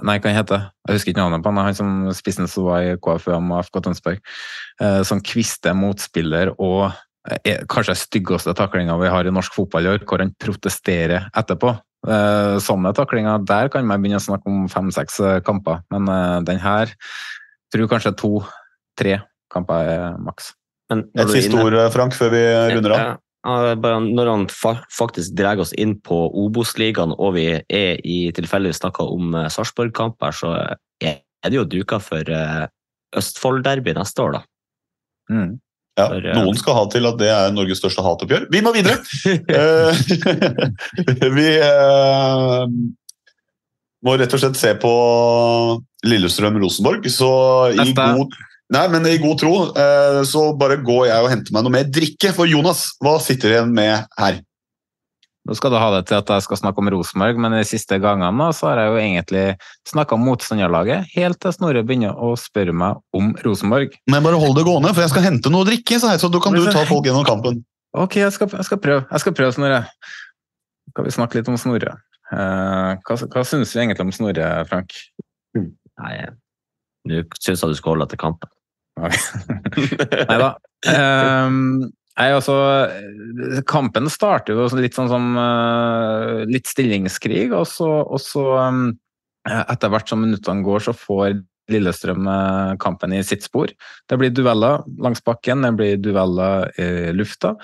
Nei, 0.00 0.16
hva 0.16 0.30
han 0.30 0.38
heter 0.38 0.62
Jeg 0.88 0.96
husker 0.96 1.12
ikke 1.12 1.20
navnet 1.20 1.44
på 1.44 1.50
han, 1.52 1.66
han 1.66 1.76
som 1.76 1.90
spissen 2.16 2.48
som 2.48 2.64
var 2.70 2.86
i 2.86 2.94
KFUM 2.96 3.50
og 3.52 3.66
FK 3.66 3.80
Tønsberg. 3.84 4.22
Som 5.04 5.20
kvister 5.20 5.76
motspiller 5.76 6.54
og 6.56 6.94
kanskje 7.70 7.94
styggeste 8.00 8.54
taklinga 8.56 8.96
vi 8.98 9.10
har 9.12 9.28
i 9.28 9.34
norsk 9.34 9.54
fotball 9.54 9.86
i 9.86 9.90
år, 9.92 10.06
hvor 10.08 10.24
han 10.24 10.32
protesterer 10.40 11.28
etterpå. 11.38 11.74
Eh, 12.02 12.56
sånne 12.58 12.90
taklinger, 12.98 13.44
der 13.46 13.68
kan 13.70 13.86
man 13.86 14.02
begynne 14.02 14.18
å 14.18 14.24
snakke 14.24 14.50
om 14.50 14.64
fem-seks 14.70 15.20
eh, 15.22 15.36
kamper, 15.46 15.84
men 15.94 16.08
eh, 16.10 16.38
den 16.48 16.58
her 16.58 16.90
tror 17.70 17.90
kanskje 17.92 18.16
to-tre 18.18 19.20
kamper 19.52 19.90
er 19.92 20.16
maks. 20.18 20.50
Et 20.90 21.30
siste 21.30 21.60
ord, 21.62 21.76
Frank, 21.94 22.16
før 22.18 22.34
vi 22.34 22.42
runder 22.74 22.96
av. 22.96 23.12
Når 23.42 24.28
han 24.30 24.46
faktisk 24.52 25.34
drar 25.38 25.58
oss 25.58 25.72
inn 25.74 25.96
på 26.00 26.18
Obos-ligaen 26.44 27.14
og 27.16 27.34
vi 27.34 27.48
er 27.58 27.98
i 28.06 28.30
tilfeldigvis 28.36 28.78
snakka 28.82 29.08
om 29.10 29.34
Sarpsborg-kamper, 29.50 30.36
så 30.36 30.54
er 31.02 31.50
det 31.50 31.58
jo 31.58 31.66
duka 31.66 31.98
for 32.02 32.22
Østfold-derby 33.18 33.96
neste 33.98 34.22
år, 34.22 34.38
da. 34.38 34.42
Mm. 35.32 35.52
Ja, 35.98 36.06
For, 36.08 36.24
noen 36.38 36.56
skal 36.56 36.76
ha 36.78 36.84
til 36.92 37.04
at 37.04 37.18
det 37.20 37.28
er 37.28 37.52
Norges 37.52 37.82
største 37.82 38.04
hatoppgjør. 38.04 38.46
Vi 38.52 38.62
må 38.64 38.72
videre! 38.76 39.00
Eh, 39.52 41.28
vi 41.36 41.48
uh, 41.60 42.64
må 44.02 44.14
rett 44.18 44.32
og 44.32 44.40
slett 44.40 44.58
se 44.58 44.72
på 44.80 44.92
Lillestrøm-Rosenborg. 46.08 47.04
Så 47.12 47.28
i 47.76 47.92
god, 47.96 48.32
nei, 48.72 48.86
men 48.92 49.08
i 49.08 49.18
god 49.22 49.42
tro 49.42 49.52
eh, 49.78 50.22
så 50.28 50.46
bare 50.58 50.80
går 50.84 51.08
jeg 51.10 51.24
og 51.26 51.30
henter 51.32 51.54
meg 51.54 51.66
noe 51.66 51.76
mer 51.76 51.92
drikke. 51.92 52.32
For 52.36 52.50
Jonas, 52.50 52.88
hva 53.02 53.18
sitter 53.22 53.48
du 53.48 53.56
igjen 53.56 53.76
med 53.76 54.08
her? 54.18 54.40
Nå 55.42 55.56
skal 55.58 55.72
du 55.74 55.78
ha 55.80 55.88
det 55.96 56.04
til 56.06 56.20
at 56.20 56.28
jeg 56.30 56.44
skal 56.44 56.58
snakke 56.60 56.78
om 56.78 56.88
Rosenborg, 56.94 57.38
men 57.42 57.56
de 57.56 57.64
siste 57.66 57.96
gangene 58.02 58.46
så 58.54 58.68
har 58.68 58.78
jeg 58.78 58.92
jo 58.92 59.00
egentlig 59.00 59.44
snakka 59.90 60.14
om 60.14 60.22
motstanderlaget, 60.28 61.08
helt 61.16 61.40
til 61.42 61.54
Snorre 61.56 61.82
begynner 61.86 62.14
å 62.14 62.36
spørre 62.38 62.74
meg 62.78 63.00
om 63.18 63.32
Rosenborg. 63.42 63.96
Men 64.12 64.22
bare 64.22 64.38
hold 64.38 64.54
det 64.60 64.64
gående, 64.68 64.92
for 64.94 65.02
jeg 65.02 65.10
skal 65.10 65.26
hente 65.26 65.50
noe 65.50 65.66
å 65.66 65.68
drikke, 65.68 65.98
sa 65.98 66.14
jeg, 66.14 66.22
så 66.22 66.30
da 66.30 66.42
kan 66.44 66.54
du 66.54 66.62
ta 66.70 66.86
folk 66.86 67.10
gjennom 67.10 67.26
kampen. 67.26 67.58
Ok, 67.98 68.20
jeg 68.22 68.30
skal, 68.36 68.54
jeg 68.54 68.68
skal 68.70 68.80
prøve, 68.84 69.02
jeg 69.10 69.24
skal 69.24 69.36
prøve 69.40 69.56
Snorre. 69.58 69.82
Skal 70.92 71.08
vi 71.08 71.16
snakke 71.18 71.40
litt 71.40 71.50
om 71.50 71.58
Snorre? 71.58 71.98
Eh, 72.32 73.02
hva, 73.02 73.18
hva 73.34 73.44
syns 73.48 73.74
du 73.74 73.82
egentlig 73.82 74.06
om 74.06 74.14
Snorre, 74.14 74.48
Frank? 74.70 74.94
Nei, 75.58 76.14
nå 77.10 77.26
syns 77.42 77.66
jeg 77.66 77.74
du 77.74 77.80
skal 77.82 77.96
holde 77.96 78.06
deg 78.06 78.14
til 78.14 78.22
kampen. 78.22 78.54
Nei 79.00 80.38
da. 80.42 80.50
Um, 80.82 81.86
nei, 82.18 82.28
altså, 82.28 82.56
kampen 83.70 84.10
starter 84.12 84.58
jo 84.58 84.66
litt 84.80 84.98
sånn 84.98 85.10
som 85.12 85.30
uh, 85.38 86.42
litt 86.50 86.68
stillingskrig, 86.70 87.48
og 87.56 87.64
så, 87.70 87.88
og 88.02 88.20
så 88.22 88.44
um, 88.60 88.84
etter 89.48 89.90
hvert 89.92 90.10
som 90.10 90.22
minuttene 90.22 90.66
går, 90.66 90.84
så 90.90 90.96
får 90.96 91.40
Lillestrøm 91.70 92.26
eh, 92.26 92.72
kampen 92.82 93.14
i 93.14 93.22
sitt 93.24 93.44
spor. 93.46 93.70
Det 94.10 94.18
blir 94.18 94.32
dueller 94.34 94.82
langs 95.02 95.22
bakken, 95.24 95.62
det 95.62 95.72
blir 95.78 96.00
dueller 96.02 96.72
i 96.80 97.12
lufta. 97.14 97.54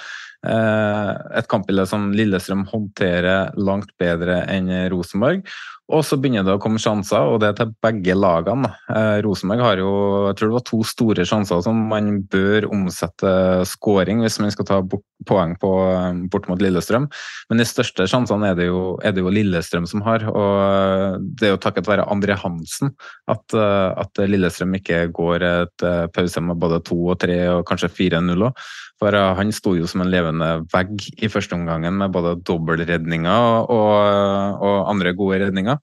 Eh, 0.46 1.10
et 1.40 1.48
kampbilde 1.50 1.86
som 1.90 2.10
Lillestrøm 2.14 2.64
håndterer 2.70 3.59
langt 3.59 3.90
bedre 4.00 4.44
enn 4.55 4.70
Rosenborg. 4.92 5.42
Og 5.89 6.02
så 6.05 6.19
begynner 6.20 6.44
det 6.44 6.52
å 6.59 6.60
komme 6.60 6.81
sjanser, 6.82 7.31
og 7.32 7.39
det 7.40 7.48
er 7.48 7.55
til 7.56 7.70
begge 7.85 8.12
lagene. 8.12 8.69
Eh, 8.93 9.20
Rosenborg 9.24 9.62
har 9.65 9.81
jo 9.81 9.93
jeg 10.28 10.36
tror 10.36 10.51
det 10.51 10.56
var 10.59 10.65
to 10.69 10.81
store 10.85 11.24
sjanser 11.28 11.62
som 11.65 11.78
man 11.89 12.10
bør 12.28 12.66
omsette 12.69 13.31
scoring 13.70 14.20
hvis 14.20 14.36
man 14.43 14.52
skal 14.52 14.69
ta 14.69 14.81
poeng 15.28 15.55
på, 15.59 15.70
bort 16.28 16.48
mot 16.51 16.60
Lillestrøm. 16.60 17.09
Men 17.48 17.62
de 17.62 17.66
største 17.69 18.05
sjansene 18.10 18.51
er 18.52 18.59
det, 18.59 18.69
jo, 18.69 18.82
er 19.01 19.16
det 19.16 19.24
jo 19.24 19.32
Lillestrøm 19.32 19.89
som 19.89 20.05
har. 20.05 20.27
Og 20.28 21.24
det 21.40 21.48
er 21.48 21.55
jo 21.55 21.62
takket 21.65 21.89
være 21.89 22.06
André 22.12 22.36
Hansen 22.36 22.93
at, 23.31 23.56
eh, 23.56 23.89
at 24.05 24.23
Lillestrøm 24.28 24.77
ikke 24.77 25.06
går 25.16 25.47
et 25.48 25.86
eh, 25.89 26.05
pause 26.12 26.44
med 26.44 26.60
både 26.60 26.82
to 26.85 27.01
og 27.15 27.16
tre 27.24 27.40
og 27.55 27.65
kanskje 27.69 27.90
4-0 27.97 28.51
òg. 28.51 28.69
For 28.98 29.14
eh, 29.14 29.34
han 29.38 29.52
sto 29.54 29.74
jo 29.78 29.86
som 29.90 30.02
en 30.04 30.10
levende 30.12 30.48
vegg 30.72 31.04
i 31.22 31.30
første 31.30 31.54
omgangen 31.56 31.98
med 32.00 32.14
både 32.14 32.36
dobbeltredninger 32.48 33.70
og, 33.70 33.94
og 34.58 34.90
andre 34.90 35.14
gode 35.18 35.40
redninger. 35.44 35.78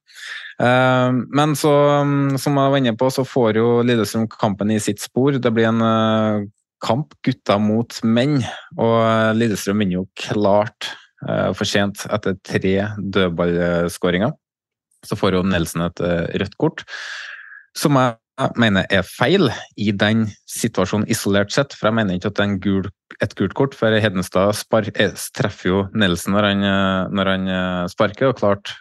Eh, 0.62 1.22
Men 1.40 1.56
så, 1.60 1.74
mm, 2.04 2.36
som 2.42 2.60
jeg 2.60 2.74
var 2.76 2.84
inne 2.84 2.98
på, 3.00 3.10
så 3.14 3.26
får 3.28 3.62
jo 3.62 3.70
Lillestrøm 3.88 4.28
kampen 4.32 4.74
i 4.76 4.82
sitt 4.84 5.04
spor. 5.04 5.40
Det 5.40 5.54
blir 5.56 5.72
en 5.72 5.84
eh, 5.86 6.46
kamp 6.84 7.16
gutter 7.26 7.62
mot 7.62 8.02
menn, 8.04 8.42
og 8.78 8.98
eh, 9.00 9.34
Lillestrøm 9.40 9.84
vinner 9.84 10.02
jo 10.02 10.08
klart 10.28 10.92
for 11.26 11.66
sent 11.66 12.04
etter 12.14 12.36
tre 12.46 12.74
dødballskåringer. 13.02 14.36
Så 15.06 15.18
får 15.18 15.38
jo 15.38 15.46
Nelson 15.48 15.86
et 15.88 16.02
eh, 16.06 16.28
rødt 16.42 16.58
kort, 16.62 16.84
som 17.78 17.98
jeg 18.00 18.18
mener 18.60 18.86
er 18.92 19.06
feil 19.08 19.50
i 19.80 19.92
den 19.96 20.26
situasjonen 20.50 21.08
isolert 21.12 21.54
sett. 21.56 21.76
For 21.76 21.90
jeg 21.90 21.98
mener 22.00 22.18
ikke 22.18 22.32
at 22.34 22.40
det 22.40 22.46
er 22.46 22.90
et 23.24 23.36
gult 23.38 23.56
kort, 23.58 23.78
for 23.78 23.96
Hedenstad 24.02 24.56
spar, 24.60 24.90
eh, 24.96 25.16
treffer 25.38 25.70
jo 25.70 25.82
Nelson 25.94 26.36
når 26.36 26.50
han, 26.50 26.64
eh, 26.64 27.14
når 27.16 27.32
han 27.32 27.48
eh, 27.48 27.88
sparker, 27.92 28.32
og 28.32 28.40
klart, 28.42 28.76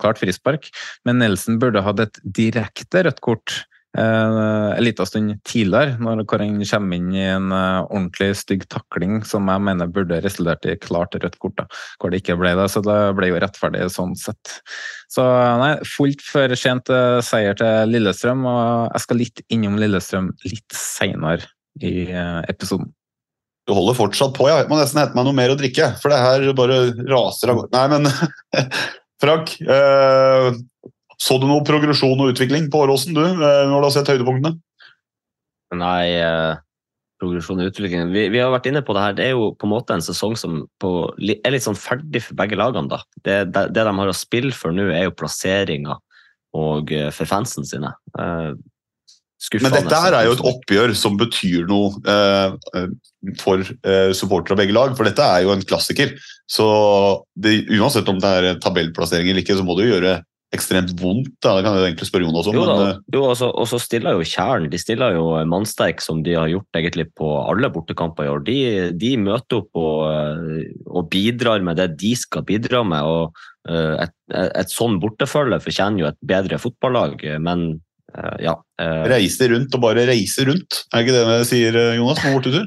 klart 0.00 0.20
frispark. 0.20 0.68
Men 1.04 1.20
Nelson 1.22 1.58
burde 1.62 1.82
hatt 1.84 2.00
et 2.00 2.20
direkte 2.24 3.04
rødt 3.06 3.20
kort 3.24 3.62
en 3.98 4.84
liten 4.84 5.06
stund 5.06 5.32
tidligere, 5.48 5.96
når 5.98 6.22
Kåren 6.30 6.60
kommer 6.62 6.96
inn 6.96 7.08
i 7.14 7.24
en 7.26 7.50
eh, 7.50 7.80
ordentlig 7.88 8.36
stygg 8.38 8.68
takling 8.70 9.24
som 9.26 9.48
jeg 9.50 9.64
mener 9.66 9.90
burde 9.90 10.20
resultert 10.22 10.68
i 10.70 10.76
klart 10.78 11.16
rødt 11.18 11.38
kort, 11.42 11.56
da, 11.58 11.66
hvor 11.98 12.12
det 12.12 12.20
ikke 12.22 12.38
ble 12.38 12.52
det. 12.58 12.68
Så 12.70 12.84
det 12.86 12.98
ble 13.18 13.32
jo 13.32 13.40
rettferdig 13.42 13.88
sånn 13.90 14.14
sett. 14.18 14.60
Så 15.10 15.24
nei, 15.60 15.72
fullt 15.96 16.22
for 16.22 16.54
sent 16.58 16.92
eh, 16.94 17.18
seier 17.26 17.58
til 17.58 17.90
Lillestrøm, 17.90 18.46
og 18.46 18.94
jeg 18.94 19.06
skal 19.06 19.22
litt 19.24 19.44
innom 19.50 19.78
Lillestrøm 19.80 20.30
litt 20.46 20.76
seinere 20.76 21.50
i 21.82 22.06
eh, 22.12 22.40
episoden. 22.52 22.92
Du 23.68 23.74
holder 23.76 23.98
fortsatt 23.98 24.34
på, 24.38 24.46
jeg 24.48 24.70
må 24.70 24.78
nesten 24.78 25.02
hente 25.02 25.18
meg 25.18 25.26
noe 25.26 25.36
mer 25.36 25.52
å 25.52 25.58
drikke, 25.58 25.92
for 26.00 26.14
det 26.14 26.22
her 26.22 26.46
bare 26.58 26.80
raser 27.10 27.52
av 27.52 27.60
gårde. 27.60 27.74
Nei, 27.74 27.98
men 27.98 28.70
Frank, 29.22 29.52
eh, 29.66 30.48
så 31.20 31.36
du 31.40 31.46
noe 31.48 31.64
progresjon 31.66 32.20
og 32.20 32.32
utvikling 32.32 32.70
på 32.72 32.82
Åråsen, 32.86 33.14
du, 33.16 33.22
eh, 33.22 33.62
når 33.68 33.76
du 33.76 33.86
har 33.88 33.94
sett 33.94 34.10
høydepunktene? 34.12 34.56
Nei, 35.76 36.06
eh, 36.16 36.54
progresjon 37.20 37.60
og 37.60 37.70
utvikling 37.70 38.10
vi, 38.14 38.26
vi 38.32 38.40
har 38.40 38.50
vært 38.54 38.70
inne 38.70 38.82
på 38.86 38.96
det 38.96 39.04
her. 39.04 39.16
Det 39.18 39.26
er 39.28 39.34
jo 39.36 39.50
på 39.58 39.68
en 39.68 39.74
måte 39.74 39.96
en 39.96 40.04
sesong 40.04 40.36
som 40.40 40.62
på, 40.80 40.92
er 41.20 41.54
litt 41.54 41.66
sånn 41.66 41.78
ferdig 41.78 42.24
for 42.24 42.38
begge 42.40 42.58
lagene. 42.58 42.90
da. 42.90 43.02
Det, 43.20 43.38
det, 43.52 43.66
det 43.76 43.86
de 43.86 43.94
har 44.00 44.12
å 44.12 44.16
spille 44.16 44.56
for 44.56 44.74
nå, 44.74 44.88
er 44.94 45.08
jo 45.08 45.16
plasseringa 45.18 45.98
og 46.56 46.92
eh, 46.96 47.10
for 47.14 47.30
fansen 47.30 47.68
sine. 47.68 47.92
Eh. 48.18 48.52
Men 49.56 49.72
dette 49.72 49.96
her 49.96 50.12
er 50.12 50.26
jo 50.28 50.34
et 50.34 50.42
oppgjør 50.50 50.92
som 50.98 51.14
betyr 51.16 51.64
noe 51.68 51.94
eh, 52.12 52.56
eh, 52.76 52.90
for 53.40 53.62
eh, 53.64 54.10
supportere 54.16 54.52
av 54.52 54.60
begge 54.60 54.74
lag, 54.76 54.92
for 54.96 55.08
dette 55.08 55.24
er 55.24 55.46
jo 55.46 55.54
en 55.54 55.64
klassiker. 55.64 56.12
Så 56.50 56.66
det, 57.40 57.62
uansett 57.72 58.08
om 58.12 58.20
det 58.20 58.32
er 58.36 58.58
tabellplassering 58.60 59.30
eller 59.30 59.44
ikke, 59.44 59.56
så 59.56 59.64
må 59.64 59.78
du 59.78 59.86
gjøre 59.86 60.18
ekstremt 60.54 60.92
vondt. 60.98 61.30
Da. 61.42 61.56
Det 61.56 61.64
kan 61.64 61.76
jeg 61.78 61.92
egentlig 61.92 62.08
spørre 62.08 62.26
Jonas 62.26 62.48
om. 62.50 62.56
Jo 62.58 62.64
men, 62.66 62.88
eh, 62.88 62.96
jo, 63.14 63.22
og 63.30 63.36
så- 63.38 63.52
og 63.54 63.68
så 63.68 63.78
stiller 63.80 64.12
jo 64.18 64.24
Kjern 64.26 64.68
de 64.70 64.78
stiller 64.78 65.14
jo 65.14 65.24
mannsterk 65.46 66.00
som 66.00 66.22
de 66.22 66.32
har 66.34 66.48
gjort 66.48 66.66
egentlig 66.74 67.06
på 67.14 67.28
alle 67.48 67.70
bortekamper 67.70 68.24
i 68.24 68.28
år. 68.28 68.44
De, 68.44 68.90
de 68.92 69.16
møter 69.16 69.58
opp 69.62 69.70
og, 69.74 70.10
eh, 70.10 70.64
og 70.86 71.10
bidrar 71.10 71.62
med 71.62 71.76
det 71.76 71.96
de 71.98 72.14
skal 72.16 72.42
bidra 72.42 72.82
med. 72.86 73.02
og 73.02 73.32
eh, 73.68 74.02
Et, 74.02 74.10
et, 74.32 74.52
et 74.56 74.68
sånn 74.68 74.98
bortefølge 75.00 75.60
fortjener 75.62 75.98
jo 76.00 76.06
et 76.06 76.18
bedre 76.24 76.58
fotballag, 76.58 77.22
men 77.40 77.80
ja. 78.40 78.56
Reise 79.06 79.46
rundt 79.48 79.72
og 79.72 79.80
bare 79.80 80.02
reise 80.08 80.42
rundt. 80.44 80.84
Er 80.92 81.04
ikke 81.04 81.14
det 81.14 81.26
det 81.30 81.46
sier, 81.46 81.94
Jonas, 81.94 82.18
på 82.18 82.32
bortetur? 82.34 82.66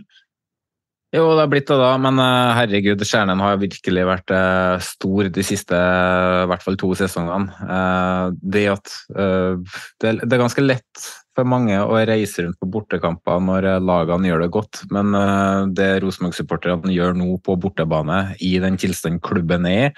Jo, 1.14 1.27
det 1.35 1.44
har 1.44 1.49
blitt 1.52 1.68
det 1.69 1.76
da, 1.77 1.91
men 2.02 2.18
eh, 2.18 2.52
herregud, 2.57 3.03
Stjernen 3.06 3.41
har 3.44 3.60
virkelig 3.61 4.06
vært 4.10 4.31
eh, 4.34 4.80
stor 4.81 5.27
de 5.35 5.44
siste 5.45 5.77
i 5.77 6.48
hvert 6.49 6.65
fall 6.65 6.77
to 6.81 6.90
sesongene. 6.98 7.53
Eh, 7.61 8.31
det 8.56 8.64
at 8.72 8.95
eh, 9.14 9.76
det, 10.02 10.15
er 10.26 10.41
ganske 10.41 10.65
lett 10.65 11.06
for 11.38 11.45
mange 11.49 11.77
å 11.77 12.02
reise 12.10 12.48
rundt 12.48 12.57
på 12.57 12.72
bortekamper 12.80 13.45
når 13.45 13.69
eh, 13.76 13.80
lagene 13.85 14.31
gjør 14.31 14.41
det 14.41 14.52
godt, 14.57 14.81
men 14.90 15.14
eh, 15.19 15.69
det 15.77 15.90
Rosenborg-supporterne 16.02 16.98
gjør 16.98 17.14
nå 17.22 17.38
på 17.45 17.60
bortebane 17.61 18.23
i 18.41 18.56
den 18.64 18.81
tilstanden 18.81 19.22
klubben 19.22 19.69
er 19.69 19.91
i, 19.91 19.95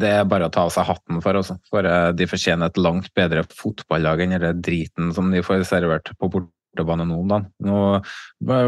det 0.00 0.10
er 0.18 0.28
bare 0.28 0.48
å 0.48 0.52
ta 0.52 0.66
av 0.66 0.72
seg 0.72 0.84
hatten 0.88 1.20
for. 1.24 1.36
Også. 1.40 1.58
For 1.68 1.84
eh, 1.88 2.10
de 2.16 2.28
fortjener 2.28 2.72
et 2.72 2.80
langt 2.80 3.12
bedre 3.16 3.44
fotballag 3.52 4.24
enn 4.24 4.38
den 4.40 4.64
driten 4.64 5.12
som 5.16 5.28
de 5.32 5.44
får 5.44 5.68
servert 5.68 6.12
på 6.16 6.32
bortebane 6.78 7.06
nå 7.06 7.18
om 7.20 7.28
dagen. 7.28 7.46
Nå 7.64 7.78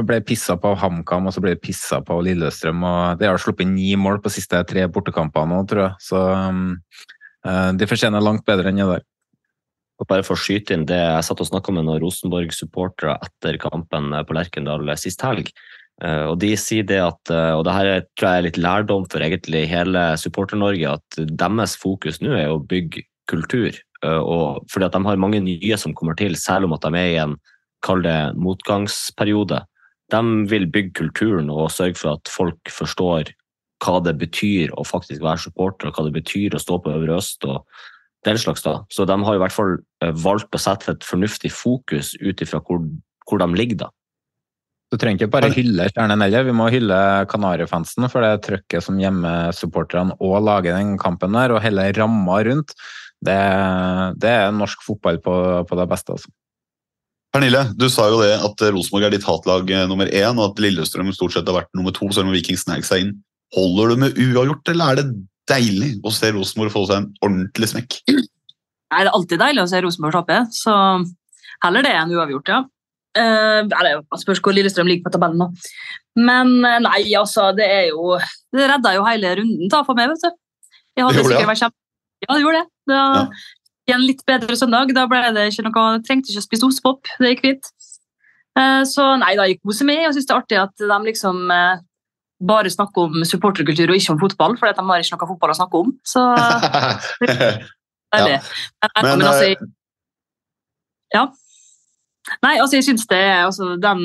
ble 0.04 0.18
det 0.18 0.26
pissa 0.26 0.56
på 0.60 0.74
HamKam, 0.78 1.28
og 1.28 1.34
så 1.34 1.42
ble 1.42 1.54
det 1.54 1.62
pissa 1.62 2.00
på 2.02 2.18
Lillestrøm. 2.24 2.82
og 2.84 3.18
De 3.18 3.26
har 3.26 3.38
sluppet 3.38 3.68
ni 3.68 3.94
mål 3.96 4.20
på 4.22 4.30
siste 4.30 4.62
tre 4.66 4.86
bortekamper 4.88 5.46
nå, 5.46 5.62
tror 5.68 5.84
jeg. 5.86 5.94
Så 6.00 6.22
eh, 7.46 7.72
de 7.72 7.86
fortjener 7.86 8.24
langt 8.24 8.44
bedre 8.46 8.70
enn 8.70 8.80
det 8.82 8.88
der. 8.90 9.06
Og 10.00 10.08
bare 10.08 10.24
for 10.24 10.34
å 10.34 10.40
skyte 10.40 10.72
inn 10.72 10.86
det, 10.88 10.96
Jeg 10.96 11.24
satt 11.24 11.40
og 11.40 11.50
snakka 11.50 11.72
med 11.76 11.84
noen 11.84 12.00
Rosenborg-supportere 12.00 13.18
etter 13.20 13.58
kampen 13.60 14.14
på 14.24 14.36
Lerkendal 14.36 14.88
sist 14.96 15.20
helg. 15.20 15.52
Eh, 16.02 16.24
Og 16.24 16.38
de 16.40 16.54
sier 16.56 16.82
det 16.82 17.00
at, 17.00 17.20
eh, 17.30 17.52
og 17.52 17.64
det 17.64 17.72
her 17.72 17.86
er- 17.86 18.06
tror 18.16 18.30
jeg 18.30 18.38
er 18.38 18.42
litt 18.42 18.58
lærdom 18.58 19.10
for 19.10 19.20
egentlig 19.20 19.68
hele 19.68 20.16
Supporter-Norge, 20.16 20.94
at 20.94 21.36
deres 21.36 21.76
fokus 21.76 22.20
nå 22.20 22.32
er 22.32 22.48
å 22.48 22.66
bygge 22.66 23.04
kultur. 23.28 23.76
Og 24.02 24.66
fordi 24.66 24.86
at 24.86 24.92
de 24.92 24.98
har 25.04 25.16
mange 25.16 25.42
nye 25.44 25.76
som 25.76 25.92
kommer 25.92 26.16
til, 26.16 26.34
selv 26.34 26.64
om 26.64 26.72
at 26.72 26.80
de 26.80 26.88
er 26.88 27.10
i 27.12 27.22
en 27.22 27.36
kall 27.84 28.02
det 28.04 28.18
motgangsperiode. 28.40 29.62
De 30.10 30.22
vil 30.50 30.66
bygge 30.70 30.96
kulturen 31.02 31.50
og 31.52 31.70
sørge 31.72 31.98
for 32.00 32.18
at 32.18 32.32
folk 32.32 32.72
forstår 32.72 33.32
hva 33.80 34.00
det 34.04 34.16
betyr 34.20 34.74
å 34.76 34.84
faktisk 34.84 35.22
være 35.24 35.46
supporter, 35.46 35.88
og 35.88 35.96
hva 35.96 36.08
det 36.08 36.18
betyr 36.18 36.56
å 36.56 36.60
stå 36.60 36.80
på 36.84 36.92
Øvre 36.92 37.16
Øst. 37.20 37.46
og 37.48 37.64
den 38.26 38.38
slags 38.38 38.64
da. 38.64 38.82
Så 38.92 39.06
de 39.08 39.16
har 39.24 39.36
i 39.36 39.40
hvert 39.40 39.54
fall 39.54 39.78
eh, 40.04 40.12
valgt 40.12 40.52
å 40.56 40.60
sette 40.60 40.92
et 40.92 41.06
fornuftig 41.06 41.52
fokus 41.54 42.12
ut 42.20 42.42
ifra 42.44 42.60
hvor, 42.66 42.82
hvor 43.28 43.40
de 43.40 43.48
ligger 43.56 43.86
da. 43.86 43.90
Du 44.90 44.98
trenger 44.98 45.22
ikke 45.22 45.36
bare 45.36 45.52
hylle 45.54 45.86
Stjernen 45.92 46.18
heller, 46.24 46.48
vi 46.48 46.54
må 46.56 46.66
hylle 46.72 46.96
Kanarifansen 47.30 48.08
for 48.10 48.26
det 48.26 48.42
trøkket 48.42 48.82
som 48.82 48.98
hjemmesupporterne 48.98 50.16
òg 50.18 50.40
lager 50.42 50.74
den 50.74 50.96
kampen 50.98 51.36
der, 51.38 51.54
og 51.54 51.62
hele 51.62 51.86
ramma 51.94 52.40
rundt. 52.48 52.74
Det, 53.22 53.38
det 54.18 54.32
er 54.34 54.56
norsk 54.56 54.82
fotball 54.82 55.20
på, 55.22 55.34
på 55.68 55.78
det 55.78 55.86
beste. 55.92 56.16
altså. 56.16 56.32
Pernille, 57.30 57.62
du 57.78 57.86
sa 57.92 58.08
jo 58.10 58.18
det 58.24 58.32
at 58.42 58.62
Rosenborg 58.74 59.06
er 59.06 59.14
ditt 59.14 59.26
hatlag 59.26 59.68
eh, 59.70 59.84
nummer 59.86 60.08
én, 60.10 60.34
og 60.34 60.48
at 60.48 60.62
Lillestrøm 60.62 61.12
stort 61.14 61.36
sett 61.36 61.46
har 61.46 61.60
vært 61.60 61.70
nummer 61.78 61.94
to, 61.94 62.08
selv 62.10 62.26
om 62.26 62.34
Viking 62.34 62.58
snek 62.58 62.86
seg 62.86 63.04
inn. 63.04 63.12
Holder 63.54 63.92
du 63.92 64.02
med 64.02 64.18
uavgjort, 64.18 64.72
eller 64.72 64.90
er 64.90 65.00
det 65.00 65.06
deilig 65.50 65.92
å 66.06 66.12
se 66.14 66.32
Rosenborg 66.34 66.74
få 66.74 66.84
seg 66.88 67.04
en 67.04 67.08
ordentlig 67.22 67.70
smekk? 67.70 68.00
Det 68.10 68.98
er 68.98 69.12
alltid 69.14 69.38
deilig 69.38 69.62
å 69.62 69.70
se 69.70 69.82
Rosenborg 69.84 70.18
tape, 70.18 70.40
så 70.54 70.74
heller 71.62 71.86
det 71.86 71.94
enn 72.00 72.14
uavgjort, 72.18 72.50
ja. 72.50 72.60
Uh, 73.18 73.66
eller, 73.66 74.04
spørs 74.18 74.38
hvor 74.42 74.54
Lillestrøm 74.54 74.90
ligger 74.90 75.06
på 75.06 75.14
tabellen, 75.14 75.42
da. 75.42 75.48
Men 76.18 76.52
nei, 76.82 77.04
altså, 77.14 77.48
det 77.54 77.66
er 77.70 77.84
jo 77.92 78.16
Det 78.50 78.66
redda 78.66 78.96
jo 78.96 79.04
hele 79.06 79.30
runden 79.38 79.70
da, 79.70 79.84
for 79.86 79.98
meg, 79.98 80.10
vet 80.10 80.24
du. 80.26 80.38
Jeg 80.98 81.06
hadde 81.06 81.14
Det 81.14 81.22
gjorde 81.22 81.30
sikkert 81.30 81.46
det, 81.46 81.50
vært 81.52 81.62
kjempe... 81.62 81.78
Ja, 82.20 82.30
det 82.34 82.42
gjorde 82.42 82.58
det. 82.58 82.68
Da, 82.90 83.02
I 83.22 83.59
en 83.96 84.06
litt 84.06 84.24
bedre 84.28 84.56
søndag. 84.58 84.92
Da 84.96 85.06
ble 85.10 85.22
det 85.36 85.50
ikke 85.50 85.66
noe, 85.66 85.84
trengte 86.06 86.32
ikke 86.32 86.42
å 86.42 86.46
spise 86.46 86.68
ostepop. 86.68 87.10
Det 87.20 87.34
gikk 87.34 87.44
fint. 87.46 87.70
Uh, 88.58 88.82
så 88.88 89.12
nei, 89.20 89.36
da 89.38 89.46
jeg 89.46 89.60
koser 89.62 89.86
meg 89.88 90.02
og 90.08 90.16
syns 90.16 90.26
det 90.26 90.34
er 90.34 90.40
artig 90.40 90.58
at 90.58 90.82
de 90.82 90.96
liksom 91.06 91.52
uh, 91.54 91.82
bare 92.50 92.72
snakker 92.72 93.06
om 93.06 93.26
supporterkultur 93.28 93.92
og 93.92 94.00
ikke 94.00 94.14
om 94.14 94.22
fotball, 94.22 94.56
for 94.58 94.70
de 94.70 94.86
har 94.88 95.04
ikke 95.04 95.18
noe 95.18 95.30
fotball 95.34 95.52
å 95.52 95.58
snakke 95.60 95.84
om. 95.84 95.92
Så 96.06 96.24
det 97.22 97.36
er 97.36 97.60
deilig. 98.16 98.40
Ja. 98.40 98.90
Men, 98.96 99.10
men, 99.10 99.26
altså, 99.28 99.46
jeg, 99.46 99.70
ja. 101.14 101.24
Nei, 102.44 102.56
altså 102.58 102.78
jeg 102.78 102.86
syns 102.88 103.06
det 103.10 103.20
er 103.20 103.44
altså, 103.46 103.74
den 103.80 104.02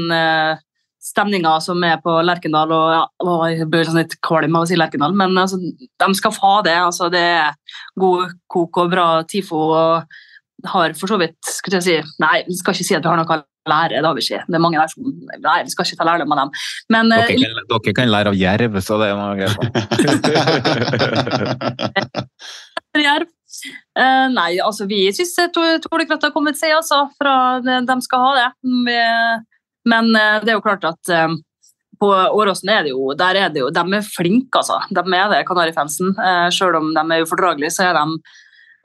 stemninga 1.05 1.55
som 1.61 1.83
er 1.85 1.99
på 2.03 2.13
Lerkendal 2.25 2.71
og 2.73 2.85
ja, 2.93 3.01
å, 3.21 3.35
Jeg 3.51 3.67
blir 3.71 3.85
sånn 3.87 3.99
litt 4.01 4.15
kvalm 4.25 4.57
av 4.57 4.65
å 4.65 4.69
si 4.69 4.77
Lerkendal, 4.79 5.13
men 5.17 5.37
altså, 5.37 5.59
de 5.61 6.07
skal 6.17 6.33
få 6.35 6.53
ha 6.55 6.61
det. 6.65 6.77
Altså, 6.81 7.09
det 7.13 7.21
er 7.21 7.81
god 8.01 8.33
kok 8.51 8.81
og 8.83 8.93
bra 8.95 9.09
TIFO. 9.29 9.65
og 9.75 10.21
har 10.65 10.93
for 10.97 11.11
så 11.11 11.17
vidt 11.21 11.37
skulle 11.45 11.77
jeg 11.81 11.85
si, 11.85 11.95
Nei, 12.23 12.39
vi 12.47 12.55
skal 12.57 12.73
ikke 12.73 12.87
si 12.87 12.95
at 12.97 13.03
vi 13.05 13.09
har 13.11 13.19
noe 13.19 13.35
å 13.35 13.43
lære. 13.69 13.99
det 13.99 14.07
har 14.07 14.15
vi 14.17 14.23
ikke. 14.23 14.43
Det 14.47 14.57
er 14.57 14.63
mange 14.63 14.79
der 14.79 14.89
som 14.91 15.03
Nei, 15.43 15.57
vi 15.65 15.73
skal 15.73 15.85
ikke 15.85 15.99
ta 15.99 16.07
lærdom 16.07 16.33
av 16.35 16.37
dem. 16.43 16.49
Men 16.95 17.11
eh, 17.13 17.17
Dere 17.27 17.37
kan, 17.43 17.67
dere 17.73 17.95
kan 17.99 18.13
lære 18.13 18.31
av 18.33 18.39
jerv, 18.39 18.73
så 18.85 18.93
det 19.01 19.07
er 19.11 19.15
noe 19.19 19.35
greit. 19.39 19.59
Eh, 23.95 24.25
nei, 24.29 24.57
altså 24.59 24.83
vi 24.85 24.97
syns 25.15 25.31
Tordekratt 25.55 26.25
har 26.27 26.33
kommet 26.35 26.57
seg, 26.59 26.73
altså. 26.75 27.05
Fra 27.15 27.33
de, 27.63 27.77
de 27.87 27.95
skal 28.03 28.19
ha 28.21 28.31
det. 28.35 28.49
Vi- 28.85 29.54
Men 29.89 30.09
eh, 30.15 30.39
det 30.43 30.53
er 30.53 30.57
jo 30.59 30.65
klart 30.65 30.85
at 30.87 31.11
eh, 31.13 31.35
på 31.99 32.11
Åråsen 32.11 32.71
er 32.71 32.85
det 32.85 32.93
jo, 32.93 33.11
der 33.17 33.39
er 33.39 33.51
det 33.53 33.61
jo, 33.63 33.71
de 33.73 33.83
er 33.97 34.07
flinke, 34.07 34.61
altså. 34.61 34.81
De 34.89 35.03
er 35.03 35.29
det, 35.31 35.43
Kanarifansen. 35.47 36.15
Uh, 36.17 36.47
selv 36.53 36.79
om 36.81 36.89
de 36.95 37.03
er 37.03 37.25
ufordragelige, 37.25 37.73
så 37.75 37.89
er 37.89 37.99
de, 37.99 38.33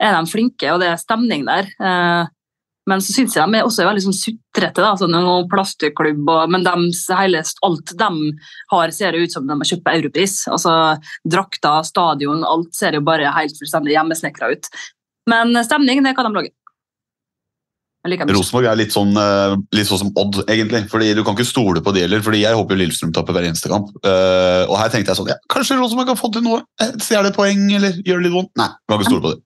er 0.01 0.15
de 0.15 0.31
flinke, 0.31 0.69
og 0.71 0.79
det 0.81 0.91
er 0.91 1.01
stemning 1.01 1.43
der. 1.49 1.67
Eh, 1.81 2.29
men 2.89 3.03
så 3.03 3.13
syns 3.13 3.35
jeg 3.37 3.45
de 3.45 3.59
er 3.59 3.67
også 3.67 3.85
veldig 3.85 4.01
sånn 4.07 4.17
sutrete. 4.17 4.81
da, 4.81 4.95
sånn 4.97 5.13
noen 5.13 5.49
plastikklubb, 5.51 6.23
og, 6.25 6.49
Men 6.49 6.65
de, 6.65 6.87
hele, 7.19 7.43
alt 7.67 7.93
de 7.99 8.09
har, 8.73 8.95
ser 8.95 9.19
ut 9.19 9.35
som 9.35 9.45
de 9.45 9.59
har 9.59 9.69
kjøpt 9.69 9.85
på 9.85 9.93
Europris. 9.99 10.39
Altså, 10.49 10.73
Drakter, 11.29 11.85
stadion, 11.85 12.41
alt 12.47 12.73
ser 12.75 12.97
jo 12.97 13.03
bare 13.05 13.29
helt 13.37 13.59
fullstendig 13.59 13.93
hjemmesnekra 13.93 14.49
ut. 14.55 14.71
Men 15.29 15.53
stemning, 15.67 16.01
det 16.03 16.15
kan 16.17 16.25
de 16.25 16.39
lage. 16.39 16.55
Rosenborg 18.01 18.65
er 18.65 18.77
litt 18.79 18.93
sånn, 18.93 19.11
eh, 19.13 19.55
litt 19.77 19.85
sånn 19.85 19.99
som 19.99 20.11
Odd, 20.17 20.41
egentlig. 20.47 20.89
fordi 20.89 21.13
Du 21.13 21.23
kan 21.23 21.35
ikke 21.35 21.45
stole 21.45 21.81
på 21.81 21.93
de 21.93 22.01
heller. 22.01 22.21
fordi 22.21 22.41
Jeg 22.41 22.55
håper 22.55 22.75
Lillestrøm 22.75 23.13
taper 23.13 23.33
hver 23.33 23.45
eneste 23.45 23.69
kamp. 23.69 23.89
Eh, 24.03 24.65
og 24.65 24.77
her 24.77 24.89
tenkte 24.89 25.13
jeg 25.13 25.17
sånn, 25.17 25.27
ja, 25.27 25.35
Kanskje 25.49 25.77
Rosenborg 25.77 26.07
kan 26.07 26.17
få 26.17 26.33
til 26.33 26.41
noe? 26.41 26.63
Eh, 26.79 27.31
poeng, 27.31 27.71
eller 27.75 27.91
gjør 28.01 28.17
det 28.17 28.25
litt 28.25 28.33
vondt? 28.33 28.49
Nei, 28.57 28.67
du 28.67 28.89
kan 28.89 28.99
ikke 28.99 29.09
stole 29.11 29.21
på 29.21 29.35
det. 29.35 29.43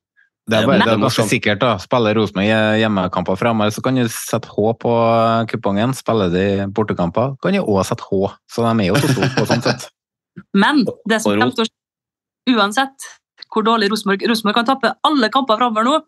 Det 0.47 0.59
er, 0.59 0.67
bare, 0.67 0.77
det 0.77 0.93
er 0.93 1.01
ganske 1.01 1.27
sikkert. 1.27 1.59
da. 1.59 1.77
Spiller 1.77 2.15
Rosenborg 2.15 2.45
i 2.45 2.79
hjemmekamper 2.79 3.35
fremover, 3.35 3.71
så 3.73 3.81
kan 3.81 3.95
du 3.95 4.07
sette 4.07 4.47
H 4.47 4.73
på 4.77 4.93
kupongen. 5.49 5.93
Spiller 5.97 6.29
de 6.29 6.67
bortekamper, 6.71 7.35
kan 7.41 7.51
du 7.51 7.59
òg 7.59 7.83
sette 7.83 8.05
H. 8.05 8.31
Så 8.47 8.61
de 8.61 8.85
er 8.85 8.87
jo 8.87 8.95
så 8.95 9.09
store 9.09 9.31
på 9.35 9.47
sånn 9.49 9.65
sett. 9.65 9.89
Men 10.53 10.85
det 11.09 11.21
som 11.23 11.33
kommer 11.33 11.51
til 11.55 11.65
å 11.65 11.67
skje, 11.67 12.55
uansett 12.55 13.11
hvor 13.51 13.65
dårlig 13.65 13.89
Rosenborg 13.91 14.23
Rosenborg 14.29 14.59
kan 14.59 14.67
tappe 14.67 14.91
alle 15.07 15.29
kamper 15.33 15.57
framover 15.59 15.85
nå, 15.87 15.99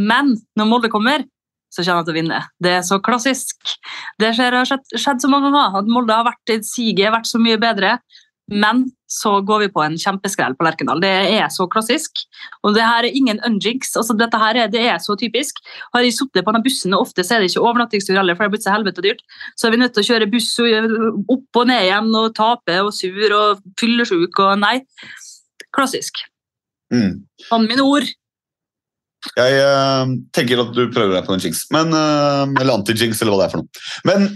men 0.00 0.34
når 0.58 0.68
Molde 0.70 0.90
kommer, 0.92 1.24
så 1.70 1.84
kommer 1.86 2.02
de 2.02 2.10
til 2.10 2.14
å 2.14 2.20
vinne. 2.20 2.40
Det 2.62 2.72
er 2.78 2.86
så 2.86 2.98
klassisk. 3.04 3.76
Det 4.20 4.32
skjer, 4.36 4.58
har 4.58 4.68
skjedd, 4.68 4.88
skjedd 4.98 5.22
så 5.22 5.30
mange 5.30 5.50
ganger 5.50 5.80
at 5.80 5.90
Molde 5.90 6.16
har 6.16 6.26
vært 6.26 6.54
i 6.54 6.60
siget, 6.66 7.12
vært 7.14 7.30
så 7.30 7.40
mye 7.42 7.60
bedre, 7.62 7.98
men 8.50 8.82
så 9.10 9.36
går 9.46 9.62
vi 9.62 9.68
på 9.74 9.82
en 9.84 9.96
kjempeskrell 9.98 10.56
på 10.58 10.64
Lerkendal. 10.66 11.00
Det 11.02 11.10
er 11.36 11.46
så 11.54 11.68
klassisk. 11.70 12.22
Og 12.66 12.74
det 12.74 12.82
her 12.82 13.06
er 13.06 13.16
ingen 13.16 13.38
unjinks. 13.46 13.92
Altså, 13.98 14.14
dette 14.18 14.38
her 14.42 14.58
er, 14.58 14.70
det 14.70 14.82
er 14.90 14.98
så 15.02 15.14
typisk. 15.18 15.60
Har 15.94 16.02
jeg 16.02 16.16
sittet 16.16 16.42
på 16.46 16.50
denne 16.50 16.64
bussen, 16.64 16.94
og 16.94 17.06
ofte 17.06 17.22
er 17.22 17.42
det 17.42 17.50
ikke 17.50 17.62
overnattingstur 17.62 18.18
heller, 18.18 18.34
for 18.34 18.44
det 18.44 18.48
har 18.48 18.54
blitt 18.56 18.66
så 18.66 18.74
helvete 18.74 19.06
dyrt, 19.06 19.22
så 19.58 19.68
er 19.68 19.74
vi 19.74 19.82
nødt 19.82 19.94
til 19.94 20.02
å 20.02 20.08
kjøre 20.10 20.30
buss 20.34 20.50
opp 21.36 21.60
og 21.62 21.70
ned 21.70 21.86
igjen 21.86 22.10
og 22.22 22.32
tape 22.38 22.78
og 22.82 22.92
sur 22.96 23.36
og 23.38 23.62
fyllesyk 23.80 24.42
og 24.46 24.56
nei. 24.62 24.76
Klassisk. 25.74 26.24
Mm. 26.90 27.22
Sånn 27.46 27.70
mine 27.70 27.86
ord. 27.86 28.10
Jeg 29.36 29.56
eh, 29.60 30.12
tenker 30.36 30.62
at 30.62 30.70
du 30.76 30.86
prøver 30.94 31.18
deg 31.18 31.26
på 31.28 31.34
en 31.36 31.42
jinx, 31.44 31.66
men, 31.74 31.92
eh, 31.92 32.54
eller 32.62 32.78
anti-jinx, 32.78 33.20
eller 33.20 33.34
hva 33.36 33.42
det 33.42 33.48
er 33.50 33.54
for 33.56 33.62
noe. 33.64 33.84
Men 34.08 34.28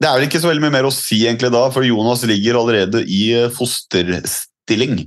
det 0.00 0.08
er 0.08 0.16
vel 0.18 0.26
ikke 0.28 0.40
så 0.42 0.48
veldig 0.50 0.64
mye 0.64 0.74
mer 0.78 0.88
å 0.88 0.94
si 0.94 1.20
egentlig 1.26 1.52
da, 1.54 1.66
for 1.74 1.84
Jonas 1.86 2.24
ligger 2.28 2.56
allerede 2.62 3.04
i 3.04 3.20
eh, 3.36 3.50
fosterstilling. 3.54 5.04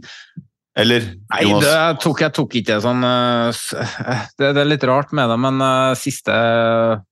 Eller, 0.77 1.07
Nei, 1.33 1.39
Jonas? 1.47 1.63
det 1.65 2.01
tok, 2.03 2.19
jeg 2.21 2.33
tok 2.37 2.55
ikke 2.59 2.75
sånn 2.83 3.01
det, 4.37 4.51
det 4.53 4.61
er 4.61 4.67
litt 4.69 4.83
rart 4.85 5.09
med 5.17 5.31
det, 5.31 5.37
men 5.41 5.63
siste, 5.97 6.35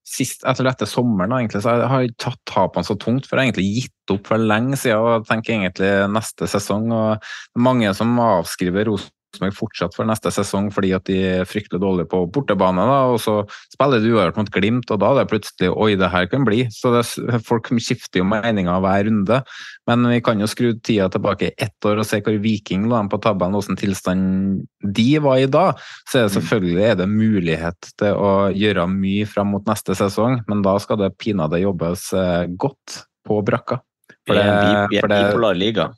sist, 0.05 0.45
etter 0.45 0.67
dette 0.69 0.85
sommeren 0.85 1.33
egentlig, 1.39 1.63
så 1.65 1.71
har 1.71 1.79
jeg- 1.81 1.89
har 1.89 2.03
jeg 2.05 2.13
tatt 2.21 2.37
tapene 2.51 2.85
så 2.85 2.93
tungt, 3.01 3.25
for 3.25 3.33
jeg 3.33 3.41
har 3.41 3.49
egentlig 3.49 3.71
gitt 3.79 4.13
opp 4.13 4.29
for 4.29 4.37
lenge 4.53 4.77
siden 4.77 5.01
og 5.01 5.25
tenker 5.25 5.55
egentlig 5.57 5.89
neste 6.13 6.45
sesong. 6.51 6.91
og 6.93 7.25
Mange 7.57 7.89
som 7.97 8.13
avskriver 8.21 8.85
Rosenborg 8.85 9.14
fortsatt 9.55 9.95
for 9.95 10.07
neste 10.07 10.31
sesong 10.33 10.71
fordi 10.73 10.93
at 10.95 11.05
de 11.09 11.17
er 11.41 11.47
fryktelig 11.49 11.81
dårlige 11.81 12.09
på 12.11 12.23
bortebane, 12.33 12.83
da, 12.87 12.99
og 13.11 13.19
så 13.21 13.37
spiller 13.73 14.01
de 14.03 14.13
uavgjort 14.13 14.39
mot 14.39 14.51
Glimt, 14.55 14.91
og 14.93 15.01
da 15.01 15.11
er 15.11 15.21
det 15.21 15.31
plutselig 15.31 15.71
oi, 15.73 15.95
det 15.99 16.11
her 16.13 16.29
kan 16.31 16.45
bli. 16.47 16.63
Så 16.73 16.93
det, 16.95 17.03
folk 17.45 17.69
skifter 17.75 18.21
jo 18.21 18.27
meninger 18.29 18.81
hver 18.83 19.07
runde. 19.09 19.41
Men 19.89 20.07
vi 20.09 20.21
kan 20.25 20.39
jo 20.41 20.49
skru 20.49 20.71
tida 20.79 21.09
tilbake 21.13 21.51
ett 21.61 21.85
år 21.85 22.01
og 22.01 22.07
se 22.07 22.21
hvor 22.25 22.37
Viking 22.41 22.87
lå 22.89 23.01
på 23.11 23.19
tabellen, 23.21 23.57
hvordan 23.57 23.79
tilstand 23.79 24.63
de 24.95 25.09
var 25.23 25.41
i 25.41 25.49
da. 25.51 25.65
Så 26.09 26.21
er 26.21 26.27
det 26.27 26.35
selvfølgelig 26.37 26.87
er 26.87 26.95
det 27.01 27.09
mulighet 27.11 27.91
til 27.99 28.15
å 28.17 28.31
gjøre 28.55 28.87
mye 28.91 29.27
fram 29.29 29.53
mot 29.53 29.67
neste 29.69 29.97
sesong, 29.97 30.41
men 30.49 30.63
da 30.65 30.77
skal 30.81 31.01
det 31.03 31.13
pinadø 31.21 31.61
jobbes 31.61 32.07
eh, 32.17 32.47
godt 32.55 33.03
på 33.25 33.41
brakka. 33.45 33.81
For 34.25 34.37
en 34.37 34.89
vi 34.89 34.97
er 34.97 35.05
for 35.05 35.11
det- 35.11 35.21
bipolar 35.29 35.57
liga. 35.57 35.91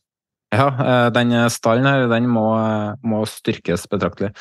Ja, 0.56 0.68
eh, 0.68 1.10
den 1.15 1.34
stallen 1.53 1.86
her, 1.90 2.07
den 2.11 2.28
må, 2.32 2.48
må 3.03 3.26
styrkes 3.28 3.88
betraktelig. 3.91 4.34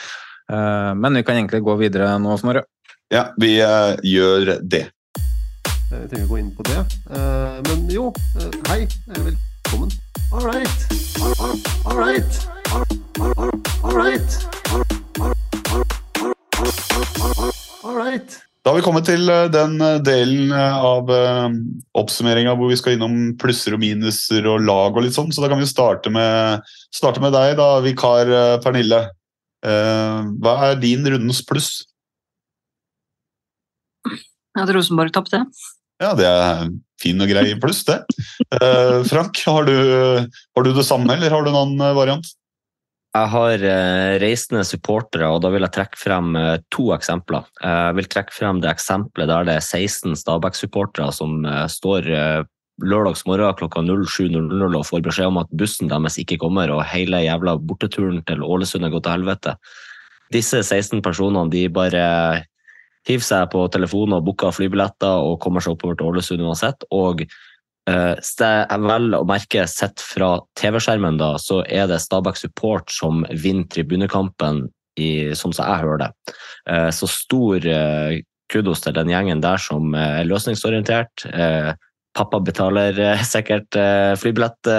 Eh, 0.52 0.94
Men 0.94 1.14
vi 1.14 1.22
kan 1.26 1.36
egentlig 1.36 1.62
gå 1.66 1.76
videre 1.80 2.18
nå, 2.22 2.36
Snorre. 2.38 2.64
Ja, 3.10 3.28
vi 3.38 3.56
eh, 3.62 3.96
gjør 4.02 4.56
det. 4.62 4.88
Jeg 5.86 6.08
trenger 6.10 6.26
å 6.26 6.30
gå 6.32 6.38
inn 6.40 6.50
på 6.54 6.66
det. 6.66 6.80
Eh, 7.14 7.58
men 7.68 7.86
jo, 7.90 8.08
hei. 8.66 8.86
Velkommen. 9.06 9.90
All 10.32 10.42
right. 10.42 10.78
All, 11.22 11.94
right. 11.94 12.32
All, 12.66 13.94
right. 13.94 14.36
All 17.84 17.94
right. 17.94 18.45
Da 18.66 18.72
har 18.72 18.80
vi 18.80 18.82
kommet 18.82 19.05
til 19.06 19.28
eh, 19.30 19.44
den 19.55 19.76
eh, 19.78 20.01
delen 20.02 20.51
eh, 20.51 20.78
av 20.82 21.06
oppsummeringa 21.94 22.56
hvor 22.59 22.72
vi 22.72 22.78
skal 22.80 22.97
innom 22.97 23.36
plusser 23.38 23.76
og 23.76 23.78
minuser 23.78 24.48
og 24.51 24.64
lag 24.66 24.97
og 24.97 25.05
litt 25.05 25.14
sånn, 25.14 25.30
så 25.30 25.44
da 25.44 25.51
kan 25.52 25.62
vi 25.62 25.68
starte 25.70 26.10
med, 26.10 26.66
starte 26.90 27.22
med 27.22 27.30
deg, 27.36 27.52
da, 27.60 27.68
vikar 27.84 28.32
Pernille. 28.64 29.05
Hva 29.66 30.52
er 30.66 30.76
din 30.78 31.06
rundens 31.06 31.40
pluss? 31.47 31.70
At 34.59 34.70
Rosenborg 34.74 35.14
tapte. 35.14 35.40
Ja, 36.02 36.10
det 36.18 36.26
er 36.26 36.66
fin 37.02 37.22
og 37.22 37.30
grei 37.30 37.55
pluss, 37.62 37.84
det. 37.88 38.01
Frank, 39.09 39.40
har 39.47 39.66
du, 39.66 39.74
har 40.26 40.66
du 40.66 40.70
det 40.76 40.86
samme, 40.86 41.16
eller 41.16 41.34
har 41.34 41.47
du 41.47 41.51
en 41.51 41.62
annen 41.62 41.97
variant? 41.98 42.34
Jeg 43.16 43.30
har 43.32 43.62
eh, 43.64 44.14
reisende 44.20 44.64
supportere, 44.66 45.28
og 45.32 45.40
da 45.44 45.48
vil 45.52 45.64
jeg 45.64 45.72
trekke 45.76 45.98
frem 46.01 46.34
eh, 46.36 46.59
to 46.74 46.90
eksempler. 46.93 47.47
Jeg 47.62 47.97
vil 47.97 48.09
trekke 48.12 48.34
frem 48.34 48.60
det 48.60 48.68
eksempelet 48.72 49.30
der 49.30 49.47
det 49.48 49.55
er 49.56 49.64
16 49.64 50.18
Stabæk-supportere 50.20 51.14
som 51.14 51.38
eh, 51.47 51.64
står 51.70 52.10
lørdagsmorgen 52.10 52.52
lørdags 52.76 53.22
morgen 53.24 53.55
klokka 53.56 53.80
07.00 53.80 54.74
og 54.76 54.84
får 54.84 55.05
beskjed 55.06 55.30
om 55.30 55.38
at 55.40 55.55
bussen 55.56 55.88
deres 55.88 56.18
ikke 56.20 56.36
kommer, 56.43 56.68
og 56.74 56.84
hele 56.90 57.22
jævla 57.24 57.56
borteturen 57.56 58.20
til 58.28 58.44
Ålesund 58.44 58.84
er 58.84 58.93
gått 58.93 59.06
til 59.06 59.16
helvete. 59.16 59.56
Disse 60.34 60.60
16 60.60 61.01
personene 61.01 61.48
de 61.55 61.62
bare 61.72 62.05
hiver 63.09 63.24
seg 63.24 63.48
på 63.55 63.64
telefonen 63.72 64.18
og 64.18 64.26
booker 64.26 64.52
flybilletter 64.52 65.24
og 65.24 65.38
kommer 65.40 65.64
seg 65.64 65.78
oppover 65.78 65.97
til 65.97 66.10
Ålesund 66.10 66.44
uansett. 66.44 66.84
og 66.90 67.24
Eh, 67.86 68.78
vel 68.82 69.14
å 69.14 69.24
merke 69.28 69.66
sett 69.70 70.02
fra 70.02 70.36
TV-skjermen, 70.58 71.18
da, 71.20 71.36
så 71.38 71.60
er 71.62 71.86
det 71.86 72.00
Stabæk 72.02 72.38
Support 72.40 72.90
som 72.90 73.22
vinner 73.30 73.68
tribunekampen, 73.70 74.66
i, 74.96 75.34
sånn 75.36 75.52
som 75.52 75.66
jeg 75.68 75.82
hører 75.84 76.00
det. 76.00 76.34
Eh, 76.72 76.88
Så 76.90 77.06
stor 77.12 77.66
eh, 77.68 78.22
kudos 78.48 78.80
til 78.80 78.94
den 78.96 79.10
gjengen 79.12 79.42
der 79.44 79.60
som 79.60 79.94
er 79.98 80.24
løsningsorientert. 80.24 81.26
Pappa 82.16 82.38
betaler 82.40 82.94
sikkert 83.26 83.76
flybillett. 84.22 84.70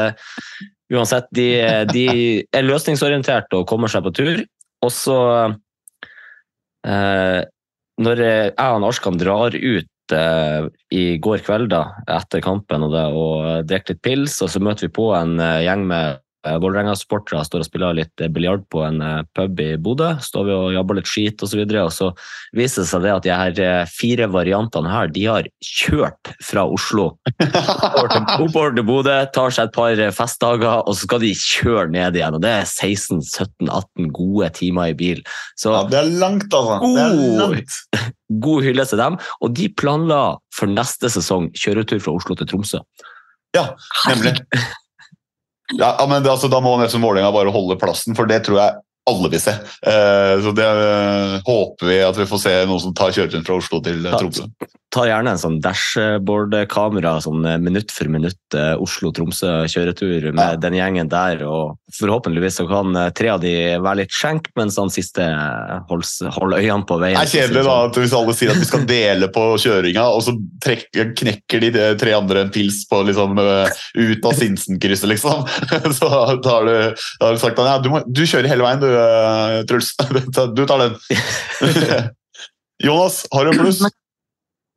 Uansett, 0.88 1.28
de, 1.36 1.50
de 1.92 2.06
er 2.48 2.64
løsningsorientert 2.64 3.52
og 3.54 3.68
kommer 3.68 3.92
seg 3.92 4.08
på 4.08 4.14
tur. 4.16 4.40
Og 4.88 4.94
så 4.96 5.20
når 8.00 8.24
jeg 8.24 8.56
og 8.56 8.88
Arskan 8.88 9.20
drar 9.20 9.52
ut 9.52 9.92
i 10.14 11.18
går 11.24 11.44
kveld 11.46 11.72
da, 11.74 11.82
etter 12.18 12.44
kampen 12.44 12.86
og, 12.86 12.94
det, 12.94 13.04
og 13.12 13.68
drikke 13.68 13.94
litt 13.94 14.04
pils, 14.06 14.38
og 14.46 14.52
så 14.54 14.62
møter 14.64 14.88
vi 14.88 14.96
på 14.96 15.10
en 15.18 15.38
eh, 15.44 15.66
gjeng 15.66 15.84
med 15.90 16.22
eh, 16.48 16.58
Vålerenga-supportere 16.64 17.44
står 17.46 17.64
og 17.64 17.68
spiller 17.68 17.98
litt 17.98 18.24
eh, 18.24 18.30
biljard 18.34 18.64
på 18.72 18.82
en 18.88 19.02
eh, 19.04 19.20
pub 19.38 19.60
i 19.64 19.70
Bodø. 19.82 20.14
Står 20.24 20.48
vi 20.48 20.56
og 20.56 20.74
jabber 20.76 21.00
litt 21.00 21.10
skit 21.10 21.44
og 21.44 21.52
så 21.52 21.64
og 21.68 21.92
så 21.94 22.10
viser 22.58 22.84
det 22.84 22.90
seg 22.90 23.04
det 23.04 23.14
at 23.14 23.26
de 23.26 23.34
her 23.36 23.90
fire 23.92 24.28
variantene 24.32 24.92
her, 24.92 25.12
de 25.14 25.26
har 25.28 25.50
kjørt 25.64 26.32
fra 26.44 26.66
Oslo 26.66 27.10
oppover 27.38 28.76
til, 28.78 28.86
Bodø, 28.88 29.18
tar 29.36 29.54
seg 29.54 29.70
et 29.70 29.76
par 29.76 30.02
festdager, 30.16 30.84
og 30.88 30.96
så 30.96 31.08
skal 31.08 31.24
de 31.24 31.34
kjøre 31.38 31.88
ned 31.94 32.18
igjen. 32.20 32.38
Og 32.38 32.44
det 32.44 32.54
er 32.62 32.68
16-17-18 32.70 34.10
gode 34.16 34.52
timer 34.58 34.94
i 34.94 34.98
bil. 34.98 35.24
Så 35.60 35.74
Ja, 35.76 35.84
det 35.92 36.00
er 36.02 36.12
langt, 36.22 36.50
altså. 36.54 36.80
Det 36.84 37.04
er 37.04 37.16
God, 37.22 37.38
langt. 37.44 37.78
god 38.48 38.66
hyllest 38.68 38.96
til 38.96 39.04
dem. 39.04 39.20
Og 39.42 39.54
de 39.58 39.70
planla 39.78 40.22
for 40.56 40.72
neste 40.72 41.12
sesong 41.14 41.52
kjøretur 41.58 42.02
fra 42.04 42.18
Oslo 42.18 42.38
til 42.38 42.50
Tromsø. 42.50 42.84
Ja, 43.56 43.70
nemlig. 44.10 44.38
Ja, 45.76 46.06
men 46.08 46.24
det, 46.24 46.32
altså, 46.32 46.48
Da 46.48 46.62
må 46.64 46.78
nesten 46.80 47.04
Vålerenga 47.04 47.32
bare 47.36 47.52
holde 47.52 47.76
plassen, 47.80 48.16
for 48.16 48.30
det 48.30 48.46
tror 48.48 48.62
jeg 48.62 48.76
alle 49.08 49.30
vil 49.32 49.42
se. 49.42 49.54
Eh, 49.88 50.34
så 50.44 50.52
det 50.56 50.68
eh, 50.68 51.38
håper 51.48 51.88
vi 51.88 52.02
at 52.04 52.18
vi 52.20 52.28
får 52.28 52.44
se 52.44 52.58
noen 52.68 52.84
som 52.84 52.98
tar 52.98 53.16
kjøreturen 53.16 53.46
fra 53.48 53.62
Oslo 53.62 53.80
til 53.86 54.04
eh, 54.06 54.18
Tromsø. 54.18 54.48
Ta 54.96 55.04
gjerne 55.04 55.34
en 55.36 55.40
sånn 55.40 55.58
dashboard-kamera, 55.60 57.18
sånn 57.20 57.44
minutt 57.60 57.92
for 57.92 58.08
minutt 58.12 58.56
eh, 58.56 58.72
Oslo-Tromsø-kjøretur 58.80 60.30
med 60.36 60.62
den 60.64 60.78
gjengen 60.78 61.12
der. 61.12 61.44
og 61.44 61.76
Forhåpentligvis 61.98 62.60
så 62.62 62.68
kan 62.70 62.96
tre 63.16 63.34
av 63.34 63.42
de 63.44 63.54
være 63.84 64.02
litt 64.04 64.16
skjenk, 64.16 64.48
mens 64.60 64.80
han 64.80 64.92
siste 64.92 65.26
holder, 65.92 66.32
holder 66.38 66.64
øynene 66.64 66.88
på 66.88 67.00
veien. 67.04 67.20
Det 67.20 67.26
er 67.28 67.34
kjedelig 67.44 67.66
da, 67.68 67.76
at 67.90 68.00
hvis 68.00 68.16
alle 68.16 68.36
sier 68.40 68.54
at 68.56 68.62
vi 68.64 68.70
skal 68.70 68.88
dele 68.94 69.32
på 69.36 69.46
kjøringa, 69.64 70.08
og 70.16 70.24
så 70.24 70.36
trekker, 70.64 71.12
knekker 71.20 71.68
de 71.68 71.74
tre 72.00 72.16
andre 72.16 72.46
en 72.46 72.54
pils 72.56 72.84
på 72.88 73.04
liksom, 73.12 73.40
ut 73.40 74.30
av 74.32 74.40
Sinsenkrysset, 74.40 75.12
liksom. 75.12 75.44
Så 75.98 76.08
da 76.08 76.56
har 76.58 76.68
du, 76.68 76.74
da 77.20 77.28
har 77.28 77.36
du 77.36 77.42
sagt 77.42 77.60
at 77.60 77.70
ja, 77.70 77.78
du, 77.84 77.92
må, 77.92 78.02
du 78.08 78.24
kjører 78.24 78.50
hele 78.52 78.66
veien, 78.66 78.82
du, 78.82 78.88
Truls. 79.70 79.94
Du 80.58 80.66
tar 80.66 80.84
den. 80.84 80.98
Jonas, 82.84 83.24
har 83.32 83.46
du 83.46 83.56
en 83.56 83.64
pluss? 83.64 83.82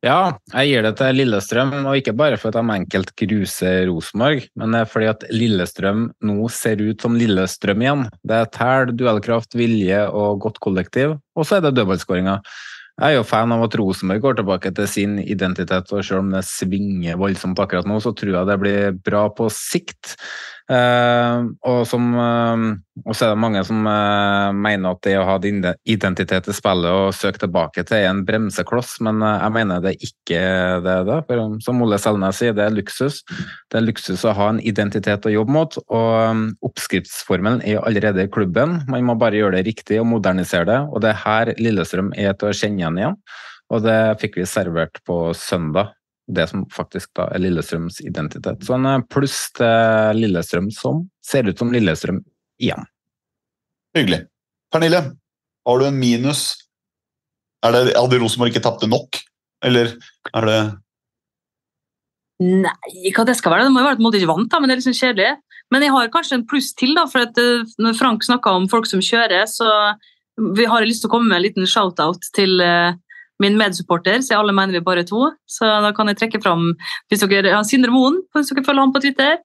Ja, 0.01 0.39
jeg 0.49 0.71
gir 0.71 0.85
det 0.87 0.95
til 0.97 1.19
Lillestrøm, 1.19 1.75
og 1.85 1.99
ikke 1.99 2.15
bare 2.17 2.37
for 2.41 2.49
at 2.49 2.57
de 2.57 2.73
enkelt 2.73 3.11
gruser 3.21 3.83
Rosenborg, 3.85 4.47
men 4.57 4.73
det 4.73 4.79
er 4.81 4.89
fordi 4.89 5.09
at 5.11 5.25
Lillestrøm 5.29 6.07
nå 6.25 6.47
ser 6.49 6.81
ut 6.81 7.05
som 7.05 7.13
Lillestrøm 7.19 7.83
igjen. 7.85 8.07
Det 8.25 8.39
er 8.39 8.49
tæl, 8.55 8.95
duellkraft, 8.97 9.53
vilje 9.53 10.01
og 10.09 10.41
godt 10.47 10.57
kollektiv, 10.65 11.19
og 11.37 11.45
så 11.45 11.59
er 11.59 11.67
det 11.67 11.75
dødballskåringa. 11.77 12.39
Jeg 12.97 13.13
er 13.13 13.19
jo 13.19 13.27
fan 13.29 13.53
av 13.53 13.61
at 13.67 13.77
Rosenborg 13.77 14.25
går 14.25 14.39
tilbake 14.39 14.71
til 14.77 14.89
sin 14.89 15.19
identitet, 15.21 15.93
og 15.93 16.01
selv 16.05 16.25
om 16.25 16.33
det 16.33 16.43
svinger 16.49 17.21
voldsomt 17.21 17.61
akkurat 17.61 17.85
nå, 17.89 18.01
så 18.01 18.15
tror 18.17 18.35
jeg 18.39 18.49
det 18.49 18.57
blir 18.61 18.97
bra 19.05 19.27
på 19.37 19.47
sikt. 19.53 20.15
Eh, 20.71 21.37
og, 21.67 21.81
som, 21.89 22.05
eh, 22.15 22.61
og 23.03 23.15
så 23.17 23.25
er 23.25 23.33
det 23.33 23.41
mange 23.43 23.63
som 23.67 23.83
eh, 23.89 24.51
mener 24.55 24.93
at 24.93 25.01
det 25.03 25.17
å 25.19 25.25
ha 25.27 25.35
din 25.43 25.59
identitet 25.89 26.47
i 26.47 26.55
spillet 26.55 26.87
og 26.87 27.15
søke 27.17 27.41
tilbake 27.43 27.83
til 27.87 27.97
er 27.97 28.07
en 28.11 28.21
bremsekloss, 28.27 28.93
men 29.03 29.19
jeg 29.25 29.55
mener 29.57 29.83
det 29.83 29.97
ikke 29.99 30.41
det 30.85 30.97
det. 31.09 31.19
For 31.27 31.43
um, 31.43 31.59
som 31.63 31.83
Ole 31.83 31.99
Selnes 31.99 32.39
sier, 32.39 32.55
det 32.55 32.65
er 32.67 32.75
luksus. 32.77 33.21
Det 33.71 33.81
er 33.81 33.87
luksus 33.87 34.23
å 34.23 34.35
ha 34.37 34.51
en 34.53 34.63
identitet 34.63 35.27
å 35.27 35.33
jobbe 35.33 35.55
mot, 35.57 35.79
og 35.91 36.11
um, 36.31 36.47
oppskriftsformelen 36.67 37.63
er 37.67 37.81
allerede 37.83 38.27
i 38.27 38.31
klubben. 38.31 38.79
Man 38.91 39.09
må 39.09 39.17
bare 39.19 39.41
gjøre 39.41 39.59
det 39.59 39.67
riktig 39.67 39.99
og 39.99 40.07
modernisere 40.13 40.69
det, 40.71 40.81
og 40.87 41.03
det 41.03 41.11
er 41.11 41.23
her 41.25 41.55
Lillestrøm 41.59 42.13
er 42.15 42.37
til 42.37 42.51
å 42.51 42.55
kjenne 42.55 42.85
igjen 42.85 43.01
igjen. 43.01 43.23
Og 43.71 43.83
det 43.83 43.99
fikk 44.23 44.39
vi 44.39 44.47
servert 44.47 44.99
på 45.07 45.23
søndag 45.37 45.91
det 46.35 46.47
som 46.51 46.65
faktisk 46.73 47.11
da 47.17 47.27
er 47.35 47.43
Lillestrøms 47.43 48.01
identitet. 48.05 48.63
Så 48.65 48.77
en 48.77 49.05
pluss 49.11 49.43
til 49.57 50.21
Lillestrøm 50.21 50.69
som 50.75 51.05
ser 51.25 51.49
ut 51.49 51.59
som 51.59 51.71
Lillestrøm 51.73 52.21
igjen. 52.61 52.87
Hyggelig. 53.97 54.23
Pernille, 54.71 55.01
har 55.67 55.79
du 55.79 55.87
en 55.87 55.99
minus? 55.99 56.45
Er 57.65 57.75
det, 57.75 57.97
hadde 57.97 58.21
Rosenborg 58.21 58.53
ikke 58.53 58.63
tapt 58.63 58.85
det 58.85 58.89
nok? 58.91 59.19
Eller 59.65 59.93
er 60.33 60.47
det 60.49 60.61
Nei, 62.41 63.11
hva 63.13 63.21
det 63.27 63.35
skal 63.37 63.53
være? 63.53 63.67
Det 63.67 63.73
må 63.73 63.83
jo 63.83 63.85
være 63.85 63.97
at 63.99 64.01
Molde 64.01 64.17
ikke 64.17 64.31
vant, 64.31 64.47
da, 64.49 64.57
men 64.57 64.71
det 64.71 64.73
er 64.73 64.79
liksom 64.79 64.95
kjedelig. 64.97 65.33
Men 65.71 65.83
jeg 65.85 65.93
har 65.93 66.09
kanskje 66.09 66.39
en 66.39 66.45
pluss 66.49 66.71
til, 66.73 66.95
da, 66.97 67.03
for 67.11 67.27
at 67.27 67.37
eh, 67.37 67.67
når 67.77 67.99
Frank 67.99 68.25
snakka 68.25 68.55
om 68.57 68.65
folk 68.71 68.89
som 68.89 69.03
kjører, 69.05 69.45
så 69.45 69.67
vi 70.57 70.65
har 70.65 70.87
lyst 70.87 71.03
til 71.03 71.11
å 71.11 71.13
komme 71.13 71.29
med 71.29 71.37
en 71.37 71.45
liten 71.45 71.69
shout-out 71.69 72.25
til 72.33 72.63
eh, 72.65 72.97
min 73.41 73.57
medsupporter, 73.59 74.21
så 74.23 74.39
alle 74.39 74.55
mener 74.55 74.77
vi 74.77 74.83
bare 74.85 75.05
to. 75.07 75.29
Så 75.49 75.67
da 75.83 75.91
kan 75.97 76.11
jeg 76.11 76.19
trekke 76.19 76.41
fram 76.43 76.73
hvis 77.11 77.23
dere, 77.25 77.53
ja, 77.53 77.61
Sindre 77.67 77.93
Moen, 77.93 78.21
hvis 78.35 78.51
dere 78.51 78.65
følger 78.67 78.85
han 78.85 78.93
på 78.93 79.01
Twitter. 79.03 79.39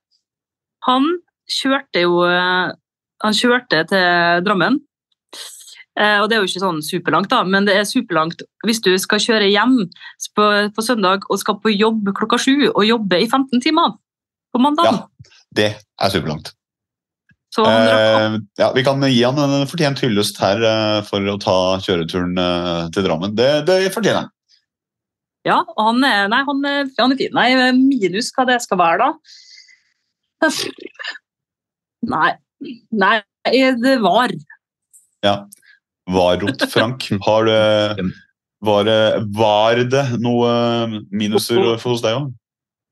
Han 0.86 1.09
kjørte 1.51 2.02
jo 2.05 2.20
eh, 2.27 2.74
Han 3.24 3.32
kjørte 3.32 3.81
til 3.89 4.44
Drammen. 4.44 4.81
Eh, 5.97 6.18
og 6.20 6.28
det 6.28 6.36
er 6.36 6.43
jo 6.43 6.48
ikke 6.51 6.60
sånn 6.60 6.82
superlangt, 6.85 7.31
da, 7.32 7.40
men 7.48 7.64
det 7.64 7.78
er 7.78 7.86
superlangt 7.89 8.43
hvis 8.68 8.82
du 8.85 8.90
skal 9.01 9.23
kjøre 9.23 9.48
hjem 9.48 9.78
på, 10.36 10.48
på 10.77 10.85
søndag 10.85 11.24
og 11.31 11.40
skal 11.40 11.56
på 11.62 11.73
jobb 11.73 12.10
klokka 12.18 12.36
sju 12.43 12.66
og 12.68 12.82
jobbe 12.85 13.23
i 13.24 13.28
15 13.31 13.62
timer 13.64 13.94
på 14.52 14.60
mandag. 14.60 14.90
Ja, 14.90 15.32
det 15.56 15.70
er 15.73 16.12
superlangt. 16.12 16.52
Så 16.52 16.52
han 16.52 16.52
rakk 16.52 16.52
opp. 16.52 16.52
Eh, 17.64 18.38
ja, 18.60 18.72
vi 18.74 18.84
kan 18.84 19.02
gi 19.08 19.22
han 19.24 19.38
en 19.40 19.68
fortjent 19.70 20.00
hyllest 20.04 20.40
her 20.42 20.60
eh, 20.60 21.00
for 21.06 21.24
å 21.30 21.36
ta 21.40 21.58
kjøreturen 21.84 22.36
eh, 22.40 22.88
til 22.94 23.06
Drammen. 23.06 23.36
Det, 23.38 23.50
det 23.68 23.78
fortjener 23.94 24.24
han. 24.24 24.32
Ja, 25.46 25.60
og 25.62 25.82
han 25.88 26.02
er, 26.04 26.26
nei, 26.32 26.42
han, 26.48 26.64
er, 26.66 26.88
han 26.98 27.14
er 27.14 27.20
fin. 27.20 27.36
Nei, 27.36 27.48
minus 27.78 28.32
hva 28.34 28.46
det 28.48 28.58
skal 28.64 28.80
være, 28.80 29.06
da. 29.06 30.50
Nei, 32.10 32.32
nei 32.90 33.16
det 33.80 33.96
var. 34.02 34.34
Ja. 35.24 35.36
Varot, 36.10 36.66
Frank. 36.70 37.06
Har 37.24 37.46
du 37.46 38.10
var, 38.66 38.90
var 39.38 39.80
det 39.86 40.04
noe 40.22 40.50
minuser 41.14 41.62
hos 41.82 42.02
deg 42.04 42.18
òg? 42.18 42.34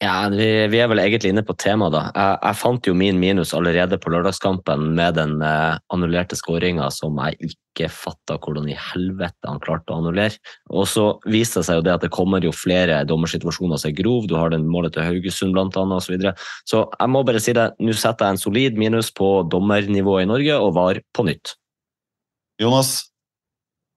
Ja, 0.04 0.28
vi, 0.28 0.46
vi 0.68 0.80
er 0.82 0.88
vel 0.90 1.00
egentlig 1.00 1.30
inne 1.32 1.42
på 1.46 1.54
temaet, 1.56 1.94
da. 1.94 2.00
Jeg, 2.12 2.38
jeg 2.42 2.58
fant 2.60 2.88
jo 2.88 2.92
min 2.98 3.16
minus 3.20 3.54
allerede 3.56 3.96
på 4.00 4.10
lørdagskampen 4.12 4.90
med 4.98 5.16
den 5.16 5.38
eh, 5.40 5.78
annullerte 5.94 6.36
skåringa 6.36 6.90
som 6.92 7.16
jeg 7.22 7.54
ikke 7.54 7.88
fatta 7.88 8.36
hvordan 8.36 8.68
i 8.68 8.76
helvete 8.76 9.48
han 9.48 9.62
klarte 9.64 9.94
å 9.94 10.02
annullere. 10.02 10.36
Og 10.68 10.84
så 10.90 11.06
viste 11.24 11.62
det 11.62 11.68
seg 11.70 11.80
jo 11.80 11.86
det 11.86 11.94
at 11.94 12.04
det 12.04 12.12
kommer 12.12 12.44
jo 12.44 12.52
flere 12.52 13.00
dommersituasjoner 13.08 13.80
som 13.80 13.92
er 13.92 13.96
grov. 14.02 14.28
Du 14.28 14.36
har 14.36 14.52
den 14.52 14.68
målet 14.68 14.96
til 14.96 15.06
Haugesund 15.08 15.56
annet 15.56 15.80
osv. 15.80 16.04
Så, 16.04 16.12
videre. 16.12 16.34
så 16.68 16.84
jeg 16.92 17.14
må 17.14 17.24
bare 17.24 17.40
si 17.40 17.56
det, 17.56 17.70
nå 17.80 17.96
setter 17.96 18.28
jeg 18.28 18.36
en 18.36 18.44
solid 18.44 18.80
minus 18.80 19.08
på 19.14 19.30
dommernivået 19.48 20.26
i 20.26 20.32
Norge 20.34 20.60
og 20.60 20.74
var 20.76 21.00
på 21.16 21.24
nytt. 21.30 21.56
Jonas? 22.60 22.96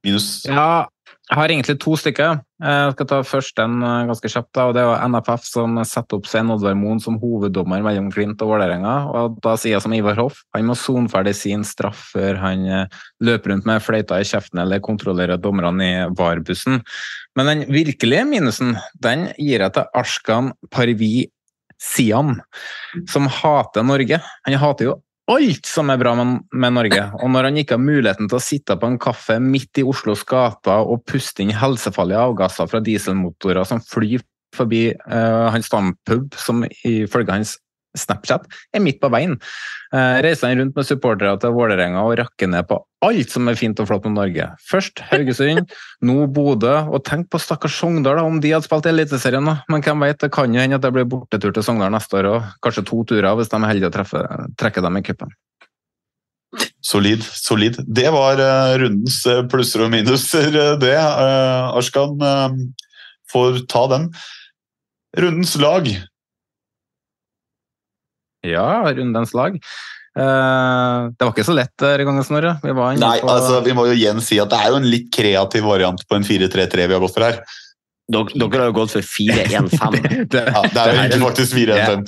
Minus? 0.08 0.46
Ja, 0.48 0.88
jeg 1.28 1.36
har 1.36 1.52
egentlig 1.52 1.76
to 1.84 1.92
stykker. 2.00 2.38
Jeg 2.64 2.92
skal 2.94 3.08
ta 3.10 3.18
først 3.28 3.60
en 3.60 3.82
eh, 3.84 4.06
ganske 4.08 4.30
kjapt. 4.32 4.52
da, 4.56 4.68
og 4.70 4.76
Det 4.78 4.84
er 4.84 5.10
NFF 5.12 5.44
som 5.44 5.76
setter 5.84 6.22
opp 6.22 6.30
Svein 6.30 6.54
Oddvar 6.54 6.78
Moen 6.80 7.02
som 7.04 7.18
hoveddommer 7.20 7.84
mellom 7.84 8.08
Glimt 8.14 8.42
og 8.46 8.54
Vålerenga. 8.54 8.94
og 9.12 9.36
Da 9.44 9.58
sier 9.60 9.76
jeg 9.76 9.84
som 9.84 9.96
Ivar 9.96 10.16
Hoff, 10.22 10.40
han 10.56 10.70
må 10.70 10.78
sonferdig 10.80 11.36
sin 11.36 11.66
straff 11.68 12.14
før 12.14 12.40
han 12.40 12.64
eh, 12.66 13.00
løper 13.20 13.52
rundt 13.52 13.68
med 13.68 13.84
fløyta 13.84 14.22
i 14.22 14.28
kjeften 14.28 14.64
eller 14.64 14.84
kontrollerer 14.84 15.42
dommerne 15.42 15.84
i 15.84 16.06
VAR-bussen. 16.16 16.80
Men 17.36 17.52
den 17.52 17.66
virkelige 17.76 18.24
minusen 18.30 18.78
den 19.04 19.28
gir 19.36 19.66
jeg 19.66 19.76
til 19.76 19.92
Ashkan 20.00 20.54
Parvi 20.72 21.28
Siam, 21.78 22.40
som 23.12 23.28
hater 23.30 23.84
Norge. 23.86 24.24
Han 24.48 24.58
hater 24.58 24.90
jo 24.90 24.96
alt 25.28 25.68
som 25.68 25.91
er 25.91 25.99
bra 25.99 26.14
med, 26.16 26.74
Norge. 26.74 27.04
Og 27.20 27.32
når 27.34 27.49
han 27.49 27.60
ikke 27.60 27.76
har 27.76 27.84
muligheten 27.84 28.30
til 28.30 28.40
å 28.40 28.44
sitte 28.44 28.78
på 28.80 28.90
en 28.90 28.99
kaffe 29.02 29.38
midt 29.44 29.82
i 29.82 29.86
Oslos 29.88 30.24
gater 30.28 30.88
og 30.88 31.04
puste 31.10 31.44
inn 31.44 31.54
helsefarlige 31.56 32.24
avgasser 32.30 32.70
fra 32.72 32.82
dieselmotorer 32.84 33.68
som 33.68 33.84
flyr 33.84 34.24
forbi 34.56 34.88
uh, 34.95 35.49
hans 35.52 35.68
stampub, 35.68 36.32
som 36.40 36.64
ifølge 36.88 37.36
hans 37.36 37.58
Snapchat 37.99 38.45
er 38.76 38.84
midt 38.84 38.99
på 39.02 39.10
veien, 39.14 39.38
uh, 39.94 40.18
reiser 40.24 40.52
han 40.52 40.61
rundt 40.61 40.78
med 40.78 40.88
supportere 40.88 41.38
til 41.41 41.56
Vålerenga 41.56 42.03
og 42.06 42.18
rakker 42.19 42.52
ned 42.52 42.68
på 42.69 42.80
alt 43.06 43.34
som 43.34 43.49
er 43.49 43.57
fint 43.60 43.80
og 43.82 43.90
flott 43.90 44.06
med 44.07 44.15
Norge. 44.18 44.48
Først 44.69 45.03
Haugesund, 45.11 45.74
nå 46.06 46.15
Bodø, 46.34 46.74
og 46.90 47.03
tenk 47.06 47.30
på 47.34 47.41
stakkars 47.41 47.78
Sogndal, 47.78 48.24
om 48.24 48.40
de 48.41 48.56
hadde 48.56 48.65
spilt 48.65 48.88
i 48.90 48.94
Eliteserien. 48.94 49.52
Men 49.69 49.84
hvem 49.86 50.06
vet, 50.06 50.19
det 50.24 50.32
kan 50.34 50.53
jo 50.53 50.64
hende 50.64 50.80
at 50.80 50.86
det 50.86 50.94
blir 50.95 51.06
bortetur 51.10 51.53
til 51.53 51.65
Sogndal 51.65 51.94
neste 51.94 52.18
år 52.22 52.32
og 52.32 52.48
Kanskje 52.65 52.88
to 52.88 53.03
turer 53.07 53.38
hvis 53.38 53.52
de 53.52 53.60
er 53.60 53.69
heldige 53.69 53.91
å 53.91 53.94
treffe, 53.94 54.24
trekke 54.57 54.84
dem 54.86 54.98
i 54.98 55.03
cupen. 55.06 55.36
Solid. 56.82 57.22
solid. 57.22 57.78
Det 57.86 58.07
var 58.15 58.41
uh, 58.41 58.74
rundens 58.82 59.19
plusser 59.52 59.86
og 59.86 59.94
minuser, 59.94 60.49
det. 60.82 60.95
Arskan 60.98 62.18
får 63.32 63.65
ta 63.69 63.86
den. 63.94 64.11
Rundens 65.18 65.56
lag. 65.61 65.90
Ja, 68.45 68.85
rundens 68.93 69.34
lag. 69.34 69.55
Eh, 70.18 70.99
det 71.14 71.26
var 71.26 71.34
ikke 71.34 71.45
så 71.45 71.55
lett 71.57 71.73
denne 71.81 72.05
gangen, 72.07 72.26
Snorre. 72.26 72.55
Vi 72.64 72.73
var 72.73 72.95
inne 72.95 73.05
Nei, 73.05 73.22
på 73.22 73.30
altså, 73.30 73.61
vi 73.65 73.73
må 73.77 73.85
jo 73.89 73.95
igjen 73.97 74.22
si 74.23 74.39
at 74.41 74.49
det 74.53 74.59
er 74.64 74.73
jo 74.73 74.80
en 74.81 74.89
litt 74.89 75.09
kreativ 75.14 75.68
variant 75.69 76.01
på 76.09 76.18
en 76.18 76.26
4-3-3 76.26 76.88
vi 76.88 76.95
har 76.97 77.03
gått 77.03 77.18
for 77.18 77.27
her. 77.27 77.41
Dere, 78.07 78.31
dere 78.39 78.64
har 78.64 78.72
jo 78.72 78.77
gått 78.80 78.95
for 78.95 79.05
4-1-5. 79.05 79.99
det, 80.34 80.45
Ja, 80.47 80.64
det 80.64 80.81
er 80.81 80.93
jo 80.93 81.01
egentlig 81.03 81.26
faktisk 81.27 81.57
4-1-5. 81.59 82.07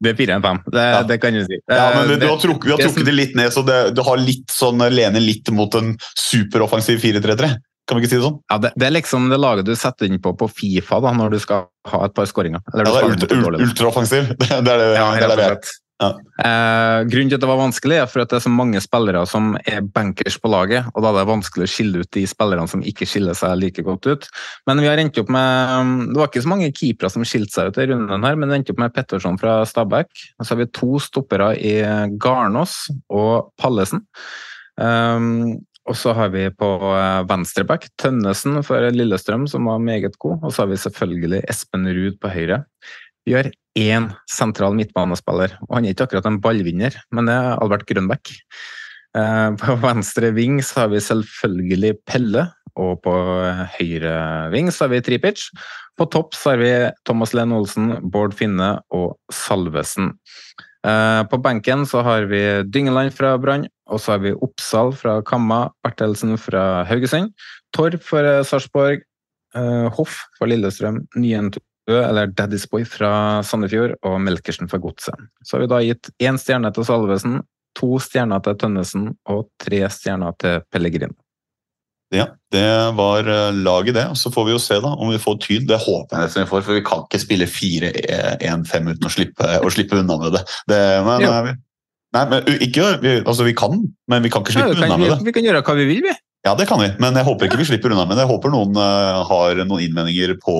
det 0.00 0.14
er 0.14 0.16
4-1-5, 0.16 0.60
det, 0.72 0.84
Ja. 0.94 1.02
det 1.06 1.18
kan 1.22 1.34
du 1.36 1.42
si. 1.44 1.58
Ja, 1.68 1.86
men 1.94 2.08
det, 2.08 2.20
du 2.22 2.28
har 2.30 2.38
trukket, 2.40 2.66
Vi 2.66 2.72
har 2.72 2.82
trukket 2.82 3.10
det 3.10 3.16
litt 3.18 3.34
ned, 3.36 3.52
så 3.52 3.62
det, 3.66 3.80
det 3.94 4.06
har 4.06 4.22
litt 4.22 4.54
sånn, 4.54 4.80
lener 4.90 5.20
litt 5.22 5.50
mot 5.54 5.74
en 5.76 5.92
superoffensiv 6.18 7.02
4-3-3. 7.04 7.52
Kan 7.90 7.98
vi 7.98 8.06
ikke 8.06 8.12
si 8.12 8.18
det 8.20 8.22
sånn? 8.22 8.38
Ja, 8.46 8.60
det, 8.62 8.70
det 8.78 8.86
er 8.86 8.92
liksom 8.94 9.24
det 9.32 9.40
laget 9.42 9.66
du 9.66 9.74
setter 9.74 10.06
inn 10.06 10.20
på 10.22 10.30
på 10.38 10.46
Fifa 10.46 11.00
da, 11.02 11.10
når 11.16 11.34
du 11.34 11.40
skal 11.42 11.64
ha 11.90 12.04
et 12.06 12.14
par 12.14 12.28
skåringer. 12.30 12.62
Eller 12.70 12.86
Ja, 12.86 12.92
det 12.94 13.26
er 13.26 13.34
ult, 13.34 13.54
lag. 13.56 13.62
ultraoffensiv. 13.66 14.34
Det, 14.36 14.46
det 14.66 14.74
er 14.76 14.78
det, 14.78 14.90
Ja, 14.94 15.08
det, 15.16 15.24
er 15.26 15.32
det 15.32 15.38
vi 15.40 15.46
er. 15.48 15.72
Ja. 16.00 16.08
Eh, 16.40 16.98
grunnen 17.10 17.28
til 17.28 17.36
at 17.36 17.42
det 17.42 17.48
var 17.50 17.58
vanskelig, 17.60 17.96
er 18.00 18.06
for 18.08 18.22
at 18.22 18.30
det 18.30 18.38
er 18.38 18.44
så 18.46 18.52
mange 18.52 18.80
spillere 18.80 19.20
som 19.28 19.50
er 19.68 19.82
bankers 19.84 20.38
på 20.40 20.48
laget, 20.48 20.86
og 20.94 21.04
da 21.04 21.10
er 21.10 21.18
det 21.18 21.28
vanskelig 21.28 21.66
å 21.66 21.72
skille 21.74 22.04
ut 22.04 22.12
de 22.16 22.22
spillerne 22.30 22.70
som 22.72 22.84
ikke 22.86 23.08
skiller 23.08 23.36
seg 23.36 23.58
like 23.60 23.84
godt 23.84 24.08
ut. 24.08 24.28
Men 24.70 24.80
vi 24.80 24.88
har 24.88 25.02
endt 25.02 25.20
opp 25.20 25.32
med 25.34 25.90
Det 26.14 26.22
var 26.22 26.30
ikke 26.30 26.44
så 26.46 26.52
mange 26.54 26.70
keepere 26.72 27.10
som 27.12 27.26
skilte 27.26 27.52
seg 27.52 27.72
ut 27.72 27.82
i 27.82 27.88
runden 27.90 28.24
her, 28.24 28.38
men 28.38 28.48
vi 28.48 28.60
endte 28.60 28.72
opp 28.72 28.80
med 28.80 28.94
Petterson 28.96 29.36
fra 29.42 29.58
Stabæk. 29.68 30.14
Og 30.38 30.46
så 30.46 30.54
har 30.54 30.62
vi 30.62 30.70
to 30.78 31.02
stoppere 31.02 31.52
i 31.58 31.74
Garnås 32.22 32.86
og 33.10 33.50
Pallesen. 33.60 34.06
Um, 34.80 35.58
og 35.88 35.96
så 35.96 36.12
har 36.16 36.30
vi 36.34 36.44
på 36.52 36.68
eh, 36.92 37.22
venstreback 37.28 37.88
Tønnesen 38.00 38.60
for 38.66 38.90
Lillestrøm, 38.94 39.46
som 39.50 39.66
var 39.70 39.80
meget 39.82 40.18
god. 40.20 40.38
Og 40.44 40.52
så 40.52 40.64
har 40.64 40.70
vi 40.72 40.78
selvfølgelig 40.80 41.42
Espen 41.50 41.88
Ruud 41.88 42.20
på 42.20 42.32
høyre. 42.32 42.62
Vi 43.26 43.34
har 43.36 43.50
én 43.78 44.10
sentral 44.30 44.76
midtbanespiller, 44.78 45.56
og 45.68 45.76
han 45.76 45.86
er 45.86 45.94
ikke 45.94 46.08
akkurat 46.08 46.28
en 46.28 46.40
ballvinner, 46.42 46.94
men 47.14 47.28
det 47.28 47.34
er 47.36 47.58
Albert 47.58 47.86
Grønbæk. 47.88 48.32
Eh, 49.16 49.50
På 49.60 49.76
venstre 49.88 50.32
ving 50.36 50.60
så 50.62 50.84
har 50.84 50.94
vi 50.94 51.02
selvfølgelig 51.04 51.94
Pelle, 52.06 52.48
og 52.78 53.00
på 53.02 53.12
høyre 53.76 54.14
ving 54.52 54.70
så 54.72 54.86
har 54.86 54.94
vi 54.94 55.02
Tripic. 55.04 55.48
På 55.98 56.06
topp 56.08 56.36
så 56.38 56.54
har 56.54 56.60
vi 56.62 56.72
Thomas 57.04 57.34
Lenn 57.34 57.52
Olsen, 57.52 57.96
Bård 58.12 58.36
Finne 58.38 58.76
og 58.94 59.16
Salvesen. 59.34 60.14
Eh, 60.86 61.22
På 61.28 61.40
benken 61.42 61.84
så 61.86 62.04
har 62.06 62.28
vi 62.30 62.40
Dyngeland 62.64 63.12
fra 63.12 63.34
Brann, 63.38 63.66
og 63.90 64.00
så 64.00 64.14
har 64.14 64.22
vi 64.24 64.36
Oppsal 64.46 64.92
fra 64.96 65.18
Kamma, 65.26 65.64
Bertelsen 65.84 66.36
fra 66.40 66.84
Haugesund, 66.88 67.32
Torp 67.76 68.02
for 68.06 68.26
eh, 68.26 68.42
Sarpsborg, 68.46 69.02
eh, 69.56 69.88
Hoff 69.96 70.22
for 70.38 70.50
Lillestrøm, 70.50 71.02
Nyentø 71.18 71.60
eller 71.90 72.30
Daddy's 72.38 72.68
Boy 72.70 72.84
fra 72.86 73.42
Sandefjord 73.46 73.96
og 74.06 74.20
Melkersen 74.22 74.70
for 74.70 74.82
Godset. 74.82 75.16
Så 75.42 75.56
har 75.56 75.64
vi 75.64 75.72
da 75.72 75.80
gitt 75.82 76.12
én 76.22 76.38
stjerne 76.38 76.70
til 76.74 76.86
Salvesen, 76.86 77.40
to 77.78 77.98
stjerner 78.02 78.42
til 78.44 78.58
Tønnesen 78.60 79.10
og 79.30 79.48
tre 79.62 79.82
stjerner 79.90 80.36
til 80.38 80.62
Pellegrin. 80.70 81.16
Ja, 82.10 82.26
det 82.50 82.66
var 82.98 83.26
eh, 83.30 83.54
laget, 83.54 83.94
det. 83.94 84.06
Så 84.18 84.32
får 84.34 84.48
vi 84.48 84.54
jo 84.56 84.62
se 84.62 84.80
da 84.82 84.90
om 84.96 85.12
vi 85.12 85.18
får 85.22 85.36
tyd. 85.44 85.66
Det 85.70 85.78
håper 85.78 86.16
jeg 86.16 86.26
nesten 86.26 86.42
vi 86.42 86.50
får, 86.50 86.64
for 86.66 86.78
vi 86.78 86.86
kan 86.86 87.04
ikke 87.06 87.22
spille 87.22 87.46
4-1-5 87.46 88.90
uten 88.90 89.06
å 89.06 89.12
slippe, 89.14 89.50
å 89.62 89.70
slippe 89.70 90.00
unna 90.02 90.18
med 90.18 90.34
det. 90.34 90.42
det 90.72 90.80
men, 91.06 91.60
nei, 92.16 92.24
men 92.30 92.50
ikke, 92.66 92.88
vi, 93.02 93.14
altså 93.20 93.46
vi 93.46 93.54
kan, 93.58 93.78
men 94.10 94.24
vi 94.24 94.32
kan 94.32 94.44
ikke 94.44 94.56
slippe 94.56 94.74
ja, 94.74 94.80
kan, 94.80 94.88
unna 94.88 94.98
med 95.00 95.12
det. 95.14 95.20
vi, 95.28 95.34
kan 95.36 95.46
gjøre 95.46 95.62
hva 95.66 95.76
vi 95.78 95.86
vil, 95.88 96.02
vi. 96.08 96.16
Ja, 96.46 96.54
det 96.56 96.66
kan 96.70 96.80
vi, 96.80 96.88
men 97.02 97.16
jeg 97.18 97.26
håper 97.26 97.46
ikke 97.46 97.60
vi 97.60 97.68
slipper 97.68 97.92
unna 97.92 98.06
med 98.08 98.16
det. 98.16 98.24
Jeg 98.24 98.32
håper 98.32 98.52
noen 98.54 98.78
uh, 98.78 99.20
har 99.28 99.60
noen 99.60 99.84
innvendinger 99.84 100.38
på 100.40 100.56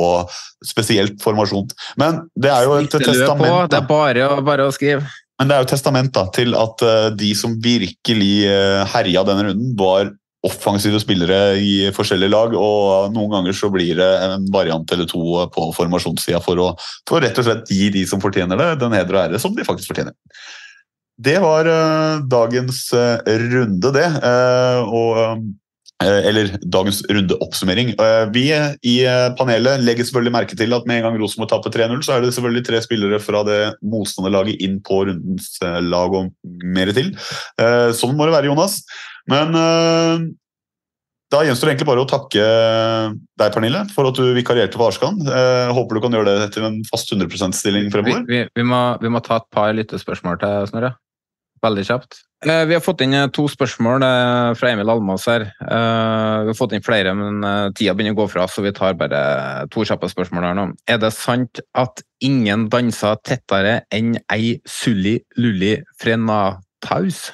spesielt 0.67 1.17
formasjon. 1.25 1.71
Men 2.01 2.23
det 2.37 2.53
er 2.53 2.69
jo 2.69 2.77
et 2.77 2.93
testament. 2.93 3.47
på, 3.47 3.67
det 3.73 3.81
er 3.81 3.89
bare, 3.89 4.31
bare 4.45 4.69
å 4.69 4.75
skrive. 4.77 5.09
Men 5.41 5.49
det 5.49 5.57
er 5.57 5.65
jo 5.65 5.71
testament 5.71 6.13
da, 6.13 6.27
til 6.37 6.53
at 6.59 6.85
uh, 6.85 7.09
de 7.17 7.33
som 7.39 7.57
virkelig 7.65 8.35
uh, 8.45 8.85
herja 8.93 9.25
denne 9.25 9.49
runden, 9.49 9.73
var 9.81 10.13
offensive 10.45 11.01
spillere 11.01 11.57
i 11.61 11.73
forskjellige 11.93 12.33
lag, 12.33 12.55
og 12.57 13.13
noen 13.13 13.33
ganger 13.35 13.57
så 13.57 13.69
blir 13.73 13.99
det 13.99 14.09
en 14.25 14.47
variant 14.53 14.93
eller 14.95 15.09
to 15.09 15.21
på 15.53 15.67
formasjonssida 15.77 16.41
for 16.45 16.61
å 16.61 16.69
for 17.09 17.21
rett 17.21 17.37
og 17.41 17.45
slett 17.45 17.73
gi 17.73 17.91
de 17.93 18.07
som 18.09 18.23
fortjener 18.23 18.57
det, 18.57 18.71
den 18.81 18.97
heder 18.97 19.19
og 19.19 19.23
ære 19.27 19.41
som 19.43 19.57
de 19.57 19.67
faktisk 19.69 19.93
fortjener. 19.93 20.17
Det 21.21 21.37
var 21.43 21.69
eh, 21.69 22.21
dagens 22.33 22.85
eh, 22.97 23.33
runde, 23.53 23.93
det. 23.97 24.07
eh, 24.25 24.81
og 24.89 25.49
eller 26.01 26.55
dagens 26.65 27.03
rundeoppsummering. 27.13 27.91
Vi 28.33 28.45
i 28.89 28.95
panelet 29.37 29.83
legger 29.85 30.07
selvfølgelig 30.09 30.33
merke 30.33 30.57
til 30.57 30.73
at 30.73 30.87
med 30.89 30.97
en 30.97 31.03
gang 31.05 31.19
Rosenborg 31.21 31.51
taper 31.51 31.75
3-0, 31.75 31.99
så 32.07 32.15
er 32.15 32.23
det 32.25 32.31
selvfølgelig 32.33 32.63
tre 32.65 32.81
spillere 32.81 33.19
fra 33.21 33.43
det 33.45 33.59
motstanderlaget 33.85 34.63
inn 34.65 34.79
på 34.81 35.03
rundens 35.11 35.59
lag 35.61 36.17
og 36.17 36.31
mer 36.65 36.89
til. 36.97 37.11
Sånn 37.99 38.17
må 38.17 38.25
det 38.25 38.33
være, 38.33 38.49
Jonas. 38.49 38.79
Men 39.29 39.53
da 39.53 41.43
gjenstår 41.45 41.69
det 41.69 41.75
egentlig 41.75 41.91
bare 41.91 42.07
å 42.07 42.11
takke 42.15 42.49
deg, 42.49 43.53
Pernille, 43.53 43.85
for 43.93 44.09
at 44.09 44.17
du 44.17 44.33
vikarierte 44.41 44.81
for 44.81 44.89
Arskan. 44.89 45.21
Håper 45.77 46.01
du 46.01 46.05
kan 46.07 46.17
gjøre 46.17 46.39
det 46.47 46.49
til 46.57 46.65
en 46.65 46.81
fast 46.89 47.13
100 47.13 47.29
%-stilling 47.29 47.91
Vi, 47.91 47.95
fremover. 47.99 48.25
vi, 48.25 48.47
vi, 48.57 48.69
må, 48.73 48.81
vi 49.05 49.13
må 49.13 49.21
ta 49.29 49.43
et 49.45 49.51
par 49.53 49.77
lyttespørsmål 49.77 50.41
til 50.41 50.73
Snorre. 50.73 50.95
Veldig 51.65 51.85
kjapt. 51.85 52.23
Eh, 52.47 52.65
Vi 52.65 52.73
har 52.75 52.81
fått 52.81 53.03
inn 53.05 53.13
eh, 53.13 53.27
to 53.37 53.45
spørsmål 53.53 54.05
eh, 54.07 54.51
fra 54.57 54.71
Emil 54.73 54.89
Almås 54.89 55.27
her. 55.29 55.45
Vi 55.61 56.49
har 56.49 56.57
fått 56.57 56.73
inn 56.73 56.85
flere, 56.85 57.13
men 57.17 57.45
tida 57.77 57.93
begynner 57.95 58.17
å 58.17 58.23
gå 58.23 58.29
fra, 58.33 58.47
så 58.49 58.65
vi 58.65 58.73
tar 58.77 58.97
bare 58.97 59.21
to 59.73 59.85
kjappe 59.85 60.09
spørsmål 60.09 60.49
her 60.49 60.57
nå. 60.57 60.71
Er 60.89 61.03
det 61.03 61.13
sant 61.13 61.61
at 61.77 62.01
ingen 62.25 62.69
danser 62.73 63.21
tettere 63.27 63.83
enn 63.93 64.17
ei 64.33 64.57
Sulli 64.65 65.19
Lulli 65.37 65.75
Frenataus? 66.01 67.29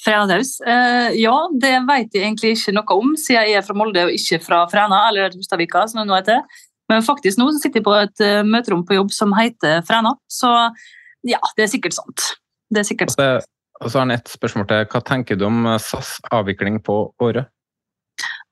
Frenataus? 0.00 0.56
Ja, 0.64 1.36
det 1.60 1.76
vet 1.84 2.16
jeg 2.16 2.24
egentlig 2.24 2.54
ikke 2.56 2.72
noe 2.78 2.96
om, 2.96 3.12
siden 3.20 3.44
jeg 3.44 3.60
er 3.60 3.66
fra 3.66 3.76
Molde 3.76 4.08
og 4.08 4.16
ikke 4.16 4.40
fra 4.40 4.64
Fræna, 4.72 5.04
eller 5.10 5.36
Hustadvika, 5.36 5.84
som 5.90 6.00
det 6.00 6.08
nå 6.08 6.16
heter. 6.16 6.40
Men 6.88 7.04
faktisk 7.04 7.38
nå 7.38 7.52
sitter 7.58 7.82
jeg 7.82 7.86
på 7.86 7.98
et 8.00 8.28
møterom 8.48 8.88
på 8.88 8.96
jobb 8.96 9.12
som 9.12 9.36
heter 9.36 9.84
Fræna, 9.84 10.16
så 10.32 10.70
ja, 11.28 11.42
det 11.58 11.66
er 11.66 11.74
sikkert 11.76 12.00
sant. 12.00 12.30
Det 12.70 12.84
er 12.84 12.86
sikkert 12.86 13.12
Og 13.12 13.18
så 13.18 13.30
og 13.80 13.88
så 13.88 13.98
har 13.98 14.04
han 14.04 14.16
et 14.16 14.28
spørsmål 14.28 14.66
til. 14.68 14.84
Hva 14.92 15.00
tenker 15.08 15.38
du 15.40 15.46
om 15.48 15.64
eh, 15.70 15.80
SAS 15.80 16.18
avvikling 16.36 16.80
på 16.84 16.98
Åre? 17.24 17.46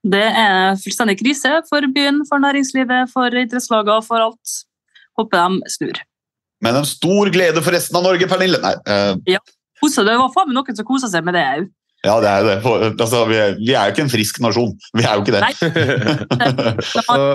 Det 0.09 0.24
er 0.24 0.78
fullstendig 0.81 1.19
krise 1.20 1.59
for 1.69 1.85
byen, 1.93 2.23
for 2.28 2.40
næringslivet, 2.40 3.11
for 3.12 3.35
idrettslagene, 3.35 4.05
for 4.07 4.24
alt. 4.24 4.55
Håper 5.19 5.43
de 5.43 5.73
snur. 5.74 6.01
Men 6.65 6.78
en 6.81 6.89
stor 6.89 7.28
glede 7.35 7.61
for 7.62 7.77
resten 7.77 7.99
av 7.99 8.07
Norge, 8.07 8.28
Pernille! 8.31 8.61
Nei, 8.62 8.74
Uh... 8.89 9.19
Ja, 9.28 9.43
kose, 9.82 10.05
det 10.07 10.15
var 10.16 10.32
faen 10.32 10.49
meg 10.49 10.57
noen 10.57 10.78
som 10.78 10.86
kosa 10.89 11.11
seg 11.12 11.27
med 11.27 11.36
det 11.36 11.45
òg. 11.45 11.69
Ja, 12.07 12.15
det 12.23 12.31
er 12.31 12.40
jo 12.40 12.49
det. 12.49 12.57
For, 12.62 12.86
altså, 12.89 13.24
vi, 13.28 13.36
er, 13.43 13.57
vi 13.59 13.74
er 13.74 13.90
jo 13.90 13.95
ikke 13.97 14.05
en 14.07 14.12
frisk 14.12 14.39
nasjon. 14.40 14.73
Vi 14.97 15.05
er 15.05 15.19
jo 15.19 15.27
ikke 15.27 15.35
det. 15.35 15.43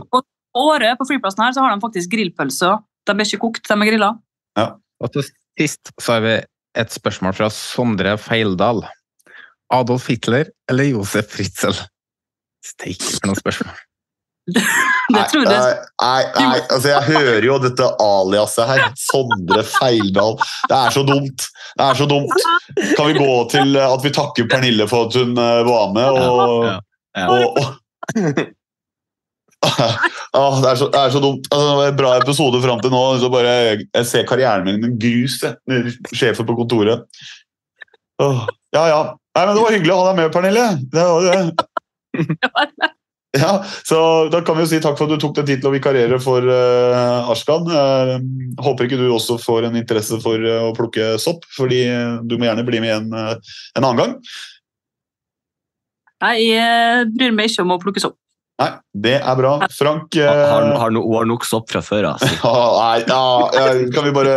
På 0.07 0.23
Åre, 0.63 0.93
på 0.97 1.07
flyplassen 1.09 1.43
her, 1.43 1.53
så 1.53 1.63
har 1.65 1.73
de 1.73 1.83
faktisk 1.83 2.11
grillpølser. 2.13 2.81
De 3.09 3.13
er 3.13 3.27
ikke 3.27 3.41
kokt, 3.43 3.63
de 3.67 3.75
er 3.75 3.89
grilla. 3.91 4.11
Og 5.03 5.11
til 5.13 5.25
sist 5.59 5.91
så 5.99 6.15
har 6.15 6.23
vi 6.23 6.35
et 6.79 6.93
spørsmål 6.93 7.35
fra 7.37 7.49
Sondre 7.53 8.15
Feildal. 8.21 8.83
Adolf 9.73 10.07
Hitler 10.11 10.49
eller 10.69 10.91
Josef 10.91 11.31
Fritzel? 11.33 11.75
Steike 12.63 13.15
for 13.15 13.29
noen 13.31 13.39
spørsmål. 13.39 13.81
Det 14.43 15.21
tror 15.31 15.45
jeg. 15.47 15.51
Nei, 15.55 15.67
nei, 16.03 16.23
nei, 16.35 16.57
altså 16.67 16.89
jeg 16.89 17.05
hører 17.13 17.45
jo 17.47 17.59
dette 17.63 17.87
aliaset 18.03 18.67
her. 18.67 18.83
Sondre 18.99 19.63
Feildal. 19.67 20.35
Det 20.67 20.79
er 20.79 20.95
så 20.95 21.03
dumt. 21.07 21.45
Det 21.77 21.85
er 21.85 21.99
så 22.01 22.07
dumt. 22.09 22.47
Kan 22.97 23.11
vi 23.11 23.15
gå 23.21 23.37
til 23.53 23.77
at 23.79 24.03
vi 24.03 24.11
takker 24.15 24.49
Pernille 24.51 24.87
for 24.91 25.07
at 25.07 25.19
hun 25.19 25.37
eh, 25.39 25.61
var 25.69 25.95
med? 25.95 26.19
Og, 26.25 26.67
Ja, 27.13 27.21
ja. 27.21 27.29
og, 27.29 27.59
og 27.61 28.43
Ah, 30.33 30.55
det, 30.63 30.69
er 30.71 30.77
så, 30.79 30.87
det 30.89 30.97
er 30.97 31.11
så 31.13 31.19
dumt. 31.21 31.45
Altså, 31.51 31.65
det 31.67 31.75
var 31.77 31.91
en 31.91 31.97
bra 31.99 32.11
episode 32.17 32.61
fram 32.63 32.79
til 32.81 32.89
nå. 32.89 33.01
Så 33.21 33.29
bare, 33.29 33.51
jeg 33.85 34.07
ser 34.09 34.25
karrieren 34.25 34.65
min 34.65 34.79
med 34.81 34.95
grus. 35.01 35.35
Sjefen 36.09 36.47
på 36.47 36.55
kontoret. 36.57 37.05
Åh, 38.23 38.41
ja, 38.73 38.87
ja. 38.89 39.03
Nei, 39.37 39.45
men 39.45 39.53
Det 39.55 39.61
var 39.61 39.75
hyggelig 39.75 39.93
å 39.93 39.99
ha 39.99 40.09
deg 40.09 40.19
med, 40.21 40.33
Pernille. 40.33 40.65
Det 40.93 41.05
var 41.05 41.29
det. 41.29 42.89
Ja, 43.33 43.63
så 43.81 44.29
Da 44.29 44.43
kan 44.45 44.53
vi 44.59 44.61
jo 44.61 44.69
si 44.69 44.77
takk 44.77 44.93
for 44.93 45.09
at 45.09 45.15
du 45.15 45.21
tok 45.23 45.33
deg 45.39 45.47
tid 45.47 45.61
til 45.63 45.71
å 45.71 45.73
vikarere 45.73 46.19
for 46.21 46.45
uh, 46.45 47.31
Arskan. 47.33 47.65
Uh, 47.65 48.19
håper 48.61 48.85
ikke 48.85 48.99
du 49.01 49.07
også 49.09 49.39
får 49.41 49.65
en 49.69 49.77
interesse 49.79 50.19
for 50.21 50.37
uh, 50.37 50.67
å 50.67 50.73
plukke 50.77 51.15
sopp, 51.21 51.47
fordi 51.55 51.81
du 52.29 52.37
må 52.37 52.45
gjerne 52.45 52.65
bli 52.67 52.83
med 52.83 52.91
igjen 52.91 53.09
eh, 53.17 53.55
en 53.73 53.87
annen 53.87 54.01
gang. 54.03 54.13
Nei, 56.23 56.35
Jeg 56.45 57.07
bryr 57.15 57.33
meg 57.33 57.49
ikke 57.49 57.65
om 57.65 57.73
å 57.73 57.79
plukke 57.81 58.05
opp. 58.05 58.19
Nei, 58.61 58.69
det 59.05 59.15
er 59.17 59.37
bra. 59.37 59.53
Frank 59.73 60.13
uh... 60.13 60.27
Har, 60.29 60.67
har, 60.77 60.91
no, 60.93 61.01
har 61.15 61.25
nok 61.25 61.45
sopp 61.47 61.71
fra 61.71 61.81
før 61.81 62.11
av. 62.11 62.21
Altså. 62.21 62.37
Ja, 62.43 62.59
nei, 62.77 63.55
ja, 63.57 63.89
kan 63.95 64.05
vi 64.05 64.13
bare? 64.13 64.35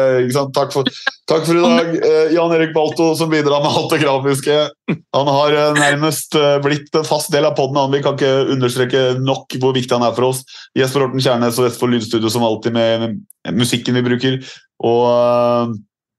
Takk, 0.57 0.73
for, 0.73 0.89
takk 1.29 1.45
for 1.45 1.59
i 1.59 1.65
dag. 1.65 1.91
Uh, 2.01 2.33
Jan 2.33 2.55
Erik 2.57 2.73
Balto 2.77 3.11
som 3.19 3.29
bidrar 3.33 3.65
med 3.65 3.77
alt 3.77 3.93
det 3.93 4.01
grafiske. 4.07 4.57
Han 5.17 5.31
har 5.31 5.57
uh, 5.59 5.77
nærmest 5.77 6.37
eh, 6.39 6.57
blitt 6.65 6.97
en 6.97 7.05
fast 7.07 7.33
del 7.35 7.49
av 7.49 7.57
poden. 7.59 7.79
Vi 7.93 8.01
kan 8.05 8.17
ikke 8.17 8.55
understreke 8.57 9.05
nok 9.21 9.59
hvor 9.61 9.77
viktig 9.77 9.99
han 9.99 10.07
er 10.09 10.17
for 10.17 10.31
oss. 10.31 10.45
Jesper 10.79 11.05
Horten 11.05 11.21
Kjærnes 11.21 11.61
og 11.61 11.69
Vestfold 11.69 11.97
Lydstudio 11.97 12.33
som 12.33 12.47
alltid 12.47 12.77
med 12.77 13.21
musikken 13.53 14.01
vi 14.01 14.07
bruker. 14.07 14.41
Og 14.87 15.05
eh, 15.13 15.77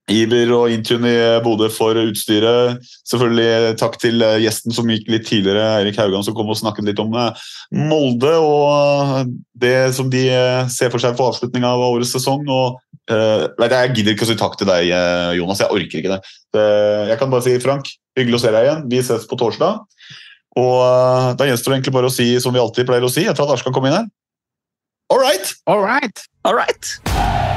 Iber 0.07 0.51
og 0.55 0.71
Intune 0.71 1.09
i 1.11 1.23
Bodø 1.43 1.67
for 1.73 1.97
utstyret. 1.99 2.83
Selvfølgelig 3.07 3.75
takk 3.79 3.97
til 3.99 4.23
eh, 4.23 4.39
gjesten 4.45 4.75
som 4.75 4.87
gikk 4.91 5.09
litt 5.11 5.25
tidligere, 5.27 5.65
Eirik 5.81 5.99
Haugan, 5.99 6.23
som 6.23 6.35
kom 6.37 6.47
og 6.51 6.59
snakket 6.59 6.87
litt 6.87 7.01
om 7.03 7.11
eh, 7.19 7.47
Molde 7.75 8.31
og 8.39 9.33
det 9.59 9.91
som 9.97 10.07
de 10.11 10.23
eh, 10.31 10.69
ser 10.71 10.93
for 10.93 11.03
seg 11.03 11.17
for 11.19 11.33
avslutninga 11.33 11.73
av 11.73 11.83
årets 11.89 12.13
sesong. 12.15 12.47
og 12.47 12.79
uh, 13.11 13.67
Jeg 13.67 13.93
gidder 13.97 14.15
ikke 14.15 14.27
å 14.27 14.31
si 14.31 14.39
takk 14.39 14.55
til 14.59 14.71
deg, 14.71 14.93
Jonas. 15.39 15.63
Jeg 15.65 15.75
orker 15.75 15.99
ikke 15.99 16.15
det. 16.15 16.21
Jeg 17.11 17.19
kan 17.19 17.33
bare 17.33 17.43
si 17.43 17.57
Frank, 17.63 17.91
hyggelig 18.17 18.39
å 18.39 18.45
se 18.45 18.55
deg 18.55 18.69
igjen. 18.69 18.87
Vi 18.91 19.03
ses 19.03 19.27
på 19.27 19.39
torsdag. 19.39 19.83
Og 20.57 21.35
Da 21.37 21.45
gjenstår 21.45 21.73
det 21.73 21.81
egentlig 21.81 21.97
bare 21.99 22.09
å 22.09 22.15
si 22.15 22.31
som 22.41 22.55
vi 22.55 22.63
alltid 22.63 22.87
pleier 22.87 23.05
å 23.05 23.11
si 23.11 23.27
etter 23.27 23.43
at 23.43 23.57
Arskan 23.57 23.75
kom 23.75 23.85
inn 23.89 23.99
her. 23.99 24.07
All 25.11 25.19
right! 25.19 25.53
All 25.67 25.83
right! 25.83 26.27
All 26.47 26.55
right. 26.55 27.56